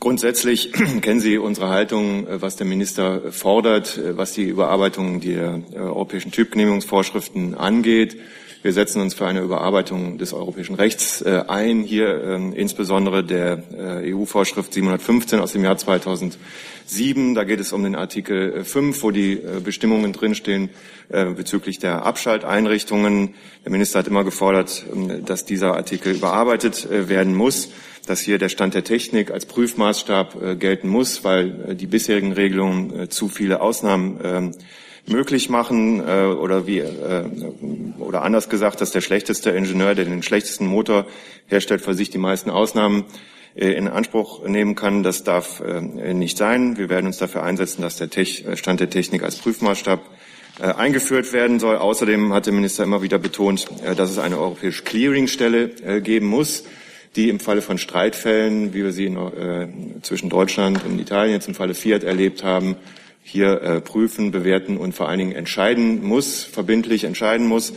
Grundsätzlich 0.04 0.74
kennen 1.02 1.22
Sie 1.22 1.38
unsere 1.38 1.70
Haltung, 1.70 2.28
äh, 2.28 2.42
was 2.42 2.58
der 2.58 2.68
Minister 2.68 3.32
fordert, 3.32 3.98
äh, 3.98 4.18
was 4.18 4.34
die 4.34 4.44
Überarbeitung 4.44 5.22
der 5.22 5.62
europäischen 5.74 6.30
Typgenehmigungsvorschriften 6.30 7.56
angeht. 7.56 8.18
Wir 8.64 8.74
setzen 8.74 9.02
uns 9.02 9.14
für 9.14 9.28
eine 9.28 9.40
Überarbeitung 9.40 10.18
des 10.18 10.34
europäischen 10.34 10.76
Rechts 10.76 11.22
äh, 11.22 11.44
ein, 11.48 11.84
hier 11.84 12.22
ähm, 12.22 12.52
insbesondere 12.52 13.24
der 13.24 13.64
äh, 13.72 14.14
EU-Vorschrift 14.14 14.74
715 14.74 15.40
aus 15.40 15.54
dem 15.54 15.64
Jahr 15.64 15.78
2007. 15.78 17.34
Da 17.34 17.46
geht 17.46 17.62
es 17.62 17.72
um 17.72 17.82
den 17.82 17.96
Artikel 17.96 18.66
5, 18.66 18.98
äh, 18.98 19.04
wo 19.04 19.12
die 19.12 19.40
Bestimmungen 19.64 20.12
drinstehen 20.12 20.70
bezüglich 21.10 21.80
der 21.80 22.06
Abschalteinrichtungen. 22.06 23.36
Der 23.64 23.72
Minister 23.72 24.00
hat 24.00 24.08
immer 24.08 24.26
gefordert, 24.26 24.86
ähm, 24.92 25.24
dass 25.24 25.46
dieser 25.46 25.76
Artikel 25.76 26.14
überarbeitet 26.14 26.90
werden 26.90 27.36
muss 27.36 27.70
dass 28.06 28.22
hier 28.22 28.38
der 28.38 28.50
Stand 28.50 28.74
der 28.74 28.84
Technik 28.84 29.32
als 29.32 29.46
Prüfmaßstab 29.46 30.60
gelten 30.60 30.90
muss, 30.90 31.24
weil 31.24 31.76
die 31.76 31.88
bisherigen 31.88 32.34
Regelungen 32.34 33.10
zu 33.10 33.30
viele 33.30 33.62
Ausnahmen 33.62 34.20
ähm, 34.24 34.52
möglich 35.08 35.50
machen 35.50 36.00
äh, 36.00 36.26
oder 36.26 36.68
wie 36.68 36.80
äh, 36.80 37.26
oder 38.00 38.22
anders 38.24 38.50
gesagt, 38.50 38.82
dass 38.82 38.92
der 38.92 39.02
schlechteste 39.02 39.52
Ingenieur, 39.52 39.96
der 39.96 40.06
den 40.06 40.24
schlechtesten 40.24 40.68
Motor 40.68 41.06
herstellt, 41.48 41.82
für 41.82 41.94
sich 41.94 42.10
die 42.10 42.18
meisten 42.18 42.50
Ausnahmen 42.50 43.06
äh, 43.56 43.72
in 43.72 43.88
Anspruch 43.88 44.48
nehmen 44.48 44.76
kann. 44.76 45.04
Das 45.04 45.24
darf 45.24 45.62
äh, 45.62 46.14
nicht 46.14 46.38
sein. 46.38 46.78
Wir 46.78 46.90
werden 46.90 47.08
uns 47.08 47.18
dafür 47.18 47.44
einsetzen, 47.44 47.82
dass 47.82 47.98
der 47.98 48.10
Tech, 48.10 48.46
äh, 48.46 48.56
Stand 48.56 48.80
der 48.80 48.90
Technik 48.90 49.24
als 49.24 49.38
Prüfmaßstab 49.38 50.02
äh, 50.60 50.66
eingeführt 50.66 51.34
werden 51.34 51.60
soll. 51.60 51.78
Außerdem 51.78 52.34
hat 52.34 52.46
der 52.46 52.54
Minister 52.54 52.84
immer 52.84 53.02
wieder 53.02 53.20
betont, 53.20 53.68
äh, 53.84 53.96
dass 53.96 54.10
es 54.10 54.20
eine 54.20 54.38
europäische 54.38 54.84
Clearingstelle 54.84 55.72
äh, 55.86 56.02
geben 56.02 56.28
muss, 56.28 56.64
die 57.16 57.30
im 57.30 57.40
Falle 57.40 57.62
von 57.62 57.78
Streitfällen, 57.78 58.74
wie 58.74 58.84
wir 58.84 58.92
sie 58.92 59.06
in, 59.06 59.18
äh, 59.18 59.68
zwischen 60.02 60.30
Deutschland 60.30 60.84
und 60.86 61.00
Italien 61.00 61.34
jetzt 61.34 61.48
im 61.48 61.56
Falle 61.56 61.74
Fiat 61.74 62.04
erlebt 62.04 62.44
haben, 62.44 62.76
hier 63.24 63.62
äh, 63.62 63.82
prüfen, 63.82 64.32
bewerten 64.32 64.78
und 64.78 64.94
vor 64.94 65.08
allen 65.08 65.20
Dingen 65.20 65.32
entscheiden 65.32 66.04
muss, 66.04 66.44
verbindlich 66.44 67.04
entscheiden 67.04 67.48
muss. 67.48 67.74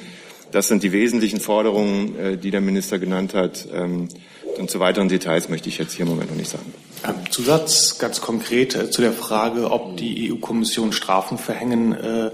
Das 0.52 0.68
sind 0.68 0.82
die 0.82 0.92
wesentlichen 0.92 1.40
Forderungen, 1.40 2.18
äh, 2.18 2.36
die 2.36 2.50
der 2.50 2.60
Minister 2.60 2.98
genannt 2.98 3.34
hat. 3.34 3.68
Ähm, 3.72 4.08
und 4.58 4.70
zu 4.70 4.80
weiteren 4.80 5.08
Details 5.08 5.48
möchte 5.48 5.68
ich 5.68 5.78
jetzt 5.78 5.92
hier 5.92 6.04
im 6.04 6.12
Moment 6.12 6.30
noch 6.30 6.36
nicht 6.36 6.50
sagen. 6.50 6.72
Zusatz 7.30 7.98
ganz 7.98 8.20
konkret 8.20 8.74
äh, 8.74 8.90
zu 8.90 9.02
der 9.02 9.12
Frage, 9.12 9.70
ob 9.70 9.96
die 9.96 10.32
EU-Kommission 10.32 10.92
Strafen 10.92 11.38
verhängen 11.38 11.92
äh, 11.92 12.30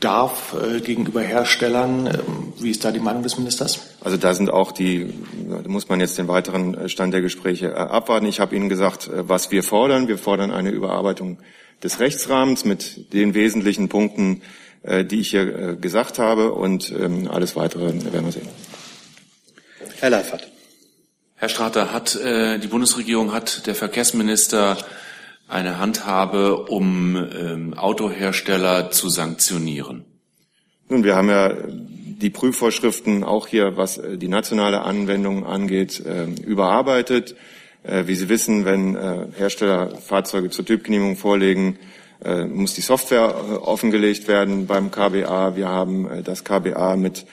darf 0.00 0.54
äh, 0.54 0.80
gegenüber 0.80 1.22
Herstellern. 1.22 2.06
Ähm, 2.06 2.52
wie 2.58 2.70
ist 2.70 2.84
da 2.84 2.92
die 2.92 3.00
Meinung 3.00 3.22
des 3.22 3.38
Ministers? 3.38 3.80
Also 4.00 4.16
da 4.16 4.34
sind 4.34 4.50
auch 4.50 4.72
die, 4.72 5.12
da 5.48 5.68
muss 5.68 5.88
man 5.88 6.00
jetzt 6.00 6.18
den 6.18 6.28
weiteren 6.28 6.74
äh, 6.74 6.88
Stand 6.88 7.14
der 7.14 7.22
Gespräche 7.22 7.68
äh, 7.68 7.74
abwarten. 7.74 8.26
Ich 8.26 8.40
habe 8.40 8.54
Ihnen 8.54 8.68
gesagt, 8.68 9.10
was 9.12 9.50
wir 9.50 9.62
fordern. 9.62 10.08
Wir 10.08 10.18
fordern 10.18 10.50
eine 10.50 10.70
Überarbeitung 10.70 11.38
des 11.82 12.00
Rechtsrahmens 12.00 12.64
mit 12.64 13.12
den 13.12 13.34
wesentlichen 13.34 13.88
Punkten, 13.88 14.42
äh, 14.82 15.04
die 15.04 15.20
ich 15.20 15.30
hier 15.30 15.42
äh, 15.42 15.76
gesagt 15.76 16.18
habe. 16.18 16.52
Und 16.52 16.90
ähm, 16.90 17.28
alles 17.30 17.56
Weitere 17.56 17.86
werden 18.12 18.24
wir 18.24 18.32
sehen. 18.32 18.48
Herr 19.98 20.10
Leifert. 20.10 20.48
Herr 21.38 21.48
Strater, 21.50 21.92
hat 21.92 22.16
äh, 22.16 22.58
die 22.58 22.66
Bundesregierung, 22.66 23.32
hat 23.32 23.66
der 23.66 23.74
Verkehrsminister 23.74 24.78
eine 25.48 25.78
Handhabe, 25.78 26.56
um 26.56 27.16
ähm, 27.16 27.74
Autohersteller 27.74 28.90
zu 28.90 29.08
sanktionieren? 29.08 30.04
Nun, 30.88 31.04
wir 31.04 31.16
haben 31.16 31.28
ja 31.28 31.52
die 31.68 32.30
Prüfvorschriften 32.30 33.24
auch 33.24 33.46
hier, 33.46 33.76
was 33.76 34.00
die 34.14 34.28
nationale 34.28 34.82
Anwendung 34.82 35.44
angeht, 35.44 36.02
überarbeitet. 36.46 37.34
Äh, 37.86 38.06
wie 38.08 38.16
Sie 38.16 38.28
wissen, 38.28 38.64
wenn 38.64 38.96
äh, 38.96 39.26
Hersteller 39.36 39.96
Fahrzeuge 39.96 40.50
zur 40.50 40.64
Typgenehmigung 40.64 41.16
vorlegen, 41.16 41.78
äh, 42.24 42.44
muss 42.44 42.74
die 42.74 42.80
Software 42.80 43.62
offengelegt 43.62 44.26
werden 44.26 44.66
beim 44.66 44.90
KBA. 44.90 45.56
Wir 45.56 45.68
haben 45.68 46.22
das 46.24 46.44
KBA 46.44 46.96
mit 46.96 47.26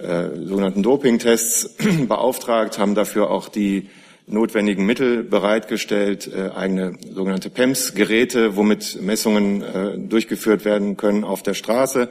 sogenannten 0.00 0.84
Dopingtests 0.84 1.74
beauftragt, 2.08 2.78
haben 2.78 2.94
dafür 2.94 3.30
auch 3.30 3.48
die 3.48 3.90
notwendigen 4.28 4.86
Mittel 4.86 5.22
bereitgestellt, 5.22 6.30
eigene 6.34 6.98
sogenannte 7.14 7.50
PEMS-Geräte, 7.50 8.56
womit 8.56 9.00
Messungen 9.00 10.08
durchgeführt 10.08 10.64
werden 10.64 10.96
können 10.96 11.24
auf 11.24 11.42
der 11.42 11.54
Straße. 11.54 12.10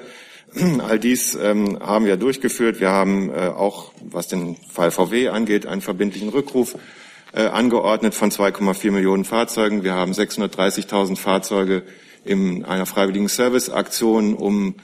All 0.88 0.99
dies 0.99 1.35
ähm, 1.35 1.77
haben 1.80 2.06
wir 2.06 2.18
durchgeführt. 2.18 2.80
Wir 2.80 2.89
haben 2.89 3.31
auch, 3.31 3.91
was 4.02 4.27
den 4.27 4.56
Fall 4.69 4.91
VW 4.91 5.30
angeht, 5.30 5.65
einen 5.65 5.81
verbindlichen 5.81 6.30
Rückruf 6.30 6.76
äh, 7.34 7.45
angeordnet 7.45 8.15
von 8.15 8.31
2,4 8.31 8.91
Millionen 8.91 9.26
Fahrzeugen. 9.26 9.84
Wir 9.84 9.94
haben 9.94 10.14
630.000 10.14 11.18
Fahrzeuge 11.18 11.84
in 12.23 12.65
einer 12.65 12.85
freiwilligen 12.85 13.27
Serviceaktion, 13.27 14.34
um 14.34 14.76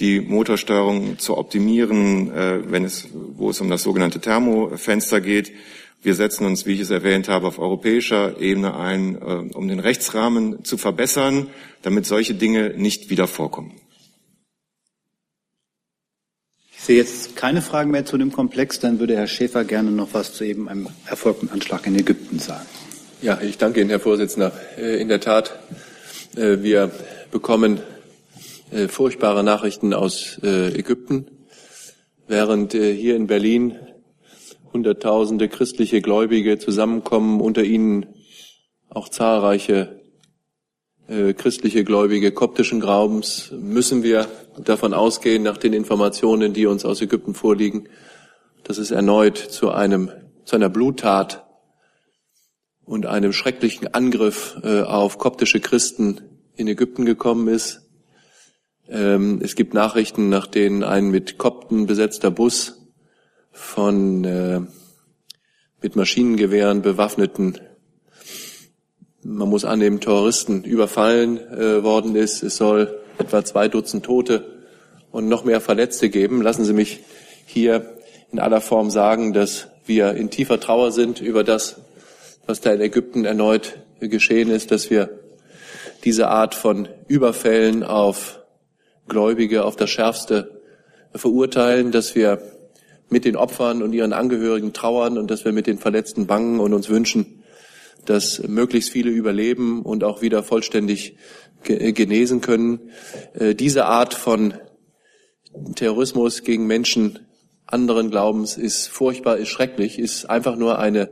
die 0.00 0.20
Motorsteuerung 0.20 1.18
zu 1.18 1.38
optimieren, 1.38 2.32
äh, 2.32 2.70
wenn 2.70 2.84
es, 2.84 3.08
wo 3.12 3.50
es 3.50 3.60
um 3.60 3.70
das 3.70 3.82
sogenannte 3.82 4.20
Thermofenster 4.20 5.20
geht. 5.20 5.52
Wir 6.04 6.16
setzen 6.16 6.46
uns, 6.46 6.66
wie 6.66 6.72
ich 6.72 6.80
es 6.80 6.90
erwähnt 6.90 7.28
habe, 7.28 7.46
auf 7.46 7.60
europäischer 7.60 8.40
Ebene 8.40 8.74
ein, 8.74 9.14
äh, 9.14 9.54
um 9.54 9.68
den 9.68 9.78
Rechtsrahmen 9.78 10.64
zu 10.64 10.76
verbessern, 10.76 11.46
damit 11.82 12.06
solche 12.06 12.34
Dinge 12.34 12.70
nicht 12.76 13.08
wieder 13.08 13.28
vorkommen. 13.28 13.80
Ich 16.72 16.82
sehe 16.82 16.96
jetzt 16.96 17.36
keine 17.36 17.62
Fragen 17.62 17.92
mehr 17.92 18.04
zu 18.04 18.18
dem 18.18 18.32
Komplex. 18.32 18.80
Dann 18.80 18.98
würde 18.98 19.14
Herr 19.14 19.28
Schäfer 19.28 19.62
gerne 19.64 19.92
noch 19.92 20.08
was 20.12 20.34
zu 20.34 20.42
eben 20.44 20.68
einem 20.68 20.88
erfolgten 21.06 21.48
Anschlag 21.50 21.86
in 21.86 21.96
Ägypten 21.96 22.40
sagen. 22.40 22.66
Ja, 23.20 23.40
ich 23.40 23.56
danke 23.58 23.80
Ihnen, 23.80 23.90
Herr 23.90 24.00
Vorsitzender. 24.00 24.50
Äh, 24.76 25.00
in 25.00 25.06
der 25.06 25.20
Tat, 25.20 25.56
äh, 26.34 26.62
wir 26.62 26.90
bekommen 27.30 27.80
furchtbare 28.88 29.44
Nachrichten 29.44 29.92
aus 29.92 30.38
Ägypten, 30.42 31.26
während 32.26 32.72
hier 32.72 33.16
in 33.16 33.26
Berlin 33.26 33.76
Hunderttausende 34.72 35.48
christliche 35.48 36.00
Gläubige 36.00 36.58
zusammenkommen, 36.58 37.40
unter 37.40 37.62
ihnen 37.62 38.06
auch 38.88 39.08
zahlreiche 39.08 40.00
äh, 41.08 41.34
christliche 41.34 41.84
Gläubige 41.84 42.32
koptischen 42.32 42.80
Glaubens 42.80 43.52
müssen 43.52 44.02
wir 44.02 44.28
davon 44.58 44.94
ausgehen, 44.94 45.42
nach 45.42 45.58
den 45.58 45.72
Informationen, 45.72 46.52
die 46.52 46.66
uns 46.66 46.84
aus 46.84 47.00
Ägypten 47.00 47.34
vorliegen, 47.34 47.88
dass 48.64 48.78
es 48.78 48.90
erneut 48.90 49.36
zu 49.36 49.70
einem, 49.70 50.10
zu 50.44 50.56
einer 50.56 50.68
Bluttat 50.68 51.44
und 52.84 53.06
einem 53.06 53.32
schrecklichen 53.32 53.92
Angriff 53.94 54.56
äh, 54.62 54.82
auf 54.82 55.18
koptische 55.18 55.60
Christen 55.60 56.20
in 56.56 56.68
Ägypten 56.68 57.04
gekommen 57.04 57.48
ist. 57.48 57.88
Ähm, 58.88 59.40
es 59.42 59.54
gibt 59.54 59.74
Nachrichten, 59.74 60.28
nach 60.28 60.46
denen 60.46 60.84
ein 60.84 61.10
mit 61.10 61.38
Kopten 61.38 61.86
besetzter 61.86 62.30
Bus 62.30 62.81
von 63.52 64.24
äh, 64.24 64.60
mit 65.80 65.96
Maschinengewehren 65.96 66.82
bewaffneten 66.82 67.58
man 69.24 69.48
muss 69.48 69.64
annehmen, 69.64 70.00
Terroristen 70.00 70.64
überfallen 70.64 71.38
äh, 71.38 71.82
worden 71.82 72.16
ist. 72.16 72.42
Es 72.42 72.56
soll 72.56 73.00
etwa 73.18 73.44
zwei 73.44 73.68
Dutzend 73.68 74.04
Tote 74.04 74.62
und 75.10 75.28
noch 75.28 75.44
mehr 75.44 75.60
Verletzte 75.60 76.08
geben. 76.08 76.42
Lassen 76.42 76.64
Sie 76.64 76.72
mich 76.72 77.00
hier 77.46 77.96
in 78.32 78.38
aller 78.38 78.60
Form 78.60 78.90
sagen, 78.90 79.32
dass 79.32 79.68
wir 79.86 80.14
in 80.14 80.30
tiefer 80.30 80.58
Trauer 80.58 80.90
sind 80.90 81.20
über 81.20 81.44
das, 81.44 81.76
was 82.46 82.60
da 82.60 82.72
in 82.72 82.80
Ägypten 82.80 83.24
erneut 83.24 83.78
geschehen 84.00 84.50
ist, 84.50 84.72
dass 84.72 84.90
wir 84.90 85.10
diese 86.04 86.28
Art 86.28 86.54
von 86.56 86.88
Überfällen 87.06 87.84
auf 87.84 88.40
Gläubige 89.06 89.64
auf 89.64 89.76
das 89.76 89.90
Schärfste 89.90 90.62
verurteilen, 91.14 91.92
dass 91.92 92.14
wir 92.14 92.40
mit 93.12 93.24
den 93.24 93.36
Opfern 93.36 93.82
und 93.82 93.92
ihren 93.92 94.12
Angehörigen 94.12 94.72
trauern 94.72 95.18
und 95.18 95.30
dass 95.30 95.44
wir 95.44 95.52
mit 95.52 95.66
den 95.66 95.78
Verletzten 95.78 96.26
bangen 96.26 96.58
und 96.58 96.74
uns 96.74 96.88
wünschen, 96.88 97.42
dass 98.06 98.42
möglichst 98.48 98.90
viele 98.90 99.10
überleben 99.10 99.82
und 99.82 100.02
auch 100.02 100.22
wieder 100.22 100.42
vollständig 100.42 101.16
genesen 101.62 102.40
können. 102.40 102.90
Äh, 103.34 103.54
diese 103.54 103.84
Art 103.84 104.14
von 104.14 104.54
Terrorismus 105.76 106.42
gegen 106.42 106.66
Menschen 106.66 107.20
anderen 107.66 108.10
Glaubens 108.10 108.56
ist 108.56 108.88
furchtbar, 108.88 109.36
ist 109.36 109.48
schrecklich, 109.48 109.98
ist 109.98 110.28
einfach 110.28 110.56
nur 110.56 110.78
eine 110.78 111.10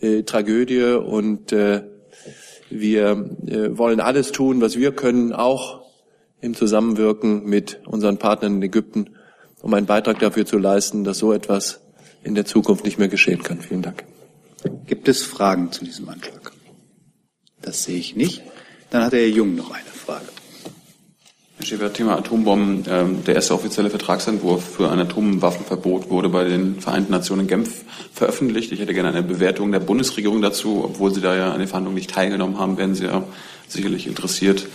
äh, 0.00 0.22
Tragödie 0.22 0.82
und 0.82 1.52
äh, 1.52 1.82
wir 2.70 3.30
äh, 3.46 3.76
wollen 3.76 4.00
alles 4.00 4.32
tun, 4.32 4.60
was 4.60 4.76
wir 4.76 4.92
können, 4.92 5.32
auch 5.32 5.82
im 6.40 6.54
Zusammenwirken 6.54 7.44
mit 7.44 7.80
unseren 7.86 8.18
Partnern 8.18 8.56
in 8.56 8.62
Ägypten, 8.62 9.15
um 9.62 9.74
einen 9.74 9.86
Beitrag 9.86 10.18
dafür 10.18 10.46
zu 10.46 10.58
leisten, 10.58 11.04
dass 11.04 11.18
so 11.18 11.32
etwas 11.32 11.80
in 12.22 12.34
der 12.34 12.44
Zukunft 12.44 12.84
nicht 12.84 12.98
mehr 12.98 13.08
geschehen 13.08 13.42
kann. 13.42 13.60
Vielen 13.60 13.82
Dank. 13.82 14.04
Gibt 14.86 15.08
es 15.08 15.22
Fragen 15.22 15.70
zu 15.72 15.84
diesem 15.84 16.08
Anschlag? 16.08 16.52
Das 17.62 17.84
sehe 17.84 17.98
ich 17.98 18.16
nicht. 18.16 18.42
Dann 18.90 19.02
hat 19.02 19.12
Herr 19.12 19.26
Jung 19.26 19.54
noch 19.54 19.70
eine 19.70 19.84
Frage. 19.84 20.26
Herr 21.58 21.66
Schäfer, 21.66 21.92
Thema 21.92 22.16
Atombomben. 22.16 22.84
Ähm, 22.88 23.24
der 23.24 23.36
erste 23.36 23.54
offizielle 23.54 23.90
Vertragsentwurf 23.90 24.62
für 24.62 24.90
ein 24.90 24.98
Atomwaffenverbot 24.98 26.10
wurde 26.10 26.28
bei 26.28 26.44
den 26.44 26.80
Vereinten 26.80 27.12
Nationen 27.12 27.42
in 27.42 27.48
Genf 27.48 27.84
veröffentlicht. 28.12 28.72
Ich 28.72 28.80
hätte 28.80 28.94
gerne 28.94 29.08
eine 29.08 29.22
Bewertung 29.22 29.72
der 29.72 29.80
Bundesregierung 29.80 30.42
dazu. 30.42 30.82
Obwohl 30.84 31.14
Sie 31.14 31.20
da 31.20 31.34
ja 31.34 31.52
an 31.52 31.58
den 31.58 31.68
Verhandlungen 31.68 31.96
nicht 31.96 32.10
teilgenommen 32.10 32.58
haben, 32.58 32.76
werden 32.76 32.94
Sie 32.94 33.04
ja 33.04 33.24
sicherlich 33.68 34.06
interessiert 34.06 34.66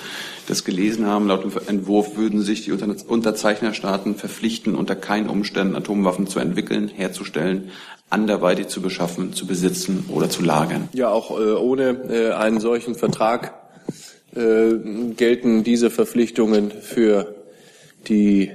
das 0.52 0.64
gelesen 0.64 1.08
haben. 1.08 1.28
Laut 1.28 1.44
dem 1.44 1.52
Entwurf 1.68 2.18
würden 2.18 2.42
sich 2.42 2.66
die 2.66 2.72
Unterzeichnerstaaten 2.72 4.16
verpflichten, 4.16 4.76
unter 4.76 4.96
keinen 4.96 5.30
Umständen 5.30 5.76
Atomwaffen 5.76 6.28
zu 6.28 6.40
entwickeln, 6.40 6.90
herzustellen, 6.90 7.72
anderweitig 8.10 8.68
zu 8.68 8.82
beschaffen, 8.82 9.34
zu 9.34 9.48
besitzen 9.48 10.06
oder 10.10 10.30
zu 10.30 10.44
lagern. 10.44 10.90
Ja, 10.94 11.10
auch 11.10 11.32
äh, 11.32 11.54
ohne 11.54 11.90
äh, 12.10 12.34
einen 12.34 12.60
solchen 12.60 12.96
Vertrag 12.96 13.54
äh, 14.36 14.74
gelten 15.16 15.64
diese 15.64 15.90
Verpflichtungen 15.90 16.72
für 16.72 17.36
die 18.08 18.52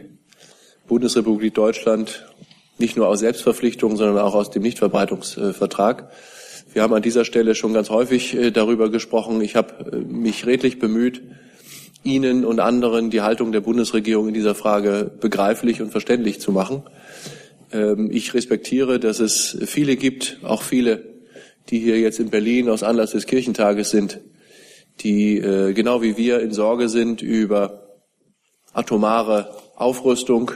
Bundesrepublik 0.86 1.54
Deutschland 1.54 2.26
nicht 2.78 2.96
nur 2.96 3.08
aus 3.08 3.20
Selbstverpflichtung, 3.20 3.96
sondern 3.96 4.18
auch 4.18 4.34
aus 4.34 4.50
dem 4.50 4.62
Nichtverbreitungsvertrag. 4.62 6.10
Wir 6.72 6.82
haben 6.82 6.92
an 6.92 7.02
dieser 7.02 7.24
Stelle 7.24 7.54
schon 7.54 7.72
ganz 7.72 7.88
häufig 7.88 8.36
äh, 8.36 8.50
darüber 8.50 8.90
gesprochen. 8.90 9.40
Ich 9.40 9.56
habe 9.56 9.92
äh, 9.92 9.96
mich 9.96 10.44
redlich 10.44 10.78
bemüht, 10.78 11.22
Ihnen 12.06 12.44
und 12.44 12.60
anderen 12.60 13.10
die 13.10 13.20
Haltung 13.20 13.52
der 13.52 13.60
Bundesregierung 13.60 14.28
in 14.28 14.34
dieser 14.34 14.54
Frage 14.54 15.10
begreiflich 15.20 15.82
und 15.82 15.90
verständlich 15.90 16.40
zu 16.40 16.52
machen. 16.52 16.82
Ähm, 17.72 18.10
ich 18.10 18.32
respektiere, 18.32 18.98
dass 19.00 19.20
es 19.20 19.58
viele 19.66 19.96
gibt, 19.96 20.38
auch 20.42 20.62
viele, 20.62 21.04
die 21.68 21.80
hier 21.80 21.98
jetzt 21.98 22.20
in 22.20 22.30
Berlin 22.30 22.70
aus 22.70 22.82
Anlass 22.82 23.10
des 23.10 23.26
Kirchentages 23.26 23.90
sind, 23.90 24.20
die 25.00 25.38
äh, 25.38 25.72
genau 25.72 26.00
wie 26.00 26.16
wir 26.16 26.40
in 26.40 26.52
Sorge 26.52 26.88
sind 26.88 27.20
über 27.22 27.98
atomare 28.72 29.54
Aufrüstung, 29.74 30.52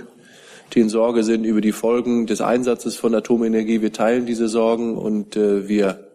die 0.72 0.81
in 0.81 0.89
Sorge 0.89 1.24
sind 1.24 1.44
über 1.44 1.60
die 1.60 1.72
Folgen 1.72 2.27
des 2.27 2.40
Einsatzes 2.40 2.97
von 2.97 3.14
Atomenergie. 3.14 3.82
Wir 3.82 3.93
teilen 3.93 4.24
diese 4.24 4.48
Sorgen 4.48 4.97
und 4.97 5.36
äh, 5.36 5.68
wir 5.68 6.10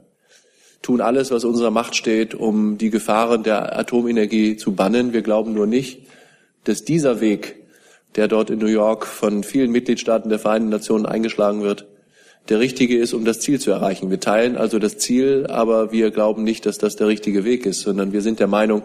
tun 0.86 1.02
alles, 1.02 1.32
was 1.32 1.44
unserer 1.45 1.72
Macht 1.72 1.95
steht, 1.95 2.36
um 2.36 2.78
die 2.78 2.91
Gefahren 2.91 3.41
der 3.41 3.78
Atomenergie 3.78 4.56
zu 4.56 4.74
bannen. 4.74 5.14
Wir 5.14 5.24
glauben 5.24 5.53
nur 5.53 5.66
nicht, 5.66 6.02
dass 6.64 6.86
dieser 6.86 7.22
Weg, 7.22 7.56
der 8.16 8.28
dort 8.28 8.52
in 8.52 8.60
New 8.60 8.68
York 8.68 9.07
von 9.07 9.44
vielen 9.44 9.72
Mitgliedstaaten 9.72 10.30
der 10.30 10.38
Vereinten 10.38 10.70
Nationen 10.70 11.07
eingeschlagen 11.07 11.64
wird, 11.64 11.88
der 12.49 12.60
richtige 12.60 12.99
ist, 12.99 13.14
um 13.16 13.26
das 13.26 13.40
Ziel 13.40 13.60
zu 13.60 13.72
erreichen. 13.72 14.12
Wir 14.12 14.20
teilen 14.20 14.57
also 14.57 14.78
das 14.78 14.99
Ziel, 14.99 15.48
aber 15.49 15.91
wir 15.91 16.12
glauben 16.12 16.44
nicht, 16.44 16.68
dass 16.68 16.78
das 16.78 16.95
der 16.95 17.07
richtige 17.07 17.44
Weg 17.44 17.66
ist, 17.66 17.82
sondern 17.82 18.14
wir 18.14 18.22
sind 18.22 18.40
der 18.40 18.48
Meinung, 18.48 18.84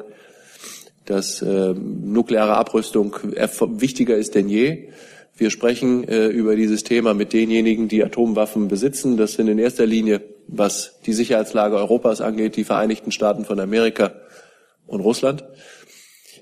dass 1.05 1.43
äh, 1.43 1.74
nukleare 1.74 2.56
Abrüstung 2.56 3.14
wichtiger 3.22 4.16
ist 4.16 4.35
denn 4.35 4.48
je. 4.48 4.89
Wir 5.41 5.49
sprechen 5.49 6.07
äh, 6.07 6.27
über 6.27 6.55
dieses 6.55 6.85
Thema 6.85 7.15
mit 7.15 7.33
denjenigen, 7.33 7.89
die 7.89 8.05
Atomwaffen 8.05 8.69
besitzen. 8.69 9.17
Das 9.17 9.33
sind 9.33 9.49
in 9.49 9.59
erster 9.59 9.87
Linie, 9.87 10.21
was 10.47 11.01
die 11.07 11.15
Sicherheitslage 11.15 11.77
Europas 11.77 12.21
angeht, 12.21 12.57
die 12.57 12.65
Vereinigten 12.65 13.11
Staaten 13.11 13.47
von 13.47 13.59
Amerika 13.59 14.12
und 14.87 15.01
Russland. 15.01 15.43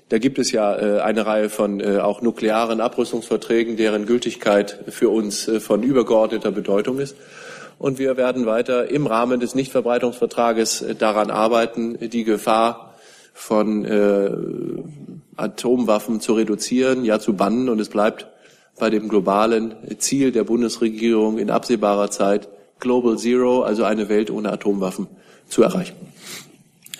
Da 0.09 0.17
gibt 0.17 0.37
es 0.37 0.51
ja 0.51 0.77
äh, 0.77 0.99
eine 0.99 1.25
Reihe 1.25 1.47
von 1.47 1.79
äh, 1.79 1.99
auch 1.99 2.21
nuklearen 2.21 2.81
Abrüstungsverträgen, 2.81 3.77
deren 3.77 4.05
Gültigkeit 4.05 4.83
für 4.89 5.07
uns 5.07 5.47
äh, 5.47 5.61
von 5.61 5.81
übergeordneter 5.81 6.51
Bedeutung 6.51 6.99
ist. 6.99 7.15
Und 7.77 7.99
wir 7.99 8.17
werden 8.17 8.47
weiter 8.47 8.91
im 8.91 9.07
Rahmen 9.07 9.39
des 9.39 9.55
Nichtverbreitungsvertrages 9.55 10.81
äh, 10.81 10.95
daran 10.95 11.31
arbeiten, 11.31 11.97
die 12.09 12.25
Gefahr 12.25 12.95
von 13.33 13.85
äh, 13.85 14.29
Atomwaffen 15.37 16.19
zu 16.19 16.33
reduzieren, 16.33 17.05
ja 17.05 17.19
zu 17.19 17.37
bannen. 17.37 17.69
Und 17.69 17.79
es 17.79 17.87
bleibt 17.87 18.27
bei 18.79 18.89
dem 18.89 19.07
globalen 19.07 19.75
Ziel 19.99 20.31
der 20.31 20.43
Bundesregierung 20.43 21.37
in 21.37 21.49
absehbarer 21.49 22.09
Zeit 22.09 22.49
Global 22.79 23.17
Zero, 23.17 23.61
also 23.61 23.83
eine 23.83 24.09
Welt 24.09 24.31
ohne 24.31 24.51
Atomwaffen, 24.51 25.07
zu 25.47 25.63
erreichen. 25.63 25.95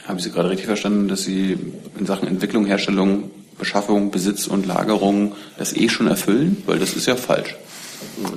Habe 0.05 0.19
ich 0.19 0.25
Sie 0.25 0.31
gerade 0.31 0.49
richtig 0.49 0.65
verstanden, 0.65 1.07
dass 1.07 1.23
Sie 1.23 1.57
in 1.97 2.05
Sachen 2.05 2.27
Entwicklung, 2.27 2.65
Herstellung, 2.65 3.31
Beschaffung, 3.57 4.11
Besitz 4.11 4.47
und 4.47 4.65
Lagerung 4.65 5.33
das 5.57 5.75
eh 5.75 5.89
schon 5.89 6.07
erfüllen? 6.07 6.63
Weil 6.65 6.79
das 6.79 6.93
ist 6.93 7.05
ja 7.05 7.15
falsch. 7.15 7.55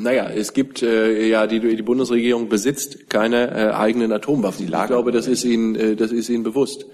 Naja, 0.01 0.29
es 0.29 0.53
gibt 0.53 0.83
äh, 0.83 1.27
ja 1.29 1.47
die, 1.47 1.61
die 1.61 1.83
Bundesregierung 1.83 2.49
besitzt 2.49 3.09
keine 3.09 3.51
äh, 3.51 3.71
eigenen 3.73 4.13
Atomwaffen. 4.13 4.67
Ich 4.67 4.87
glaube, 4.87 5.13
das 5.13 5.29
ist 5.29 5.45
Ihnen 5.45 5.77
äh, 5.77 5.97
das 5.97 6.11
ist 6.11 6.29
Ihnen 6.29 6.43
bewusst. 6.43 6.85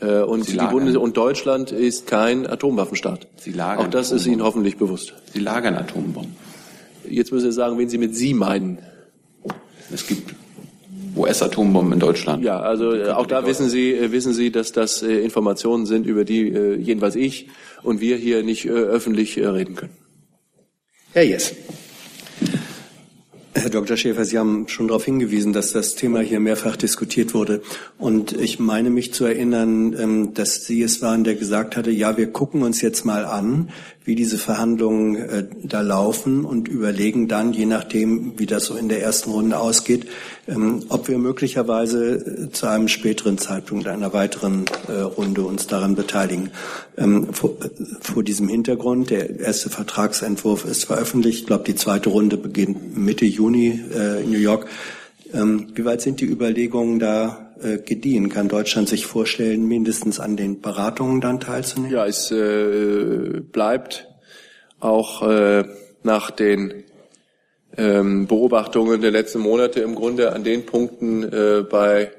Äh, 0.00 0.22
und 0.22 0.48
die 0.48 0.56
Bundes 0.56 0.96
und 0.96 1.16
Deutschland 1.16 1.72
ist 1.72 2.06
kein 2.06 2.46
Atomwaffenstaat. 2.46 3.26
Sie 3.36 3.52
lagern 3.52 3.86
Auch 3.86 3.90
das 3.90 4.10
ist 4.12 4.26
Ihnen 4.26 4.42
hoffentlich 4.42 4.76
bewusst. 4.76 5.14
Sie 5.32 5.40
lagern 5.40 5.74
Atombomben. 5.74 6.36
Jetzt 7.08 7.32
müssen 7.32 7.50
Sie 7.50 7.56
sagen, 7.56 7.78
wen 7.78 7.88
Sie 7.88 7.98
mit 7.98 8.16
Sie 8.16 8.34
meinen. 8.34 8.78
Es 9.92 10.06
gibt 10.06 10.34
US-Atombomben 11.16 11.92
in 11.92 11.98
Deutschland. 11.98 12.42
Ja, 12.42 12.60
also 12.60 12.94
äh, 12.94 13.10
auch 13.10 13.26
da 13.26 13.46
wissen 13.46 13.68
Sie, 13.68 13.92
äh, 13.92 14.12
wissen 14.12 14.32
Sie, 14.32 14.50
dass 14.50 14.72
das 14.72 15.02
Informationen 15.02 15.84
sind, 15.84 16.06
über 16.06 16.24
die 16.24 16.48
jedenfalls 16.78 17.16
ich 17.16 17.48
und 17.82 18.00
wir 18.00 18.16
hier 18.16 18.42
nicht 18.42 18.68
öffentlich 18.68 19.38
reden 19.38 19.74
können. 19.74 19.96
Herr 21.12 21.24
Jess. 21.24 21.54
Herr 23.54 23.68
Dr. 23.68 23.98
Schäfer, 23.98 24.24
Sie 24.24 24.38
haben 24.38 24.66
schon 24.68 24.88
darauf 24.88 25.04
hingewiesen, 25.04 25.52
dass 25.52 25.72
das 25.72 25.94
Thema 25.94 26.20
hier 26.20 26.40
mehrfach 26.40 26.74
diskutiert 26.74 27.34
wurde. 27.34 27.60
Und 27.98 28.32
ich 28.32 28.58
meine 28.58 28.88
mich 28.88 29.12
zu 29.12 29.26
erinnern, 29.26 29.94
ähm, 29.98 30.34
dass 30.34 30.64
Sie 30.64 30.82
es 30.82 31.02
waren, 31.02 31.22
der 31.22 31.34
gesagt 31.34 31.76
hatte, 31.76 31.90
ja, 31.90 32.16
wir 32.16 32.32
gucken 32.32 32.62
uns 32.62 32.80
jetzt 32.80 33.04
mal 33.04 33.26
an, 33.26 33.68
wie 34.04 34.14
diese 34.14 34.38
Verhandlungen 34.38 35.16
äh, 35.16 35.44
da 35.62 35.80
laufen 35.80 36.44
und 36.44 36.68
überlegen 36.68 37.28
dann, 37.28 37.52
je 37.52 37.66
nachdem, 37.66 38.38
wie 38.38 38.46
das 38.46 38.64
so 38.64 38.74
in 38.74 38.88
der 38.88 39.02
ersten 39.02 39.30
Runde 39.30 39.58
ausgeht, 39.58 40.06
ähm, 40.48 40.82
ob 40.88 41.08
wir 41.08 41.18
möglicherweise 41.18 42.14
äh, 42.14 42.50
zu 42.50 42.66
einem 42.66 42.88
späteren 42.88 43.38
Zeitpunkt 43.38 43.86
einer 43.86 44.12
weiteren 44.12 44.64
äh, 44.88 44.92
Runde 45.00 45.42
uns 45.42 45.68
daran 45.68 45.94
beteiligen. 45.94 46.50
Ähm, 46.96 47.32
vor, 47.32 47.56
vor 48.00 48.22
diesem 48.24 48.48
Hintergrund, 48.48 49.10
der 49.10 49.38
erste 49.38 49.70
Vertragsentwurf 49.70 50.64
ist 50.64 50.84
veröffentlicht. 50.84 51.40
Ich 51.40 51.46
glaube, 51.46 51.64
die 51.64 51.76
zweite 51.76 52.08
Runde 52.08 52.36
beginnt 52.36 52.96
Mitte 52.96 53.24
Juni 53.24 53.80
in 54.22 54.30
New 54.30 54.38
York. 54.38 54.68
Ähm, 55.32 55.68
wie 55.74 55.84
weit 55.84 56.02
sind 56.02 56.20
die 56.20 56.26
Überlegungen 56.26 56.98
da 56.98 57.51
gediehen? 57.84 58.28
Kann 58.28 58.48
Deutschland 58.48 58.88
sich 58.88 59.06
vorstellen, 59.06 59.66
mindestens 59.66 60.20
an 60.20 60.36
den 60.36 60.60
Beratungen 60.60 61.20
dann 61.20 61.40
teilzunehmen? 61.40 61.92
Ja, 61.92 62.06
es 62.06 62.30
äh, 62.30 63.40
bleibt 63.40 64.08
auch 64.80 65.22
äh, 65.22 65.64
nach 66.02 66.30
den 66.30 66.84
ähm, 67.76 68.26
Beobachtungen 68.26 69.00
der 69.00 69.10
letzten 69.10 69.40
Monate 69.40 69.80
im 69.80 69.94
Grunde 69.94 70.32
an 70.32 70.44
den 70.44 70.66
Punkten 70.66 71.22
äh, 71.22 71.64
bei 71.68 72.12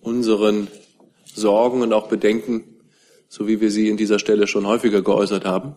unseren 0.00 0.68
Sorgen 1.34 1.82
und 1.82 1.92
auch 1.92 2.08
Bedenken, 2.08 2.64
so 3.28 3.46
wie 3.46 3.60
wir 3.60 3.70
sie 3.70 3.88
in 3.88 3.96
dieser 3.96 4.18
Stelle 4.18 4.46
schon 4.46 4.66
häufiger 4.66 5.02
geäußert 5.02 5.44
haben. 5.44 5.76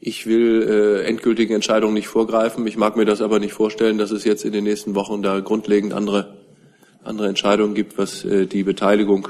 Ich 0.00 0.26
will 0.26 0.62
äh, 0.62 1.06
endgültigen 1.06 1.54
Entscheidungen 1.54 1.94
nicht 1.94 2.08
vorgreifen. 2.08 2.66
Ich 2.66 2.76
mag 2.76 2.96
mir 2.96 3.04
das 3.04 3.20
aber 3.20 3.38
nicht 3.38 3.52
vorstellen, 3.52 3.98
dass 3.98 4.10
es 4.10 4.24
jetzt 4.24 4.44
in 4.44 4.52
den 4.52 4.64
nächsten 4.64 4.94
Wochen 4.94 5.22
da 5.22 5.40
grundlegend 5.40 5.92
andere, 5.92 6.41
andere 7.04 7.28
Entscheidungen 7.28 7.74
gibt, 7.74 7.98
was 7.98 8.24
äh, 8.24 8.46
die 8.46 8.62
Beteiligung 8.62 9.28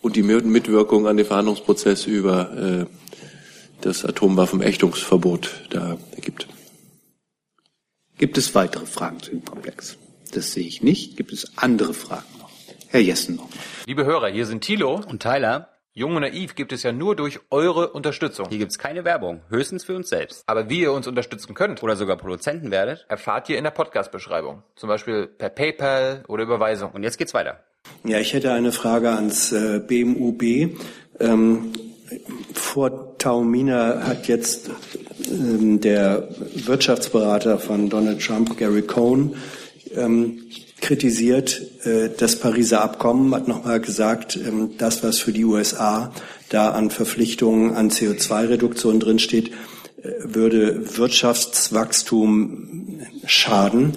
und 0.00 0.16
die 0.16 0.22
Mitwirkung 0.22 1.06
an 1.06 1.16
dem 1.16 1.26
Verhandlungsprozess 1.26 2.06
über 2.06 2.56
äh, 2.56 2.86
das 3.80 4.04
Atomwaffenächtungsverbot 4.04 5.68
da 5.70 5.96
gibt. 6.20 6.48
Gibt 8.18 8.38
es 8.38 8.54
weitere 8.54 8.86
Fragen 8.86 9.20
zu 9.20 9.30
dem 9.30 9.44
Komplex? 9.44 9.96
Das 10.32 10.52
sehe 10.52 10.66
ich 10.66 10.82
nicht. 10.82 11.16
Gibt 11.16 11.32
es 11.32 11.56
andere 11.56 11.94
Fragen 11.94 12.38
noch? 12.38 12.50
Herr 12.88 13.00
Jessen 13.00 13.36
noch. 13.36 13.48
Liebe 13.86 14.04
Hörer, 14.04 14.28
hier 14.28 14.46
sind 14.46 14.62
Thilo 14.62 15.00
und 15.08 15.22
Tyler. 15.22 15.71
Jung 15.94 16.16
und 16.16 16.22
Naiv 16.22 16.54
gibt 16.54 16.72
es 16.72 16.84
ja 16.84 16.90
nur 16.90 17.16
durch 17.16 17.40
eure 17.50 17.90
Unterstützung. 17.90 18.48
Hier 18.48 18.56
gibt's 18.56 18.78
keine 18.78 19.04
Werbung, 19.04 19.42
höchstens 19.50 19.84
für 19.84 19.94
uns 19.94 20.08
selbst. 20.08 20.42
Aber 20.46 20.70
wie 20.70 20.80
ihr 20.80 20.92
uns 20.92 21.06
unterstützen 21.06 21.52
könnt 21.52 21.82
oder 21.82 21.96
sogar 21.96 22.16
Produzenten 22.16 22.70
werdet, 22.70 23.04
erfahrt 23.10 23.50
ihr 23.50 23.58
in 23.58 23.64
der 23.64 23.72
Podcast-Beschreibung. 23.72 24.62
Zum 24.74 24.88
Beispiel 24.88 25.26
per 25.26 25.50
PayPal 25.50 26.24
oder 26.28 26.44
Überweisung. 26.44 26.92
Und 26.92 27.02
jetzt 27.02 27.18
geht's 27.18 27.34
weiter. 27.34 27.60
Ja, 28.04 28.18
ich 28.20 28.32
hätte 28.32 28.52
eine 28.52 28.72
Frage 28.72 29.10
ans 29.10 29.52
äh, 29.52 29.80
BMUB. 29.86 30.78
Ähm, 31.20 31.74
vor 32.54 33.18
Taumina 33.18 34.06
hat 34.06 34.28
jetzt 34.28 34.70
ähm, 35.28 35.78
der 35.82 36.26
Wirtschaftsberater 36.54 37.58
von 37.58 37.90
Donald 37.90 38.24
Trump, 38.24 38.56
Gary 38.56 38.80
Cohn, 38.80 39.36
ähm, 39.94 40.42
kritisiert 40.82 41.62
äh, 41.86 42.10
das 42.14 42.38
Pariser 42.38 42.82
Abkommen, 42.82 43.34
hat 43.34 43.48
nochmal 43.48 43.80
gesagt, 43.80 44.36
ähm, 44.36 44.72
das, 44.76 45.02
was 45.02 45.20
für 45.20 45.32
die 45.32 45.46
USA 45.46 46.12
da 46.50 46.72
an 46.72 46.90
Verpflichtungen 46.90 47.74
an 47.74 47.90
CO2-Reduktion 47.90 49.00
drinsteht, 49.00 49.52
äh, 50.02 50.10
würde 50.24 50.98
Wirtschaftswachstum 50.98 53.00
schaden. 53.24 53.92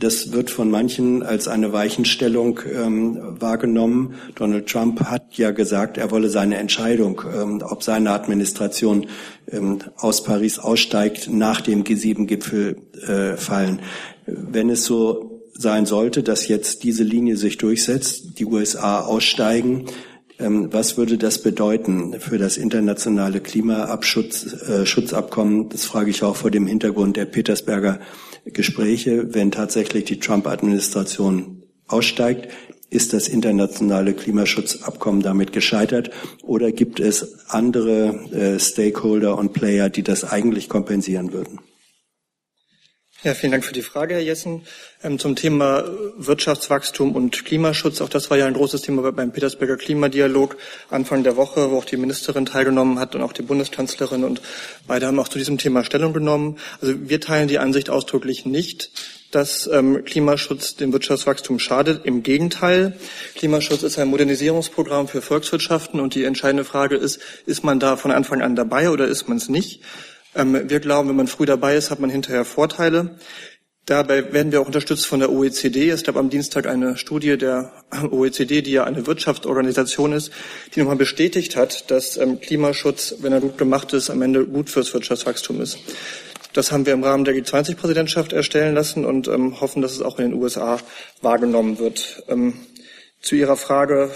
Das 0.00 0.32
wird 0.32 0.50
von 0.50 0.70
manchen 0.70 1.22
als 1.22 1.46
eine 1.46 1.72
Weichenstellung 1.72 2.58
ähm, 2.70 3.40
wahrgenommen. 3.40 4.14
Donald 4.34 4.66
Trump 4.66 5.04
hat 5.04 5.34
ja 5.34 5.52
gesagt, 5.52 5.98
er 5.98 6.10
wolle 6.10 6.30
seine 6.30 6.56
Entscheidung, 6.56 7.22
ähm, 7.32 7.62
ob 7.64 7.84
seine 7.84 8.10
Administration 8.10 9.06
ähm, 9.50 9.78
aus 9.96 10.24
Paris 10.24 10.58
aussteigt, 10.58 11.30
nach 11.30 11.60
dem 11.60 11.84
G7-Gipfel 11.84 12.76
äh, 13.06 13.36
fallen. 13.36 13.80
Wenn 14.26 14.68
es 14.68 14.84
so 14.84 15.33
sein 15.56 15.86
sollte, 15.86 16.22
dass 16.22 16.48
jetzt 16.48 16.82
diese 16.82 17.04
Linie 17.04 17.36
sich 17.36 17.58
durchsetzt, 17.58 18.38
die 18.38 18.44
USA 18.44 19.00
aussteigen, 19.00 19.86
ähm, 20.38 20.72
was 20.72 20.96
würde 20.96 21.16
das 21.16 21.42
bedeuten 21.42 22.18
für 22.18 22.38
das 22.38 22.56
internationale 22.56 23.40
Klimaschutzabkommen? 23.40 25.66
Äh, 25.66 25.68
das 25.70 25.84
frage 25.84 26.10
ich 26.10 26.22
auch 26.22 26.36
vor 26.36 26.50
dem 26.50 26.66
Hintergrund 26.66 27.16
der 27.16 27.26
Petersberger 27.26 28.00
Gespräche. 28.44 29.32
Wenn 29.32 29.52
tatsächlich 29.52 30.04
die 30.04 30.18
Trump-Administration 30.18 31.62
aussteigt, 31.86 32.48
ist 32.90 33.12
das 33.12 33.28
internationale 33.28 34.14
Klimaschutzabkommen 34.14 35.22
damit 35.22 35.52
gescheitert 35.52 36.10
oder 36.42 36.72
gibt 36.72 37.00
es 37.00 37.48
andere 37.48 38.14
äh, 38.32 38.58
Stakeholder 38.58 39.38
und 39.38 39.52
Player, 39.52 39.88
die 39.88 40.02
das 40.02 40.24
eigentlich 40.24 40.68
kompensieren 40.68 41.32
würden? 41.32 41.60
Ja, 43.24 43.32
vielen 43.32 43.52
Dank 43.52 43.64
für 43.64 43.72
die 43.72 43.80
Frage, 43.80 44.12
Herr 44.12 44.20
Jessen. 44.20 44.66
Ähm, 45.02 45.18
zum 45.18 45.34
Thema 45.34 45.82
Wirtschaftswachstum 46.18 47.16
und 47.16 47.46
Klimaschutz. 47.46 48.02
Auch 48.02 48.10
das 48.10 48.28
war 48.28 48.36
ja 48.36 48.44
ein 48.44 48.52
großes 48.52 48.82
Thema 48.82 49.10
beim 49.12 49.32
Petersberger 49.32 49.78
Klimadialog 49.78 50.58
Anfang 50.90 51.24
der 51.24 51.34
Woche, 51.34 51.70
wo 51.70 51.78
auch 51.78 51.86
die 51.86 51.96
Ministerin 51.96 52.44
teilgenommen 52.44 52.98
hat 52.98 53.14
und 53.14 53.22
auch 53.22 53.32
die 53.32 53.40
Bundeskanzlerin. 53.40 54.24
Und 54.24 54.42
beide 54.86 55.06
haben 55.06 55.18
auch 55.18 55.28
zu 55.28 55.38
diesem 55.38 55.56
Thema 55.56 55.84
Stellung 55.84 56.12
genommen. 56.12 56.58
Also 56.82 56.96
wir 57.08 57.18
teilen 57.18 57.48
die 57.48 57.58
Ansicht 57.58 57.88
ausdrücklich 57.88 58.44
nicht, 58.44 58.90
dass 59.30 59.70
ähm, 59.72 60.04
Klimaschutz 60.04 60.76
dem 60.76 60.92
Wirtschaftswachstum 60.92 61.58
schadet. 61.58 62.04
Im 62.04 62.22
Gegenteil, 62.22 62.94
Klimaschutz 63.36 63.84
ist 63.84 63.98
ein 63.98 64.08
Modernisierungsprogramm 64.08 65.08
für 65.08 65.22
Volkswirtschaften 65.22 65.98
und 65.98 66.14
die 66.14 66.24
entscheidende 66.24 66.66
Frage 66.66 66.96
ist, 66.96 67.22
ist 67.46 67.64
man 67.64 67.80
da 67.80 67.96
von 67.96 68.10
Anfang 68.10 68.42
an 68.42 68.54
dabei 68.54 68.90
oder 68.90 69.06
ist 69.06 69.28
man 69.28 69.38
es 69.38 69.48
nicht? 69.48 69.80
Ähm, 70.34 70.68
wir 70.68 70.80
glauben, 70.80 71.08
wenn 71.08 71.16
man 71.16 71.26
früh 71.26 71.46
dabei 71.46 71.76
ist, 71.76 71.90
hat 71.90 72.00
man 72.00 72.10
hinterher 72.10 72.44
Vorteile. 72.44 73.16
Dabei 73.86 74.32
werden 74.32 74.50
wir 74.50 74.62
auch 74.62 74.66
unterstützt 74.66 75.06
von 75.06 75.20
der 75.20 75.30
OECD. 75.30 75.90
Es 75.90 76.04
gab 76.04 76.16
am 76.16 76.30
Dienstag 76.30 76.66
eine 76.66 76.96
Studie 76.96 77.36
der 77.36 77.72
OECD, 78.10 78.62
die 78.62 78.72
ja 78.72 78.84
eine 78.84 79.06
Wirtschaftsorganisation 79.06 80.12
ist, 80.12 80.32
die 80.74 80.80
nochmal 80.80 80.96
bestätigt 80.96 81.54
hat, 81.54 81.90
dass 81.90 82.16
ähm, 82.16 82.40
Klimaschutz, 82.40 83.16
wenn 83.20 83.32
er 83.32 83.40
gut 83.40 83.58
gemacht 83.58 83.92
ist, 83.92 84.10
am 84.10 84.22
Ende 84.22 84.46
gut 84.46 84.70
fürs 84.70 84.92
Wirtschaftswachstum 84.94 85.60
ist. 85.60 85.78
Das 86.54 86.72
haben 86.72 86.86
wir 86.86 86.94
im 86.94 87.04
Rahmen 87.04 87.24
der 87.24 87.34
G20-Präsidentschaft 87.34 88.32
erstellen 88.32 88.74
lassen 88.74 89.04
und 89.04 89.28
ähm, 89.28 89.60
hoffen, 89.60 89.82
dass 89.82 89.92
es 89.92 90.02
auch 90.02 90.18
in 90.18 90.30
den 90.30 90.40
USA 90.40 90.78
wahrgenommen 91.20 91.78
wird. 91.78 92.22
Ähm, 92.28 92.54
zu 93.20 93.34
Ihrer 93.34 93.56
Frage 93.56 94.10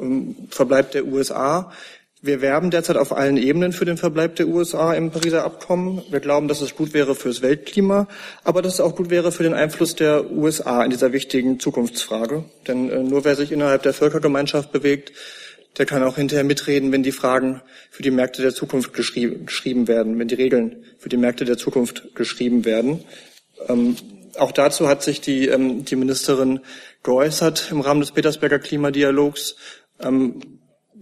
ähm, 0.00 0.36
Verbleib 0.50 0.90
der 0.92 1.06
USA. 1.06 1.72
Wir 2.24 2.40
werben 2.40 2.70
derzeit 2.70 2.96
auf 2.96 3.10
allen 3.10 3.36
Ebenen 3.36 3.72
für 3.72 3.84
den 3.84 3.96
Verbleib 3.96 4.36
der 4.36 4.46
USA 4.46 4.94
im 4.94 5.10
Pariser 5.10 5.42
Abkommen. 5.42 6.02
Wir 6.08 6.20
glauben, 6.20 6.46
dass 6.46 6.60
es 6.60 6.76
gut 6.76 6.94
wäre 6.94 7.16
fürs 7.16 7.42
Weltklima, 7.42 8.06
aber 8.44 8.62
dass 8.62 8.74
es 8.74 8.80
auch 8.80 8.94
gut 8.94 9.10
wäre 9.10 9.32
für 9.32 9.42
den 9.42 9.54
Einfluss 9.54 9.96
der 9.96 10.30
USA 10.30 10.84
in 10.84 10.90
dieser 10.90 11.12
wichtigen 11.12 11.58
Zukunftsfrage. 11.58 12.44
Denn 12.68 12.88
äh, 12.90 13.02
nur 13.02 13.24
wer 13.24 13.34
sich 13.34 13.50
innerhalb 13.50 13.82
der 13.82 13.92
Völkergemeinschaft 13.92 14.70
bewegt, 14.70 15.10
der 15.78 15.84
kann 15.84 16.04
auch 16.04 16.14
hinterher 16.14 16.44
mitreden, 16.44 16.92
wenn 16.92 17.02
die 17.02 17.10
Fragen 17.10 17.60
für 17.90 18.04
die 18.04 18.12
Märkte 18.12 18.40
der 18.40 18.54
Zukunft 18.54 18.92
geschrieben, 18.92 19.46
geschrieben 19.46 19.88
werden, 19.88 20.16
wenn 20.20 20.28
die 20.28 20.36
Regeln 20.36 20.84
für 20.98 21.08
die 21.08 21.16
Märkte 21.16 21.44
der 21.44 21.58
Zukunft 21.58 22.14
geschrieben 22.14 22.64
werden. 22.64 23.02
Ähm, 23.66 23.96
auch 24.38 24.52
dazu 24.52 24.86
hat 24.86 25.02
sich 25.02 25.20
die, 25.20 25.48
ähm, 25.48 25.84
die 25.84 25.96
Ministerin 25.96 26.60
geäußert 27.02 27.72
im 27.72 27.80
Rahmen 27.80 28.00
des 28.00 28.12
Petersberger 28.12 28.60
Klimadialogs. 28.60 29.56
Ähm, 29.98 30.40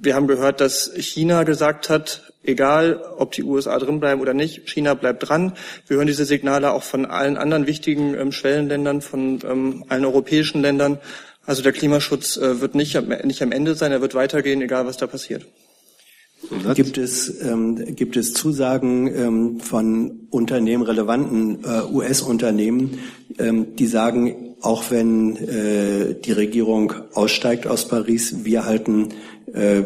wir 0.02 0.14
haben 0.14 0.26
gehört, 0.26 0.60
dass 0.60 0.92
China 0.96 1.42
gesagt 1.44 1.88
hat, 1.88 2.32
egal 2.42 3.02
ob 3.18 3.32
die 3.32 3.42
USA 3.42 3.78
drinbleiben 3.78 4.20
oder 4.20 4.34
nicht, 4.34 4.68
China 4.68 4.94
bleibt 4.94 5.28
dran. 5.28 5.52
Wir 5.86 5.98
hören 5.98 6.06
diese 6.06 6.24
Signale 6.24 6.72
auch 6.72 6.82
von 6.82 7.06
allen 7.06 7.36
anderen 7.36 7.66
wichtigen 7.66 8.14
ähm, 8.14 8.32
Schwellenländern, 8.32 9.02
von 9.02 9.40
ähm, 9.44 9.84
allen 9.88 10.04
europäischen 10.04 10.62
Ländern. 10.62 10.98
Also 11.44 11.62
der 11.62 11.72
Klimaschutz 11.72 12.36
äh, 12.36 12.60
wird 12.60 12.74
nicht, 12.74 12.98
nicht 13.24 13.42
am 13.42 13.52
Ende 13.52 13.74
sein, 13.74 13.92
er 13.92 14.00
wird 14.00 14.14
weitergehen, 14.14 14.62
egal 14.62 14.86
was 14.86 14.96
da 14.96 15.06
passiert. 15.06 15.46
Gibt 16.74 16.96
es, 16.96 17.42
ähm, 17.42 17.94
gibt 17.94 18.16
es 18.16 18.32
Zusagen 18.32 19.14
ähm, 19.14 19.60
von 19.60 20.26
Unternehmen, 20.30 20.82
relevanten 20.82 21.62
äh, 21.62 21.82
US-Unternehmen, 21.92 22.98
ähm, 23.38 23.76
die 23.76 23.86
sagen, 23.86 24.54
auch 24.62 24.90
wenn 24.90 25.36
äh, 25.36 26.14
die 26.14 26.32
Regierung 26.32 26.94
aussteigt 27.12 27.66
aus 27.66 27.88
Paris, 27.88 28.44
wir 28.44 28.64
halten 28.64 29.10
äh, 29.54 29.82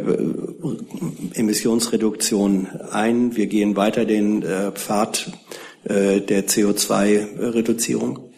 Emissionsreduktion 1.35 2.69
ein. 2.91 3.37
Wir 3.37 3.47
gehen 3.47 3.77
weiter 3.77 4.05
den 4.05 4.43
äh, 4.43 4.73
Pfad 4.73 5.31
äh, 5.85 6.21
der 6.21 6.47
CO2-Reduzierung. 6.47 8.31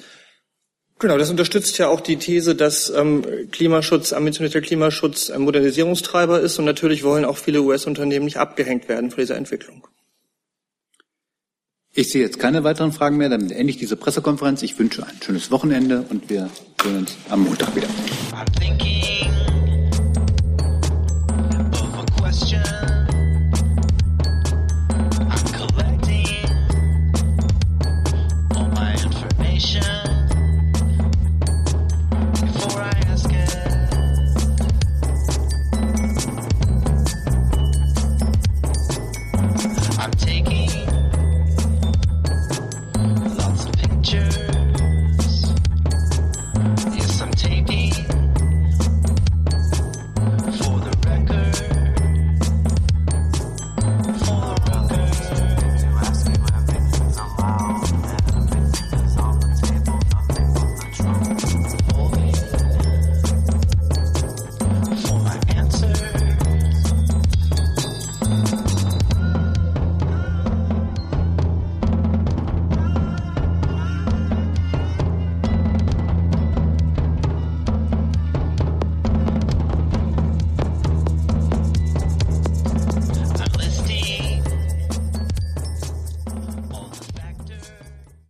Genau, 0.99 1.19
das 1.19 1.31
unterstützt 1.31 1.77
ja 1.77 1.89
auch 1.89 2.01
die 2.01 2.17
These, 2.17 2.55
dass 2.55 2.89
ähm, 2.89 3.23
Klimaschutz, 3.53 4.15
ambitionierter 4.15 4.63
Klimaschutz 4.63 5.29
ein 5.29 5.43
Modernisierungstreiber 5.43 6.41
ist 6.41 6.59
und 6.59 6.65
natürlich 6.65 7.05
wollen 7.05 7.27
auch 7.27 7.37
viele 7.37 7.61
US-Unternehmen 7.61 8.25
nicht 8.25 8.39
abgehängt 8.39 8.89
werden 8.89 9.11
von 9.11 9.21
dieser 9.21 9.37
Entwicklung. 9.37 9.87
Ich 11.93 12.11
sehe 12.11 12.23
jetzt 12.23 12.39
keine 12.39 12.65
weiteren 12.65 12.93
Fragen 12.93 13.17
mehr, 13.17 13.29
damit 13.29 13.53
ende 13.53 13.71
ich 13.71 13.79
diese 13.79 13.97
Pressekonferenz. 13.97 14.63
Ich 14.63 14.79
wünsche 14.79 15.03
ein 15.07 15.17
schönes 15.23 15.51
Wochenende 15.51 16.05
und 16.11 16.29
wir 16.29 16.51
sehen 16.83 16.99
uns 16.99 17.17
am 17.31 17.45
Montag 17.45 17.75
wieder. 17.75 17.89